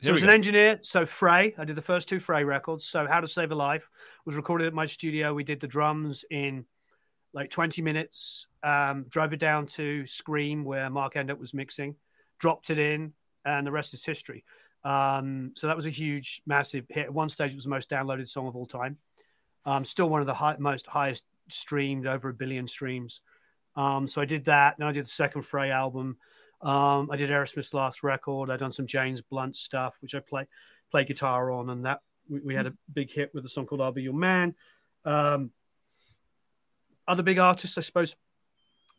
So 0.00 0.10
Here 0.10 0.14
as 0.14 0.22
we 0.22 0.28
an 0.28 0.34
engineer, 0.34 0.78
so 0.82 1.04
Fray, 1.04 1.54
I 1.58 1.64
did 1.64 1.74
the 1.74 1.82
first 1.82 2.08
two 2.08 2.20
Fray 2.20 2.44
records. 2.44 2.84
So 2.84 3.04
How 3.08 3.20
to 3.20 3.26
Save 3.26 3.50
a 3.50 3.56
Life 3.56 3.90
was 4.24 4.36
recorded 4.36 4.68
at 4.68 4.72
my 4.72 4.86
studio. 4.86 5.34
We 5.34 5.42
did 5.42 5.58
the 5.58 5.66
drums 5.66 6.24
in 6.30 6.66
like 7.32 7.50
20 7.50 7.82
minutes, 7.82 8.46
um, 8.62 9.06
drove 9.08 9.32
it 9.32 9.40
down 9.40 9.66
to 9.66 10.06
Scream 10.06 10.64
where 10.64 10.88
Mark 10.88 11.14
Endert 11.14 11.38
was 11.40 11.52
mixing, 11.52 11.96
dropped 12.38 12.70
it 12.70 12.78
in, 12.78 13.12
and 13.44 13.66
the 13.66 13.72
rest 13.72 13.92
is 13.92 14.04
history. 14.04 14.44
Um, 14.84 15.52
so 15.56 15.66
that 15.66 15.76
was 15.76 15.86
a 15.86 15.90
huge, 15.90 16.42
massive 16.46 16.86
hit. 16.88 17.06
At 17.06 17.14
one 17.14 17.28
stage, 17.28 17.52
it 17.52 17.56
was 17.56 17.64
the 17.64 17.70
most 17.70 17.90
downloaded 17.90 18.28
song 18.28 18.46
of 18.46 18.56
all 18.56 18.66
time. 18.66 18.96
Um, 19.64 19.84
still 19.84 20.08
one 20.08 20.20
of 20.20 20.26
the 20.26 20.34
high, 20.34 20.56
most 20.58 20.86
highest 20.86 21.24
streamed, 21.50 22.06
over 22.06 22.28
a 22.28 22.34
billion 22.34 22.66
streams. 22.66 23.20
Um, 23.76 24.06
so 24.06 24.20
I 24.20 24.24
did 24.24 24.46
that. 24.46 24.76
Then 24.78 24.88
I 24.88 24.92
did 24.92 25.06
the 25.06 25.10
second 25.10 25.42
Fray 25.42 25.70
album. 25.70 26.16
Um, 26.60 27.10
I 27.12 27.16
did 27.16 27.30
Aerosmith's 27.30 27.74
last 27.74 28.02
record. 28.02 28.50
I've 28.50 28.58
done 28.58 28.72
some 28.72 28.86
James 28.86 29.22
Blunt 29.22 29.56
stuff, 29.56 29.98
which 30.00 30.14
I 30.14 30.20
play 30.20 30.46
play 30.90 31.04
guitar 31.04 31.50
on, 31.52 31.70
and 31.70 31.84
that 31.84 32.00
we, 32.28 32.40
we 32.40 32.54
had 32.54 32.66
a 32.66 32.72
big 32.92 33.12
hit 33.12 33.32
with 33.34 33.44
a 33.44 33.48
song 33.48 33.66
called 33.66 33.80
"I'll 33.80 33.92
Be 33.92 34.02
Your 34.02 34.14
Man." 34.14 34.54
Um, 35.04 35.50
other 37.06 37.22
big 37.22 37.38
artists, 37.38 37.78
I 37.78 37.82
suppose, 37.82 38.16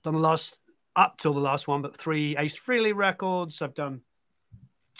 done 0.04 0.16
the 0.16 0.20
last 0.20 0.58
up 0.96 1.18
till 1.18 1.34
the 1.34 1.40
last 1.40 1.68
one, 1.68 1.82
but 1.82 1.98
three 1.98 2.38
Ace 2.38 2.58
Frehley 2.58 2.96
records. 2.96 3.62
I've 3.62 3.76
done 3.76 4.02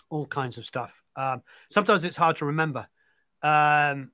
all 0.10 0.26
kinds 0.26 0.58
of 0.58 0.66
stuff. 0.66 1.02
Um, 1.16 1.42
sometimes 1.70 2.06
it's 2.06 2.18
hard 2.18 2.38
to 2.38 2.46
remember. 2.46 2.88
Um, 3.42 4.12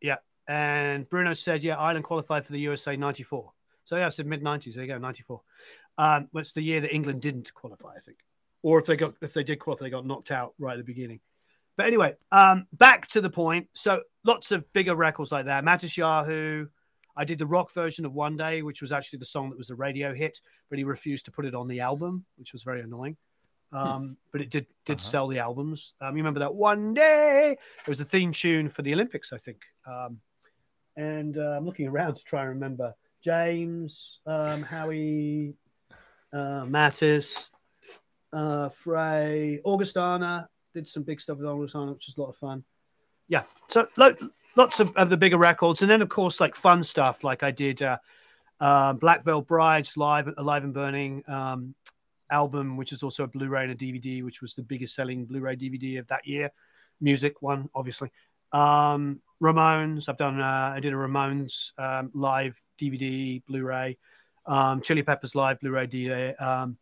yeah, 0.00 0.16
and 0.46 1.08
Bruno 1.08 1.34
said, 1.34 1.62
"Yeah, 1.62 1.76
Ireland 1.76 2.04
qualified 2.04 2.44
for 2.44 2.52
the 2.52 2.60
USA 2.60 2.96
'94." 2.96 3.52
So 3.84 3.96
yeah, 3.96 4.06
I 4.06 4.08
said 4.10 4.26
mid 4.26 4.42
'90s. 4.42 4.74
There 4.74 4.84
you 4.84 4.88
go, 4.88 4.98
'94. 4.98 5.40
Um, 5.98 6.28
the 6.32 6.62
year 6.62 6.80
that 6.80 6.94
England 6.94 7.20
didn't 7.20 7.52
qualify, 7.54 7.94
I 7.96 7.98
think, 7.98 8.18
or 8.62 8.78
if 8.78 8.86
they 8.86 8.96
got 8.96 9.14
if 9.20 9.34
they 9.34 9.44
did 9.44 9.58
qualify, 9.58 9.86
they 9.86 9.90
got 9.90 10.06
knocked 10.06 10.30
out 10.30 10.54
right 10.58 10.72
at 10.72 10.78
the 10.78 10.84
beginning. 10.84 11.20
But 11.76 11.86
anyway, 11.86 12.14
um, 12.30 12.66
back 12.72 13.06
to 13.08 13.20
the 13.20 13.30
point. 13.30 13.68
So 13.72 14.02
lots 14.24 14.52
of 14.52 14.70
bigger 14.72 14.94
records 14.94 15.32
like 15.32 15.46
that. 15.46 15.64
Matisyahu. 15.64 16.68
I 17.14 17.24
did 17.24 17.38
the 17.38 17.46
rock 17.46 17.70
version 17.72 18.06
of 18.06 18.14
One 18.14 18.38
Day, 18.38 18.62
which 18.62 18.80
was 18.80 18.90
actually 18.90 19.18
the 19.18 19.26
song 19.26 19.50
that 19.50 19.58
was 19.58 19.68
a 19.68 19.74
radio 19.74 20.14
hit, 20.14 20.40
but 20.70 20.78
he 20.78 20.84
refused 20.84 21.26
to 21.26 21.30
put 21.30 21.44
it 21.44 21.54
on 21.54 21.68
the 21.68 21.80
album, 21.80 22.24
which 22.36 22.54
was 22.54 22.62
very 22.62 22.80
annoying. 22.80 23.18
Um, 23.72 24.16
But 24.32 24.40
it 24.42 24.50
did 24.50 24.66
did 24.84 24.98
Uh-huh. 24.98 25.08
sell 25.08 25.28
the 25.28 25.38
albums. 25.38 25.94
Um, 26.00 26.16
you 26.16 26.22
remember 26.22 26.40
that 26.40 26.54
One 26.54 26.92
Day? 26.94 27.52
It 27.52 27.88
was 27.88 27.98
the 27.98 28.04
theme 28.04 28.32
tune 28.32 28.68
for 28.68 28.82
the 28.82 28.92
Olympics, 28.92 29.32
I 29.32 29.38
think. 29.38 29.62
Um, 29.86 30.20
and 30.96 31.38
uh, 31.38 31.56
I'm 31.56 31.64
looking 31.64 31.88
around 31.88 32.16
to 32.16 32.24
try 32.24 32.40
and 32.42 32.50
remember 32.50 32.94
James, 33.22 34.20
um, 34.26 34.62
Howie, 34.62 35.54
uh, 36.32 36.64
Mattis, 36.66 37.48
uh, 38.32 38.68
Fray, 38.68 39.60
Augustana. 39.64 40.48
Did 40.74 40.88
some 40.88 41.02
big 41.02 41.20
stuff 41.20 41.38
with 41.38 41.46
Augustana, 41.46 41.92
which 41.92 42.06
was 42.08 42.16
a 42.16 42.20
lot 42.20 42.30
of 42.30 42.36
fun. 42.36 42.64
Yeah, 43.28 43.44
so 43.68 43.86
lo- 43.96 44.16
lots 44.56 44.80
of, 44.80 44.94
of 44.96 45.08
the 45.10 45.16
bigger 45.16 45.38
records, 45.38 45.82
and 45.82 45.90
then 45.90 46.02
of 46.02 46.08
course 46.08 46.40
like 46.40 46.54
fun 46.54 46.82
stuff, 46.82 47.24
like 47.24 47.42
I 47.42 47.50
did 47.50 47.82
uh, 47.82 47.98
uh, 48.60 48.92
Black 48.94 49.24
Veil 49.24 49.40
Brides 49.42 49.96
live, 49.96 50.28
Alive 50.36 50.64
and 50.64 50.74
Burning 50.74 51.22
um, 51.28 51.74
album, 52.32 52.76
which 52.76 52.92
is 52.92 53.02
also 53.02 53.24
a 53.24 53.28
Blu-ray 53.28 53.64
and 53.64 53.72
a 53.72 53.76
DVD, 53.76 54.24
which 54.24 54.40
was 54.40 54.54
the 54.54 54.62
biggest 54.62 54.94
selling 54.94 55.26
Blu-ray 55.26 55.56
DVD 55.56 55.98
of 55.98 56.06
that 56.08 56.26
year. 56.26 56.50
Music 57.00 57.40
one, 57.42 57.68
obviously. 57.74 58.10
Um, 58.52 59.20
Ramones, 59.42 60.08
I've 60.08 60.16
done. 60.16 60.40
Uh, 60.40 60.72
I 60.74 60.80
did 60.80 60.92
a 60.92 60.96
Ramones 60.96 61.72
um, 61.78 62.10
live 62.14 62.58
DVD, 62.80 63.42
Blu-ray. 63.46 63.98
Um, 64.46 64.80
Chili 64.80 65.02
Peppers 65.02 65.34
live 65.34 65.60
Blu-ray 65.60 65.86
DVD. 65.86 66.40
Um, 66.40 66.78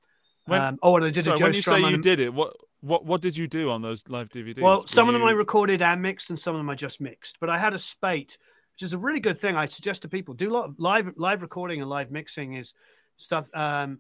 When- 0.47 0.61
um, 0.61 0.79
oh, 0.83 0.97
and 0.97 1.05
I 1.05 1.11
did 1.11 1.25
Sorry, 1.25 1.35
a 1.35 1.39
Joe 1.39 1.45
when 1.47 1.55
you 1.55 1.63
say 1.63 1.81
you 1.81 1.99
did 1.99 2.21
it, 2.21 2.33
what 2.33 2.55
what 2.81 3.05
what 3.05 3.21
did 3.21 3.37
you 3.37 3.47
do 3.47 3.71
on 3.71 3.83
those 3.83 4.09
live 4.09 4.31
DVDs? 4.31 4.61
Well, 4.61 4.83
Were 4.83 4.87
some 4.87 5.09
of 5.09 5.13
them 5.13 5.23
I 5.23 5.33
recorded 5.33 5.83
and 5.83 6.01
mixed, 6.01 6.31
and 6.31 6.39
some 6.39 6.55
of 6.55 6.61
them 6.61 6.71
I 6.71 6.75
just 6.75 7.01
mixed. 7.01 7.39
But 7.41 7.51
I 7.51 7.59
had 7.59 7.75
a 7.75 7.79
spate, 7.79 8.39
which 8.75 8.83
is 8.83 8.95
a 8.95 8.99
really 8.99 9.21
good 9.21 9.39
thing. 9.39 9.57
I 9.57 9.67
suggest 9.67 10.03
to 10.03 10.09
people 10.09 10.35
do 10.35 10.51
a 10.51 10.55
lot 10.55 10.65
of 10.65 10.81
live 10.81 11.13
live 11.17 11.43
recording 11.43 11.81
and 11.81 11.91
live 11.91 12.11
mixing 12.11 12.55
is 12.55 12.73
stuff 13.17 13.51
um, 13.55 13.99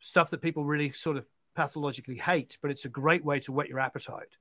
stuff 0.00 0.30
that 0.30 0.42
people 0.42 0.64
really 0.64 0.90
sort 0.90 1.16
of 1.16 1.28
pathologically 1.54 2.16
hate, 2.16 2.58
but 2.62 2.70
it's 2.70 2.84
a 2.84 2.88
great 2.88 3.24
way 3.24 3.40
to 3.40 3.52
whet 3.52 3.68
your 3.68 3.80
appetite. 3.80 4.36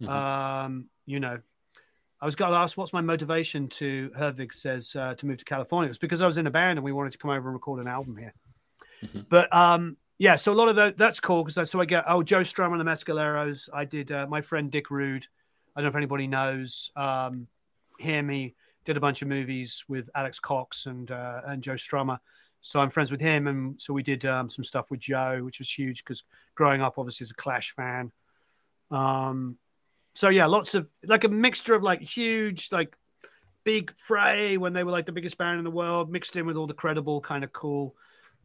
Mhm. 0.00 0.08
Um, 0.08 0.88
you 1.06 1.20
know, 1.20 1.38
I 2.20 2.24
was 2.24 2.36
going 2.36 2.52
to 2.52 2.56
ask, 2.56 2.76
what's 2.76 2.92
my 2.92 3.00
motivation 3.00 3.68
to 3.68 4.10
Hervig 4.16 4.54
says 4.54 4.94
uh, 4.94 5.14
to 5.16 5.26
move 5.26 5.38
to 5.38 5.44
California? 5.44 5.86
It 5.86 5.90
was 5.90 5.98
because 5.98 6.20
I 6.20 6.26
was 6.26 6.38
in 6.38 6.46
a 6.46 6.50
band 6.50 6.78
and 6.78 6.84
we 6.84 6.92
wanted 6.92 7.12
to 7.12 7.18
come 7.18 7.30
over 7.30 7.48
and 7.48 7.54
record 7.54 7.80
an 7.80 7.88
album 7.88 8.16
here. 8.16 8.32
Mhm. 9.02 9.26
But 9.28 9.52
um, 9.54 9.96
yeah, 10.18 10.36
so 10.36 10.52
a 10.52 10.54
lot 10.54 10.68
of 10.68 10.76
that 10.76 10.96
that's 10.96 11.18
cool 11.18 11.42
because 11.42 11.68
so 11.68 11.80
I 11.80 11.84
get 11.84 12.04
oh 12.06 12.22
Joe 12.22 12.40
Strummer 12.40 12.72
and 12.72 12.80
the 12.80 12.84
Mescaleros. 12.84 13.68
I 13.72 13.84
did 13.84 14.12
uh, 14.12 14.26
my 14.28 14.40
friend 14.40 14.70
Dick 14.70 14.90
Rude. 14.90 15.26
I 15.74 15.80
don't 15.80 15.86
know 15.86 15.88
if 15.88 15.96
anybody 15.96 16.28
knows 16.28 16.92
um, 16.94 17.48
him. 17.98 18.28
He 18.28 18.54
did 18.84 18.96
a 18.96 19.00
bunch 19.00 19.22
of 19.22 19.28
movies 19.28 19.84
with 19.88 20.08
Alex 20.14 20.38
Cox 20.38 20.86
and 20.86 21.10
uh, 21.10 21.40
and 21.44 21.60
Joe 21.60 21.74
Strummer. 21.74 22.20
So 22.62 22.78
I'm 22.80 22.90
friends 22.90 23.10
with 23.10 23.20
him, 23.20 23.48
and 23.48 23.80
so 23.82 23.92
we 23.92 24.04
did 24.04 24.24
um, 24.24 24.48
some 24.48 24.64
stuff 24.64 24.90
with 24.90 25.00
Joe, 25.00 25.40
which 25.42 25.58
was 25.58 25.70
huge 25.70 26.04
because 26.04 26.22
growing 26.54 26.80
up, 26.80 26.94
obviously, 26.96 27.24
as 27.24 27.32
a 27.32 27.34
Clash 27.34 27.72
fan. 27.72 28.12
Um, 28.90 29.58
so 30.14 30.28
yeah, 30.28 30.46
lots 30.46 30.74
of 30.76 30.88
like 31.04 31.24
a 31.24 31.28
mixture 31.28 31.74
of 31.74 31.82
like 31.82 32.00
huge, 32.00 32.70
like 32.70 32.96
big 33.64 33.92
Fray 33.96 34.56
when 34.58 34.72
they 34.72 34.84
were 34.84 34.92
like 34.92 35.06
the 35.06 35.12
biggest 35.12 35.38
band 35.38 35.58
in 35.58 35.64
the 35.64 35.70
world, 35.70 36.10
mixed 36.10 36.36
in 36.36 36.46
with 36.46 36.56
all 36.56 36.68
the 36.68 36.74
credible 36.74 37.20
kind 37.20 37.42
of 37.42 37.52
cool, 37.52 37.96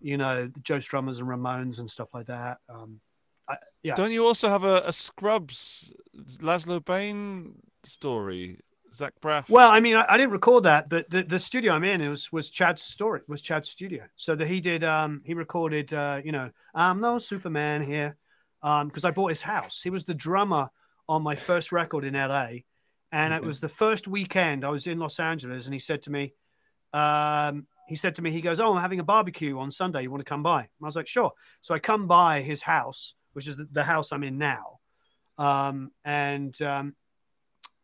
you 0.01 0.17
know, 0.17 0.49
Joe 0.63 0.77
Strummers 0.77 1.19
and 1.19 1.27
Ramones 1.27 1.77
and 1.77 1.89
stuff 1.89 2.13
like 2.13 2.25
that. 2.25 2.57
Um, 2.69 2.99
I, 3.47 3.57
yeah, 3.83 3.93
Don't 3.93 4.11
you 4.11 4.25
also 4.25 4.49
have 4.49 4.63
a, 4.63 4.81
a 4.85 4.93
Scrubs 4.93 5.93
Lazlo 6.39 6.83
Bane 6.83 7.61
story? 7.83 8.61
Zach 8.93 9.13
Braff. 9.21 9.49
Well, 9.49 9.71
I 9.71 9.79
mean, 9.79 9.95
I, 9.95 10.05
I 10.09 10.17
didn't 10.17 10.31
record 10.31 10.63
that, 10.63 10.89
but 10.89 11.09
the, 11.09 11.23
the 11.23 11.39
studio 11.39 11.73
I'm 11.73 11.83
in 11.83 12.01
it 12.01 12.09
was 12.09 12.31
was 12.31 12.49
Chad's 12.49 12.81
story, 12.81 13.21
was 13.27 13.41
Chad's 13.41 13.69
studio. 13.69 14.03
So 14.15 14.35
that 14.35 14.47
he 14.47 14.61
did, 14.61 14.83
um, 14.83 15.21
he 15.25 15.33
recorded, 15.33 15.93
uh, 15.93 16.21
you 16.23 16.31
know, 16.31 16.49
I'm 16.73 16.99
no 16.99 17.19
Superman 17.19 17.81
here, 17.81 18.17
um, 18.63 18.87
because 18.87 19.05
I 19.05 19.11
bought 19.11 19.29
his 19.29 19.41
house. 19.41 19.81
He 19.81 19.89
was 19.89 20.05
the 20.05 20.13
drummer 20.13 20.69
on 21.07 21.21
my 21.21 21.35
first 21.35 21.71
record 21.71 22.03
in 22.03 22.13
LA, 22.13 22.49
and 23.11 23.33
it 23.33 23.43
was 23.43 23.61
the 23.61 23.69
first 23.69 24.07
weekend 24.07 24.65
I 24.65 24.69
was 24.69 24.87
in 24.87 24.99
Los 24.99 25.19
Angeles, 25.19 25.65
and 25.65 25.73
he 25.73 25.79
said 25.79 26.01
to 26.03 26.11
me, 26.11 26.33
um, 26.93 27.67
he 27.87 27.95
said 27.95 28.15
to 28.15 28.21
me, 28.21 28.31
he 28.31 28.41
goes, 28.41 28.59
"Oh, 28.59 28.73
I'm 28.73 28.81
having 28.81 28.99
a 28.99 29.03
barbecue 29.03 29.57
on 29.57 29.71
Sunday. 29.71 30.03
You 30.03 30.11
want 30.11 30.21
to 30.21 30.29
come 30.29 30.43
by?" 30.43 30.59
And 30.59 30.69
I 30.81 30.85
was 30.85 30.95
like, 30.95 31.07
"Sure." 31.07 31.31
So 31.61 31.73
I 31.73 31.79
come 31.79 32.07
by 32.07 32.41
his 32.41 32.61
house, 32.61 33.15
which 33.33 33.47
is 33.47 33.57
the, 33.57 33.67
the 33.71 33.83
house 33.83 34.11
I'm 34.11 34.23
in 34.23 34.37
now, 34.37 34.79
um, 35.37 35.91
and 36.03 36.59
um, 36.61 36.95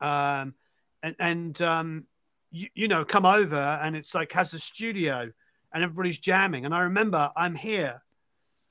um, 0.01 0.55
and 1.03 1.15
and 1.19 1.61
um, 1.61 2.05
you, 2.51 2.67
you 2.73 2.87
know, 2.87 3.05
come 3.05 3.25
over, 3.25 3.79
and 3.83 3.95
it's 3.95 4.15
like 4.15 4.31
has 4.31 4.53
a 4.53 4.59
studio, 4.59 5.31
and 5.73 5.83
everybody's 5.83 6.19
jamming. 6.19 6.65
And 6.65 6.73
I 6.73 6.83
remember 6.83 7.31
I'm 7.35 7.53
here, 7.53 8.01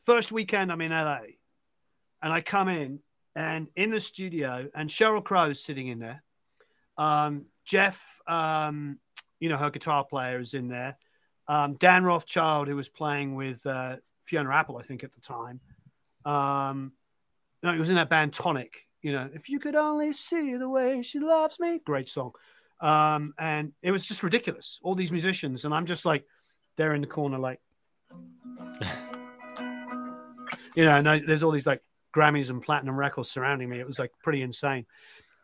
first 0.04 0.32
weekend 0.32 0.72
I'm 0.72 0.80
in 0.80 0.90
LA, 0.90 1.20
and 2.22 2.32
I 2.32 2.40
come 2.40 2.68
in, 2.68 3.00
and 3.36 3.68
in 3.76 3.90
the 3.90 4.00
studio, 4.00 4.68
and 4.74 4.88
Sheryl 4.88 5.22
Crow's 5.22 5.62
sitting 5.62 5.88
in 5.88 5.98
there. 5.98 6.22
Um, 6.96 7.44
Jeff, 7.64 8.18
um, 8.26 8.98
you 9.38 9.48
know, 9.48 9.56
her 9.56 9.70
guitar 9.70 10.04
player 10.04 10.40
is 10.40 10.54
in 10.54 10.68
there. 10.68 10.96
Um, 11.48 11.74
Dan 11.74 12.04
Rothchild, 12.04 12.68
who 12.68 12.76
was 12.76 12.88
playing 12.88 13.34
with 13.34 13.66
uh, 13.66 13.96
Fiona 14.22 14.54
Apple, 14.54 14.78
I 14.78 14.82
think 14.82 15.04
at 15.04 15.12
the 15.12 15.20
time. 15.20 15.60
Um, 16.24 16.92
no, 17.62 17.72
he 17.72 17.78
was 17.78 17.90
in 17.90 17.96
that 17.96 18.08
band 18.08 18.32
Tonic. 18.32 18.86
You 19.02 19.12
know, 19.12 19.28
if 19.34 19.48
you 19.48 19.58
could 19.58 19.74
only 19.74 20.12
see 20.12 20.56
the 20.56 20.68
way 20.68 21.02
she 21.02 21.18
loves 21.18 21.58
me, 21.58 21.80
great 21.84 22.08
song. 22.08 22.32
Um, 22.80 23.34
and 23.38 23.72
it 23.82 23.90
was 23.90 24.06
just 24.06 24.22
ridiculous. 24.22 24.80
All 24.82 24.94
these 24.94 25.12
musicians, 25.12 25.64
and 25.64 25.74
I'm 25.74 25.86
just 25.86 26.06
like, 26.06 26.24
there 26.76 26.94
in 26.94 27.00
the 27.00 27.06
corner, 27.06 27.38
like, 27.38 27.60
you 30.74 30.84
know, 30.84 30.96
and 30.96 31.08
I, 31.08 31.20
there's 31.20 31.42
all 31.42 31.50
these 31.50 31.66
like 31.66 31.82
Grammys 32.14 32.50
and 32.50 32.62
platinum 32.62 32.96
records 32.98 33.30
surrounding 33.30 33.68
me. 33.68 33.80
It 33.80 33.86
was 33.86 33.98
like 33.98 34.12
pretty 34.22 34.42
insane. 34.42 34.86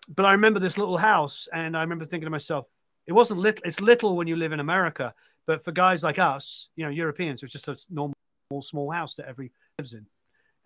But 0.09 0.25
I 0.25 0.33
remember 0.33 0.61
this 0.61 0.79
little 0.79 0.97
house, 0.97 1.49
and 1.53 1.77
I 1.77 1.83
remember 1.83 2.05
thinking 2.05 2.27
to 2.27 2.31
myself, 2.31 2.69
it 3.07 3.13
wasn't 3.13 3.41
little. 3.41 3.63
It's 3.65 3.81
little 3.81 4.17
when 4.17 4.27
you 4.27 4.37
live 4.37 4.53
in 4.53 4.61
America, 4.61 5.15
but 5.47 5.65
for 5.65 5.73
guys 5.73 6.05
like 6.05 6.19
us, 6.19 6.69
you 6.77 6.85
know, 6.85 6.91
Europeans, 6.91 7.43
it's 7.43 7.53
just 7.53 7.69
a 7.69 7.77
normal 7.91 8.15
small 8.61 8.91
house 8.91 9.17
that 9.17 9.27
every 9.27 9.53
lives 9.79 9.95
in, 9.95 10.07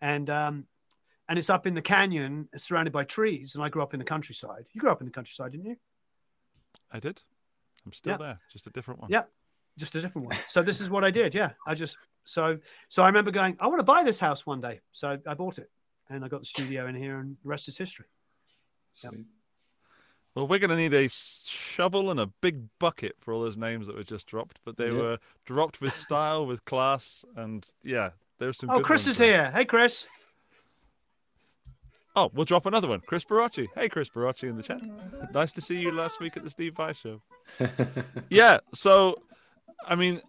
and 0.00 0.30
um, 0.30 0.66
and 1.32 1.38
it's 1.38 1.48
up 1.48 1.66
in 1.66 1.72
the 1.72 1.80
canyon, 1.80 2.46
surrounded 2.58 2.92
by 2.92 3.04
trees. 3.04 3.54
And 3.54 3.64
I 3.64 3.70
grew 3.70 3.82
up 3.82 3.94
in 3.94 3.98
the 3.98 4.04
countryside. 4.04 4.66
You 4.74 4.82
grew 4.82 4.90
up 4.90 5.00
in 5.00 5.06
the 5.06 5.10
countryside, 5.10 5.52
didn't 5.52 5.64
you? 5.64 5.76
I 6.90 7.00
did. 7.00 7.22
I'm 7.86 7.94
still 7.94 8.12
Yeah. 8.12 8.16
there, 8.18 8.40
just 8.52 8.66
a 8.66 8.70
different 8.70 9.00
one. 9.00 9.08
Yeah. 9.10 9.22
Just 9.78 9.96
a 9.96 10.02
different 10.02 10.26
one. 10.26 10.36
So 10.46 10.62
this 10.62 10.82
is 10.82 10.90
what 10.90 11.04
I 11.04 11.10
did. 11.10 11.34
Yeah, 11.34 11.52
I 11.66 11.74
just 11.74 11.96
so 12.24 12.58
so 12.88 13.02
I 13.02 13.06
remember 13.06 13.30
going, 13.30 13.56
I 13.60 13.66
want 13.68 13.78
to 13.78 13.82
buy 13.82 14.02
this 14.02 14.18
house 14.18 14.44
one 14.44 14.60
day. 14.60 14.80
So 14.90 15.16
I 15.26 15.32
bought 15.32 15.56
it, 15.58 15.70
and 16.10 16.22
I 16.22 16.28
got 16.28 16.40
the 16.40 16.44
studio 16.44 16.86
in 16.86 16.94
here, 16.94 17.18
and 17.20 17.38
the 17.42 17.48
rest 17.48 17.66
is 17.66 17.78
history. 17.78 18.04
Sweet. 18.92 19.24
Well, 20.34 20.46
we're 20.46 20.58
going 20.58 20.68
to 20.68 20.76
need 20.76 20.92
a 20.92 21.08
shovel 21.08 22.10
and 22.10 22.20
a 22.20 22.26
big 22.26 22.68
bucket 22.78 23.16
for 23.20 23.32
all 23.32 23.40
those 23.40 23.56
names 23.56 23.86
that 23.86 23.96
were 23.96 24.02
just 24.04 24.26
dropped, 24.26 24.60
but 24.66 24.76
they 24.76 24.90
Yeah. 24.90 24.98
were 24.98 25.18
dropped 25.46 25.80
with 25.80 25.94
style, 25.94 26.44
with 26.44 26.62
class, 26.66 27.24
and 27.36 27.66
yeah, 27.82 28.10
there's 28.36 28.58
some. 28.58 28.68
Oh, 28.68 28.82
Chris 28.82 29.06
is 29.06 29.16
there. 29.16 29.44
here. 29.44 29.52
Hey, 29.52 29.64
Chris. 29.64 30.06
Oh, 32.14 32.30
we'll 32.34 32.44
drop 32.44 32.66
another 32.66 32.88
one. 32.88 33.00
Chris 33.00 33.24
Barocci. 33.24 33.68
Hey, 33.74 33.88
Chris 33.88 34.10
Barocci 34.10 34.48
in 34.48 34.56
the 34.56 34.62
chat. 34.62 34.82
Nice 35.32 35.52
to 35.52 35.60
see 35.60 35.78
you 35.78 35.92
last 35.92 36.20
week 36.20 36.36
at 36.36 36.44
the 36.44 36.50
Steve 36.50 36.74
Vai 36.76 36.92
show. 36.92 37.22
yeah. 38.30 38.58
So, 38.74 39.16
I 39.86 39.94
mean, 39.94 40.20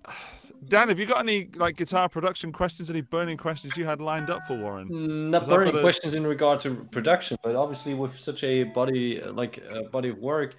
Dan, 0.69 0.87
have 0.87 0.97
you 0.97 1.05
got 1.05 1.19
any 1.19 1.49
like 1.55 1.75
guitar 1.75 2.07
production 2.07 2.53
questions? 2.53 2.89
Any 2.89 3.01
burning 3.01 3.35
questions 3.35 3.75
you 3.75 3.85
had 3.85 3.99
lined 3.99 4.29
up 4.29 4.47
for 4.47 4.57
Warren? 4.57 5.29
Not 5.29 5.41
'Cause 5.41 5.49
I've 5.49 5.55
burning 5.55 5.75
a- 5.75 5.81
questions 5.81 6.15
in 6.15 6.25
regard 6.25 6.61
to 6.61 6.75
production, 6.91 7.37
but 7.43 7.55
obviously 7.57 7.93
with 7.93 8.17
such 8.17 8.43
a 8.45 8.63
body 8.63 9.19
like 9.21 9.61
uh, 9.69 9.81
body 9.89 10.07
of 10.09 10.19
work, 10.19 10.55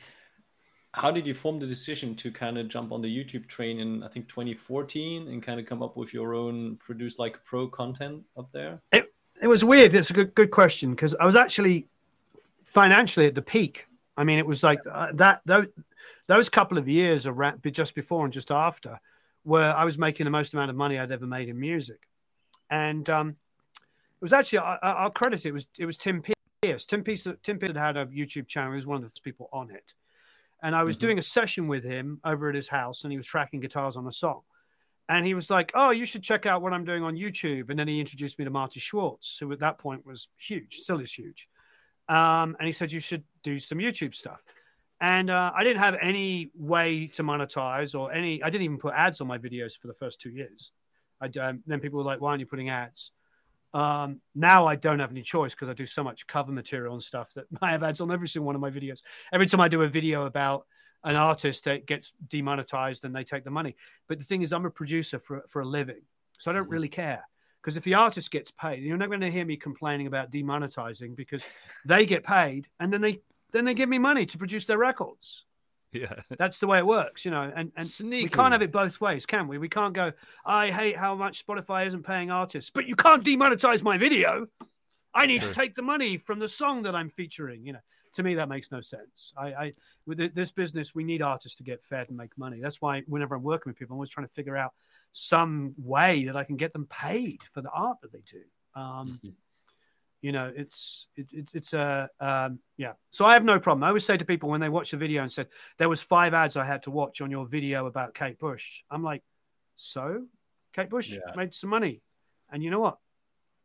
how 0.92 1.10
did 1.10 1.26
you 1.26 1.32
form 1.32 1.58
the 1.58 1.66
decision 1.66 2.14
to 2.16 2.30
kind 2.30 2.58
of 2.58 2.68
jump 2.68 2.92
on 2.92 3.00
the 3.00 3.08
YouTube 3.08 3.48
train 3.48 3.80
in 3.80 4.02
I 4.02 4.08
think 4.08 4.28
2014 4.28 5.28
and 5.28 5.42
kind 5.42 5.58
of 5.58 5.64
come 5.64 5.82
up 5.82 5.96
with 5.96 6.12
your 6.12 6.34
own 6.34 6.76
produce 6.76 7.18
like 7.18 7.42
pro 7.44 7.66
content 7.66 8.24
up 8.36 8.52
there? 8.52 8.82
It 8.92 9.13
was 9.42 9.64
weird. 9.64 9.94
It's 9.94 10.10
a 10.10 10.14
good 10.14 10.34
good 10.34 10.50
question 10.50 10.90
because 10.90 11.14
I 11.14 11.24
was 11.26 11.36
actually 11.36 11.86
financially 12.64 13.26
at 13.26 13.34
the 13.34 13.42
peak. 13.42 13.86
I 14.16 14.24
mean, 14.24 14.38
it 14.38 14.46
was 14.46 14.62
like 14.62 14.80
uh, 14.90 15.10
that 15.14 15.40
those, 15.44 15.66
those 16.26 16.48
couple 16.48 16.78
of 16.78 16.88
years 16.88 17.26
around 17.26 17.60
just 17.72 17.94
before 17.94 18.24
and 18.24 18.32
just 18.32 18.50
after, 18.50 19.00
where 19.42 19.76
I 19.76 19.84
was 19.84 19.98
making 19.98 20.24
the 20.24 20.30
most 20.30 20.54
amount 20.54 20.70
of 20.70 20.76
money 20.76 20.98
I'd 20.98 21.12
ever 21.12 21.26
made 21.26 21.48
in 21.48 21.58
music, 21.58 22.08
and 22.70 23.08
um, 23.10 23.28
it 23.30 24.20
was 24.22 24.32
actually 24.32 24.60
I, 24.60 24.76
I'll 24.82 25.10
credit 25.10 25.44
it. 25.44 25.48
it 25.48 25.52
was 25.52 25.66
it 25.78 25.86
was 25.86 25.98
Tim 25.98 26.22
Pierce. 26.62 26.86
Tim 26.86 27.02
Pierce 27.02 27.26
Tim 27.42 27.58
Pierce 27.58 27.72
had 27.72 27.76
had 27.76 27.96
a 27.96 28.06
YouTube 28.06 28.46
channel. 28.46 28.72
He 28.72 28.76
was 28.76 28.86
one 28.86 28.96
of 28.96 29.02
the 29.02 29.08
first 29.08 29.24
people 29.24 29.48
on 29.52 29.70
it, 29.70 29.94
and 30.62 30.74
I 30.74 30.84
was 30.84 30.96
Mhm. 30.96 31.00
doing 31.00 31.18
a 31.18 31.22
session 31.22 31.66
with 31.68 31.84
him 31.84 32.20
over 32.24 32.48
at 32.48 32.54
his 32.54 32.68
house, 32.68 33.04
and 33.04 33.12
he 33.12 33.16
was 33.16 33.26
tracking 33.26 33.60
guitars 33.60 33.96
on 33.96 34.06
a 34.06 34.12
song. 34.12 34.42
And 35.08 35.26
he 35.26 35.34
was 35.34 35.50
like, 35.50 35.70
"Oh, 35.74 35.90
you 35.90 36.06
should 36.06 36.22
check 36.22 36.46
out 36.46 36.62
what 36.62 36.72
I'm 36.72 36.84
doing 36.84 37.02
on 37.02 37.14
YouTube." 37.14 37.70
And 37.70 37.78
then 37.78 37.88
he 37.88 38.00
introduced 38.00 38.38
me 38.38 38.44
to 38.44 38.50
Marty 38.50 38.80
Schwartz, 38.80 39.38
who 39.38 39.52
at 39.52 39.60
that 39.60 39.78
point 39.78 40.06
was 40.06 40.28
huge, 40.38 40.76
still 40.76 41.00
is 41.00 41.12
huge. 41.12 41.48
Um, 42.08 42.56
and 42.58 42.66
he 42.66 42.72
said 42.72 42.92
you 42.92 43.00
should 43.00 43.24
do 43.42 43.58
some 43.58 43.78
YouTube 43.78 44.14
stuff. 44.14 44.44
And 45.00 45.28
uh, 45.28 45.52
I 45.54 45.64
didn't 45.64 45.80
have 45.80 45.96
any 46.00 46.50
way 46.54 47.08
to 47.08 47.22
monetize 47.22 47.98
or 47.98 48.12
any. 48.12 48.42
I 48.42 48.48
didn't 48.48 48.64
even 48.64 48.78
put 48.78 48.94
ads 48.94 49.20
on 49.20 49.26
my 49.26 49.38
videos 49.38 49.76
for 49.76 49.86
the 49.88 49.94
first 49.94 50.20
two 50.20 50.30
years. 50.30 50.72
I 51.20 51.26
um, 51.40 51.62
then 51.66 51.80
people 51.80 51.98
were 51.98 52.04
like, 52.04 52.20
"Why 52.20 52.30
aren't 52.30 52.40
you 52.40 52.46
putting 52.46 52.70
ads?" 52.70 53.12
Um, 53.74 54.20
now 54.36 54.66
I 54.66 54.76
don't 54.76 55.00
have 55.00 55.10
any 55.10 55.22
choice 55.22 55.52
because 55.54 55.68
I 55.68 55.74
do 55.74 55.84
so 55.84 56.04
much 56.04 56.28
cover 56.28 56.52
material 56.52 56.94
and 56.94 57.02
stuff 57.02 57.34
that 57.34 57.46
I 57.62 57.72
have 57.72 57.82
ads 57.82 58.00
on 58.00 58.12
every 58.12 58.28
single 58.28 58.46
one 58.46 58.54
of 58.54 58.60
my 58.60 58.70
videos. 58.70 59.02
Every 59.32 59.46
time 59.46 59.60
I 59.60 59.68
do 59.68 59.82
a 59.82 59.88
video 59.88 60.26
about 60.26 60.66
an 61.04 61.16
artist, 61.16 61.68
gets 61.86 62.12
demonetized 62.28 63.04
and 63.04 63.14
they 63.14 63.24
take 63.24 63.44
the 63.44 63.50
money. 63.50 63.76
But 64.08 64.18
the 64.18 64.24
thing 64.24 64.42
is, 64.42 64.52
I'm 64.52 64.66
a 64.66 64.70
producer 64.70 65.18
for 65.18 65.44
for 65.48 65.62
a 65.62 65.66
living, 65.66 66.02
so 66.38 66.50
I 66.50 66.54
don't 66.54 66.64
mm-hmm. 66.64 66.72
really 66.72 66.88
care. 66.88 67.24
Because 67.60 67.76
if 67.78 67.84
the 67.84 67.94
artist 67.94 68.30
gets 68.30 68.50
paid, 68.50 68.82
you're 68.82 68.98
not 68.98 69.08
going 69.08 69.22
to 69.22 69.30
hear 69.30 69.44
me 69.44 69.56
complaining 69.56 70.06
about 70.06 70.30
demonetizing 70.30 71.16
because 71.16 71.46
they 71.86 72.04
get 72.04 72.22
paid 72.22 72.68
and 72.78 72.92
then 72.92 73.00
they 73.00 73.20
then 73.52 73.64
they 73.64 73.74
give 73.74 73.88
me 73.88 73.98
money 73.98 74.26
to 74.26 74.38
produce 74.38 74.66
their 74.66 74.78
records. 74.78 75.46
Yeah. 75.92 76.14
That's 76.36 76.58
the 76.58 76.66
way 76.66 76.78
it 76.78 76.86
works, 76.86 77.24
you 77.24 77.30
know. 77.30 77.50
And 77.54 77.72
and 77.76 77.90
we 78.02 78.28
can't 78.28 78.52
have 78.52 78.62
it 78.62 78.72
both 78.72 79.00
ways, 79.00 79.26
can 79.26 79.46
we? 79.46 79.58
We 79.58 79.68
can't 79.68 79.94
go. 79.94 80.12
I 80.44 80.70
hate 80.70 80.96
how 80.96 81.14
much 81.14 81.46
Spotify 81.46 81.86
isn't 81.86 82.02
paying 82.02 82.30
artists, 82.30 82.70
but 82.70 82.86
you 82.86 82.96
can't 82.96 83.24
demonetize 83.24 83.82
my 83.82 83.96
video. 83.96 84.46
I 85.14 85.26
need 85.26 85.42
to 85.42 85.52
take 85.52 85.76
the 85.76 85.82
money 85.82 86.16
from 86.16 86.40
the 86.40 86.48
song 86.48 86.82
that 86.82 86.96
I'm 86.96 87.08
featuring. 87.08 87.64
You 87.64 87.74
know, 87.74 87.82
to 88.14 88.22
me 88.22 88.34
that 88.34 88.48
makes 88.48 88.72
no 88.72 88.80
sense. 88.80 89.32
I, 89.36 89.46
I 89.54 89.72
with 90.06 90.34
this 90.34 90.52
business, 90.52 90.94
we 90.94 91.04
need 91.04 91.22
artists 91.22 91.56
to 91.58 91.62
get 91.64 91.82
fed 91.82 92.08
and 92.08 92.16
make 92.16 92.36
money. 92.38 92.60
That's 92.60 92.80
why 92.80 93.02
whenever 93.06 93.34
I'm 93.34 93.42
working 93.42 93.70
with 93.70 93.78
people, 93.78 93.94
I'm 93.94 93.98
always 93.98 94.10
trying 94.10 94.26
to 94.26 94.32
figure 94.32 94.56
out 94.56 94.72
some 95.12 95.74
way 95.78 96.24
that 96.24 96.36
I 96.36 96.44
can 96.44 96.56
get 96.56 96.72
them 96.72 96.86
paid 96.86 97.42
for 97.42 97.60
the 97.62 97.70
art 97.70 97.98
that 98.02 98.12
they 98.12 98.22
do. 98.26 98.42
Um, 98.74 99.20
Mhm. 99.24 99.32
you 100.22 100.32
know 100.32 100.50
it's 100.56 101.08
it's 101.16 101.32
it's, 101.34 101.54
it's 101.54 101.72
a 101.74 102.08
um, 102.18 102.58
yeah 102.78 102.94
so 103.10 103.26
i 103.26 103.34
have 103.34 103.44
no 103.44 103.60
problem 103.60 103.84
i 103.84 103.88
always 103.88 104.06
say 104.06 104.16
to 104.16 104.24
people 104.24 104.48
when 104.48 104.60
they 104.60 104.70
watch 104.70 104.90
the 104.90 104.96
video 104.96 105.20
and 105.20 105.30
said 105.30 105.48
there 105.76 105.88
was 105.90 106.00
five 106.02 106.32
ads 106.32 106.56
i 106.56 106.64
had 106.64 106.82
to 106.82 106.90
watch 106.90 107.20
on 107.20 107.30
your 107.30 107.44
video 107.44 107.84
about 107.86 108.14
kate 108.14 108.38
bush 108.38 108.82
i'm 108.90 109.02
like 109.02 109.22
so 109.76 110.24
kate 110.72 110.88
bush 110.88 111.10
Yeah. 111.12 111.34
made 111.36 111.52
some 111.54 111.68
money 111.68 112.00
and 112.50 112.62
you 112.62 112.70
know 112.70 112.80
what 112.80 112.98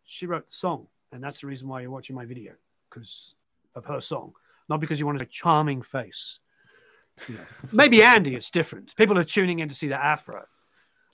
she 0.03 0.25
wrote 0.25 0.47
the 0.47 0.53
song 0.53 0.87
and 1.13 1.23
that's 1.23 1.39
the 1.39 1.47
reason 1.47 1.69
why 1.69 1.79
you're 1.81 1.91
watching 1.91 2.15
my 2.15 2.25
video 2.25 2.51
because 2.89 3.35
of 3.75 3.85
her 3.85 3.99
song 3.99 4.33
not 4.67 4.79
because 4.79 4.99
you 4.99 5.05
wanted 5.05 5.21
a 5.21 5.25
charming 5.25 5.81
face 5.81 6.39
you 7.27 7.35
know. 7.35 7.41
maybe 7.71 8.01
andy 8.03 8.35
is 8.35 8.49
different 8.49 8.95
people 8.95 9.17
are 9.17 9.23
tuning 9.23 9.59
in 9.59 9.67
to 9.69 9.75
see 9.75 9.87
the 9.87 9.95
afro 10.03 10.43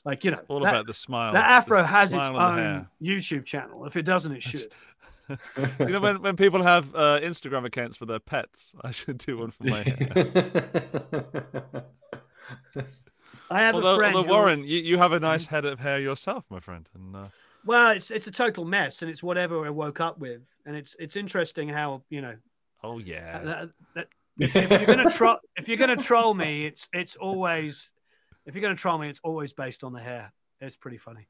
like 0.03 0.23
you 0.23 0.31
know 0.31 0.39
All 0.47 0.59
that- 0.61 0.69
about 0.73 0.87
the 0.87 0.93
smile. 0.93 1.33
the 1.33 1.39
afro 1.45 1.81
the 1.81 1.87
has 1.87 2.13
its 2.13 2.27
smile 2.27 2.49
and 2.51 2.57
the 2.59 2.63
own 2.79 2.87
youtube 3.01 3.45
channel 3.45 3.85
if 3.85 3.95
it 3.95 4.03
doesn't 4.05 4.33
it 4.33 4.43
should 4.43 4.71
you 5.79 5.87
know 5.87 5.99
when, 5.99 6.21
when 6.21 6.35
people 6.35 6.61
have 6.61 6.93
uh, 6.93 7.19
Instagram 7.19 7.65
accounts 7.65 7.97
for 7.97 8.05
their 8.05 8.19
pets, 8.19 8.75
I 8.83 8.91
should 8.91 9.17
do 9.17 9.39
one 9.39 9.49
for 9.49 9.63
my 9.63 9.81
hair. 9.81 10.11
i 13.49 13.59
have 13.61 13.75
a 13.75 13.95
friend 13.95 14.15
although 14.15 14.27
who- 14.27 14.33
Warren, 14.33 14.63
you, 14.63 14.77
you 14.79 14.97
have 14.99 15.13
a 15.13 15.19
nice 15.19 15.47
head 15.47 15.65
of 15.65 15.79
hair 15.79 15.99
yourself, 15.99 16.45
my 16.49 16.59
friend. 16.59 16.87
And 16.93 17.15
uh, 17.15 17.27
Well, 17.65 17.91
it's 17.91 18.11
it's 18.11 18.27
a 18.27 18.31
total 18.31 18.63
mess, 18.63 19.01
and 19.01 19.09
it's 19.09 19.23
whatever 19.23 19.65
I 19.65 19.71
woke 19.71 19.99
up 19.99 20.19
with, 20.19 20.47
and 20.67 20.75
it's 20.75 20.95
it's 20.99 21.15
interesting 21.15 21.67
how 21.67 22.03
you 22.09 22.21
know 22.21 22.35
oh 22.83 22.99
yeah, 22.99 23.39
that, 23.39 23.69
that, 23.95 24.07
if, 24.37 24.55
if 24.55 24.69
you're 24.69 24.85
gonna 24.85 25.09
troll 25.09 25.37
if 25.57 25.67
you're 25.67 25.77
gonna 25.77 25.95
troll 25.97 26.35
me, 26.35 26.65
it's 26.67 26.87
it's 26.93 27.15
always 27.15 27.91
if 28.45 28.53
you're 28.53 28.61
gonna 28.61 28.75
troll 28.75 28.99
me, 28.99 29.09
it's 29.09 29.19
always 29.23 29.51
based 29.53 29.83
on 29.83 29.93
the 29.93 29.99
hair. 29.99 30.31
It's 30.61 30.77
pretty 30.77 30.97
funny, 30.97 31.27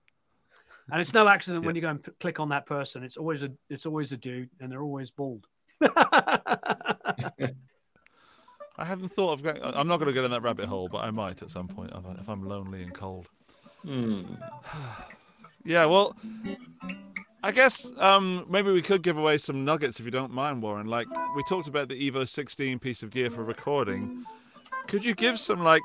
and 0.92 1.00
it's 1.00 1.14
no 1.14 1.30
accident 1.30 1.64
when 1.66 1.76
you 1.76 1.82
go 1.82 1.90
and 1.92 2.04
p- 2.04 2.12
click 2.20 2.42
on 2.42 2.50
that 2.50 2.66
person. 2.66 3.04
It's 3.04 3.16
always 3.16 3.42
a 3.42 3.52
it's 3.70 3.86
always 3.86 4.12
a 4.12 4.18
dude, 4.18 4.50
and 4.60 4.70
they're 4.70 4.84
always 4.84 5.12
bald. 5.12 5.48
I 8.78 8.84
haven't 8.84 9.14
thought 9.14 9.32
of 9.32 9.42
going. 9.44 9.62
I'm 9.64 9.88
not 9.88 9.98
going 10.00 10.08
to 10.08 10.14
go 10.14 10.22
down 10.22 10.32
that 10.32 10.42
rabbit 10.42 10.66
hole, 10.66 10.90
but 10.92 10.98
I 10.98 11.10
might 11.12 11.42
at 11.42 11.50
some 11.50 11.70
point 11.70 11.92
if 11.96 12.06
I- 12.06 12.20
if 12.20 12.28
I'm 12.28 12.44
lonely 12.44 12.84
and 12.84 12.94
cold. 12.94 13.30
Hmm. 13.84 14.24
Yeah, 15.66 15.86
well, 15.86 16.16
I 17.43 17.51
guess 17.51 17.91
um, 17.97 18.45
maybe 18.49 18.72
we 18.72 18.82
could 18.82 19.01
give 19.01 19.18
away 19.18 19.38
some 19.38 19.66
nuggets 19.66 19.99
if 19.99 20.05
you 20.05 20.11
don't 20.11 20.32
mind, 20.32 20.61
Warren. 20.61 20.88
Like 20.88 21.07
we 21.36 21.43
talked 21.43 21.68
about 21.68 21.89
the 21.89 22.09
Evo 22.09 22.28
16 22.28 22.80
piece 22.80 23.03
of 23.03 23.09
gear 23.09 23.30
for 23.30 23.43
recording. 23.43 24.26
Could 24.88 25.03
you 25.03 25.16
give 25.16 25.39
some 25.39 25.63
like 25.63 25.82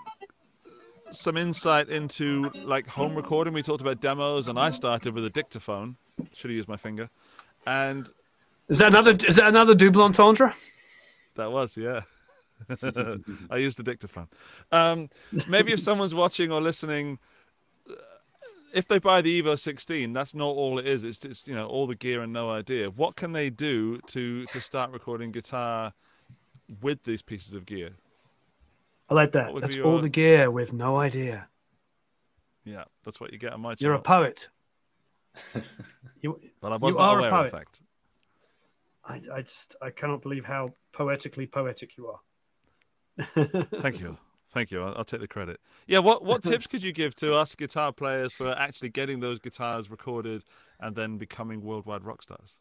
some 1.12 1.37
insight 1.37 1.89
into 1.89 2.51
like 2.64 2.87
home 2.87 3.14
recording? 3.14 3.55
We 3.55 3.62
talked 3.62 3.81
about 3.81 4.01
demos, 4.01 4.49
and 4.49 4.59
I 4.59 4.70
started 4.70 5.14
with 5.14 5.24
a 5.24 5.31
dictaphone. 5.31 5.97
Should 6.35 6.51
have 6.51 6.57
used 6.57 6.68
my 6.68 6.76
finger, 6.76 7.09
and 7.66 8.11
Is 8.68 8.78
that 8.81 8.89
another 8.89 9.12
is 9.12 9.37
that 9.37 9.49
another 9.49 9.74
double 9.74 10.03
entendre? 10.03 10.55
that 11.37 11.51
was 11.51 11.76
yeah. 11.76 12.01
I 13.50 13.57
used 13.57 13.80
a 13.80 13.83
dictaphone. 13.83 14.29
Um, 14.71 15.09
maybe 15.49 15.72
if 15.72 15.80
someone's 15.80 16.14
watching 16.14 16.53
or 16.53 16.61
listening, 16.61 17.18
if 18.72 18.87
they 18.88 18.99
buy 18.99 19.21
the 19.22 19.42
Evo 19.42 19.59
16, 19.59 20.13
that's 20.13 20.34
not 20.34 20.47
all 20.49 20.79
it 20.79 20.87
is. 20.87 21.05
It's 21.05 21.18
just 21.18 21.49
you 21.49 21.55
know 21.55 21.67
all 21.67 21.87
the 21.87 21.95
gear 21.95 22.22
and 22.22 22.33
no 22.33 22.51
idea. 22.51 22.91
What 22.91 23.17
can 23.17 23.33
they 23.33 23.51
do 23.51 23.99
to 24.09 24.47
to 24.47 24.61
start 24.61 24.91
recording 24.91 25.33
guitar 25.33 25.92
with 26.80 27.05
these 27.05 27.22
pieces 27.22 27.53
of 27.55 27.67
gear? 27.67 27.91
I 29.09 29.14
like 29.14 29.33
that. 29.33 29.53
That's 29.61 29.76
be 29.76 29.83
all 29.83 29.99
the 29.99 30.09
gear 30.09 30.51
with 30.51 30.72
no 30.72 30.97
idea. 30.97 31.49
Yeah, 32.64 32.84
that's 33.05 33.21
what 33.21 33.33
you 33.33 33.38
get 33.38 33.53
on 33.53 33.61
my 33.61 33.75
channel. 33.75 33.92
You're 33.92 33.99
a 33.99 34.03
poet. 34.03 34.49
you, 36.21 36.38
But 36.61 36.72
I 36.72 36.76
was 36.76 36.95
you 36.95 36.99
not 37.01 37.09
are 37.09 37.17
a 37.17 37.18
aware, 37.18 37.30
poet. 37.30 37.45
in 37.47 37.51
fact. 37.51 37.80
I, 39.05 39.21
I 39.33 39.42
just 39.42 39.76
I 39.83 39.91
cannot 39.91 40.22
believe 40.22 40.45
how 40.45 40.75
poetically 40.92 41.47
poetic 41.47 41.97
you 41.97 42.09
are. 42.09 42.21
Thank 43.80 44.01
you. 44.01 44.17
Thank 44.51 44.71
you. 44.72 44.83
I'll, 44.83 44.95
I'll 44.99 45.05
take 45.05 45.21
the 45.21 45.29
credit. 45.29 45.61
Yeah. 45.87 46.01
What 46.01 46.25
what 46.25 46.43
tips 46.43 46.67
could 46.67 46.83
you 46.83 46.93
give 46.93 47.14
to 47.17 47.35
us 47.35 47.55
guitar 47.55 47.93
players 47.93 48.33
for 48.33 48.51
actually 48.59 48.89
getting 48.91 49.21
those 49.21 49.39
guitars 49.39 49.91
recorded 49.91 50.43
and 50.81 50.97
then 50.97 51.18
becoming 51.18 51.63
worldwide 51.63 52.05
rock 52.05 52.22
stars? 52.22 52.57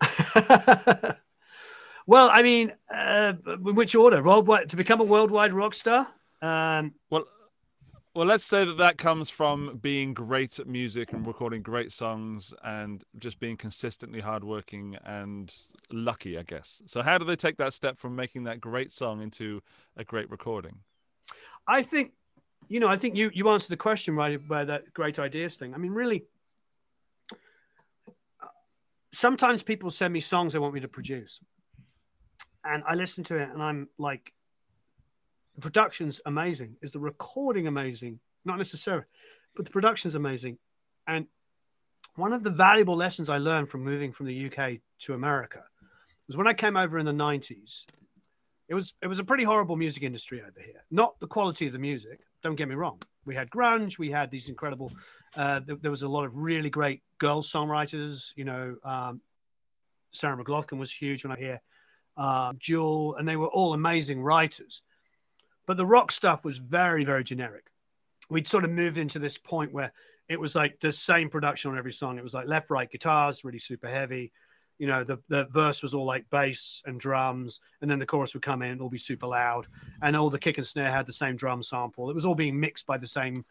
well, 2.06 2.30
I 2.32 2.42
mean, 2.42 2.72
uh, 2.92 3.34
in 3.46 3.74
which 3.74 3.94
order? 3.94 4.22
Worldwide 4.22 4.68
to 4.70 4.76
become 4.76 5.00
a 5.00 5.04
worldwide 5.04 5.52
rock 5.52 5.74
star? 5.74 6.08
Um, 6.42 6.94
Well, 7.10 7.24
well, 8.18 8.26
let's 8.26 8.44
say 8.44 8.64
that 8.64 8.78
that 8.78 8.98
comes 8.98 9.30
from 9.30 9.78
being 9.80 10.12
great 10.12 10.58
at 10.58 10.66
music 10.66 11.12
and 11.12 11.24
recording 11.24 11.62
great 11.62 11.92
songs 11.92 12.52
and 12.64 13.04
just 13.20 13.38
being 13.38 13.56
consistently 13.56 14.18
hardworking 14.18 14.96
and 15.04 15.54
lucky, 15.92 16.36
I 16.36 16.42
guess. 16.42 16.82
So, 16.86 17.00
how 17.00 17.18
do 17.18 17.24
they 17.24 17.36
take 17.36 17.58
that 17.58 17.74
step 17.74 17.96
from 17.96 18.16
making 18.16 18.42
that 18.42 18.60
great 18.60 18.90
song 18.90 19.22
into 19.22 19.62
a 19.96 20.02
great 20.02 20.28
recording? 20.32 20.80
I 21.68 21.82
think, 21.82 22.10
you 22.66 22.80
know, 22.80 22.88
I 22.88 22.96
think 22.96 23.14
you 23.14 23.30
you 23.32 23.48
answered 23.50 23.70
the 23.70 23.76
question 23.76 24.16
right 24.16 24.48
by 24.48 24.64
that 24.64 24.92
great 24.92 25.20
ideas 25.20 25.56
thing. 25.56 25.72
I 25.72 25.76
mean, 25.76 25.92
really, 25.92 26.24
sometimes 29.12 29.62
people 29.62 29.92
send 29.92 30.12
me 30.12 30.18
songs 30.18 30.54
they 30.54 30.58
want 30.58 30.74
me 30.74 30.80
to 30.80 30.88
produce, 30.88 31.38
and 32.64 32.82
I 32.84 32.96
listen 32.96 33.22
to 33.22 33.36
it, 33.36 33.48
and 33.48 33.62
I'm 33.62 33.88
like, 33.96 34.32
the 35.58 35.62
production's 35.62 36.20
amazing. 36.24 36.76
Is 36.82 36.92
the 36.92 37.00
recording 37.00 37.66
amazing? 37.66 38.20
Not 38.44 38.58
necessarily, 38.58 39.06
but 39.56 39.64
the 39.64 39.72
production's 39.72 40.14
amazing. 40.14 40.56
And 41.08 41.26
one 42.14 42.32
of 42.32 42.44
the 42.44 42.50
valuable 42.50 42.94
lessons 42.94 43.28
I 43.28 43.38
learned 43.38 43.68
from 43.68 43.82
moving 43.82 44.12
from 44.12 44.26
the 44.26 44.46
UK 44.46 44.78
to 45.00 45.14
America 45.14 45.64
was 46.28 46.36
when 46.36 46.46
I 46.46 46.52
came 46.52 46.76
over 46.76 46.96
in 46.96 47.06
the 47.06 47.12
90s. 47.12 47.86
It 48.68 48.74
was 48.74 48.94
it 49.02 49.08
was 49.08 49.18
a 49.18 49.24
pretty 49.24 49.42
horrible 49.42 49.74
music 49.74 50.04
industry 50.04 50.40
over 50.42 50.60
here. 50.64 50.84
Not 50.92 51.18
the 51.18 51.26
quality 51.26 51.66
of 51.66 51.72
the 51.72 51.80
music. 51.80 52.20
Don't 52.44 52.54
get 52.54 52.68
me 52.68 52.76
wrong. 52.76 53.02
We 53.24 53.34
had 53.34 53.50
grunge. 53.50 53.98
We 53.98 54.12
had 54.12 54.30
these 54.30 54.48
incredible. 54.48 54.92
Uh, 55.34 55.58
there, 55.66 55.76
there 55.76 55.90
was 55.90 56.04
a 56.04 56.08
lot 56.08 56.24
of 56.24 56.36
really 56.36 56.70
great 56.70 57.02
girl 57.18 57.42
songwriters. 57.42 58.32
You 58.36 58.44
know, 58.44 58.76
um, 58.84 59.22
Sarah 60.12 60.36
McLachlan 60.36 60.78
was 60.78 60.92
huge 60.92 61.24
when 61.24 61.32
I 61.32 61.40
hear 61.40 61.60
uh, 62.16 62.52
Jewel, 62.60 63.16
and 63.16 63.26
they 63.26 63.36
were 63.36 63.48
all 63.48 63.74
amazing 63.74 64.20
writers. 64.20 64.82
But 65.68 65.76
the 65.76 65.86
rock 65.86 66.10
stuff 66.10 66.46
was 66.46 66.56
very, 66.56 67.04
very 67.04 67.22
generic. 67.22 67.66
We'd 68.30 68.48
sort 68.48 68.64
of 68.64 68.70
moved 68.70 68.96
into 68.96 69.18
this 69.18 69.36
point 69.36 69.70
where 69.70 69.92
it 70.26 70.40
was 70.40 70.56
like 70.56 70.80
the 70.80 70.90
same 70.90 71.28
production 71.28 71.70
on 71.70 71.76
every 71.76 71.92
song. 71.92 72.16
It 72.16 72.22
was 72.22 72.32
like 72.32 72.48
left, 72.48 72.70
right 72.70 72.90
guitars, 72.90 73.44
really 73.44 73.58
super 73.58 73.86
heavy. 73.86 74.32
You 74.78 74.86
know, 74.86 75.04
the, 75.04 75.18
the 75.28 75.44
verse 75.44 75.82
was 75.82 75.92
all 75.92 76.06
like 76.06 76.30
bass 76.30 76.82
and 76.86 76.98
drums, 76.98 77.60
and 77.82 77.90
then 77.90 77.98
the 77.98 78.06
chorus 78.06 78.32
would 78.32 78.42
come 78.42 78.62
in, 78.62 78.76
it'll 78.76 78.88
be 78.88 78.96
super 78.96 79.26
loud, 79.26 79.66
and 80.00 80.16
all 80.16 80.30
the 80.30 80.38
kick 80.38 80.56
and 80.56 80.66
snare 80.66 80.90
had 80.90 81.06
the 81.06 81.12
same 81.12 81.36
drum 81.36 81.62
sample. 81.62 82.08
It 82.08 82.14
was 82.14 82.24
all 82.24 82.34
being 82.34 82.58
mixed 82.58 82.86
by 82.86 82.96
the 82.96 83.06
same 83.06 83.44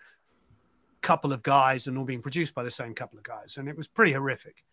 couple 1.01 1.31
of 1.31 1.43
guys 1.43 1.85
and 1.85 1.99
all 1.99 2.05
being 2.05 2.23
produced 2.23 2.55
by 2.55 2.63
the 2.63 2.71
same 2.71 2.95
couple 2.95 3.19
of 3.19 3.23
guys, 3.23 3.57
and 3.57 3.69
it 3.69 3.77
was 3.77 3.87
pretty 3.87 4.13
horrific. 4.13 4.63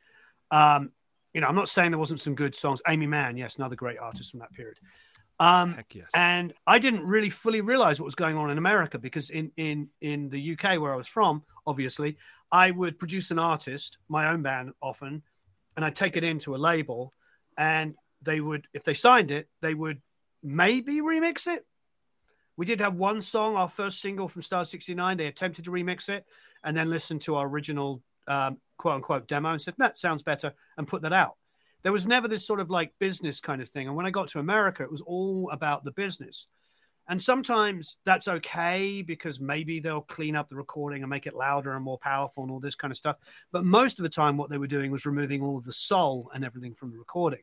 Um, 0.50 0.92
you 1.34 1.42
know, 1.42 1.48
I'm 1.48 1.56
not 1.56 1.68
saying 1.68 1.90
there 1.90 1.98
wasn't 1.98 2.20
some 2.20 2.36
good 2.36 2.54
songs. 2.54 2.80
Amy 2.88 3.06
Mann, 3.06 3.36
yes, 3.36 3.56
another 3.56 3.76
great 3.76 3.98
artist 3.98 4.30
from 4.30 4.40
that 4.40 4.52
period. 4.52 4.78
Um, 5.40 5.77
yes. 5.93 6.11
and 6.15 6.55
I 6.66 6.78
didn't 6.78 7.05
really 7.05 7.31
fully 7.31 7.61
realize 7.61 8.01
what 8.01 8.05
was 8.05 8.15
going 8.15 8.36
on 8.36 8.51
in 8.51 8.59
America 8.59 9.01
because 9.01 9.31
in 9.31 9.51
in 9.56 9.89
in 10.01 10.28
the 10.28 10.52
UK 10.52 10.81
where 10.81 10.93
I 10.93 10.97
was 10.97 11.09
from, 11.09 11.43
obviously, 11.66 12.16
I 12.52 12.70
would 12.70 12.98
produce 12.98 13.31
an 13.31 13.39
artist, 13.39 13.98
my 14.09 14.28
own 14.28 14.43
band 14.43 14.73
often, 14.81 15.23
and 15.77 15.85
I'd 15.85 15.97
take 15.97 16.16
it 16.16 16.23
into 16.23 16.55
a 16.55 16.59
label, 16.59 17.12
and 17.59 17.94
they 18.23 18.40
would, 18.40 18.66
if 18.73 18.85
they 18.85 18.94
signed 18.94 19.31
it, 19.31 19.48
they 19.61 19.74
would 19.74 20.01
maybe 20.43 21.01
remix 21.01 21.47
it. 21.47 21.66
We 22.56 22.66
did 22.66 22.81
have 22.81 22.94
one 22.94 23.20
song, 23.20 23.56
our 23.56 23.69
first 23.69 24.01
single 24.01 24.28
from 24.28 24.43
Star 24.43 24.65
69. 24.65 25.16
They 25.16 25.27
attempted 25.27 25.65
to 25.65 25.70
remix 25.70 26.09
it 26.09 26.24
and 26.62 26.77
then 26.77 26.90
listened 26.90 27.23
to 27.23 27.35
our 27.35 27.48
original 27.48 28.02
um, 28.28 28.59
quote 28.77 28.94
unquote 28.94 29.27
demo 29.27 29.51
and 29.51 29.61
said, 29.61 29.74
that 29.78 29.98
sounds 29.98 30.23
better, 30.23 30.52
and 30.78 30.86
put 30.86 31.02
that 31.02 31.12
out. 31.12 31.36
There 31.85 31.93
was 31.93 32.06
never 32.06 32.27
this 32.27 32.47
sort 32.47 32.61
of 32.61 32.70
like 32.70 32.93
business 32.98 33.40
kind 33.40 33.62
of 33.62 33.69
thing. 33.69 33.86
And 33.86 33.94
when 33.94 34.06
I 34.06 34.11
got 34.11 34.28
to 34.28 34.40
America, 34.40 34.82
it 34.82 34.90
was 34.90 35.02
all 35.02 35.51
about 35.51 35.85
the 35.85 35.93
business. 35.93 36.48
And 37.09 37.20
sometimes 37.20 37.98
that's 38.06 38.28
okay 38.28 39.02
because 39.02 39.39
maybe 39.39 39.78
they'll 39.78 40.01
clean 40.01 40.35
up 40.35 40.48
the 40.48 40.56
recording 40.56 41.02
and 41.02 41.11
make 41.11 41.27
it 41.27 41.35
louder 41.35 41.74
and 41.74 41.85
more 41.85 41.98
powerful 41.98 42.43
and 42.43 42.51
all 42.51 42.61
this 42.61 42.74
kind 42.74 42.90
of 42.90 42.97
stuff. 42.97 43.16
But 43.52 43.65
most 43.65 43.98
of 43.98 44.05
the 44.05 44.09
time, 44.09 44.36
what 44.36 44.48
they 44.48 44.59
were 44.59 44.66
doing 44.66 44.90
was 44.90 45.05
removing 45.05 45.43
all 45.43 45.59
of 45.59 45.65
the 45.65 45.73
soul 45.73 46.31
and 46.35 46.44
everything 46.44 46.74
from 46.74 46.90
the 46.90 46.98
recording. 46.98 47.43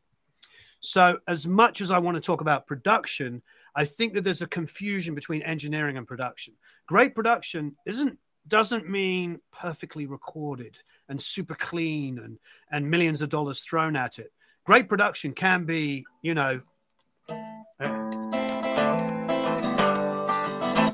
So, 0.80 1.20
as 1.28 1.48
much 1.48 1.80
as 1.80 1.92
I 1.92 2.00
want 2.00 2.16
to 2.16 2.22
talk 2.22 2.42
about 2.42 2.66
production, 2.66 3.44
I 3.76 3.86
think 3.86 4.16
that 4.16 4.24
there's 4.24 4.42
a 4.42 4.48
confusion 4.48 5.14
between 5.14 5.44
engineering 5.44 5.96
and 5.96 6.08
production. 6.08 6.56
Great 6.88 7.14
production 7.14 7.76
isn't 7.86 8.18
doesn't 8.48 8.90
mean 8.90 9.40
perfectly 9.52 10.08
recorded 10.08 10.80
and 11.10 11.22
super 11.22 11.56
clean 11.56 12.20
and 12.20 12.40
and 12.72 12.90
millions 12.90 13.22
of 13.22 13.30
dollars 13.30 13.62
thrown 13.62 13.96
at 13.96 14.20
it. 14.20 14.32
Great 14.66 14.88
production 14.88 15.34
can 15.34 15.66
be, 15.66 16.06
you 16.22 16.34
know, 16.34 16.62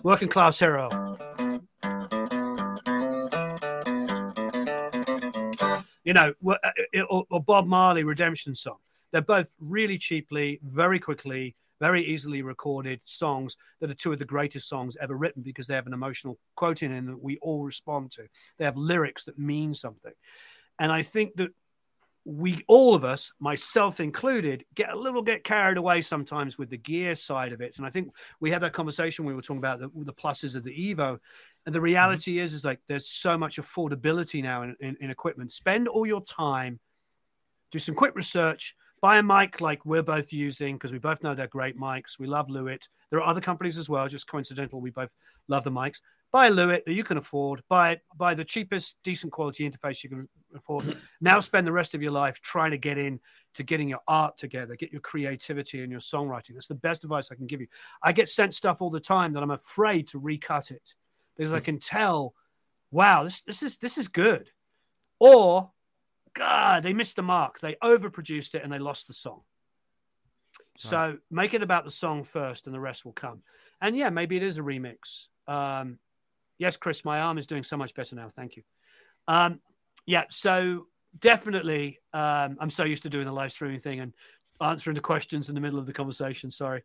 working 0.04 0.30
class 0.30 0.60
hero. 0.60 0.90
You 6.04 6.14
know, 6.14 6.34
uh, 6.50 6.56
or, 7.10 7.26
or 7.30 7.44
Bob 7.44 7.68
Marley 7.68 8.06
redemption 8.06 8.56
song. 8.56 8.78
They're 9.12 9.22
both 9.22 9.54
really 9.60 9.98
cheaply, 9.98 10.60
very 10.64 11.00
quickly, 11.00 11.56
very 11.80 12.04
easily 12.04 12.42
recorded 12.42 13.02
songs 13.04 13.58
that 13.80 13.90
are 13.90 13.96
two 13.96 14.14
of 14.14 14.20
the 14.20 14.26
greatest 14.26 14.68
songs 14.68 14.98
ever 15.00 15.16
written 15.16 15.44
because 15.44 15.68
they 15.68 15.76
have 15.76 15.88
an 15.88 15.94
emotional 15.94 16.38
quote 16.56 16.84
in 16.84 16.92
them 16.92 17.06
that 17.08 17.24
we 17.24 17.38
all 17.38 17.64
respond 17.64 18.12
to. 18.12 18.24
They 18.58 18.66
have 18.66 18.78
lyrics 18.78 19.26
that 19.26 19.38
mean 19.38 19.74
something. 19.74 20.14
And 20.80 20.92
I 20.92 21.02
think 21.02 21.36
that 21.38 21.52
we 22.28 22.62
all 22.68 22.94
of 22.94 23.06
us, 23.06 23.32
myself 23.40 24.02
included, 24.02 24.66
get 24.76 24.92
a 24.92 25.00
little 25.00 25.22
get 25.22 25.46
carried 25.46 25.78
away 25.78 26.02
sometimes 26.02 26.58
with 26.58 26.70
the 26.70 26.78
gear 26.78 27.16
side 27.16 27.54
of 27.54 27.62
it. 27.62 27.78
And 27.78 27.88
I 27.88 27.90
think 27.90 28.10
we 28.42 28.52
had 28.52 28.62
that 28.64 28.74
conversation 28.74 29.24
we 29.24 29.34
were 29.34 29.42
talking 29.42 29.60
about 29.60 29.80
the, 29.80 29.90
the 29.96 30.14
pluses 30.14 30.56
of 30.58 30.64
the 30.66 30.94
Evo. 30.94 31.20
And 31.66 31.74
the 31.74 31.80
reality 31.80 32.36
mm-hmm. 32.36 32.44
is, 32.44 32.54
is 32.54 32.66
like 32.66 32.80
there's 32.90 33.08
so 33.08 33.38
much 33.38 33.58
affordability 33.58 34.44
now 34.44 34.64
in, 34.64 34.76
in, 34.82 34.98
in 35.00 35.10
equipment. 35.10 35.54
Spend 35.54 35.88
all 35.88 36.06
your 36.06 36.22
time, 36.22 36.82
do 37.72 37.80
some 37.80 37.96
quick 37.96 38.14
research, 38.14 38.76
buy 39.02 39.18
a 39.18 39.24
mic 39.24 39.62
like 39.62 39.86
we're 39.86 40.04
both 40.04 40.34
using 40.34 40.76
because 40.76 40.92
we 40.92 41.00
both 41.00 41.22
know 41.24 41.36
they're 41.36 41.48
great 41.48 41.78
mics. 41.78 42.20
We 42.20 42.28
love 42.28 42.48
Lewitt. 42.48 42.88
There 43.10 43.20
are 43.20 43.28
other 43.28 43.42
companies 43.42 43.78
as 43.78 43.90
well, 43.90 44.08
just 44.08 44.28
coincidental. 44.28 44.82
We 44.82 44.90
both 44.90 45.14
love 45.48 45.64
the 45.64 45.72
mics. 45.72 46.02
Buy 46.32 46.48
a 46.48 46.52
Lewitt 46.52 46.84
that 46.86 46.94
you 46.94 47.04
can 47.04 47.18
afford. 47.18 47.62
Buy 47.70 48.00
buy 48.18 48.34
the 48.34 48.44
cheapest, 48.44 48.98
decent 49.04 49.32
quality 49.32 49.70
interface 49.70 50.04
you 50.04 50.10
can 50.10 50.30
afford. 50.56 50.98
now 51.22 51.40
spend 51.40 51.66
the 51.66 51.72
rest 51.72 51.96
of 51.96 52.02
your 52.02 52.12
life 52.12 52.42
trying 52.42 52.72
to 52.72 52.78
get 52.78 52.98
in 52.98 53.20
to 53.54 53.64
getting 53.64 53.88
your 53.88 54.02
art 54.08 54.38
together, 54.38 54.76
get 54.76 54.92
your 54.92 55.02
creativity 55.02 55.82
and 55.82 55.92
your 55.92 56.02
songwriting. 56.02 56.54
That's 56.54 56.68
the 56.68 56.76
best 56.76 57.04
advice 57.04 57.32
I 57.32 57.36
can 57.36 57.48
give 57.48 57.62
you. 57.62 57.68
I 58.04 58.12
get 58.12 58.28
sent 58.28 58.54
stuff 58.54 58.82
all 58.82 58.90
the 58.90 59.00
time 59.00 59.34
that 59.34 59.44
I'm 59.44 59.52
afraid 59.52 60.08
to 60.10 60.20
recut 60.20 60.72
it 60.72 60.96
because 61.36 61.54
I 61.54 61.60
hmm. 61.60 61.66
can 61.66 61.80
tell, 61.80 62.34
wow, 62.92 63.24
this 63.24 63.44
this 63.44 63.64
is 63.64 63.78
this 63.78 63.98
is 63.98 64.08
good. 64.08 64.50
Or 65.20 65.72
God, 66.38 66.84
they 66.84 66.94
missed 66.94 67.16
the 67.16 67.24
mark. 67.24 67.60
They 67.60 67.76
overproduced 67.84 68.56
it 68.56 68.64
and 68.64 68.72
they 68.72 68.80
lost 68.80 69.08
the 69.08 69.14
song. 69.14 69.42
So 70.78 71.18
make 71.32 71.56
it 71.56 71.64
about 71.64 71.86
the 71.86 71.92
song 71.92 72.24
first, 72.24 72.68
and 72.68 72.76
the 72.76 72.80
rest 72.80 73.04
will 73.04 73.14
come. 73.14 73.42
And 73.82 73.96
yeah, 73.96 74.10
maybe 74.10 74.38
it 74.38 74.44
is 74.44 74.60
a 74.60 74.62
remix. 74.62 75.28
Um, 75.48 75.98
yes, 76.60 76.78
Chris, 76.78 77.04
my 77.04 77.20
arm 77.20 77.40
is 77.40 77.48
doing 77.48 77.64
so 77.64 77.78
much 77.78 77.96
better 77.96 78.16
now. 78.16 78.30
Thank 78.30 78.58
you. 78.58 78.64
Um, 79.28 79.60
yeah, 80.06 80.26
so 80.30 80.86
definitely, 81.18 82.00
um, 82.14 82.58
I'm 82.60 82.70
so 82.70 82.84
used 82.84 83.04
to 83.04 83.10
doing 83.10 83.26
the 83.26 83.32
live 83.32 83.52
streaming 83.52 83.80
thing 83.80 84.00
and 84.00 84.14
answering 84.62 84.96
the 84.96 85.02
questions 85.02 85.50
in 85.50 85.56
the 85.56 85.62
middle 85.62 85.80
of 85.80 85.88
the 85.88 85.94
conversation. 85.94 86.52
Sorry, 86.52 86.84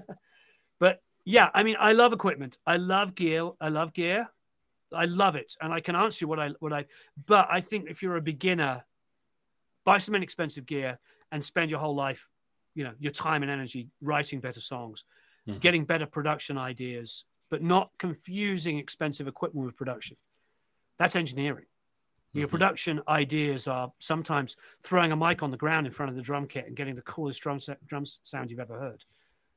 but 0.78 1.02
yeah, 1.24 1.50
I 1.54 1.62
mean, 1.62 1.76
I 1.78 1.92
love 1.92 2.12
equipment. 2.12 2.58
I 2.66 2.76
love 2.76 3.14
gear. 3.14 3.50
I 3.60 3.70
love 3.70 3.94
gear. 3.94 4.28
I 4.96 5.04
love 5.04 5.36
it, 5.36 5.56
and 5.60 5.72
I 5.72 5.80
can 5.80 5.96
answer 5.96 6.24
you 6.24 6.28
what 6.28 6.40
I 6.40 6.50
what 6.60 6.72
I. 6.72 6.86
But 7.26 7.48
I 7.50 7.60
think 7.60 7.88
if 7.88 8.02
you're 8.02 8.16
a 8.16 8.22
beginner, 8.22 8.84
buy 9.84 9.98
some 9.98 10.14
inexpensive 10.14 10.66
gear 10.66 10.98
and 11.32 11.42
spend 11.42 11.70
your 11.70 11.80
whole 11.80 11.94
life, 11.94 12.28
you 12.74 12.84
know, 12.84 12.92
your 12.98 13.12
time 13.12 13.42
and 13.42 13.50
energy 13.50 13.88
writing 14.00 14.40
better 14.40 14.60
songs, 14.60 15.04
mm-hmm. 15.48 15.58
getting 15.58 15.84
better 15.84 16.06
production 16.06 16.58
ideas, 16.58 17.24
but 17.50 17.62
not 17.62 17.90
confusing 17.98 18.78
expensive 18.78 19.28
equipment 19.28 19.66
with 19.66 19.76
production. 19.76 20.16
That's 20.98 21.16
engineering. 21.16 21.66
Your 22.32 22.46
mm-hmm. 22.46 22.50
production 22.50 23.02
ideas 23.08 23.66
are 23.66 23.92
sometimes 23.98 24.56
throwing 24.82 25.12
a 25.12 25.16
mic 25.16 25.42
on 25.42 25.50
the 25.50 25.56
ground 25.56 25.86
in 25.86 25.92
front 25.92 26.10
of 26.10 26.16
the 26.16 26.22
drum 26.22 26.46
kit 26.46 26.66
and 26.66 26.76
getting 26.76 26.94
the 26.94 27.02
coolest 27.02 27.40
drum, 27.40 27.58
drum 27.86 28.04
sound 28.04 28.50
you've 28.50 28.60
ever 28.60 28.78
heard. 28.78 29.04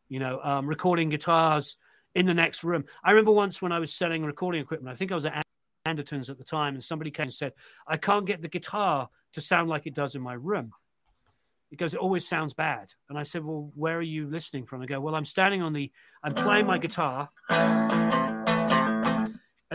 You 0.07 0.19
know, 0.19 0.39
um, 0.43 0.67
recording 0.67 1.09
guitars 1.09 1.77
in 2.15 2.25
the 2.25 2.33
next 2.33 2.63
room. 2.63 2.85
I 3.03 3.11
remember 3.11 3.31
once 3.31 3.61
when 3.61 3.71
I 3.71 3.79
was 3.79 3.93
selling 3.93 4.23
recording 4.23 4.61
equipment, 4.61 4.93
I 4.93 4.95
think 4.95 5.11
I 5.11 5.15
was 5.15 5.25
at 5.25 5.43
Anderton's 5.85 6.29
at 6.29 6.37
the 6.37 6.43
time, 6.43 6.73
and 6.73 6.83
somebody 6.83 7.11
came 7.11 7.25
and 7.25 7.33
said, 7.33 7.53
I 7.87 7.97
can't 7.97 8.25
get 8.25 8.41
the 8.41 8.47
guitar 8.47 9.09
to 9.33 9.41
sound 9.41 9.69
like 9.69 9.85
it 9.85 9.93
does 9.93 10.15
in 10.15 10.21
my 10.21 10.33
room 10.33 10.73
because 11.69 11.93
it 11.93 11.99
always 11.99 12.27
sounds 12.27 12.53
bad. 12.53 12.89
And 13.09 13.17
I 13.17 13.23
said, 13.23 13.45
Well, 13.45 13.71
where 13.75 13.97
are 13.97 14.01
you 14.01 14.27
listening 14.27 14.65
from? 14.65 14.81
I 14.81 14.85
go, 14.85 14.99
Well, 14.99 15.15
I'm 15.15 15.25
standing 15.25 15.61
on 15.61 15.73
the, 15.73 15.91
I'm 16.23 16.33
playing 16.33 16.65
my 16.65 16.77
guitar 16.77 17.29
at 17.49 18.47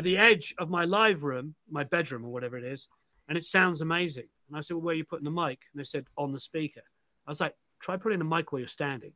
the 0.02 0.16
edge 0.16 0.54
of 0.58 0.70
my 0.70 0.84
live 0.84 1.22
room, 1.22 1.54
my 1.70 1.84
bedroom 1.84 2.24
or 2.24 2.32
whatever 2.32 2.58
it 2.58 2.64
is, 2.64 2.88
and 3.28 3.38
it 3.38 3.44
sounds 3.44 3.80
amazing. 3.80 4.28
And 4.48 4.56
I 4.56 4.60
said, 4.60 4.74
Well, 4.74 4.84
where 4.84 4.94
are 4.94 4.96
you 4.96 5.04
putting 5.04 5.24
the 5.24 5.30
mic? 5.30 5.60
And 5.72 5.80
they 5.80 5.84
said, 5.84 6.06
On 6.16 6.32
the 6.32 6.40
speaker. 6.40 6.82
I 7.26 7.30
was 7.30 7.40
like, 7.40 7.54
Try 7.80 7.96
putting 7.96 8.18
the 8.18 8.24
mic 8.24 8.52
where 8.52 8.60
you're 8.60 8.68
standing. 8.68 9.12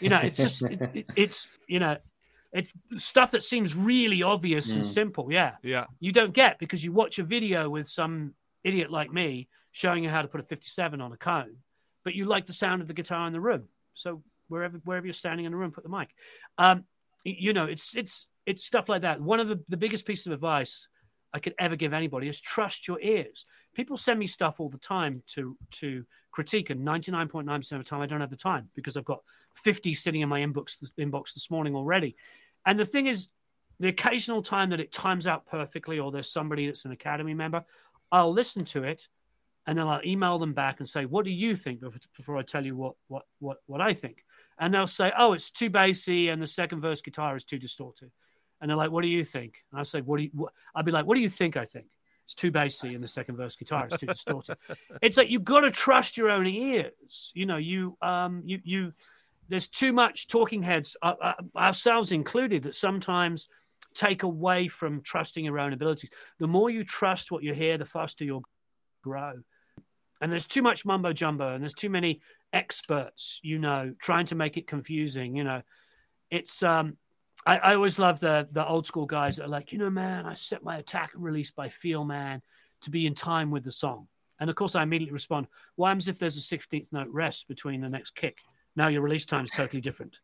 You 0.00 0.08
know, 0.08 0.18
it's 0.18 0.38
just, 0.38 0.64
it, 0.64 0.80
it, 0.94 1.06
it's, 1.16 1.52
you 1.68 1.78
know, 1.78 1.98
it's 2.56 2.72
stuff 3.04 3.32
that 3.32 3.42
seems 3.42 3.76
really 3.76 4.22
obvious 4.22 4.72
mm. 4.72 4.76
and 4.76 4.86
simple. 4.86 5.30
Yeah. 5.30 5.52
Yeah. 5.62 5.86
You 6.00 6.12
don't 6.12 6.32
get 6.32 6.58
because 6.58 6.84
you 6.84 6.92
watch 6.92 7.18
a 7.18 7.22
video 7.22 7.68
with 7.68 7.86
some 7.86 8.34
idiot 8.64 8.90
like 8.90 9.12
me 9.12 9.48
showing 9.72 10.02
you 10.02 10.10
how 10.10 10.22
to 10.22 10.28
put 10.28 10.40
a 10.40 10.42
57 10.42 11.00
on 11.00 11.12
a 11.12 11.16
cone, 11.16 11.56
but 12.04 12.14
you 12.14 12.24
like 12.24 12.46
the 12.46 12.52
sound 12.52 12.80
of 12.80 12.88
the 12.88 12.94
guitar 12.94 13.26
in 13.26 13.32
the 13.32 13.40
room. 13.40 13.64
So 13.94 14.22
wherever 14.48 14.78
wherever 14.84 15.06
you're 15.06 15.12
standing 15.12 15.46
in 15.46 15.52
the 15.52 15.58
room, 15.58 15.70
put 15.70 15.84
the 15.84 15.90
mic. 15.90 16.08
Um, 16.58 16.84
you 17.24 17.52
know, 17.52 17.66
it's 17.66 17.96
it's 17.96 18.26
it's 18.46 18.64
stuff 18.64 18.88
like 18.88 19.02
that. 19.02 19.20
One 19.20 19.40
of 19.40 19.48
the, 19.48 19.60
the 19.68 19.76
biggest 19.76 20.06
pieces 20.06 20.28
of 20.28 20.32
advice 20.32 20.88
I 21.32 21.38
could 21.38 21.54
ever 21.58 21.76
give 21.76 21.92
anybody 21.92 22.28
is 22.28 22.40
trust 22.40 22.88
your 22.88 23.00
ears. 23.00 23.44
People 23.74 23.96
send 23.96 24.18
me 24.18 24.26
stuff 24.26 24.60
all 24.60 24.68
the 24.68 24.78
time 24.78 25.22
to 25.34 25.56
to 25.72 26.04
critique, 26.30 26.70
and 26.70 26.86
99.9% 26.86 27.72
of 27.72 27.78
the 27.78 27.84
time 27.84 28.00
I 28.00 28.06
don't 28.06 28.20
have 28.20 28.30
the 28.30 28.36
time 28.36 28.68
because 28.74 28.96
I've 28.96 29.04
got 29.04 29.22
50 29.56 29.94
sitting 29.94 30.20
in 30.20 30.28
my 30.28 30.40
inbox 30.40 30.92
inbox 30.98 31.34
this 31.34 31.50
morning 31.50 31.74
already. 31.74 32.16
And 32.66 32.78
the 32.78 32.84
thing 32.84 33.06
is, 33.06 33.28
the 33.78 33.88
occasional 33.88 34.42
time 34.42 34.70
that 34.70 34.80
it 34.80 34.92
times 34.92 35.26
out 35.26 35.46
perfectly, 35.46 35.98
or 35.98 36.10
there's 36.10 36.30
somebody 36.30 36.66
that's 36.66 36.84
an 36.84 36.92
academy 36.92 37.34
member, 37.34 37.64
I'll 38.10 38.32
listen 38.32 38.64
to 38.66 38.84
it, 38.84 39.08
and 39.66 39.78
then 39.78 39.86
I'll 39.86 40.04
email 40.04 40.38
them 40.38 40.52
back 40.52 40.80
and 40.80 40.88
say, 40.88 41.04
"What 41.04 41.24
do 41.24 41.30
you 41.30 41.56
think?" 41.56 41.80
Before 42.16 42.36
I 42.36 42.42
tell 42.42 42.64
you 42.64 42.76
what 42.76 42.94
what 43.08 43.24
what 43.38 43.58
what 43.66 43.80
I 43.80 43.92
think, 43.92 44.24
and 44.58 44.72
they'll 44.72 44.86
say, 44.86 45.12
"Oh, 45.16 45.32
it's 45.32 45.50
too 45.50 45.70
bassy, 45.70 46.28
and 46.28 46.40
the 46.40 46.46
second 46.46 46.80
verse 46.80 47.00
guitar 47.00 47.36
is 47.36 47.44
too 47.44 47.58
distorted." 47.58 48.10
And 48.60 48.70
they're 48.70 48.76
like, 48.76 48.90
"What 48.90 49.02
do 49.02 49.08
you 49.08 49.24
think?" 49.24 49.64
And 49.70 49.80
I 49.80 49.82
say, 49.82 50.00
"What 50.00 50.18
do 50.18 50.24
you?" 50.24 50.30
What? 50.32 50.52
I'll 50.74 50.82
be 50.82 50.92
like, 50.92 51.06
"What 51.06 51.16
do 51.16 51.20
you 51.20 51.30
think?" 51.30 51.56
I 51.56 51.64
think 51.64 51.86
it's 52.24 52.34
too 52.34 52.50
bassy, 52.50 52.94
and 52.94 53.02
the 53.02 53.08
second 53.08 53.36
verse 53.36 53.56
guitar 53.56 53.86
is 53.86 53.94
too 53.94 54.06
distorted. 54.06 54.56
it's 55.02 55.16
like 55.16 55.30
you've 55.30 55.44
got 55.44 55.60
to 55.60 55.70
trust 55.70 56.16
your 56.16 56.30
own 56.30 56.46
ears. 56.46 57.32
You 57.34 57.46
know, 57.46 57.56
you 57.56 57.96
um 58.02 58.42
you 58.44 58.60
you. 58.64 58.92
There's 59.48 59.68
too 59.68 59.92
much 59.92 60.28
talking 60.28 60.62
heads, 60.62 60.96
uh, 61.02 61.14
uh, 61.22 61.32
ourselves 61.56 62.12
included, 62.12 62.64
that 62.64 62.74
sometimes 62.74 63.48
take 63.94 64.22
away 64.22 64.68
from 64.68 65.02
trusting 65.02 65.44
your 65.44 65.58
own 65.58 65.72
abilities. 65.72 66.10
The 66.38 66.48
more 66.48 66.70
you 66.70 66.84
trust 66.84 67.30
what 67.30 67.42
you 67.42 67.54
hear, 67.54 67.78
the 67.78 67.84
faster 67.84 68.24
you'll 68.24 68.44
grow. 69.02 69.34
And 70.20 70.32
there's 70.32 70.46
too 70.46 70.62
much 70.62 70.84
mumbo 70.84 71.12
jumbo, 71.12 71.54
and 71.54 71.62
there's 71.62 71.74
too 71.74 71.90
many 71.90 72.20
experts, 72.52 73.40
you 73.42 73.58
know, 73.58 73.94
trying 74.00 74.26
to 74.26 74.34
make 74.34 74.56
it 74.56 74.66
confusing. 74.66 75.36
You 75.36 75.44
know, 75.44 75.62
it's 76.30 76.62
um, 76.62 76.96
I, 77.44 77.58
I 77.58 77.74
always 77.74 77.98
love 77.98 78.20
the 78.20 78.48
the 78.50 78.66
old 78.66 78.86
school 78.86 79.06
guys 79.06 79.36
that 79.36 79.44
are 79.44 79.48
like, 79.48 79.72
you 79.72 79.78
know, 79.78 79.90
man, 79.90 80.26
I 80.26 80.34
set 80.34 80.64
my 80.64 80.78
attack 80.78 81.10
and 81.14 81.22
release 81.22 81.50
by 81.50 81.68
feel, 81.68 82.04
man, 82.04 82.42
to 82.82 82.90
be 82.90 83.06
in 83.06 83.14
time 83.14 83.50
with 83.50 83.64
the 83.64 83.70
song. 83.70 84.08
And 84.40 84.48
of 84.48 84.56
course, 84.56 84.74
I 84.74 84.82
immediately 84.82 85.12
respond, 85.12 85.48
"Why 85.76 85.90
happens 85.90 86.08
if 86.08 86.18
there's 86.18 86.36
a 86.36 86.40
16th 86.40 86.92
note 86.92 87.08
rest 87.08 87.46
between 87.48 87.82
the 87.82 87.88
next 87.88 88.14
kick? 88.14 88.38
Now 88.76 88.88
your 88.88 89.02
release 89.02 89.26
time 89.26 89.44
is 89.44 89.50
totally 89.50 89.80
different. 89.80 90.20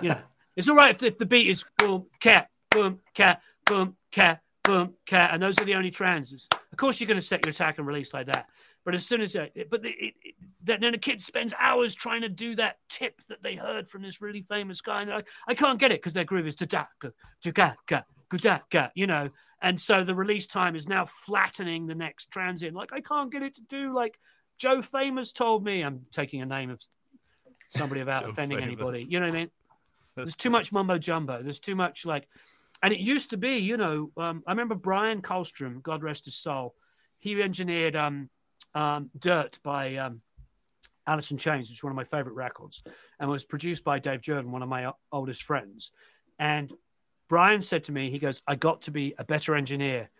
you 0.00 0.10
know, 0.10 0.18
it's 0.56 0.68
all 0.68 0.76
right 0.76 0.90
if 0.90 0.98
the, 0.98 1.06
if 1.06 1.18
the 1.18 1.26
beat 1.26 1.48
is 1.48 1.64
boom, 1.78 2.06
cat, 2.20 2.48
boom, 2.70 3.00
cat, 3.14 3.42
boom, 3.66 3.96
cat, 4.10 4.40
boom, 4.64 4.94
cat, 5.06 5.30
and 5.32 5.42
those 5.42 5.60
are 5.60 5.64
the 5.64 5.74
only 5.74 5.90
transes. 5.90 6.48
Of 6.52 6.78
course, 6.78 7.00
you're 7.00 7.08
going 7.08 7.18
to 7.18 7.26
set 7.26 7.44
your 7.44 7.50
attack 7.50 7.78
and 7.78 7.86
release 7.86 8.14
like 8.14 8.26
that. 8.26 8.48
But 8.84 8.94
as 8.94 9.06
soon 9.06 9.20
as 9.20 9.36
uh, 9.36 9.46
it, 9.54 9.70
but 9.70 9.84
it, 9.84 10.14
it, 10.22 10.34
then 10.62 10.82
a 10.82 10.98
kid 10.98 11.22
spends 11.22 11.54
hours 11.58 11.94
trying 11.94 12.22
to 12.22 12.28
do 12.28 12.56
that 12.56 12.78
tip 12.88 13.20
that 13.28 13.42
they 13.42 13.54
heard 13.54 13.86
from 13.86 14.02
this 14.02 14.20
really 14.20 14.42
famous 14.42 14.80
guy, 14.80 15.02
and 15.02 15.10
like, 15.10 15.28
I 15.46 15.54
can't 15.54 15.78
get 15.78 15.92
it 15.92 16.00
because 16.00 16.14
their 16.14 16.24
groove 16.24 16.46
is 16.46 16.56
da 16.56 16.66
da 16.66 18.58
ga 18.70 18.90
you 18.94 19.06
know. 19.06 19.30
And 19.60 19.80
so 19.80 20.02
the 20.02 20.14
release 20.14 20.48
time 20.48 20.74
is 20.74 20.88
now 20.88 21.04
flattening 21.04 21.86
the 21.86 21.94
next 21.94 22.32
transient. 22.32 22.74
Like 22.74 22.92
I 22.92 23.00
can't 23.00 23.30
get 23.30 23.44
it 23.44 23.54
to 23.54 23.62
do 23.62 23.94
like 23.94 24.18
Joe 24.58 24.82
Famous 24.82 25.30
told 25.30 25.64
me. 25.64 25.82
I'm 25.82 26.06
taking 26.10 26.42
a 26.42 26.46
name 26.46 26.70
of 26.70 26.82
somebody 27.72 28.00
without 28.02 28.28
offending 28.28 28.58
famous. 28.58 28.72
anybody. 28.72 29.04
You 29.04 29.20
know 29.20 29.26
what 29.26 29.34
I 29.34 29.38
mean? 29.38 29.50
There's 30.16 30.36
too 30.36 30.50
much 30.50 30.72
mumbo 30.72 30.98
jumbo. 30.98 31.42
There's 31.42 31.60
too 31.60 31.74
much 31.74 32.04
like, 32.04 32.28
and 32.82 32.92
it 32.92 33.00
used 33.00 33.30
to 33.30 33.36
be, 33.36 33.58
you 33.58 33.76
know, 33.76 34.10
um, 34.16 34.42
I 34.46 34.52
remember 34.52 34.74
Bryan 34.74 35.22
Carlstrom, 35.22 35.82
God 35.82 36.02
rest 36.02 36.26
his 36.26 36.34
soul. 36.34 36.74
He 37.18 37.40
engineered 37.40 37.96
um, 37.96 38.28
um, 38.74 39.10
Dirt 39.18 39.58
by 39.62 39.96
um, 39.96 40.20
Alice 41.06 41.30
in 41.30 41.38
Chains, 41.38 41.68
which 41.68 41.78
is 41.78 41.82
one 41.82 41.92
of 41.92 41.96
my 41.96 42.04
favorite 42.04 42.34
records, 42.34 42.82
and 43.18 43.30
was 43.30 43.44
produced 43.44 43.84
by 43.84 43.98
Dave 43.98 44.20
Jerden, 44.20 44.50
one 44.50 44.62
of 44.62 44.68
my 44.68 44.92
oldest 45.10 45.42
friends. 45.44 45.92
And 46.38 46.72
Brian 47.28 47.60
said 47.60 47.84
to 47.84 47.92
me, 47.92 48.10
he 48.10 48.18
goes, 48.18 48.42
I 48.46 48.56
got 48.56 48.82
to 48.82 48.90
be 48.90 49.14
a 49.18 49.24
better 49.24 49.54
engineer 49.54 50.10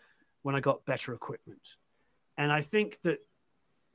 when 0.42 0.54
I 0.54 0.60
got 0.60 0.84
better 0.84 1.12
equipment. 1.12 1.76
And 2.38 2.50
I 2.50 2.62
think 2.62 2.98
that 3.02 3.18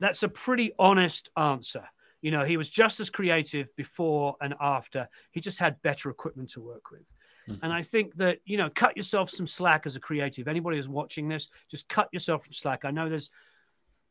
that's 0.00 0.22
a 0.22 0.28
pretty 0.28 0.72
honest 0.78 1.30
answer. 1.36 1.84
You 2.20 2.30
know, 2.30 2.44
he 2.44 2.56
was 2.56 2.68
just 2.68 3.00
as 3.00 3.10
creative 3.10 3.74
before 3.76 4.36
and 4.40 4.54
after. 4.60 5.08
He 5.30 5.40
just 5.40 5.58
had 5.58 5.80
better 5.82 6.10
equipment 6.10 6.50
to 6.50 6.60
work 6.60 6.90
with. 6.90 7.12
Mm-hmm. 7.48 7.64
And 7.64 7.72
I 7.72 7.82
think 7.82 8.16
that, 8.16 8.40
you 8.44 8.56
know, 8.56 8.68
cut 8.68 8.96
yourself 8.96 9.30
some 9.30 9.46
slack 9.46 9.86
as 9.86 9.96
a 9.96 10.00
creative. 10.00 10.48
Anybody 10.48 10.76
who's 10.76 10.88
watching 10.88 11.28
this, 11.28 11.48
just 11.70 11.88
cut 11.88 12.08
yourself 12.12 12.44
some 12.44 12.52
slack. 12.52 12.84
I 12.84 12.90
know 12.90 13.08
there's 13.08 13.30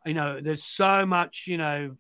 you 0.08 0.14
know, 0.14 0.40
there's 0.42 0.64
so 0.64 1.06
much, 1.06 1.48
you 1.48 1.58
know, 1.58 1.96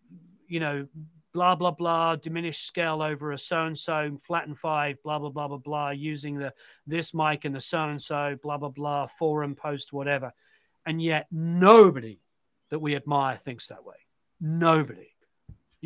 you 0.47 0.59
know, 0.59 0.87
blah 1.33 1.55
blah 1.55 1.71
blah, 1.71 2.15
diminished 2.15 2.65
scale 2.65 3.01
over 3.01 3.31
a 3.31 3.37
so 3.37 3.65
and 3.65 3.77
so, 3.77 4.17
flat 4.25 4.47
and 4.47 4.57
five, 4.57 5.01
blah 5.03 5.19
blah 5.19 5.29
blah 5.29 5.47
blah 5.47 5.57
blah, 5.57 5.89
using 5.89 6.37
the 6.37 6.53
this 6.85 7.13
mic 7.13 7.45
and 7.45 7.53
the 7.53 7.59
so 7.59 7.89
and 7.89 8.01
so, 8.01 8.37
blah 8.41 8.57
blah 8.57 8.69
blah, 8.69 9.07
forum 9.07 9.55
post, 9.55 9.91
whatever, 9.91 10.31
and 10.85 11.01
yet 11.01 11.27
nobody 11.31 12.19
that 12.69 12.79
we 12.79 12.95
admire 12.95 13.37
thinks 13.37 13.67
that 13.67 13.83
way. 13.83 13.95
Nobody. 14.39 15.09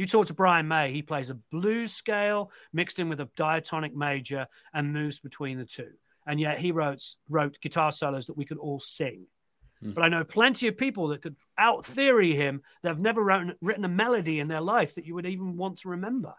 You 0.02 0.07
talk 0.07 0.26
to 0.26 0.34
Brian 0.34 0.68
May, 0.68 0.91
he 0.91 1.03
plays 1.03 1.30
a 1.30 1.36
blues 1.36 1.94
scale 1.94 2.49
mixed 2.73 2.98
in 2.98 3.07
with 3.07 3.19
a 3.19 3.30
diatonic 3.36 3.95
major 3.95 4.48
and 4.73 4.94
moves 4.94 5.19
between 5.19 5.60
the 5.60 5.65
two. 5.65 5.91
And 6.26 6.40
yet 6.40 6.57
he 6.57 6.72
wrote 6.72 7.03
wrote 7.30 7.61
guitar 7.61 7.91
solos 7.91 8.26
that 8.26 8.36
we 8.36 8.45
could 8.45 8.57
all 8.57 8.80
sing. 8.80 9.28
Mm. 9.84 9.94
But 9.94 10.03
I 10.03 10.10
know 10.10 10.23
plenty 10.23 10.65
of 10.65 10.76
people 10.76 11.10
that 11.10 11.22
could 11.22 11.36
out 11.56 11.86
theory 11.86 12.34
him 12.34 12.64
that 12.82 12.90
have 12.90 12.99
never 12.99 13.23
written, 13.23 13.53
written 13.61 13.86
a 13.86 13.90
melody 13.90 14.40
in 14.40 14.48
their 14.48 14.60
life 14.60 14.95
that 14.95 15.06
you 15.06 15.14
would 15.14 15.28
even 15.28 15.56
want 15.56 15.78
to 15.82 15.90
remember. 15.90 16.34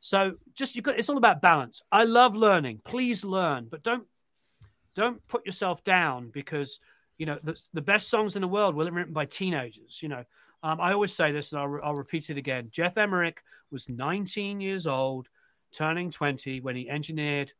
So 0.00 0.34
just 0.52 0.76
you 0.76 0.82
got 0.82 0.98
it's 0.98 1.08
all 1.08 1.16
about 1.16 1.40
balance. 1.40 1.80
I 1.90 2.04
love 2.04 2.36
learning. 2.36 2.82
Please 2.84 3.24
learn, 3.24 3.68
but 3.70 3.82
don't 3.82 4.04
don't 4.94 5.26
put 5.26 5.46
yourself 5.46 5.82
down 5.84 6.28
because 6.28 6.80
you 7.16 7.24
know 7.24 7.38
the, 7.42 7.58
the 7.72 7.80
best 7.80 8.10
songs 8.10 8.36
in 8.36 8.42
the 8.42 8.48
world 8.48 8.74
were 8.74 8.90
written 8.90 9.14
by 9.14 9.24
teenagers. 9.24 10.02
You 10.02 10.10
know, 10.10 10.24
um, 10.62 10.80
I 10.80 10.92
always 10.92 11.12
say 11.12 11.32
this, 11.32 11.52
and 11.52 11.60
I'll, 11.60 11.80
I'll 11.82 11.94
repeat 11.94 12.30
it 12.30 12.36
again. 12.36 12.68
Geoff 12.70 12.96
Emerick 12.96 13.42
was 13.70 13.88
19 13.88 14.60
years 14.60 14.86
old, 14.86 15.28
turning 15.72 16.10
20 16.10 16.60
when 16.60 16.76
he 16.76 16.88
engineered 16.88 17.52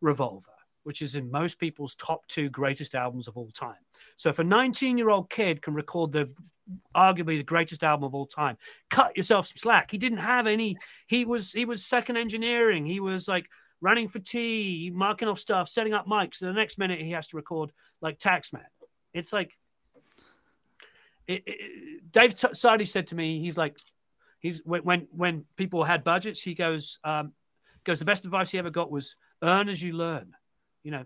Revolver 0.00 0.52
which 0.84 1.02
is 1.02 1.14
in 1.14 1.30
most 1.30 1.58
people's 1.58 1.94
top 1.94 2.26
two 2.26 2.48
greatest 2.48 2.94
albums 2.94 3.28
of 3.28 3.36
all 3.36 3.50
time. 3.50 3.76
So 4.16 4.28
if 4.28 4.38
a 4.38 4.44
19 4.44 4.98
year 4.98 5.10
old 5.10 5.30
kid 5.30 5.62
can 5.62 5.74
record 5.74 6.12
the 6.12 6.30
arguably 6.96 7.38
the 7.38 7.42
greatest 7.42 7.82
album 7.82 8.04
of 8.04 8.14
all 8.14 8.26
time, 8.26 8.56
cut 8.90 9.16
yourself 9.16 9.46
some 9.46 9.56
slack. 9.56 9.90
He 9.90 9.98
didn't 9.98 10.18
have 10.18 10.46
any. 10.46 10.76
He 11.06 11.24
was 11.24 11.52
he 11.52 11.64
was 11.64 11.84
second 11.84 12.16
engineering. 12.16 12.86
He 12.86 13.00
was 13.00 13.28
like 13.28 13.46
running 13.80 14.08
for 14.08 14.18
tea, 14.18 14.90
marking 14.94 15.28
off 15.28 15.38
stuff, 15.38 15.68
setting 15.68 15.92
up 15.92 16.06
mics. 16.06 16.40
And 16.40 16.50
the 16.50 16.58
next 16.58 16.78
minute 16.78 17.00
he 17.00 17.10
has 17.12 17.28
to 17.28 17.36
record 17.36 17.72
like 18.00 18.18
Taxman. 18.18 18.62
It's 19.14 19.32
like 19.32 19.52
it, 21.26 21.42
it, 21.46 22.12
Dave 22.12 22.34
Sardy 22.34 22.86
said 22.86 23.08
to 23.08 23.14
me, 23.14 23.40
he's 23.40 23.56
like, 23.56 23.78
he's 24.40 24.62
when 24.64 25.08
when 25.10 25.44
people 25.56 25.84
had 25.84 26.04
budgets, 26.04 26.42
he 26.42 26.54
goes, 26.54 26.98
um, 27.04 27.32
goes 27.84 27.98
the 27.98 28.04
best 28.04 28.24
advice 28.24 28.50
he 28.50 28.58
ever 28.58 28.70
got 28.70 28.90
was 28.90 29.16
earn 29.42 29.68
as 29.68 29.82
you 29.82 29.92
learn 29.92 30.34
you 30.82 30.90
know, 30.90 31.04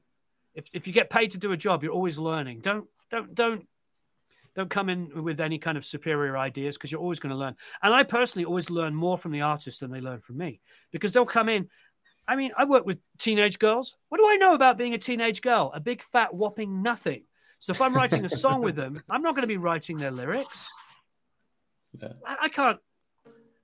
if 0.54 0.68
if 0.72 0.86
you 0.86 0.92
get 0.92 1.10
paid 1.10 1.32
to 1.32 1.38
do 1.38 1.52
a 1.52 1.56
job, 1.56 1.82
you're 1.82 1.92
always 1.92 2.18
learning. 2.18 2.60
Don't 2.60 2.86
don't 3.10 3.34
don't 3.34 3.66
don't 4.54 4.70
come 4.70 4.88
in 4.88 5.22
with 5.22 5.40
any 5.40 5.58
kind 5.58 5.76
of 5.76 5.84
superior 5.84 6.36
ideas 6.36 6.76
because 6.76 6.90
you're 6.90 7.00
always 7.00 7.20
going 7.20 7.30
to 7.30 7.36
learn. 7.36 7.56
And 7.82 7.92
I 7.92 8.04
personally 8.04 8.46
always 8.46 8.70
learn 8.70 8.94
more 8.94 9.18
from 9.18 9.32
the 9.32 9.42
artists 9.42 9.80
than 9.80 9.90
they 9.90 10.00
learn 10.00 10.20
from 10.20 10.38
me 10.38 10.60
because 10.92 11.12
they'll 11.12 11.26
come 11.26 11.50
in. 11.50 11.68
I 12.26 12.36
mean, 12.36 12.52
I 12.56 12.64
work 12.64 12.86
with 12.86 12.98
teenage 13.18 13.58
girls. 13.58 13.94
What 14.08 14.18
do 14.18 14.26
I 14.26 14.36
know 14.36 14.54
about 14.54 14.78
being 14.78 14.94
a 14.94 14.98
teenage 14.98 15.42
girl? 15.42 15.70
A 15.74 15.80
big 15.80 16.02
fat 16.02 16.34
whopping 16.34 16.82
nothing. 16.82 17.24
So 17.58 17.72
if 17.72 17.80
I'm 17.80 17.94
writing 17.94 18.24
a 18.24 18.28
song 18.28 18.62
with 18.62 18.76
them, 18.76 19.02
I'm 19.08 19.22
not 19.22 19.34
going 19.34 19.42
to 19.42 19.48
be 19.48 19.56
writing 19.56 19.98
their 19.98 20.10
lyrics. 20.10 20.70
Yeah. 22.00 22.12
I, 22.24 22.36
I 22.42 22.48
can't. 22.48 22.78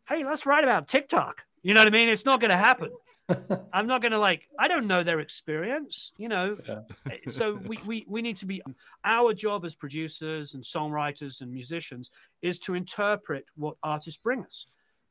Hey, 0.08 0.24
let's 0.24 0.46
write 0.46 0.64
about 0.64 0.88
TikTok. 0.88 1.42
You 1.62 1.74
know 1.74 1.80
what 1.80 1.88
I 1.88 1.90
mean? 1.90 2.08
It's 2.08 2.24
not 2.24 2.40
going 2.40 2.50
to 2.50 2.56
happen. 2.56 2.90
I'm 3.72 3.86
not 3.86 4.02
going 4.02 4.12
to 4.12 4.18
like, 4.18 4.48
I 4.58 4.68
don't 4.68 4.86
know 4.86 5.02
their 5.02 5.20
experience, 5.20 6.12
you 6.16 6.28
know. 6.28 6.56
Yeah. 6.68 6.80
Eh, 7.10 7.16
so 7.28 7.54
we, 7.54 7.78
we, 7.86 8.04
we 8.08 8.22
need 8.22 8.36
to 8.38 8.46
be, 8.46 8.62
our 9.04 9.32
job 9.32 9.64
as 9.64 9.74
producers 9.74 10.54
and 10.54 10.64
songwriters 10.64 11.40
and 11.40 11.52
musicians 11.52 12.10
is 12.42 12.58
to 12.60 12.74
interpret 12.74 13.46
what 13.56 13.76
artists 13.82 14.20
bring 14.20 14.44
us. 14.44 14.66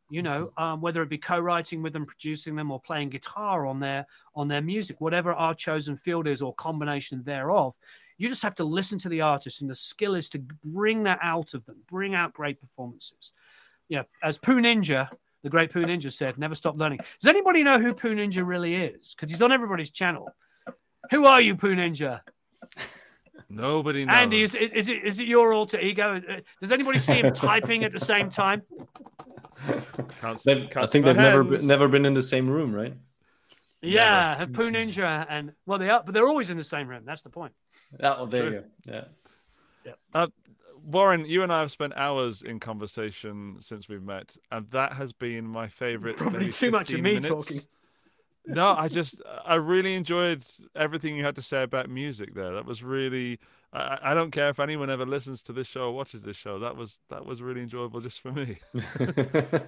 You 0.10 0.22
know, 0.22 0.48
mm-hmm. 0.58 0.64
um, 0.64 0.82
whether 0.82 1.02
it 1.02 1.10
be 1.10 1.18
co-writing 1.18 1.82
with 1.82 1.94
them, 1.94 2.06
producing 2.06 2.56
them, 2.58 2.70
or 2.70 2.82
playing 2.82 3.12
guitar 3.12 3.66
on 3.66 3.80
their 3.80 4.06
on 4.36 4.50
their 4.50 4.62
music, 4.62 5.00
whatever 5.00 5.32
our 5.32 5.54
chosen 5.54 5.96
field 5.96 6.28
is 6.28 6.42
or 6.42 6.54
combination 6.56 7.24
thereof, 7.24 7.78
you 8.22 8.30
just 8.30 8.44
have 8.44 8.56
to 8.56 8.64
listen 8.64 9.00
to 9.00 9.10
the 9.10 9.22
artist, 9.22 9.62
and 9.62 9.70
the 9.70 9.76
skill 9.76 10.14
is 10.14 10.30
to 10.30 10.40
bring 10.40 11.04
that 11.04 11.20
out 11.24 11.56
of 11.56 11.66
them, 11.66 11.78
bring 11.88 12.14
out 12.14 12.34
great 12.34 12.60
performances. 12.60 13.34
Yeah, 13.90 14.04
as 14.24 14.38
Poo 14.38 14.62
Ninja, 14.62 15.10
the 15.44 15.50
great 15.50 15.74
Poo 15.74 15.84
Ninja 15.84 16.12
said, 16.12 16.38
never 16.38 16.54
stop 16.54 16.78
learning. 16.78 17.00
Does 17.20 17.28
anybody 17.28 17.64
know 17.64 17.80
who 17.80 17.96
Poo 17.96 18.14
Ninja 18.14 18.46
really 18.46 18.76
is? 18.76 19.16
Because 19.16 19.32
he's 19.32 19.42
on 19.42 19.52
everybody's 19.52 19.90
channel. 19.90 20.30
Who 21.10 21.26
are 21.26 21.42
you, 21.42 21.56
Poo 21.56 21.76
Ninja? 21.76 22.22
Nobody 23.50 24.06
knows. 24.06 24.16
Andy, 24.16 24.44
is, 24.44 24.54
is, 24.54 24.88
it, 24.88 25.04
is 25.04 25.20
it 25.20 25.28
your 25.28 25.52
alter 25.52 25.80
ego? 25.80 26.18
Uh, 26.18 26.42
does 26.60 26.72
anybody 26.72 27.00
see 27.00 27.16
him 27.16 27.34
typing 27.34 27.84
at 27.84 27.92
the 27.92 28.00
same 28.00 28.30
time? 28.30 28.62
Can't, 30.22 30.46
can't 30.46 30.78
I 30.78 30.86
think 30.86 31.06
they've 31.06 31.16
never 31.16 31.44
been, 31.44 31.66
never 31.66 31.88
been 31.88 32.06
in 32.06 32.14
the 32.14 32.22
same 32.22 32.48
room, 32.48 32.72
right? 32.74 32.94
Yeah, 33.82 34.36
never. 34.40 34.52
Poo 34.52 34.72
Ninja 34.72 35.26
and 35.28 35.54
well, 35.66 35.80
they 35.80 35.90
are, 35.90 36.04
but 36.06 36.14
they're 36.14 36.28
always 36.28 36.52
in 36.52 36.58
the 36.58 36.64
same 36.64 36.88
room. 36.88 37.02
That's 37.04 37.24
the 37.24 37.30
point. 37.30 37.54
There 38.00 38.26
True. 38.26 38.52
you. 38.52 38.64
Yeah. 38.86 39.04
Yeah. 39.86 39.94
Uh, 40.14 40.28
Warren, 40.84 41.26
you 41.26 41.44
and 41.44 41.54
I 41.54 41.60
have 41.60 41.72
spent 41.72 41.94
hours 41.96 42.42
in 42.42 42.60
conversation 42.60 43.58
since 43.60 43.88
we've 43.88 44.02
met, 44.04 44.36
and 44.52 44.70
that 44.72 44.94
has 44.94 45.14
been 45.14 45.46
my 45.46 45.68
favorite. 45.68 46.18
Probably 46.18 46.52
too 46.52 46.72
much 46.72 46.92
of 46.92 47.02
me 47.02 47.16
minutes. 47.16 47.28
talking. 47.28 47.62
no, 48.48 48.74
I 48.74 48.88
just 48.88 49.22
I 49.46 49.56
really 49.56 49.96
enjoyed 49.96 50.44
everything 50.76 51.16
you 51.16 51.24
had 51.24 51.36
to 51.36 51.42
say 51.42 51.64
about 51.64 51.90
music 51.90 52.34
there. 52.34 52.54
That 52.54 52.66
was 52.66 52.84
really 52.84 53.40
I, 53.74 54.00
I 54.04 54.14
don't 54.14 54.32
care 54.32 54.50
if 54.50 54.60
anyone 54.60 54.90
ever 54.90 55.06
listens 55.06 55.42
to 55.44 55.54
this 55.54 55.68
show 55.68 55.84
or 55.84 55.92
watches 55.92 56.24
this 56.24 56.38
show. 56.38 56.60
That 56.60 56.76
was 56.76 57.00
that 57.10 57.26
was 57.26 57.42
really 57.42 57.62
enjoyable 57.62 58.02
just 58.02 58.20
for 58.20 58.32
me. 58.32 58.58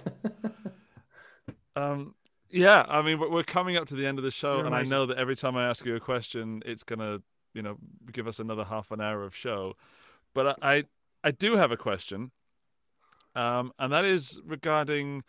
um, 1.76 2.14
yeah, 2.50 2.84
I 2.88 3.02
mean, 3.02 3.18
we're 3.18 3.42
coming 3.42 3.76
up 3.76 3.88
to 3.88 3.94
the 3.94 4.06
end 4.06 4.18
of 4.18 4.24
the 4.24 4.30
show, 4.30 4.56
You're 4.56 4.66
and 4.66 4.74
amazing. 4.74 4.92
I 4.92 4.96
know 4.96 5.06
that 5.06 5.18
every 5.18 5.36
time 5.36 5.56
I 5.56 5.68
ask 5.68 5.84
you 5.84 5.96
a 5.96 6.00
question, 6.00 6.62
it's 6.66 6.84
gonna, 6.84 7.20
you 7.54 7.62
know, 7.62 7.76
give 8.12 8.26
us 8.26 8.38
another 8.38 8.64
half 8.64 8.90
an 8.90 9.00
hour 9.00 9.22
of 9.22 9.34
show. 9.34 9.74
But 10.34 10.58
I, 10.62 10.74
I, 10.74 10.84
I 11.22 11.30
do 11.30 11.56
have 11.56 11.72
a 11.72 11.76
question, 11.76 12.32
um, 13.34 13.72
and 13.78 13.92
that 13.92 14.04
is 14.04 14.40
regarding 14.44 15.22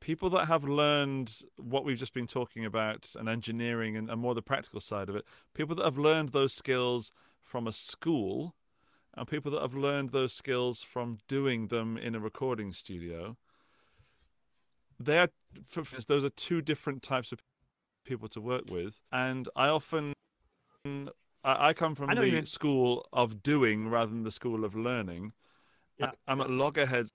people 0.00 0.30
that 0.30 0.46
have 0.46 0.64
learned 0.64 1.42
what 1.56 1.84
we've 1.84 1.98
just 1.98 2.14
been 2.14 2.26
talking 2.26 2.64
about 2.64 3.12
and 3.18 3.28
engineering 3.28 3.96
and, 3.96 4.10
and 4.10 4.20
more 4.20 4.34
the 4.34 4.42
practical 4.42 4.80
side 4.80 5.08
of 5.08 5.16
it. 5.16 5.24
People 5.54 5.76
that 5.76 5.84
have 5.84 5.98
learned 5.98 6.30
those 6.30 6.54
skills 6.54 7.12
from 7.40 7.66
a 7.66 7.72
school, 7.72 8.54
and 9.14 9.28
people 9.28 9.50
that 9.52 9.60
have 9.60 9.74
learned 9.74 10.10
those 10.10 10.32
skills 10.32 10.82
from 10.82 11.18
doing 11.28 11.68
them 11.68 11.96
in 11.96 12.14
a 12.14 12.20
recording 12.20 12.72
studio 12.72 13.36
they 15.00 15.18
are 15.18 15.30
those 16.06 16.24
are 16.24 16.30
two 16.30 16.60
different 16.60 17.02
types 17.02 17.32
of 17.32 17.40
people 18.04 18.28
to 18.28 18.40
work 18.40 18.64
with, 18.70 19.00
and 19.10 19.48
I 19.56 19.68
often 19.68 20.12
I, 21.42 21.72
come 21.72 21.94
from 21.94 22.14
the 22.14 22.44
school 22.46 23.06
of 23.12 23.42
doing 23.42 23.88
rather 23.88 24.10
than 24.10 24.24
the 24.24 24.32
school 24.32 24.64
of 24.64 24.74
learning. 24.74 25.32
Yeah. 25.98 26.12
I'm 26.28 26.40
at 26.40 26.50
loggerheads 26.50 27.10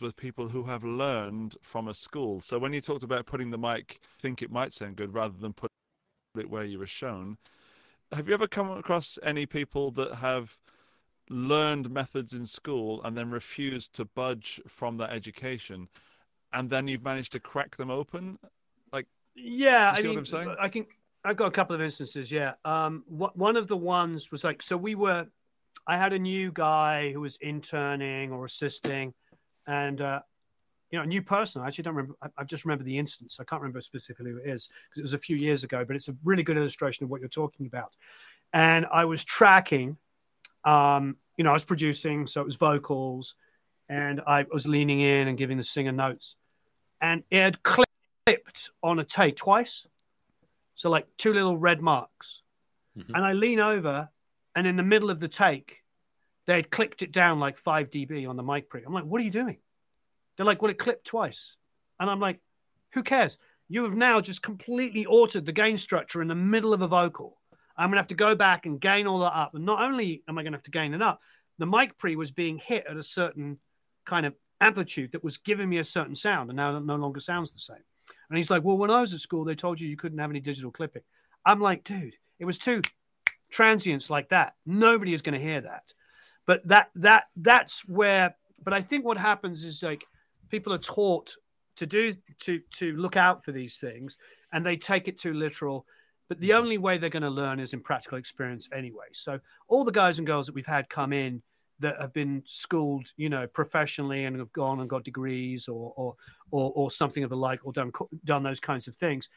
with 0.00 0.16
people 0.16 0.48
who 0.48 0.64
have 0.64 0.82
learned 0.82 1.56
from 1.62 1.88
a 1.88 1.94
school. 1.94 2.40
So 2.40 2.58
when 2.58 2.72
you 2.72 2.80
talked 2.80 3.02
about 3.02 3.26
putting 3.26 3.50
the 3.50 3.58
mic, 3.58 4.00
think 4.18 4.40
it 4.40 4.50
might 4.50 4.72
sound 4.72 4.96
good 4.96 5.12
rather 5.12 5.36
than 5.38 5.52
put 5.52 5.70
it 6.38 6.48
where 6.48 6.64
you 6.64 6.78
were 6.78 6.86
shown. 6.86 7.38
Have 8.12 8.28
you 8.28 8.34
ever 8.34 8.46
come 8.46 8.70
across 8.70 9.18
any 9.22 9.46
people 9.46 9.90
that 9.92 10.16
have 10.16 10.58
learned 11.28 11.90
methods 11.90 12.32
in 12.32 12.46
school 12.46 13.02
and 13.02 13.16
then 13.16 13.30
refused 13.30 13.92
to 13.94 14.04
budge 14.04 14.60
from 14.66 14.96
that 14.96 15.10
education? 15.10 15.88
and 16.52 16.70
then 16.70 16.88
you've 16.88 17.04
managed 17.04 17.32
to 17.32 17.40
crack 17.40 17.76
them 17.76 17.90
open? 17.90 18.38
Like, 18.92 19.06
yeah, 19.34 19.94
I 19.96 20.02
mean, 20.02 20.24
i 20.58 20.68
can. 20.68 20.86
I've 21.24 21.36
got 21.36 21.48
a 21.48 21.50
couple 21.50 21.74
of 21.74 21.82
instances. 21.82 22.32
Yeah, 22.32 22.54
um, 22.64 23.04
one 23.08 23.56
of 23.56 23.66
the 23.66 23.76
ones 23.76 24.30
was 24.30 24.44
like, 24.44 24.62
so 24.62 24.76
we 24.76 24.94
were. 24.94 25.26
I 25.86 25.96
had 25.96 26.12
a 26.12 26.18
new 26.18 26.50
guy 26.52 27.12
who 27.12 27.20
was 27.20 27.36
interning 27.36 28.32
or 28.32 28.44
assisting, 28.44 29.14
and 29.66 30.00
uh, 30.00 30.20
you 30.90 30.98
know, 30.98 31.04
a 31.04 31.06
new 31.06 31.22
person. 31.22 31.62
I 31.62 31.68
actually 31.68 31.84
don't 31.84 31.94
remember. 31.94 32.16
I, 32.22 32.28
I, 32.38 32.44
just 32.44 32.64
remember 32.64 32.84
the 32.84 32.98
instance. 32.98 33.38
I 33.40 33.44
can't 33.44 33.62
remember 33.62 33.80
specifically 33.80 34.32
who 34.32 34.38
it 34.38 34.48
is 34.48 34.68
because 34.88 35.00
it 35.00 35.02
was 35.02 35.12
a 35.12 35.18
few 35.18 35.36
years 35.36 35.62
ago. 35.62 35.84
But 35.84 35.96
it's 35.96 36.08
a 36.08 36.16
really 36.24 36.42
good 36.42 36.56
illustration 36.56 37.04
of 37.04 37.10
what 37.10 37.20
you're 37.20 37.28
talking 37.28 37.66
about. 37.66 37.94
And 38.52 38.86
I 38.90 39.04
was 39.04 39.24
tracking. 39.24 39.96
Um, 40.64 41.16
you 41.36 41.44
know, 41.44 41.50
I 41.50 41.54
was 41.54 41.64
producing, 41.64 42.26
so 42.26 42.40
it 42.40 42.44
was 42.44 42.56
vocals, 42.56 43.34
and 43.88 44.20
I 44.26 44.46
was 44.52 44.66
leaning 44.66 45.00
in 45.00 45.28
and 45.28 45.38
giving 45.38 45.56
the 45.56 45.62
singer 45.62 45.92
notes 45.92 46.36
and 47.00 47.22
it 47.30 47.40
had 47.40 47.62
clipped 47.62 48.70
on 48.82 48.98
a 48.98 49.04
tape 49.04 49.36
twice. 49.36 49.86
So 50.80 50.88
like 50.88 51.06
two 51.18 51.34
little 51.34 51.58
red 51.58 51.82
marks. 51.82 52.40
Mm-hmm. 52.96 53.14
And 53.14 53.22
I 53.22 53.34
lean 53.34 53.60
over, 53.60 54.08
and 54.56 54.66
in 54.66 54.76
the 54.76 54.82
middle 54.82 55.10
of 55.10 55.20
the 55.20 55.28
take, 55.28 55.82
they 56.46 56.56
had 56.56 56.70
clicked 56.70 57.02
it 57.02 57.12
down 57.12 57.38
like 57.38 57.58
5 57.58 57.90
dB 57.90 58.26
on 58.26 58.36
the 58.36 58.42
mic 58.42 58.70
pre. 58.70 58.82
I'm 58.82 58.94
like, 58.94 59.04
what 59.04 59.20
are 59.20 59.24
you 59.24 59.30
doing? 59.30 59.58
They're 60.36 60.46
like, 60.46 60.62
well, 60.62 60.70
it 60.70 60.78
clipped 60.78 61.04
twice. 61.06 61.58
And 62.00 62.08
I'm 62.08 62.18
like, 62.18 62.40
who 62.94 63.02
cares? 63.02 63.36
You 63.68 63.84
have 63.84 63.94
now 63.94 64.22
just 64.22 64.42
completely 64.42 65.04
altered 65.04 65.44
the 65.44 65.52
gain 65.52 65.76
structure 65.76 66.22
in 66.22 66.28
the 66.28 66.34
middle 66.34 66.72
of 66.72 66.80
a 66.80 66.88
vocal. 66.88 67.36
I'm 67.76 67.90
going 67.90 67.96
to 67.96 68.00
have 68.00 68.06
to 68.06 68.14
go 68.14 68.34
back 68.34 68.64
and 68.64 68.80
gain 68.80 69.06
all 69.06 69.18
that 69.18 69.36
up. 69.36 69.54
And 69.54 69.66
not 69.66 69.82
only 69.82 70.22
am 70.28 70.38
I 70.38 70.42
going 70.42 70.52
to 70.52 70.56
have 70.56 70.62
to 70.62 70.70
gain 70.70 70.94
it 70.94 71.02
up, 71.02 71.20
the 71.58 71.66
mic 71.66 71.98
pre 71.98 72.16
was 72.16 72.32
being 72.32 72.56
hit 72.56 72.86
at 72.88 72.96
a 72.96 73.02
certain 73.02 73.58
kind 74.06 74.24
of 74.24 74.34
amplitude 74.62 75.12
that 75.12 75.22
was 75.22 75.36
giving 75.36 75.68
me 75.68 75.76
a 75.76 75.84
certain 75.84 76.14
sound 76.14 76.48
and 76.48 76.56
now 76.56 76.74
it 76.74 76.86
no 76.86 76.96
longer 76.96 77.20
sounds 77.20 77.52
the 77.52 77.58
same. 77.58 77.84
And 78.30 78.38
he's 78.38 78.50
like, 78.50 78.64
Well, 78.64 78.78
when 78.78 78.90
I 78.90 79.00
was 79.00 79.12
at 79.12 79.20
school, 79.20 79.44
they 79.44 79.54
told 79.54 79.80
you 79.80 79.88
you 79.88 79.96
couldn't 79.96 80.18
have 80.18 80.30
any 80.30 80.40
digital 80.40 80.70
clipping. 80.70 81.02
I'm 81.44 81.60
like, 81.60 81.84
dude, 81.84 82.14
it 82.38 82.44
was 82.44 82.58
two 82.58 82.82
transients 83.50 84.08
like 84.08 84.30
that. 84.30 84.54
Nobody 84.64 85.12
is 85.12 85.22
going 85.22 85.38
to 85.38 85.44
hear 85.44 85.60
that. 85.60 85.92
But 86.46 86.66
that 86.68 86.90
that 86.96 87.24
that's 87.36 87.86
where 87.88 88.34
but 88.62 88.72
I 88.74 88.80
think 88.80 89.04
what 89.04 89.18
happens 89.18 89.64
is 89.64 89.82
like 89.82 90.04
people 90.48 90.72
are 90.72 90.78
taught 90.78 91.34
to 91.76 91.86
do 91.86 92.14
to 92.40 92.60
to 92.78 92.96
look 92.96 93.16
out 93.16 93.44
for 93.44 93.52
these 93.52 93.78
things 93.78 94.16
and 94.52 94.64
they 94.64 94.76
take 94.76 95.08
it 95.08 95.18
too 95.18 95.32
literal 95.32 95.86
but 96.28 96.40
the 96.40 96.50
mm-hmm. 96.50 96.58
only 96.58 96.78
way 96.78 96.98
they're 96.98 97.08
going 97.08 97.22
to 97.22 97.30
learn 97.30 97.60
is 97.60 97.72
in 97.72 97.80
practical 97.80 98.18
experience 98.18 98.68
anyway 98.74 99.06
so 99.12 99.38
all 99.68 99.84
the 99.84 99.92
guys 99.92 100.18
and 100.18 100.26
girls 100.26 100.46
that 100.46 100.54
we've 100.54 100.66
had 100.66 100.88
come 100.88 101.12
in 101.12 101.42
that 101.80 102.00
have 102.00 102.12
been 102.12 102.42
schooled, 102.44 103.06
you 103.16 103.28
know, 103.28 103.46
professionally 103.46 104.24
and 104.24 104.38
have 104.38 104.52
gone 104.52 104.80
and 104.80 104.88
got 104.88 105.04
degrees 105.04 105.68
or 105.68 105.92
or 105.96 106.14
or, 106.50 106.72
or 106.74 106.90
something 106.90 107.24
of 107.24 107.30
the 107.30 107.36
like, 107.36 107.60
or 107.64 107.72
done 107.72 107.92
done 108.24 108.42
those 108.42 108.60
kinds 108.60 108.88
of 108.88 108.96
things, 108.96 109.28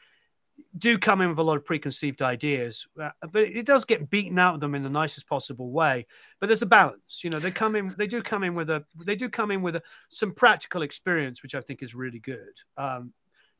do 0.76 0.98
come 0.98 1.20
in 1.20 1.28
with 1.28 1.38
a 1.38 1.42
lot 1.42 1.56
of 1.56 1.64
preconceived 1.64 2.22
ideas. 2.22 2.86
Uh, 3.00 3.10
but 3.32 3.42
it 3.42 3.66
does 3.66 3.84
get 3.84 4.10
beaten 4.10 4.38
out 4.38 4.54
of 4.54 4.60
them 4.60 4.74
in 4.74 4.82
the 4.82 4.90
nicest 4.90 5.28
possible 5.28 5.70
way. 5.70 6.06
But 6.40 6.48
there's 6.48 6.62
a 6.62 6.66
balance, 6.66 7.22
you 7.22 7.30
know. 7.30 7.38
They 7.38 7.50
come 7.50 7.76
in, 7.76 7.94
they 7.96 8.06
do 8.06 8.22
come 8.22 8.44
in 8.44 8.54
with 8.54 8.70
a, 8.70 8.84
they 9.04 9.16
do 9.16 9.28
come 9.28 9.50
in 9.50 9.62
with 9.62 9.76
a, 9.76 9.82
some 10.08 10.32
practical 10.32 10.82
experience, 10.82 11.42
which 11.42 11.54
I 11.54 11.60
think 11.60 11.82
is 11.82 11.94
really 11.94 12.20
good. 12.20 12.60
Um, 12.76 13.12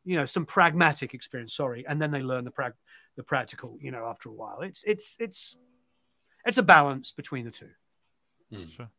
you 0.04 0.16
know, 0.16 0.24
some 0.24 0.44
pragmatic 0.44 1.14
experience. 1.14 1.54
Sorry, 1.54 1.84
and 1.88 2.00
then 2.00 2.10
they 2.10 2.22
learn 2.22 2.44
the 2.44 2.50
prag, 2.50 2.74
the 3.16 3.22
practical. 3.22 3.78
You 3.80 3.90
know, 3.90 4.06
after 4.06 4.28
a 4.28 4.32
while, 4.32 4.60
it's 4.60 4.84
it's 4.84 5.16
it's 5.18 5.56
it's 6.44 6.58
a 6.58 6.62
balance 6.62 7.12
between 7.12 7.44
the 7.46 7.50
two. 7.50 7.70
Mm. 8.58 8.70
Sure. 8.76 8.90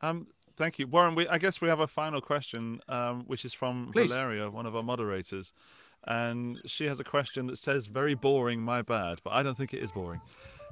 Um, 0.00 0.26
thank 0.56 0.78
you, 0.78 0.86
Warren. 0.86 1.14
We, 1.14 1.28
I 1.28 1.38
guess 1.38 1.60
we 1.60 1.68
have 1.68 1.80
a 1.80 1.86
final 1.86 2.20
question, 2.20 2.80
um, 2.88 3.24
which 3.26 3.44
is 3.44 3.54
from 3.54 3.90
Please. 3.92 4.12
Valeria, 4.12 4.50
one 4.50 4.66
of 4.66 4.74
our 4.74 4.82
moderators, 4.82 5.52
and 6.04 6.60
she 6.66 6.86
has 6.86 6.98
a 7.00 7.04
question 7.04 7.46
that 7.46 7.58
says, 7.58 7.86
"Very 7.86 8.14
boring, 8.14 8.60
my 8.60 8.82
bad," 8.82 9.20
but 9.22 9.32
I 9.32 9.42
don't 9.42 9.56
think 9.56 9.72
it 9.72 9.82
is 9.82 9.92
boring. 9.92 10.20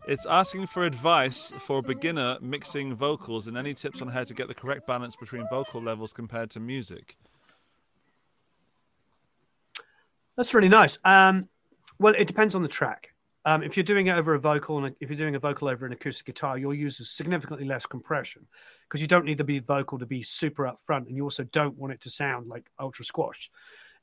It's 0.09 0.25
asking 0.27 0.67
for 0.69 0.85
advice 0.85 1.53
for 1.61 1.79
a 1.79 1.83
beginner 1.83 2.39
mixing 2.41 2.95
vocals 2.95 3.47
and 3.47 3.57
any 3.57 3.75
tips 3.75 4.01
on 4.01 4.09
how 4.09 4.25
to 4.25 4.33
get 4.33 4.49
the 4.49 4.55
correct 4.55 4.87
balance 4.87 5.15
between 5.15 5.47
vocal 5.51 5.81
levels 5.81 6.13
compared 6.13 6.51
to 6.53 6.61
music. 6.61 7.17
That's 10.37 10.55
really 10.55 10.71
nice. 10.71 10.99
Um, 11.05 11.49
well, 11.99 12.15
it 12.17 12.27
depends 12.27 12.55
on 12.55 12.63
the 12.63 12.69
track. 12.69 13.13
Um, 13.47 13.63
if 13.63 13.77
you're 13.77 13.85
doing 13.85 14.09
it 14.09 14.17
over 14.17 14.35
a 14.35 14.39
vocal, 14.39 14.85
and 14.85 14.95
if 15.01 15.09
you're 15.09 15.17
doing 15.17 15.35
a 15.35 15.39
vocal 15.39 15.69
over 15.69 15.87
an 15.87 15.93
acoustic 15.93 16.27
guitar, 16.27 16.59
you'll 16.59 16.75
use 16.75 17.09
significantly 17.09 17.67
less 17.67 17.87
compression 17.87 18.47
because 18.87 19.01
you 19.01 19.09
don't 19.09 19.25
need 19.25 19.39
the 19.39 19.59
vocal 19.61 19.99
to 19.99 20.07
be 20.07 20.23
super 20.23 20.65
upfront, 20.65 21.07
and 21.07 21.17
you 21.17 21.23
also 21.23 21.45
don't 21.45 21.79
want 21.79 21.93
it 21.93 22.01
to 22.03 22.11
sound 22.11 22.49
like 22.49 22.71
ultra 22.79 23.05
squashed. 23.05 23.51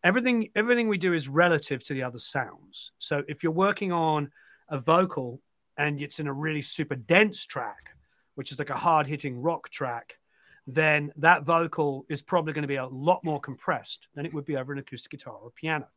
Everything, 0.03 0.49
everything 0.55 0.87
we 0.87 0.97
do 0.97 1.13
is 1.13 1.27
relative 1.27 1.83
to 1.85 1.93
the 1.93 2.03
other 2.03 2.19
sounds. 2.19 2.91
So 2.97 3.23
if 3.27 3.43
you're 3.43 3.51
working 3.51 3.91
on 3.91 4.31
a 4.69 4.79
vocal 4.79 5.41
and 5.77 6.01
it's 6.01 6.19
in 6.19 6.27
a 6.27 6.33
really 6.33 6.61
super 6.61 6.95
dense 6.95 7.45
track, 7.45 7.95
which 8.35 8.51
is 8.51 8.59
like 8.59 8.69
a 8.69 8.75
hard 8.75 9.07
hitting 9.07 9.39
rock 9.39 9.69
track, 9.69 10.17
then 10.65 11.11
that 11.15 11.43
vocal 11.43 12.05
is 12.09 12.21
probably 12.21 12.53
going 12.53 12.63
to 12.63 12.67
be 12.67 12.75
a 12.75 12.85
lot 12.85 13.23
more 13.23 13.39
compressed 13.39 14.07
than 14.15 14.25
it 14.25 14.33
would 14.33 14.45
be 14.45 14.57
over 14.57 14.73
an 14.73 14.79
acoustic 14.79 15.11
guitar 15.11 15.35
or 15.41 15.51
piano. 15.51 15.87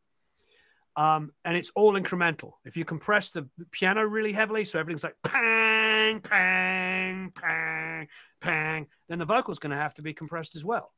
Um, 0.97 1.31
and 1.45 1.55
it's 1.55 1.71
all 1.73 1.93
incremental. 1.93 2.53
If 2.65 2.75
you 2.75 2.83
compress 2.83 3.31
the 3.31 3.47
piano 3.71 4.03
really 4.03 4.33
heavily, 4.33 4.65
so 4.65 4.77
everything's 4.77 5.05
like 5.05 5.15
pang, 5.23 6.19
pang, 6.19 7.31
pang, 7.31 8.07
pang, 8.41 8.87
then 9.07 9.19
the 9.19 9.25
vocal's 9.25 9.59
going 9.59 9.71
to 9.71 9.77
have 9.77 9.93
to 9.95 10.01
be 10.01 10.13
compressed 10.13 10.55
as 10.55 10.65
well, 10.65 10.91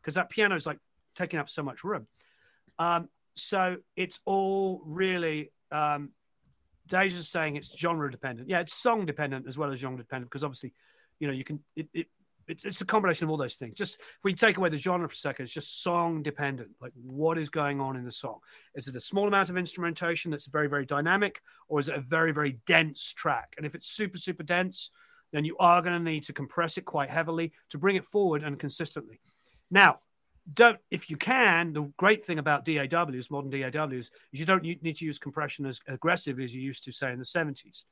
because 0.00 0.14
that 0.16 0.28
piano 0.28 0.54
is 0.54 0.66
like 0.66 0.78
taking 1.16 1.38
up 1.38 1.48
so 1.48 1.62
much 1.62 1.84
room. 1.84 2.06
Um, 2.78 3.08
so 3.34 3.78
it's 3.96 4.20
all 4.26 4.82
really. 4.84 5.52
Um, 5.72 6.10
Deja's 6.86 7.30
saying 7.30 7.56
it's 7.56 7.74
genre 7.78 8.10
dependent. 8.10 8.50
Yeah, 8.50 8.60
it's 8.60 8.74
song 8.74 9.06
dependent 9.06 9.46
as 9.48 9.56
well 9.56 9.72
as 9.72 9.78
genre 9.78 9.96
dependent, 9.96 10.30
because 10.30 10.44
obviously, 10.44 10.74
you 11.18 11.26
know, 11.26 11.32
you 11.32 11.44
can 11.44 11.60
it, 11.74 11.88
it 11.94 12.08
it's, 12.48 12.64
it's 12.64 12.80
a 12.80 12.86
combination 12.86 13.24
of 13.24 13.30
all 13.30 13.36
those 13.36 13.56
things. 13.56 13.74
Just 13.74 14.00
if 14.00 14.24
we 14.24 14.34
take 14.34 14.56
away 14.56 14.68
the 14.68 14.76
genre 14.76 15.08
for 15.08 15.12
a 15.12 15.16
second, 15.16 15.44
it's 15.44 15.52
just 15.52 15.82
song 15.82 16.22
dependent. 16.22 16.70
Like 16.80 16.92
what 16.94 17.38
is 17.38 17.48
going 17.48 17.80
on 17.80 17.96
in 17.96 18.04
the 18.04 18.12
song? 18.12 18.38
Is 18.74 18.88
it 18.88 18.96
a 18.96 19.00
small 19.00 19.28
amount 19.28 19.50
of 19.50 19.56
instrumentation 19.56 20.30
that's 20.30 20.46
very, 20.46 20.68
very 20.68 20.86
dynamic, 20.86 21.40
or 21.68 21.80
is 21.80 21.88
it 21.88 21.96
a 21.96 22.00
very, 22.00 22.32
very 22.32 22.58
dense 22.66 23.12
track? 23.12 23.54
And 23.56 23.66
if 23.66 23.74
it's 23.74 23.86
super, 23.86 24.18
super 24.18 24.42
dense, 24.42 24.90
then 25.32 25.44
you 25.44 25.56
are 25.58 25.82
going 25.82 25.98
to 25.98 26.10
need 26.10 26.22
to 26.24 26.32
compress 26.32 26.78
it 26.78 26.84
quite 26.84 27.10
heavily 27.10 27.52
to 27.70 27.78
bring 27.78 27.96
it 27.96 28.04
forward 28.04 28.42
and 28.42 28.58
consistently. 28.58 29.20
Now, 29.70 29.98
don't 30.52 30.78
if 30.90 31.08
you 31.08 31.16
can. 31.16 31.72
The 31.72 31.90
great 31.96 32.22
thing 32.22 32.38
about 32.38 32.64
DAWs, 32.64 33.30
modern 33.30 33.50
DAWs, 33.50 33.92
is 33.92 34.10
you 34.32 34.44
don't 34.44 34.62
need 34.62 34.96
to 34.96 35.04
use 35.04 35.18
compression 35.18 35.64
as 35.64 35.80
aggressively 35.88 36.44
as 36.44 36.54
you 36.54 36.62
used 36.62 36.84
to, 36.84 36.92
say, 36.92 37.12
in 37.12 37.18
the 37.18 37.24
70s. 37.24 37.84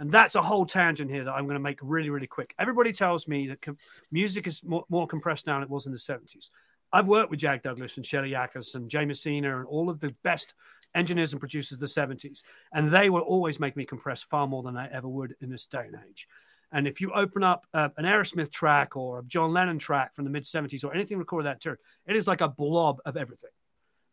And 0.00 0.10
that's 0.10 0.34
a 0.34 0.40
whole 0.40 0.64
tangent 0.64 1.10
here 1.10 1.24
that 1.24 1.32
I'm 1.32 1.44
going 1.44 1.56
to 1.56 1.60
make 1.60 1.78
really, 1.82 2.08
really 2.08 2.26
quick. 2.26 2.54
Everybody 2.58 2.90
tells 2.90 3.28
me 3.28 3.48
that 3.48 3.60
com- 3.60 3.76
music 4.10 4.46
is 4.46 4.64
more, 4.64 4.86
more, 4.88 5.06
compressed 5.06 5.46
now 5.46 5.56
than 5.56 5.64
it 5.64 5.68
was 5.68 5.86
in 5.86 5.92
the 5.92 5.98
70s. 5.98 6.48
I've 6.90 7.06
worked 7.06 7.30
with 7.30 7.38
Jack 7.38 7.62
Douglas 7.62 7.98
and 7.98 8.06
Shelly 8.06 8.30
Yakus 8.30 8.74
and 8.74 8.88
Jay 8.88 9.04
Messina 9.04 9.58
and 9.58 9.66
all 9.66 9.90
of 9.90 10.00
the 10.00 10.14
best 10.24 10.54
engineers 10.94 11.32
and 11.32 11.40
producers 11.40 11.72
of 11.72 11.80
the 11.80 11.86
70s. 11.86 12.40
And 12.72 12.90
they 12.90 13.10
will 13.10 13.20
always 13.20 13.60
make 13.60 13.76
me 13.76 13.84
compress 13.84 14.22
far 14.22 14.46
more 14.46 14.62
than 14.62 14.74
I 14.74 14.88
ever 14.90 15.06
would 15.06 15.36
in 15.42 15.50
this 15.50 15.66
day 15.66 15.84
and 15.86 15.98
age. 16.08 16.26
And 16.72 16.88
if 16.88 17.02
you 17.02 17.12
open 17.12 17.44
up 17.44 17.66
uh, 17.74 17.90
an 17.98 18.06
Aerosmith 18.06 18.50
track 18.50 18.96
or 18.96 19.18
a 19.18 19.24
John 19.24 19.52
Lennon 19.52 19.78
track 19.78 20.14
from 20.14 20.24
the 20.24 20.30
mid 20.30 20.44
70s 20.44 20.82
or 20.82 20.94
anything 20.94 21.18
recorded 21.18 21.46
that 21.46 21.60
turn, 21.60 21.76
it 22.06 22.16
is 22.16 22.26
like 22.26 22.40
a 22.40 22.48
blob 22.48 23.00
of 23.04 23.18
everything. 23.18 23.50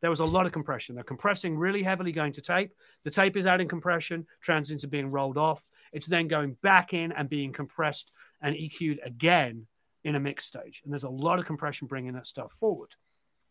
There 0.02 0.10
was 0.10 0.20
a 0.20 0.26
lot 0.26 0.46
of 0.46 0.52
compression. 0.52 0.96
They're 0.96 1.04
compressing 1.04 1.58
really 1.58 1.82
heavily 1.82 2.12
going 2.12 2.34
to 2.34 2.42
tape. 2.42 2.72
The 3.04 3.10
tape 3.10 3.36
is 3.36 3.48
adding 3.48 3.68
compression, 3.68 4.28
transients 4.42 4.84
are 4.84 4.90
being 4.90 5.10
rolled 5.10 5.38
off. 5.38 5.68
It's 5.92 6.08
then 6.08 6.28
going 6.28 6.58
back 6.62 6.94
in 6.94 7.12
and 7.12 7.30
being 7.30 7.52
compressed 7.52 8.12
and 8.42 8.56
EQ'd 8.56 9.00
again 9.04 9.68
in 10.04 10.16
a 10.16 10.20
mix 10.20 10.46
stage. 10.46 10.82
And 10.84 10.94
there's 10.94 11.04
a 11.04 11.10
lot 11.10 11.40
of 11.40 11.46
compression 11.46 11.88
bringing 11.88 12.14
that 12.14 12.28
stuff 12.28 12.52
forward. 12.54 12.96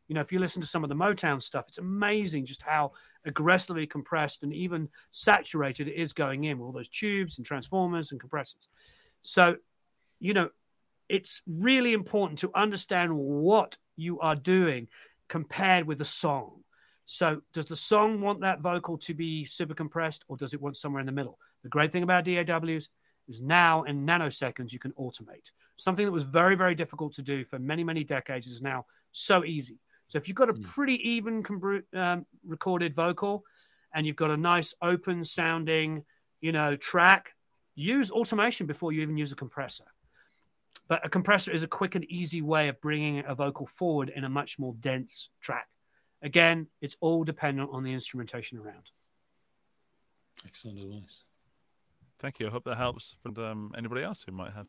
You 0.09 0.15
know, 0.15 0.21
if 0.21 0.33
you 0.33 0.39
listen 0.39 0.63
to 0.63 0.69
some 0.69 0.85
of 0.85 0.89
the 0.89 0.95
Motown 0.95 1.43
stuff, 1.43 1.67
it's 1.69 1.79
amazing 1.79 2.45
just 2.45 2.63
how 2.63 2.93
aggressively 3.25 3.87
compressed 3.87 4.43
and 4.43 4.53
even 4.53 4.89
saturated 5.11 5.89
it 5.89 5.95
is 5.95 6.13
going 6.13 6.45
in 6.45 6.59
with 6.59 6.67
all 6.67 6.73
those 6.73 6.89
tubes 6.89 7.39
and 7.39 7.47
transformers 7.47 8.13
and 8.13 8.21
compressors. 8.21 8.69
So, 9.23 9.57
you 10.21 10.33
know, 10.33 10.51
it's 11.09 11.43
really 11.47 11.93
important 11.93 12.39
to 12.41 12.51
understand 12.55 13.17
what 13.17 13.77
you 13.97 14.21
are 14.21 14.37
doing 14.37 14.89
compared 15.29 15.87
with 15.87 15.99
the 15.99 16.05
song. 16.05 16.63
So, 17.05 17.43
does 17.53 17.67
the 17.67 17.77
song 17.77 18.21
want 18.21 18.41
that 18.41 18.61
vocal 18.61 18.99
to 18.99 19.15
be 19.15 19.45
super 19.45 19.75
compressed 19.75 20.25
or 20.29 20.37
does 20.37 20.55
it 20.55 20.61
want 20.61 20.77
somewhere 20.77 21.01
in 21.01 21.07
the 21.07 21.13
middle? 21.13 21.39
The 21.67 21.71
great 21.71 21.91
thing 21.91 22.05
about 22.05 22.23
DAWs 22.23 22.91
is 23.27 23.43
now 23.43 23.83
in 23.83 24.07
nanoseconds 24.07 24.73
you 24.73 24.79
can 24.79 24.93
automate. 24.93 25.51
Something 25.75 26.07
that 26.07 26.13
was 26.13 26.23
very, 26.23 26.55
very 26.55 26.77
difficult 26.77 27.13
to 27.15 27.23
do 27.23 27.43
for 27.43 27.59
many, 27.59 27.83
many 27.83 28.05
decades 28.05 28.47
is 28.47 28.63
now 28.63 28.87
so 29.11 29.45
easy. 29.45 29.81
So 30.07 30.17
if 30.17 30.29
you've 30.29 30.37
got 30.37 30.49
a 30.49 30.55
pretty 30.55 30.95
even 31.11 31.45
um, 31.93 32.25
recorded 32.47 32.95
vocal 32.95 33.43
and 33.93 34.07
you've 34.07 34.15
got 34.15 34.31
a 34.31 34.37
nice 34.37 34.75
open 34.81 35.25
sounding, 35.25 36.05
you 36.41 36.53
know, 36.53 36.77
track, 36.77 37.35
use 37.75 38.13
automation 38.13 38.69
before 38.69 38.93
you 38.93 39.03
even 39.03 39.17
use 39.17 39.33
a 39.33 39.37
compressor. 39.37 39.87
But 40.87 41.05
a 41.05 41.09
compressor 41.09 41.51
is 41.51 41.65
a 41.65 41.67
quick 41.67 41.97
and 41.97 42.05
easy 42.05 42.43
way 42.43 42.69
of 42.69 42.81
bringing 42.81 43.25
a 43.27 43.35
vocal 43.35 43.67
forward 43.67 44.13
in 44.15 44.23
a 44.23 44.29
much 44.29 44.57
more 44.61 44.77
dense 44.79 45.31
track. 45.41 45.67
Again, 46.23 46.69
it's 46.81 46.97
all 47.01 47.25
dependent 47.25 47.71
on 47.73 47.83
the 47.83 47.93
instrumentation 47.93 48.57
around. 48.57 48.93
Excellent 50.47 50.79
advice. 50.79 51.23
Thank 52.19 52.41
you. 52.41 52.47
I 52.47 52.51
hope 52.51 52.65
that 52.65 52.77
helps. 52.77 53.17
And 53.25 53.39
um, 53.39 53.73
anybody 53.77 54.03
else 54.03 54.23
who 54.25 54.33
might 54.33 54.53
have 54.53 54.67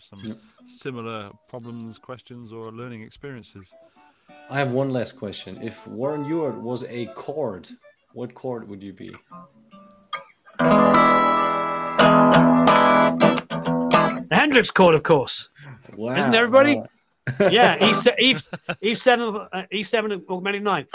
some 0.00 0.20
yep. 0.24 0.38
similar 0.66 1.30
problems, 1.46 1.98
questions, 1.98 2.52
or 2.52 2.72
learning 2.72 3.02
experiences. 3.02 3.70
I 4.48 4.58
have 4.58 4.70
one 4.70 4.90
last 4.90 5.18
question. 5.18 5.58
If 5.62 5.86
Warren 5.86 6.24
Huart 6.24 6.56
was 6.60 6.84
a 6.88 7.06
chord, 7.14 7.68
what 8.14 8.34
chord 8.34 8.68
would 8.68 8.82
you 8.82 8.92
be? 8.92 9.14
The 14.30 14.36
Hendrix 14.36 14.70
chord, 14.70 14.94
of 14.94 15.02
course. 15.02 15.50
Wow. 15.96 16.16
Isn't 16.16 16.34
everybody? 16.34 16.76
Wow. 16.76 16.88
yeah, 17.50 17.84
E, 17.84 17.94
e, 18.32 18.36
e 18.80 18.94
seven, 18.94 19.46
uh, 19.52 19.62
E 19.70 19.82
seven 19.82 20.24
augmented 20.28 20.62
ninth. 20.62 20.90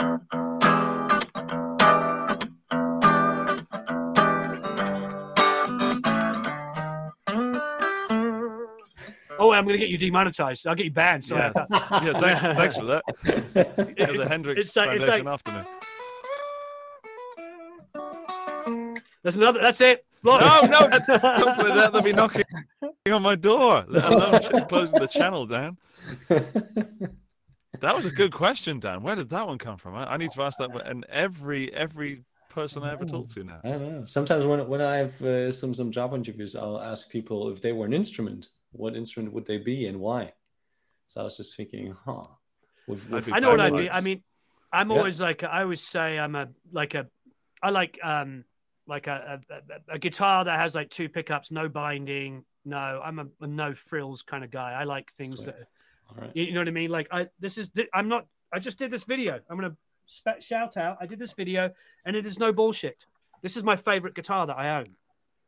Oh, 9.56 9.60
I'm 9.60 9.66
going 9.66 9.80
to 9.80 9.80
get 9.80 9.90
you 9.90 9.98
demonetized. 9.98 10.68
I'll 10.68 10.76
get 10.76 10.86
you 10.86 10.92
banned. 10.92 11.24
Sorry. 11.24 11.50
Yeah, 11.56 11.66
yeah 12.04 12.20
thanks, 12.20 12.42
thanks, 12.42 12.76
for 12.76 12.84
that. 12.86 13.04
Yeah, 13.98 14.12
the 14.12 14.28
Hendrix 14.28 14.66
it's 14.66 14.76
like, 14.76 15.00
Foundation 15.00 15.10
it's 15.10 15.26
like, 15.26 15.34
afternoon. 15.34 15.66
There's 19.24 19.38
another. 19.38 19.62
That's 19.62 19.80
it. 19.80 20.06
No, 20.26 20.38
no. 20.38 20.40
Hopefully 20.68 21.72
that 21.72 21.92
they'll 21.94 22.02
be 22.02 22.12
knocking 22.12 22.44
on 23.10 23.22
my 23.22 23.36
door, 23.36 23.86
let 23.88 24.12
alone 24.12 24.66
closing 24.68 25.00
the 25.00 25.08
channel 25.08 25.46
down. 25.46 25.78
That 27.80 27.96
was 27.96 28.06
a 28.06 28.12
good 28.12 28.34
question, 28.34 28.82
Dan. 28.82 29.04
Where 29.04 29.16
did 29.16 29.30
that 29.30 29.48
one 29.48 29.58
come 29.58 29.78
from? 29.78 29.96
I, 29.96 30.14
I 30.14 30.18
need 30.18 30.32
to 30.32 30.42
ask 30.42 30.58
that. 30.58 30.70
And 30.86 31.06
every 31.10 31.74
every 31.74 32.26
person 32.50 32.84
I 32.84 32.92
ever 32.92 33.06
talk 33.06 33.30
to 33.30 33.44
now. 33.46 33.62
I 33.64 33.70
don't 33.70 34.00
know. 34.00 34.06
Sometimes 34.06 34.46
when 34.46 34.68
when 34.68 34.82
I 34.82 34.98
have 34.98 35.22
uh, 35.22 35.50
some 35.52 35.74
some 35.74 35.92
job 35.92 36.14
interviews, 36.14 36.58
I'll 36.58 36.82
ask 36.82 37.10
people 37.10 37.50
if 37.52 37.62
they 37.62 37.72
were 37.72 37.86
an 37.86 37.94
instrument 37.94 38.50
what 38.78 38.96
instrument 38.96 39.34
would 39.34 39.46
they 39.46 39.58
be 39.58 39.88
and 39.88 40.00
why? 40.00 40.34
So 41.08 41.22
I 41.22 41.24
was 41.24 41.38
just 41.38 41.56
thinking, 41.56 41.96
huh. 42.06 42.24
With, 42.88 43.10
with 43.10 43.32
I 43.32 43.40
know 43.40 43.52
what 43.52 43.62
I 43.62 43.70
mean. 43.72 43.90
I 43.92 44.02
mean, 44.02 44.24
I'm 44.72 44.92
yeah. 44.92 44.98
always 44.98 45.20
like 45.20 45.44
I 45.44 45.64
always 45.64 45.82
say 45.82 46.20
I'm 46.20 46.36
a 46.36 46.50
like 46.72 46.94
a 46.94 47.08
I 47.62 47.70
like 47.72 48.00
um 48.04 48.44
like 48.88 49.08
a, 49.08 49.42
a, 49.50 49.94
a 49.96 50.00
guitar 50.00 50.46
that 50.46 50.60
has 50.60 50.76
like 50.76 50.90
two 50.90 51.10
pickups, 51.10 51.52
no 51.52 51.68
binding. 51.68 52.46
No, 52.64 53.02
I'm 53.04 53.20
a, 53.20 53.28
a 53.42 53.48
no 53.48 53.74
frills 53.74 54.22
kind 54.22 54.44
of 54.44 54.52
guy. 54.52 54.74
I 54.74 54.84
like 54.84 55.12
things 55.12 55.44
Sweet. 55.44 55.56
that 55.56 56.22
right. 56.22 56.32
you 56.36 56.54
know 56.54 56.60
what 56.60 56.68
I 56.68 56.72
mean. 56.72 56.90
Like 56.90 57.08
I 57.12 57.28
this 57.40 57.58
is 57.58 57.72
I'm 57.94 58.08
not. 58.08 58.28
I 58.54 58.60
just 58.60 58.78
did 58.78 58.92
this 58.92 59.04
video. 59.04 59.40
I'm 59.50 59.60
gonna 59.60 59.76
shout 60.40 60.78
out. 60.78 60.98
I 61.02 61.06
did 61.06 61.20
this 61.20 61.34
video, 61.34 61.72
and 62.06 62.16
it 62.16 62.26
is 62.26 62.38
no 62.38 62.54
bullshit. 62.54 63.06
This 63.42 63.58
is 63.58 63.64
my 63.64 63.76
favorite 63.76 64.16
guitar 64.16 64.48
that 64.48 64.58
I 64.58 64.80
own. 64.80 64.96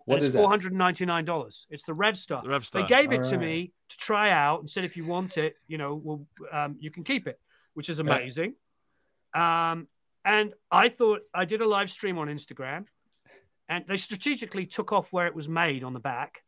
What 0.08 0.24
it's 0.24 0.34
four 0.34 0.48
hundred 0.48 0.72
and 0.72 0.80
ninety 0.80 1.06
nine 1.06 1.26
dollars. 1.26 1.68
It's 1.70 1.84
the 1.84 1.92
Revstar. 1.92 2.42
The 2.42 2.50
Revstar. 2.50 2.72
They 2.72 2.84
gave 2.86 3.12
it 3.12 3.20
All 3.20 3.26
to 3.26 3.38
right. 3.38 3.46
me 3.46 3.72
to 3.90 3.98
try 3.98 4.30
out 4.30 4.62
and 4.62 4.70
said, 4.70 4.86
if 4.86 4.96
you 4.96 5.06
want 5.06 5.38
it, 5.38 5.58
you 5.68 5.78
know, 5.78 5.96
well, 5.96 6.26
um, 6.50 6.78
you 6.80 6.90
can 6.90 7.04
keep 7.04 7.28
it, 7.28 7.38
which 7.74 7.90
is 7.90 8.00
amazing. 8.00 8.54
Yeah. 9.36 9.72
Um, 9.72 9.88
and 10.24 10.54
I 10.72 10.88
thought 10.88 11.24
I 11.34 11.44
did 11.44 11.60
a 11.60 11.68
live 11.68 11.92
stream 11.92 12.18
on 12.18 12.30
Instagram, 12.30 12.86
and 13.68 13.84
they 13.86 13.98
strategically 13.98 14.66
took 14.66 14.94
off 14.94 15.12
where 15.12 15.28
it 15.28 15.36
was 15.36 15.50
made 15.50 15.84
on 15.84 15.92
the 15.92 16.00
back. 16.00 16.44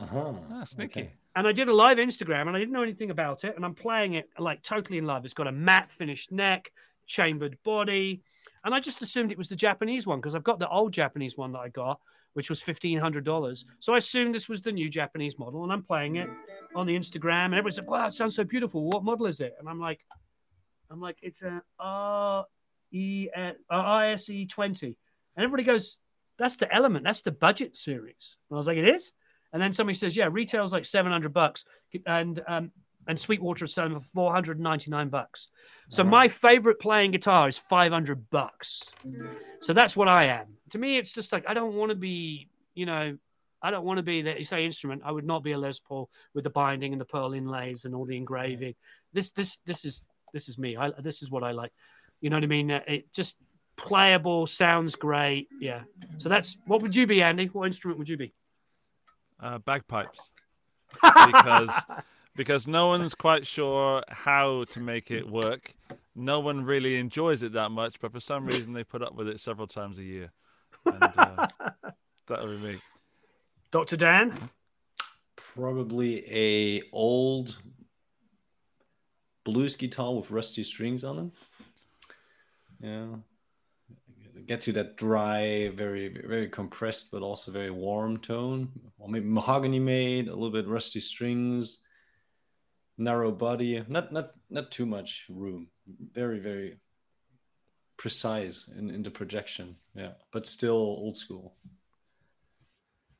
Uh-huh. 0.00 0.32
Ah, 0.52 0.62
sneaky. 0.62 1.00
Okay. 1.00 1.12
And 1.34 1.48
I 1.48 1.52
did 1.52 1.68
a 1.68 1.74
live 1.74 1.98
Instagram, 1.98 2.46
and 2.46 2.56
I 2.56 2.60
didn't 2.60 2.72
know 2.72 2.82
anything 2.82 3.10
about 3.10 3.42
it, 3.42 3.56
and 3.56 3.64
I'm 3.64 3.74
playing 3.74 4.14
it 4.14 4.30
like 4.38 4.62
totally 4.62 4.98
in 4.98 5.04
love. 5.04 5.24
It's 5.24 5.34
got 5.34 5.48
a 5.48 5.52
matte 5.52 5.90
finished 5.90 6.30
neck, 6.30 6.70
chambered 7.06 7.58
body, 7.64 8.22
and 8.64 8.72
I 8.72 8.78
just 8.78 9.02
assumed 9.02 9.32
it 9.32 9.38
was 9.38 9.48
the 9.48 9.56
Japanese 9.56 10.06
one 10.06 10.20
because 10.20 10.36
I've 10.36 10.44
got 10.44 10.60
the 10.60 10.68
old 10.68 10.92
Japanese 10.92 11.36
one 11.36 11.50
that 11.52 11.58
I 11.58 11.70
got 11.70 11.98
which 12.34 12.48
was 12.48 12.60
$1,500. 12.60 13.64
So 13.78 13.94
I 13.94 13.98
assumed 13.98 14.34
this 14.34 14.48
was 14.48 14.62
the 14.62 14.72
new 14.72 14.88
Japanese 14.88 15.38
model, 15.38 15.64
and 15.64 15.72
I'm 15.72 15.82
playing 15.82 16.16
it 16.16 16.28
on 16.74 16.86
the 16.86 16.96
Instagram, 16.96 17.46
and 17.46 17.54
everybody's 17.54 17.78
like, 17.78 17.90
wow, 17.90 18.06
it 18.06 18.12
sounds 18.12 18.36
so 18.36 18.44
beautiful. 18.44 18.84
What 18.84 19.04
model 19.04 19.26
is 19.26 19.40
it? 19.40 19.54
And 19.58 19.68
I'm 19.68 19.80
like, 19.80 20.00
I'm 20.90 21.00
like, 21.00 21.18
it's 21.22 21.42
a 21.42 21.62
R 21.78 22.46
E 22.92 23.28
uh, 23.36 23.52
ISE 23.70 24.46
20. 24.48 24.86
And 24.86 25.44
everybody 25.44 25.62
goes, 25.62 25.98
that's 26.38 26.56
the 26.56 26.72
element, 26.74 27.04
that's 27.04 27.22
the 27.22 27.32
budget 27.32 27.76
series. 27.76 28.36
And 28.48 28.56
I 28.56 28.58
was 28.58 28.66
like, 28.66 28.78
it 28.78 28.88
is? 28.88 29.12
And 29.52 29.60
then 29.60 29.72
somebody 29.72 29.94
says, 29.94 30.16
yeah, 30.16 30.28
retail's 30.30 30.72
like 30.72 30.84
700 30.84 31.32
bucks. 31.32 31.64
And 32.06 32.40
um, 32.46 32.70
and 33.10 33.18
Sweetwater 33.18 33.64
is 33.64 33.74
selling 33.74 33.92
for 33.92 34.00
499 34.14 35.08
bucks. 35.08 35.48
So 35.88 36.04
my 36.04 36.28
favorite 36.28 36.78
playing 36.78 37.10
guitar 37.10 37.48
is 37.48 37.58
500 37.58 38.30
bucks. 38.30 38.94
So 39.60 39.72
that's 39.72 39.96
what 39.96 40.06
I 40.06 40.26
am. 40.26 40.46
To 40.70 40.78
me, 40.78 40.96
it's 40.96 41.12
just 41.12 41.32
like 41.32 41.44
I 41.48 41.54
don't 41.54 41.74
want 41.74 41.90
to 41.90 41.96
be, 41.96 42.48
you 42.74 42.86
know, 42.86 43.16
I 43.60 43.72
don't 43.72 43.84
want 43.84 43.96
to 43.96 44.04
be 44.04 44.22
that 44.22 44.38
you 44.38 44.44
say 44.44 44.64
instrument. 44.64 45.02
I 45.04 45.10
would 45.10 45.26
not 45.26 45.42
be 45.42 45.50
a 45.50 45.58
Les 45.58 45.80
Paul 45.80 46.08
with 46.34 46.44
the 46.44 46.50
binding 46.50 46.92
and 46.92 47.00
the 47.00 47.04
pearl 47.04 47.32
inlays 47.32 47.84
and 47.84 47.96
all 47.96 48.06
the 48.06 48.16
engraving. 48.16 48.76
This 49.12 49.32
this 49.32 49.56
this 49.66 49.84
is 49.84 50.04
this 50.32 50.48
is 50.48 50.56
me. 50.56 50.76
I, 50.76 50.92
this 51.00 51.20
is 51.20 51.32
what 51.32 51.42
I 51.42 51.50
like. 51.50 51.72
You 52.20 52.30
know 52.30 52.36
what 52.36 52.44
I 52.44 52.46
mean? 52.46 52.70
Uh, 52.70 52.80
it 52.86 53.12
just 53.12 53.38
playable, 53.76 54.46
sounds 54.46 54.94
great. 54.94 55.48
Yeah. 55.60 55.80
So 56.18 56.28
that's 56.28 56.56
what 56.66 56.80
would 56.82 56.94
you 56.94 57.08
be, 57.08 57.22
Andy? 57.22 57.46
What 57.46 57.66
instrument 57.66 57.98
would 57.98 58.08
you 58.08 58.16
be? 58.16 58.32
Uh, 59.40 59.58
bagpipes. 59.58 60.30
because 61.02 61.70
because 62.36 62.66
no 62.66 62.88
one's 62.88 63.14
quite 63.14 63.46
sure 63.46 64.02
how 64.08 64.64
to 64.70 64.80
make 64.80 65.10
it 65.10 65.28
work. 65.28 65.74
No 66.14 66.40
one 66.40 66.64
really 66.64 66.96
enjoys 66.96 67.42
it 67.42 67.52
that 67.52 67.70
much, 67.70 68.00
but 68.00 68.12
for 68.12 68.20
some 68.20 68.46
reason 68.46 68.72
they 68.72 68.84
put 68.84 69.02
up 69.02 69.14
with 69.14 69.28
it 69.28 69.40
several 69.40 69.66
times 69.66 69.98
a 69.98 70.02
year. 70.02 70.32
And, 70.86 71.02
uh, 71.02 71.46
that 72.28 72.42
would 72.42 72.60
be 72.60 72.72
me. 72.72 72.78
Dr. 73.70 73.96
Dan? 73.96 74.34
Probably 75.36 76.24
a 76.30 76.82
old 76.92 77.58
blues 79.44 79.76
guitar 79.76 80.14
with 80.14 80.30
rusty 80.30 80.64
strings 80.64 81.04
on 81.04 81.16
them. 81.16 81.32
Yeah. 82.80 83.06
It 84.34 84.46
gets 84.46 84.66
you 84.66 84.72
that 84.74 84.96
dry, 84.96 85.70
very, 85.74 86.08
very 86.08 86.48
compressed, 86.48 87.10
but 87.10 87.22
also 87.22 87.52
very 87.52 87.70
warm 87.70 88.18
tone. 88.18 88.70
Or 88.98 89.08
maybe 89.08 89.26
mahogany 89.26 89.78
made, 89.78 90.28
a 90.28 90.34
little 90.34 90.50
bit 90.50 90.66
rusty 90.66 91.00
strings 91.00 91.84
narrow 93.00 93.32
body, 93.32 93.82
not 93.88 94.12
not 94.12 94.32
not 94.48 94.70
too 94.70 94.86
much 94.86 95.26
room. 95.28 95.68
Very 96.12 96.38
very 96.38 96.78
precise 97.96 98.68
in, 98.78 98.90
in 98.90 99.02
the 99.02 99.10
projection. 99.10 99.76
Yeah, 99.94 100.12
but 100.32 100.46
still 100.46 100.74
old 100.74 101.16
school. 101.16 101.54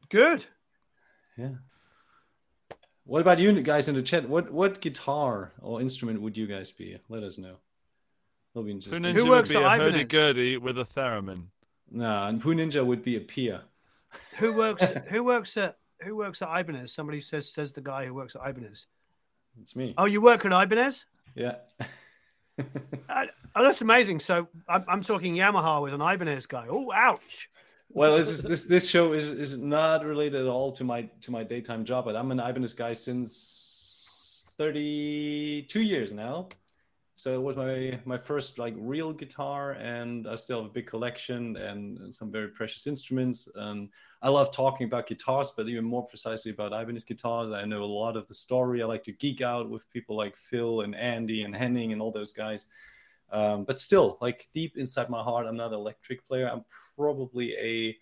Good. 0.09 0.47
Yeah. 1.37 1.55
What 3.05 3.21
about 3.23 3.39
you 3.39 3.61
guys 3.63 3.89
in 3.89 3.95
the 3.95 4.03
chat? 4.03 4.29
What 4.29 4.53
what 4.53 4.81
guitar 4.81 5.53
or 5.61 5.81
instrument 5.81 6.21
would 6.21 6.37
you 6.37 6.47
guys 6.47 6.71
be? 6.71 6.99
Let 7.09 7.23
us 7.23 7.39
know. 7.39 7.57
That'll 8.55 8.67
be 8.67 8.73
interesting. 8.73 9.03
Ninja 9.03 9.15
Who 9.15 9.25
would 9.25 9.31
works 9.31 9.51
be 9.51 9.57
at 9.57 9.63
a 9.63 9.67
Ibanez? 9.67 9.83
hurdy-gurdy 9.83 10.57
with 10.57 10.79
a 10.79 10.85
theremin. 10.85 11.45
Nah, 11.91 12.29
and 12.29 12.41
Poo 12.41 12.55
Ninja 12.55 12.85
would 12.85 13.03
be 13.03 13.17
a 13.17 13.21
Pia. 13.21 13.63
Who 14.39 14.57
works? 14.57 14.91
who 15.09 15.25
works 15.25 15.57
at? 15.57 15.77
Who 16.03 16.17
works 16.17 16.43
at 16.43 16.49
Ibanez? 16.49 16.93
Somebody 16.93 17.21
says 17.21 17.53
says 17.53 17.73
the 17.73 17.81
guy 17.81 18.07
who 18.07 18.15
works 18.15 18.35
at 18.35 18.49
Ibanez. 18.49 18.87
It's 19.61 19.77
me. 19.77 19.95
Oh, 19.99 20.07
you 20.07 20.21
work 20.21 20.45
at 20.45 20.53
Ibanez? 20.53 21.05
Yeah. 21.35 21.57
Uh, 23.09 23.25
oh, 23.57 23.65
that's 23.65 23.81
amazing. 23.81 24.21
So 24.21 24.47
I'm, 24.69 24.85
I'm 24.87 25.01
talking 25.01 25.35
Yamaha 25.35 25.83
with 25.83 25.95
an 25.95 26.03
Ibanez 26.03 26.45
guy. 26.45 26.67
Oh, 26.69 26.93
ouch. 26.93 27.49
well, 27.89 28.19
this 28.19 28.29
is 28.29 28.43
this 28.43 28.65
this 28.65 28.91
show 28.91 29.15
is 29.15 29.31
is 29.31 29.57
not 29.57 30.05
related 30.05 30.43
at 30.43 30.47
all 30.47 30.71
to 30.73 30.85
my 30.85 31.09
to 31.23 31.31
my 31.31 31.43
daytime 31.43 31.87
job, 31.87 32.05
but 32.05 32.17
I'm 32.17 32.31
an 32.33 32.39
Ibanez 32.39 32.75
guy 32.75 32.93
since 32.93 34.51
32 34.59 35.81
years 35.81 36.13
now. 36.13 36.49
So 37.21 37.35
it 37.35 37.43
was 37.43 37.57
my 37.57 38.01
my 38.07 38.17
first 38.17 38.59
like 38.59 38.75
real 38.79 39.13
guitar, 39.13 39.73
and 39.73 40.27
I 40.27 40.37
still 40.37 40.63
have 40.63 40.71
a 40.71 40.73
big 40.73 40.87
collection 40.87 41.55
and 41.59 42.15
some 42.15 42.33
very 42.33 42.49
precious 42.49 42.87
instruments. 42.87 43.47
And 43.57 43.91
I 44.23 44.31
love 44.31 44.51
talking 44.51 44.87
about 44.87 45.07
guitars, 45.07 45.51
but 45.55 45.69
even 45.69 45.85
more 45.85 46.07
precisely 46.07 46.51
about 46.51 46.73
Ibanez 46.73 47.05
guitars. 47.05 47.51
I 47.51 47.67
know 47.67 47.83
a 47.83 47.85
lot 47.85 48.17
of 48.17 48.27
the 48.27 48.33
story. 48.33 48.83
I 48.83 48.87
like 48.87 49.05
to 49.05 49.13
geek 49.13 49.43
out 49.43 49.69
with 49.69 49.91
people 49.91 50.17
like 50.17 50.35
Phil 50.35 50.81
and 50.81 50.95
Andy 50.95 51.43
and 51.43 51.55
Henning 51.55 51.93
and 51.93 52.01
all 52.01 52.11
those 52.11 52.33
guys. 52.33 52.67
Um, 53.31 53.65
but 53.65 53.79
still, 53.79 54.17
like 54.23 54.49
deep 54.55 54.79
inside 54.79 55.11
my 55.11 55.23
heart, 55.23 55.47
I'm 55.47 55.59
not 55.59 55.75
an 55.75 55.79
electric 55.79 56.27
player. 56.27 56.49
I'm 56.49 56.65
probably 56.97 57.55
a 57.59 57.99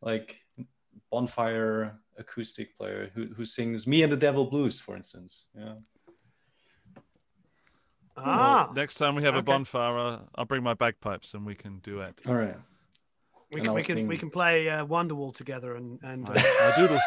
like 0.00 0.40
bonfire 1.10 1.98
acoustic 2.16 2.74
player 2.74 3.10
who, 3.14 3.26
who 3.36 3.44
sings 3.44 3.86
"Me 3.86 4.02
and 4.02 4.10
the 4.10 4.16
Devil 4.16 4.46
Blues," 4.46 4.80
for 4.80 4.96
instance. 4.96 5.44
Yeah. 5.54 5.74
Ah, 8.24 8.70
Next 8.74 8.96
time 8.96 9.14
we 9.14 9.22
have 9.24 9.34
a 9.34 9.38
Okay. 9.38 9.46
bonfire, 9.46 9.98
uh, 9.98 10.18
I'll 10.34 10.44
bring 10.44 10.62
my 10.62 10.74
bagpipes 10.74 11.32
and 11.34 11.44
we 11.46 11.54
can 11.54 11.78
duet. 11.78 12.14
All 12.28 12.34
right. 12.34 12.56
we 13.52 13.60
and 13.60 13.64
can 13.64 13.68
I'll 13.70 13.74
we 13.74 13.82
can 13.82 14.06
we 14.06 14.16
can 14.18 14.30
play 14.30 14.68
uh, 14.68 14.84
Wonderwall 14.86 15.34
together 15.34 15.74
and 15.76 15.98
and 16.02 16.28
uh, 16.28 16.32
My, 16.32 16.42
my 16.42 16.72
doodle, 16.76 16.98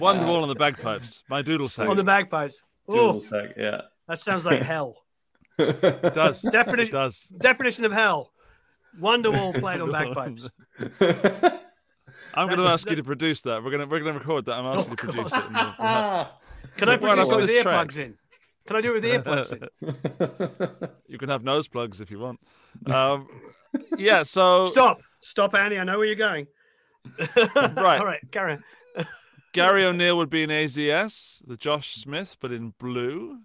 Wonderwall 0.00 0.42
on 0.42 0.48
the 0.48 0.54
bagpipes. 0.54 1.22
My 1.28 1.42
doodle 1.42 1.68
sack. 1.68 1.88
on 1.88 1.96
the 1.96 2.04
bagpipes. 2.04 2.62
Doodle 2.88 3.16
Oh, 3.16 3.20
sack, 3.20 3.50
yeah. 3.56 3.82
that 4.08 4.18
sounds 4.18 4.44
like 4.46 4.62
hell. 4.62 4.96
It 5.58 6.14
does. 6.14 6.44
It 6.44 6.52
Definition 6.52 6.92
does. 6.94 7.20
definition 7.40 7.84
of 7.84 7.90
hell. 7.92 8.32
Wonderwall 9.00 9.58
played 9.58 9.80
on 9.80 9.90
bagpipes. 9.92 10.50
I'm 12.34 12.46
going 12.46 12.58
to 12.58 12.62
That's- 12.62 12.82
ask 12.82 12.90
you 12.90 12.96
to 12.96 13.02
produce 13.04 13.42
that. 13.42 13.62
We're 13.64 13.70
going 13.72 13.80
to 13.82 13.86
we're 13.86 13.98
going 14.00 14.12
to 14.14 14.20
record 14.20 14.44
that. 14.46 14.52
I'm 14.52 14.64
Oh, 14.66 14.78
asking 14.78 14.90
you 14.90 14.96
to 14.96 15.02
produce 15.06 15.32
it. 15.32 15.44
We'll, 15.50 15.52
we'll 15.52 15.88
have- 15.88 16.28
Can 16.76 16.88
I 16.88 16.96
Well, 16.96 17.14
produce 17.16 17.30
I've 17.30 17.38
it 17.38 17.42
with 17.42 17.50
earplugs 17.50 17.96
in? 17.98 18.14
Can 18.68 18.76
I 18.76 18.80
do 18.82 18.94
it 18.94 19.00
with 19.00 19.04
earplugs 19.04 19.52
in? 19.52 20.88
you 21.08 21.16
can 21.18 21.30
have 21.30 21.42
nose 21.42 21.66
plugs 21.68 22.00
if 22.00 22.10
you 22.10 22.18
want. 22.18 22.38
Um, 22.86 23.26
yeah. 23.96 24.22
So 24.22 24.66
Stop, 24.66 25.00
stop, 25.20 25.54
Andy. 25.54 25.78
I 25.78 25.84
know 25.84 25.96
where 25.98 26.06
you're 26.06 26.14
going. 26.16 26.46
Right. 27.18 27.98
All 27.98 28.04
right, 28.04 28.20
carry 28.30 28.52
on. 28.52 28.64
Gary 29.54 29.84
O'Neill 29.84 30.16
would 30.18 30.28
be 30.30 30.42
in 30.42 30.50
AZS, 30.50 31.42
the 31.46 31.56
Josh 31.56 31.94
Smith, 31.96 32.36
but 32.40 32.52
in 32.52 32.74
blue. 32.78 33.38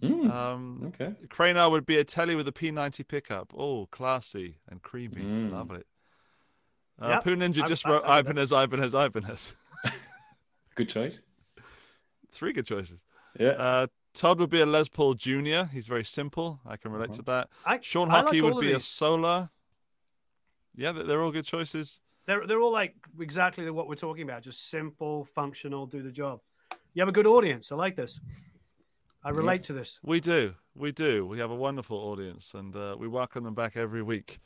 Mm, 0.00 0.30
Um, 0.32 0.82
okay. 0.88 1.12
Cranar 1.28 1.70
would 1.70 1.84
be 1.84 1.98
a 1.98 2.04
telly 2.04 2.34
with 2.34 2.48
a 2.48 2.52
P90 2.52 3.06
pickup. 3.06 3.52
Oh, 3.56 3.86
classy 3.92 4.56
and 4.68 4.82
creamy. 4.82 5.22
Mm. 5.22 5.52
Love 5.52 5.70
it. 5.72 5.86
Uh, 7.00 7.08
Yep, 7.10 7.24
Poo 7.24 7.36
Ninja 7.36 7.58
I'm- 7.58 7.68
just 7.68 7.86
I- 7.86 7.90
wrote 7.90 8.02
I 8.06 8.22
did 8.22 8.30
Ibanez, 8.38 8.52
Ibanez, 8.52 8.94
Ibanez. 8.94 9.54
Good 10.74 10.88
choice. 10.88 11.20
Three 12.32 12.52
good 12.54 12.66
choices. 12.66 13.00
Yeah. 13.38 13.50
Uh, 13.50 13.86
Todd 14.14 14.40
would 14.40 14.50
be 14.50 14.60
a 14.60 14.66
Les 14.66 14.88
Paul 14.88 15.14
Jr. 15.14 15.64
He's 15.72 15.86
very 15.86 16.04
simple. 16.04 16.60
I 16.66 16.76
can 16.76 16.92
relate 16.92 17.12
to 17.14 17.22
that. 17.22 17.48
I, 17.64 17.78
Sean 17.80 18.10
I 18.10 18.16
like 18.16 18.24
Hockey 18.26 18.42
all 18.42 18.54
would 18.54 18.60
be 18.60 18.72
a. 18.72 18.80
Solar. 18.80 19.50
Yeah, 20.74 20.92
they're 20.92 21.04
they're 21.04 21.22
all 21.22 21.32
good 21.32 21.44
choices. 21.44 22.00
They're 22.26 22.46
they're 22.46 22.60
all 22.60 22.72
like 22.72 22.94
exactly 23.20 23.68
what 23.70 23.88
we're 23.88 23.94
talking 23.94 24.22
about. 24.22 24.42
Just 24.42 24.70
simple, 24.70 25.24
functional, 25.24 25.86
do 25.86 26.02
the 26.02 26.10
job. 26.10 26.40
You 26.94 27.00
have 27.00 27.08
a 27.08 27.12
good 27.12 27.26
audience. 27.26 27.72
I 27.72 27.76
like 27.76 27.96
this. 27.96 28.20
I 29.24 29.30
relate 29.30 29.62
to 29.64 29.72
this. 29.72 30.00
We 30.02 30.20
do. 30.20 30.54
We 30.74 30.90
do. 30.90 31.24
We 31.26 31.38
have 31.38 31.50
a 31.50 31.54
wonderful 31.54 31.96
audience 31.96 32.54
and 32.54 32.74
uh, 32.74 32.96
we 32.98 33.06
welcome 33.06 33.44
them 33.44 33.54
back 33.54 33.76
every 33.76 34.02
week. 34.02 34.40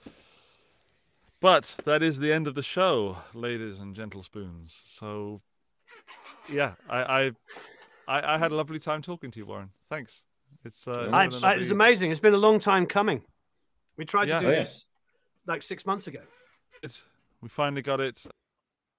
But 1.40 1.76
that 1.84 2.02
is 2.02 2.18
the 2.18 2.32
end 2.32 2.46
of 2.46 2.54
the 2.54 2.62
show, 2.62 3.18
ladies 3.32 3.78
and 3.78 3.94
gentle 3.94 4.22
spoons. 4.22 4.78
So, 4.88 5.40
yeah, 6.50 6.74
I 6.88 7.22
I, 7.24 7.30
I, 8.08 8.34
I 8.34 8.38
had 8.38 8.52
a 8.52 8.54
lovely 8.54 8.78
time 8.78 9.02
talking 9.02 9.30
to 9.32 9.38
you, 9.38 9.46
Warren. 9.46 9.70
Thanks. 9.88 10.24
It's, 10.64 10.86
uh, 10.88 11.04
it's 11.06 11.12
I, 11.12 11.26
been 11.28 11.42
a 11.42 11.46
I, 11.46 11.52
it's 11.54 11.70
amazing. 11.70 12.10
It's 12.10 12.20
been 12.20 12.34
a 12.34 12.38
long 12.38 12.58
time 12.58 12.86
coming. 12.86 13.22
We 13.96 14.04
tried 14.04 14.28
Yeah. 14.28 14.38
to 14.38 14.44
do 14.44 14.48
Oh, 14.48 14.52
yeah. 14.52 14.58
this 14.60 14.86
like 15.46 15.62
six 15.62 15.86
months 15.86 16.06
ago. 16.06 16.20
it. 16.82 17.00
We 17.40 17.48
finally 17.48 17.82
got 17.82 18.00
it. 18.00 18.24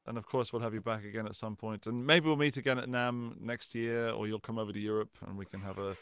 And 0.05 0.17
of 0.17 0.25
course, 0.25 0.53
we'll 0.53 0.61
have 0.61 0.73
you 0.73 0.79
back 0.81 1.03
again 1.03 1.25
at 1.25 1.35
some 1.35 1.55
point. 1.55 1.85
And 1.88 2.05
maybe 2.05 2.27
we'll 2.27 2.38
meet 2.38 2.55
again 2.57 2.77
at 2.79 2.88
NAMM 2.88 3.41
next 3.41 3.75
year, 3.75 4.09
or 4.11 4.27
you'll 4.27 4.39
come 4.39 4.57
over 4.57 4.71
to 4.71 4.79
Europe 4.79 5.17
and 5.27 5.38
we 5.38 5.45
can 5.45 5.59
have 5.61 5.77
a, 5.79 5.97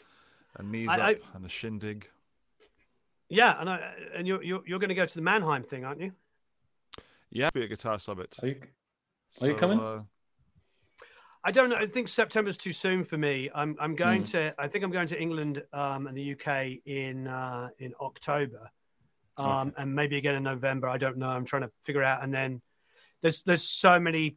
a 0.56 0.62
knees 0.62 0.88
I- 0.88 0.98
I- 0.98 1.12
up 1.14 1.18
and 1.34 1.44
a 1.44 1.48
shindig. 1.48 2.08
Yeah, 3.28 3.60
and 3.60 3.68
I, 3.68 3.92
and 4.14 4.28
you're 4.28 4.40
you're, 4.40 4.62
you're 4.64 4.78
going 4.78 4.90
to 4.90 4.94
go 4.94 5.04
to 5.04 5.14
the 5.14 5.20
Mannheim 5.20 5.64
thing, 5.64 5.84
aren't 5.84 6.00
you? 6.00 6.12
Yeah, 7.30 7.48
be 7.52 7.64
a 7.64 7.66
guitar 7.66 7.98
summit. 7.98 8.36
Are 8.40 8.46
you 8.46 8.60
Are 9.42 9.48
you 9.48 9.54
coming? 9.56 9.80
Uh, 9.80 10.02
I 11.46 11.52
don't 11.52 11.70
know. 11.70 11.76
I 11.76 11.86
think 11.86 12.08
September's 12.08 12.58
too 12.58 12.72
soon 12.72 13.04
for 13.04 13.16
me. 13.16 13.48
I'm 13.54 13.76
I'm 13.78 13.94
going 13.94 14.22
Hmm. 14.22 14.32
to. 14.34 14.54
I 14.58 14.66
think 14.66 14.82
I'm 14.84 14.90
going 14.90 15.06
to 15.08 15.20
England 15.20 15.62
um, 15.72 16.08
and 16.08 16.16
the 16.16 16.32
UK 16.34 16.80
in 16.84 17.28
uh, 17.28 17.68
in 17.78 17.94
October, 18.00 18.68
um, 19.36 19.46
Okay. 19.68 19.70
and 19.78 19.94
maybe 19.94 20.16
again 20.16 20.34
in 20.34 20.42
November. 20.42 20.88
I 20.88 20.98
don't 20.98 21.16
know. 21.18 21.28
I'm 21.28 21.44
trying 21.44 21.62
to 21.62 21.70
figure 21.84 22.02
out. 22.02 22.24
And 22.24 22.34
then 22.34 22.60
there's 23.22 23.42
there's 23.44 23.62
so 23.62 24.00
many. 24.00 24.36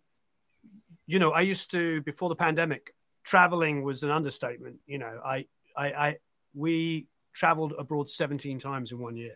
You 1.07 1.17
know, 1.17 1.31
I 1.31 1.41
used 1.41 1.71
to 1.71 2.01
before 2.03 2.29
the 2.29 2.35
pandemic. 2.35 2.93
Traveling 3.23 3.81
was 3.83 4.03
an 4.03 4.11
understatement. 4.11 4.77
You 4.85 4.99
know, 4.99 5.19
I 5.25 5.47
I, 5.75 5.87
I 6.07 6.17
we 6.53 7.07
traveled 7.33 7.73
abroad 7.77 8.07
17 8.09 8.59
times 8.59 8.91
in 8.91 8.99
one 8.99 9.15
year 9.17 9.35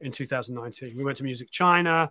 in 0.00 0.10
2019. 0.12 0.96
We 0.96 1.04
went 1.04 1.18
to 1.18 1.24
Music 1.24 1.50
China. 1.50 2.10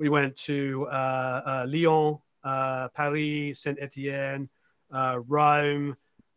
We 0.00 0.08
went 0.08 0.34
to 0.50 0.86
uh, 0.90 1.42
uh, 1.46 1.66
Lyon, 1.68 2.18
Paris, 2.42 3.60
Saint 3.60 3.78
Etienne, 3.80 4.48
uh, 4.92 5.18
Rome, 5.26 5.96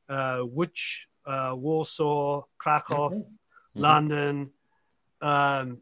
uh, 0.09 0.39
Łódź, 0.43 1.07
uh, 1.25 1.53
Warsaw, 1.55 2.43
Krakow. 2.57 3.11
Mhm. 3.11 3.81
London. 3.81 4.51
Um, 5.21 5.81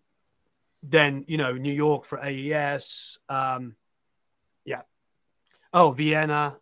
then 0.84 1.26
you 1.28 1.38
know 1.38 1.54
New 1.54 1.74
York 1.74 2.06
for 2.06 2.20
AES. 2.24 3.18
Um, 3.28 3.76
yeah. 4.66 4.82
Oh, 5.74 5.92
Vienna. 5.92 6.58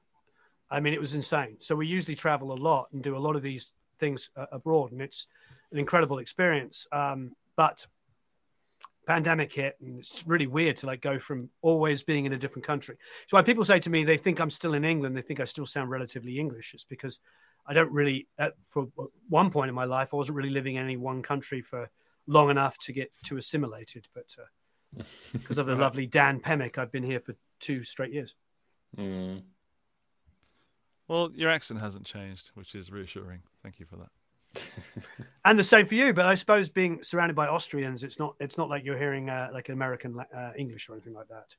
I 0.69 0.79
mean, 0.79 0.93
it 0.93 0.99
was 0.99 1.15
insane. 1.15 1.57
So 1.59 1.75
we 1.75 1.87
usually 1.87 2.15
travel 2.15 2.51
a 2.51 2.59
lot 2.59 2.89
and 2.91 3.01
do 3.01 3.15
a 3.15 3.19
lot 3.19 3.35
of 3.35 3.41
these 3.41 3.73
things 3.99 4.31
uh, 4.35 4.47
abroad, 4.51 4.91
and 4.91 5.01
it's 5.01 5.27
an 5.71 5.79
incredible 5.79 6.19
experience. 6.19 6.87
Um, 6.91 7.35
but 7.55 7.87
pandemic 9.07 9.53
hit, 9.53 9.77
and 9.81 9.99
it's 9.99 10.25
really 10.27 10.47
weird 10.47 10.77
to 10.77 10.85
like 10.85 11.01
go 11.01 11.17
from 11.17 11.49
always 11.61 12.03
being 12.03 12.25
in 12.25 12.33
a 12.33 12.37
different 12.37 12.65
country. 12.65 12.97
So 13.27 13.37
when 13.37 13.45
people 13.45 13.63
say 13.63 13.79
to 13.79 13.89
me 13.89 14.03
they 14.03 14.17
think 14.17 14.39
I'm 14.39 14.49
still 14.49 14.73
in 14.73 14.83
England, 14.83 15.15
they 15.15 15.21
think 15.21 15.39
I 15.39 15.45
still 15.45 15.65
sound 15.65 15.89
relatively 15.89 16.37
English. 16.37 16.73
It's 16.73 16.83
because 16.83 17.19
I 17.65 17.73
don't 17.73 17.91
really, 17.91 18.27
at, 18.37 18.53
for 18.61 18.87
one 19.29 19.49
point 19.49 19.69
in 19.69 19.75
my 19.75 19.85
life, 19.85 20.13
I 20.13 20.17
wasn't 20.17 20.35
really 20.35 20.49
living 20.49 20.75
in 20.75 20.83
any 20.83 20.97
one 20.97 21.23
country 21.23 21.61
for 21.61 21.89
long 22.27 22.49
enough 22.49 22.77
to 22.79 22.93
get 22.93 23.11
too 23.23 23.37
assimilated. 23.37 24.07
But 24.13 24.35
uh, 24.37 25.03
because 25.33 25.57
of 25.57 25.65
the 25.65 25.75
lovely 25.75 26.05
Dan 26.05 26.39
Pemick, 26.39 26.77
I've 26.77 26.91
been 26.91 27.03
here 27.03 27.19
for 27.19 27.35
two 27.59 27.83
straight 27.83 28.13
years. 28.13 28.35
Mm. 28.97 29.43
Well, 31.07 31.31
your 31.33 31.49
accent 31.49 31.79
hasn't 31.79 32.05
changed, 32.05 32.51
which 32.55 32.75
is 32.75 32.91
reassuring. 32.91 33.39
Thank 33.63 33.79
you 33.79 33.85
for 33.85 33.95
that. 33.95 34.09
And 35.45 35.57
the 35.57 35.63
same 35.63 35.85
for 35.85 35.95
you. 35.95 36.13
But 36.13 36.25
I 36.25 36.35
suppose 36.35 36.69
being 36.69 37.01
surrounded 37.01 37.35
by 37.35 37.47
Austrians, 37.47 38.03
it's 38.03 38.19
not 38.19 38.35
it's 38.39 38.57
not 38.57 38.69
like 38.69 38.83
you're 38.83 38.97
hearing 38.97 39.29
uh, 39.29 39.49
like 39.53 39.69
American 39.69 40.19
uh, 40.19 40.51
English 40.57 40.89
or 40.89 40.93
anything 40.93 41.13
like 41.13 41.29
that. 41.29 41.55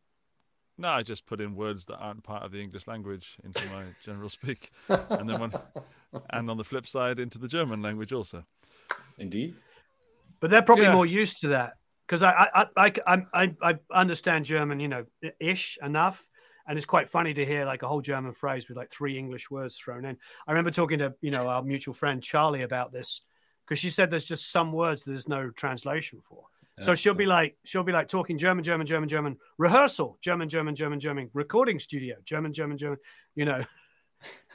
No, 0.76 0.88
I 0.88 1.02
just 1.02 1.24
put 1.26 1.40
in 1.40 1.54
words 1.56 1.86
that 1.86 1.96
aren't 1.96 2.22
part 2.22 2.42
of 2.42 2.52
the 2.52 2.60
English 2.60 2.86
language 2.86 3.36
into 3.44 3.64
my 3.72 3.84
general 4.04 4.28
speak, 4.28 4.70
and 4.88 5.28
then 5.28 5.40
one, 5.40 5.52
and 6.30 6.50
on 6.50 6.56
the 6.58 6.64
flip 6.64 6.86
side, 6.86 7.18
into 7.18 7.38
the 7.38 7.48
German 7.48 7.80
language 7.80 8.12
also. 8.12 8.44
Indeed. 9.16 9.54
But 10.38 10.50
they're 10.50 10.62
probably 10.62 10.84
Yeah. 10.84 10.92
more 10.92 11.06
used 11.06 11.40
to 11.40 11.48
that 11.48 11.72
because 12.06 12.22
I 12.22 12.30
I, 12.54 12.66
I 12.76 12.92
I 13.06 13.26
I 13.32 13.54
I 13.62 13.78
understand 13.90 14.44
German, 14.44 14.80
you 14.80 14.88
know, 14.88 15.06
ish 15.40 15.78
enough, 15.82 16.26
and 16.68 16.76
it's 16.76 16.86
quite 16.86 17.08
funny 17.08 17.34
to 17.34 17.44
hear 17.44 17.64
like 17.64 17.82
a 17.82 17.88
whole 17.88 18.02
German 18.02 18.32
phrase 18.32 18.68
with 18.68 18.76
like 18.76 18.90
three 18.90 19.18
English 19.18 19.50
words 19.50 19.76
thrown 19.76 20.04
in. 20.04 20.16
I 20.46 20.52
remember 20.52 20.70
talking 20.70 20.98
to 21.00 21.14
you 21.20 21.30
know 21.30 21.48
our 21.48 21.62
mutual 21.62 21.94
friend 21.94 22.22
Charlie 22.22 22.62
about 22.62 22.92
this 22.92 23.22
because 23.64 23.78
she 23.78 23.90
said 23.90 24.10
there's 24.10 24.24
just 24.24 24.50
some 24.52 24.72
words 24.72 25.04
there's 25.04 25.28
no 25.28 25.50
translation 25.50 26.20
for, 26.20 26.44
So 26.80 26.94
she'll 26.94 27.12
be 27.12 27.26
like, 27.26 27.56
she'll 27.64 27.82
be 27.82 27.92
like 27.92 28.08
talking 28.08 28.38
German, 28.38 28.64
German, 28.64 28.86
German, 28.86 29.08
German, 29.08 29.36
rehearsal, 29.58 30.16
German, 30.22 30.48
German, 30.48 30.74
German, 30.74 31.00
German, 31.00 31.28
recording 31.34 31.78
studio, 31.78 32.16
German, 32.24 32.52
German, 32.52 32.78
German, 32.78 32.98
you 33.34 33.44
know, 33.44 33.62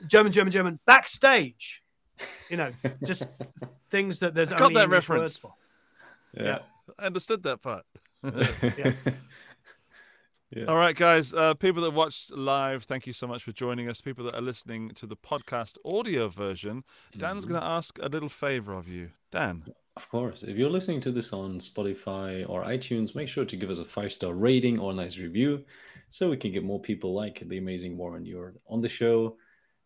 German, 0.07 0.31
German, 0.31 0.52
German, 0.52 0.80
backstage, 0.88 1.84
you 2.49 2.57
know, 2.57 2.72
just 3.06 3.27
things 3.91 4.19
that 4.22 4.34
there's 4.34 4.52
I 4.52 4.57
got 4.57 4.65
only 4.65 4.76
that 4.76 4.84
English 4.85 5.10
reference. 5.10 5.22
words 5.22 5.38
for. 5.38 5.53
yeah. 6.34 6.60
I 6.98 7.06
understood 7.06 7.44
that 7.44 7.61
part. 7.61 7.85
yeah. 8.23 8.94
All 10.68 10.76
right, 10.76 10.96
guys. 10.96 11.34
Uh, 11.34 11.54
people 11.56 11.82
that 11.84 11.92
watched 11.92 12.32
live, 12.32 12.84
thank 12.84 13.08
you 13.08 13.14
so 13.14 13.28
much 13.28 13.44
for 13.44 13.52
joining 13.52 13.90
us. 13.90 14.02
People 14.02 14.24
that 14.26 14.36
are 14.36 14.42
listening 14.42 14.90
to 14.92 15.06
the 15.06 15.16
podcast 15.16 15.78
audio 15.86 16.28
version, 16.30 16.84
Dan's 17.18 17.42
Mm-hmm. 17.42 17.50
going 17.54 17.62
to 17.62 17.68
ask 17.68 17.98
a 18.02 18.08
little 18.08 18.30
favor 18.30 18.74
of 18.74 18.88
you. 18.88 19.10
Dan, 19.32 19.64
Of 19.98 20.10
course. 20.10 20.44
If 20.44 20.56
you're 20.58 20.70
listening 20.70 21.02
to 21.02 21.12
this 21.12 21.34
on 21.34 21.60
Spotify 21.60 22.48
or 22.48 22.64
iTunes, 22.64 23.16
make 23.16 23.28
sure 23.28 23.46
to 23.46 23.56
give 23.56 23.70
us 23.70 23.80
a 23.80 23.86
five 23.86 24.14
star 24.14 24.34
rating 24.34 24.80
or 24.80 24.92
a 24.92 24.96
nice 24.96 25.18
review 25.18 25.64
so 26.10 26.30
we 26.30 26.38
can 26.38 26.52
get 26.52 26.64
more 26.64 26.80
people 26.80 27.14
like 27.14 27.42
the 27.48 27.58
amazing 27.58 27.98
Warren 27.98 28.24
Huart 28.26 28.56
on 28.68 28.80
the 28.82 28.90
show 28.90 29.38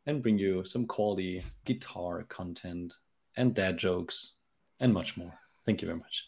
and 0.06 0.22
bring 0.22 0.38
you 0.38 0.64
some 0.66 0.86
quality 0.86 1.44
guitar 1.66 2.24
content 2.24 2.94
and 3.38 3.54
dad 3.54 3.78
jokes 3.78 4.36
and 4.82 4.94
much 4.94 5.16
more. 5.18 5.34
Thank 5.66 5.82
you 5.82 5.88
very 5.88 6.00
much. 6.00 6.26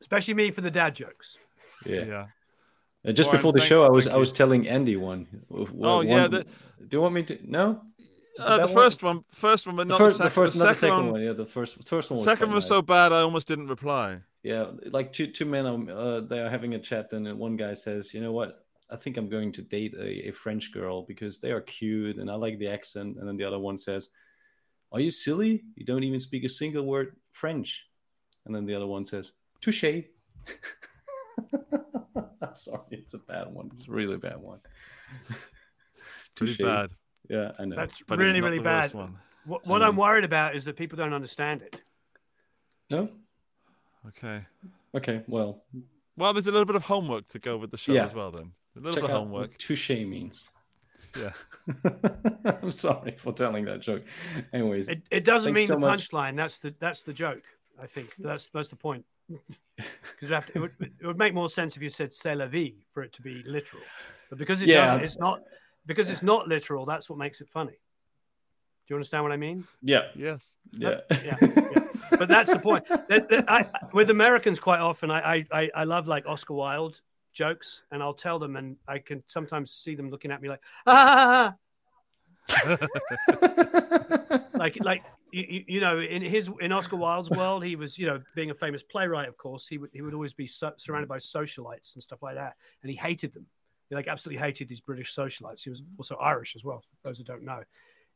Especially 0.00 0.34
me 0.34 0.50
for 0.50 0.60
the 0.62 0.70
dad 0.70 0.94
jokes. 0.94 1.38
Yeah. 1.84 2.04
yeah. 2.04 2.26
Uh, 3.06 3.12
just 3.12 3.28
Warren, 3.28 3.38
before 3.38 3.52
the 3.52 3.60
thank- 3.60 3.68
show, 3.68 3.84
I 3.84 3.88
was 3.90 4.08
I 4.08 4.16
was 4.16 4.32
telling 4.32 4.66
Andy 4.68 4.96
one. 4.96 5.26
Oh, 5.80 6.00
yeah, 6.00 6.22
One- 6.22 6.30
the- 6.32 6.44
Do 6.88 6.96
you 6.96 7.00
want 7.00 7.14
me 7.14 7.22
to? 7.24 7.38
No. 7.48 7.82
Uh, 8.38 8.58
the 8.58 8.66
bad 8.66 8.74
first 8.74 9.02
one, 9.02 9.24
first 9.32 9.66
one, 9.66 9.76
but 9.76 9.86
The 9.88 9.92
not 9.92 9.98
first, 9.98 10.18
the 10.18 10.24
the 10.24 10.30
second. 10.30 10.42
first, 10.42 10.52
the 10.54 10.58
not 10.58 10.68
the 10.68 10.74
second 10.74 10.96
one, 10.96 11.12
one. 11.12 11.22
Yeah, 11.22 11.32
the 11.32 11.46
first, 11.46 11.88
first 11.88 12.10
one 12.10 12.18
was. 12.18 12.26
second 12.26 12.48
quite 12.48 12.54
was 12.56 12.64
nice. 12.64 12.68
so 12.68 12.82
bad 12.82 13.12
I 13.12 13.20
almost 13.22 13.48
didn't 13.48 13.68
reply. 13.68 14.18
Yeah, 14.42 14.72
like 14.90 15.12
two 15.12 15.26
two 15.28 15.46
men 15.46 15.64
um, 15.66 15.88
uh, 15.88 16.20
they 16.20 16.40
are 16.40 16.50
having 16.50 16.74
a 16.74 16.78
chat, 16.78 17.12
and 17.14 17.24
then 17.26 17.38
one 17.38 17.56
guy 17.56 17.72
says, 17.74 18.12
"You 18.12 18.20
know 18.20 18.32
what? 18.32 18.64
I 18.90 18.96
think 18.96 19.16
I'm 19.16 19.28
going 19.28 19.52
to 19.52 19.62
date 19.62 19.94
a, 19.94 20.28
a 20.28 20.30
French 20.32 20.70
girl 20.72 21.02
because 21.02 21.40
they 21.40 21.50
are 21.50 21.62
cute 21.62 22.18
and 22.18 22.30
I 22.30 22.34
like 22.34 22.58
the 22.58 22.68
accent." 22.68 23.16
And 23.18 23.26
then 23.26 23.36
the 23.38 23.44
other 23.44 23.58
one 23.58 23.78
says, 23.78 24.10
"Are 24.92 25.00
you 25.00 25.10
silly? 25.10 25.64
You 25.76 25.86
don't 25.86 26.04
even 26.04 26.20
speak 26.20 26.44
a 26.44 26.48
single 26.48 26.84
word 26.84 27.16
French." 27.32 27.86
And 28.44 28.54
then 28.54 28.66
the 28.66 28.74
other 28.74 28.86
one 28.86 29.04
says, 29.06 29.32
"Touche." 29.62 29.84
I'm 32.42 32.54
sorry, 32.54 32.82
it's 32.90 33.14
a 33.14 33.18
bad 33.18 33.52
one. 33.52 33.70
It's 33.76 33.88
a 33.88 33.90
really 33.90 34.16
bad 34.18 34.38
one. 34.38 34.60
Pretty 36.34 36.54
Touche. 36.56 36.58
bad. 36.66 36.90
Yeah, 37.28 37.52
I 37.58 37.64
know. 37.64 37.76
That's 37.76 38.02
But 38.02 38.18
really, 38.18 38.40
really 38.40 38.58
bad. 38.58 38.92
One. 38.94 39.18
What, 39.46 39.66
what 39.66 39.82
Um, 39.82 39.88
I'm 39.90 39.96
worried 39.96 40.24
about 40.24 40.54
is 40.54 40.64
that 40.66 40.76
people 40.76 40.96
don't 40.96 41.12
understand 41.14 41.62
it. 41.62 41.80
no. 42.90 43.08
Okay. 44.08 44.44
Okay. 44.94 45.22
Well, 45.26 45.64
Well, 46.16 46.32
there's 46.32 46.46
a 46.46 46.52
little 46.52 46.64
bit 46.66 46.76
of 46.76 46.84
homework 46.84 47.26
to 47.28 47.38
go 47.40 47.56
with 47.56 47.70
the 47.72 47.76
show 47.76 47.92
Yeah. 47.92 48.06
as 48.06 48.14
well. 48.14 48.30
Then 48.30 48.52
a 48.76 48.78
little 48.80 48.92
check 48.92 49.02
bit 49.02 49.10
of 49.10 49.16
homework. 49.16 49.50
what 49.50 49.58
touche 49.58 49.90
means. 49.90 50.44
Yeah. 51.18 51.32
I'm 52.62 52.70
sorry 52.70 53.16
for 53.18 53.32
telling 53.32 53.64
that 53.64 53.80
joke. 53.80 54.04
Anyways, 54.52 54.88
It, 54.88 55.02
it 55.10 55.24
doesn't 55.24 55.54
mean 55.54 55.66
so 55.66 55.74
the 55.74 55.80
punchline. 55.86 56.36
That's 56.36 56.58
the 56.60 56.74
that's 56.78 57.02
the 57.02 57.12
joke. 57.12 57.42
I 57.82 57.86
think 57.86 58.14
that's 58.18 58.46
that's 58.54 58.68
the 58.68 58.76
point. 58.76 59.04
Because 60.20 60.48
it 60.54 60.58
would 60.60 60.74
it 61.00 61.06
would 61.06 61.18
make 61.18 61.34
more 61.34 61.48
sense 61.48 61.76
if 61.76 61.82
you 61.82 61.88
said 61.90 62.12
"c'est 62.12 62.34
la 62.34 62.46
vie" 62.46 62.74
for 62.92 63.02
it 63.02 63.12
to 63.14 63.22
be 63.22 63.42
literal, 63.44 63.82
but 64.30 64.38
because 64.38 64.62
it 64.62 64.68
Yeah. 64.68 64.84
doesn't, 64.84 65.00
it's 65.04 65.18
not. 65.18 65.42
Because 65.84 66.10
it's 66.10 66.22
not 66.22 66.48
literal. 66.48 66.86
That's 66.86 67.08
what 67.10 67.18
makes 67.18 67.40
it 67.40 67.48
funny. 67.48 67.72
Do 67.72 68.88
you 68.88 68.96
understand 68.96 69.22
what 69.24 69.32
I 69.32 69.36
mean? 69.36 69.66
yeah, 69.82 70.08
Yes. 70.14 70.56
yeah, 70.72 71.00
yeah, 71.24 71.36
yeah. 71.40 71.84
But 72.10 72.28
that's 72.28 72.52
the 72.52 72.58
point. 72.60 72.84
That- 72.88 73.28
that- 73.28 73.44
I, 73.50 73.68
with 73.92 74.10
Americans, 74.10 74.58
quite 74.60 74.80
often, 74.80 75.10
I, 75.10 75.20
I- 75.34 75.46
I 75.52 75.70
I 75.74 75.84
love 75.84 76.06
like 76.08 76.24
Oscar 76.26 76.54
Wilde 76.54 77.00
jokes, 77.32 77.82
and 77.90 78.02
I'll 78.02 78.14
tell 78.14 78.38
them, 78.38 78.56
and 78.56 78.76
I 78.88 78.98
can 78.98 79.22
sometimes 79.26 79.70
see 79.72 79.94
them 79.96 80.08
looking 80.10 80.30
at 80.30 80.40
me 80.40 80.48
like 80.48 80.62
ah, 80.86 81.54
like 84.54 84.78
like 84.82 85.02
you, 85.32 85.44
you- 85.48 85.64
you 85.68 85.80
know 85.80 85.98
in 85.98 86.22
his 86.22 86.50
in 86.60 86.72
Oscar 86.72 86.96
Wilde's 86.96 87.30
world 87.30 87.64
he 87.64 87.76
was 87.76 87.98
you 87.98 88.06
know 88.06 88.20
being 88.34 88.50
a 88.50 88.54
famous 88.54 88.82
playwright 88.82 89.28
of 89.28 89.36
course 89.36 89.66
he 89.66 89.78
would 89.78 89.90
he 89.92 90.02
would 90.02 90.14
always 90.14 90.34
be 90.34 90.46
so, 90.46 90.72
surrounded 90.76 91.08
by 91.08 91.18
socialites 91.18 91.94
and 91.94 92.02
stuff 92.02 92.22
like 92.22 92.36
that. 92.36 92.54
And 92.82 92.90
he 92.90 92.96
hated 92.96 93.32
them. 93.32 93.46
He 93.88 93.94
like 93.94 94.08
absolutely 94.08 94.44
hated 94.44 94.68
these 94.68 94.80
British 94.80 95.14
socialites. 95.14 95.62
He 95.62 95.70
was 95.70 95.82
also 95.98 96.16
Irish 96.16 96.56
as 96.56 96.64
well 96.64 96.80
for 96.80 96.88
those 97.04 97.18
who 97.18 97.24
don't 97.24 97.44
know. 97.44 97.62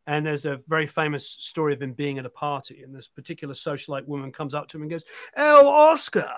And 0.07 0.27
there's 0.27 0.47
a 0.47 0.61
very 0.67 0.87
famous 0.87 1.29
story 1.29 1.75
of 1.75 1.83
him 1.83 1.93
being 1.93 2.19
at 2.19 2.27
a 2.27 2.31
party 2.31 2.83
and 2.83 2.95
this 2.95 3.07
particular 3.09 3.55
socialite 3.55 4.07
woman 4.07 4.33
comes 4.33 4.55
up 4.55 4.69
to 4.69 4.77
him 4.77 4.83
and 4.83 4.91
goes 4.91 5.05
oh 5.37 5.69
Oscar 5.69 6.31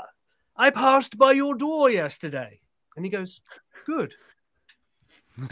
I 0.56 0.70
passed 0.70 1.16
by 1.16 1.32
your 1.32 1.54
door 1.54 1.90
yesterday. 1.90 2.60
And 2.96 3.06
he 3.06 3.10
goes 3.10 3.40
good 3.86 4.14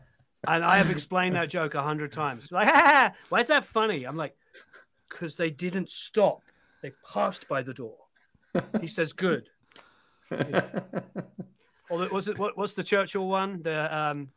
And 0.48 0.64
I 0.64 0.78
have 0.78 0.90
explained 0.90 1.36
that 1.36 1.50
joke 1.50 1.74
a 1.74 1.82
hundred 1.82 2.12
times. 2.12 2.50
Like, 2.50 2.66
ha, 2.66 2.72
ha, 2.74 2.82
ha, 2.86 3.12
why 3.28 3.40
is 3.40 3.48
that 3.48 3.64
funny? 3.64 4.04
I'm 4.04 4.16
like, 4.16 4.34
because 5.08 5.36
they 5.36 5.50
didn't 5.50 5.90
stop. 5.90 6.42
They 6.82 6.92
passed 7.12 7.46
by 7.48 7.62
the 7.62 7.74
door. 7.74 7.96
He 8.80 8.86
says, 8.86 9.12
good. 9.12 9.48
Or 11.90 11.98
the- 11.98 12.08
was 12.14 12.28
it 12.28 12.38
what, 12.38 12.56
what's 12.56 12.74
the 12.74 12.84
Churchill 12.84 13.26
one? 13.26 13.62
The 13.62 13.92
um, 13.96 14.28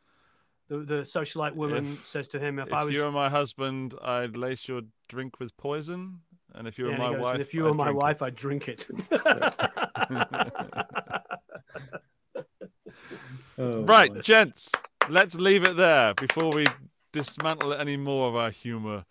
the, 0.66 0.78
the 0.78 0.94
socialite 1.02 1.54
woman 1.54 1.92
If- 1.92 2.04
says 2.04 2.26
to 2.28 2.40
him, 2.40 2.58
"If, 2.58 2.66
If 2.66 2.72
I 2.74 2.82
was, 2.82 2.96
you 2.96 3.04
were 3.04 3.12
my 3.12 3.28
husband, 3.30 3.94
I'd 4.02 4.36
lace 4.36 4.66
your 4.66 4.80
drink 5.08 5.38
with 5.38 5.56
poison, 5.56 6.18
and 6.52 6.66
if 6.66 6.78
you 6.78 6.86
were 6.86 6.90
Yeah, 6.90 6.96
my 6.98 7.12
goes, 7.12 7.20
wife, 7.22 7.38
if 7.38 7.54
you 7.54 7.62
were 7.62 7.70
I'd 7.70 7.76
my 7.76 7.84
drink 7.84 7.96
it." 7.96 8.02
wife, 8.02 8.22
I'd 8.22 8.34
drink 8.34 8.66
it." 8.68 8.88
Oh, 13.58 13.82
Right, 13.84 14.12
boy. 14.12 14.20
gents, 14.20 14.70
let's 15.08 15.34
leave 15.34 15.64
it 15.64 15.76
there 15.76 16.14
before 16.14 16.50
we 16.54 16.66
dismantle 17.12 17.72
any 17.74 17.96
more 17.96 18.28
of 18.28 18.36
our 18.36 18.50
humor. 18.50 19.04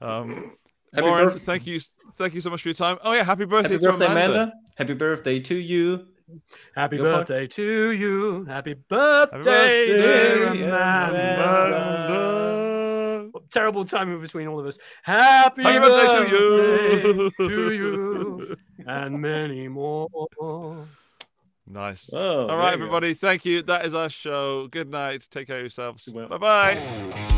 Um, 0.00 0.52
Happy 0.94 1.06
Warren, 1.06 1.28
birth- 1.30 1.42
thank 1.44 1.66
you, 1.66 1.80
thank 2.16 2.34
you 2.34 2.40
so 2.40 2.50
much 2.50 2.62
for 2.62 2.68
your 2.68 2.74
time. 2.74 2.98
Oh 3.02 3.12
yeah, 3.12 3.24
happy 3.24 3.44
birthday, 3.44 3.72
Happy 3.74 3.84
to 3.84 3.90
birthday, 3.90 4.06
Amanda. 4.06 4.34
Amanda. 4.34 4.52
Happy 4.76 4.94
birthday 4.94 5.40
to 5.40 5.54
you. 5.54 6.06
Happy 6.74 6.96
Your 6.96 7.06
part- 7.06 7.28
birthday 7.28 7.46
to 7.46 7.90
you. 7.92 8.44
Happy 8.46 8.74
birthday, 8.74 9.42
birthday, 9.42 10.62
Amanda. 10.62 11.66
Amanda. 11.68 13.30
Terrible 13.50 13.84
timing 13.84 14.20
between 14.20 14.48
all 14.48 14.58
of 14.58 14.66
us. 14.66 14.78
Happy, 15.02 15.62
Happy 15.62 15.78
birthday 15.78 16.30
to 16.30 16.36
you. 16.36 17.30
to 17.48 17.72
you, 17.72 18.56
and 18.86 19.20
many 19.20 19.68
more. 19.68 20.08
Nice. 21.68 22.10
Oh, 22.12 22.18
All 22.42 22.46
there 22.48 22.56
right, 22.56 22.72
you 22.72 22.78
go. 22.78 22.84
everybody. 22.84 23.14
Thank 23.14 23.44
you. 23.44 23.62
That 23.62 23.84
is 23.84 23.94
our 23.94 24.08
show. 24.08 24.68
Good 24.68 24.90
night. 24.90 25.26
Take 25.30 25.48
care 25.48 25.56
of 25.56 25.62
yourselves. 25.62 26.04
Bye 26.06 26.38
bye. 26.38 27.35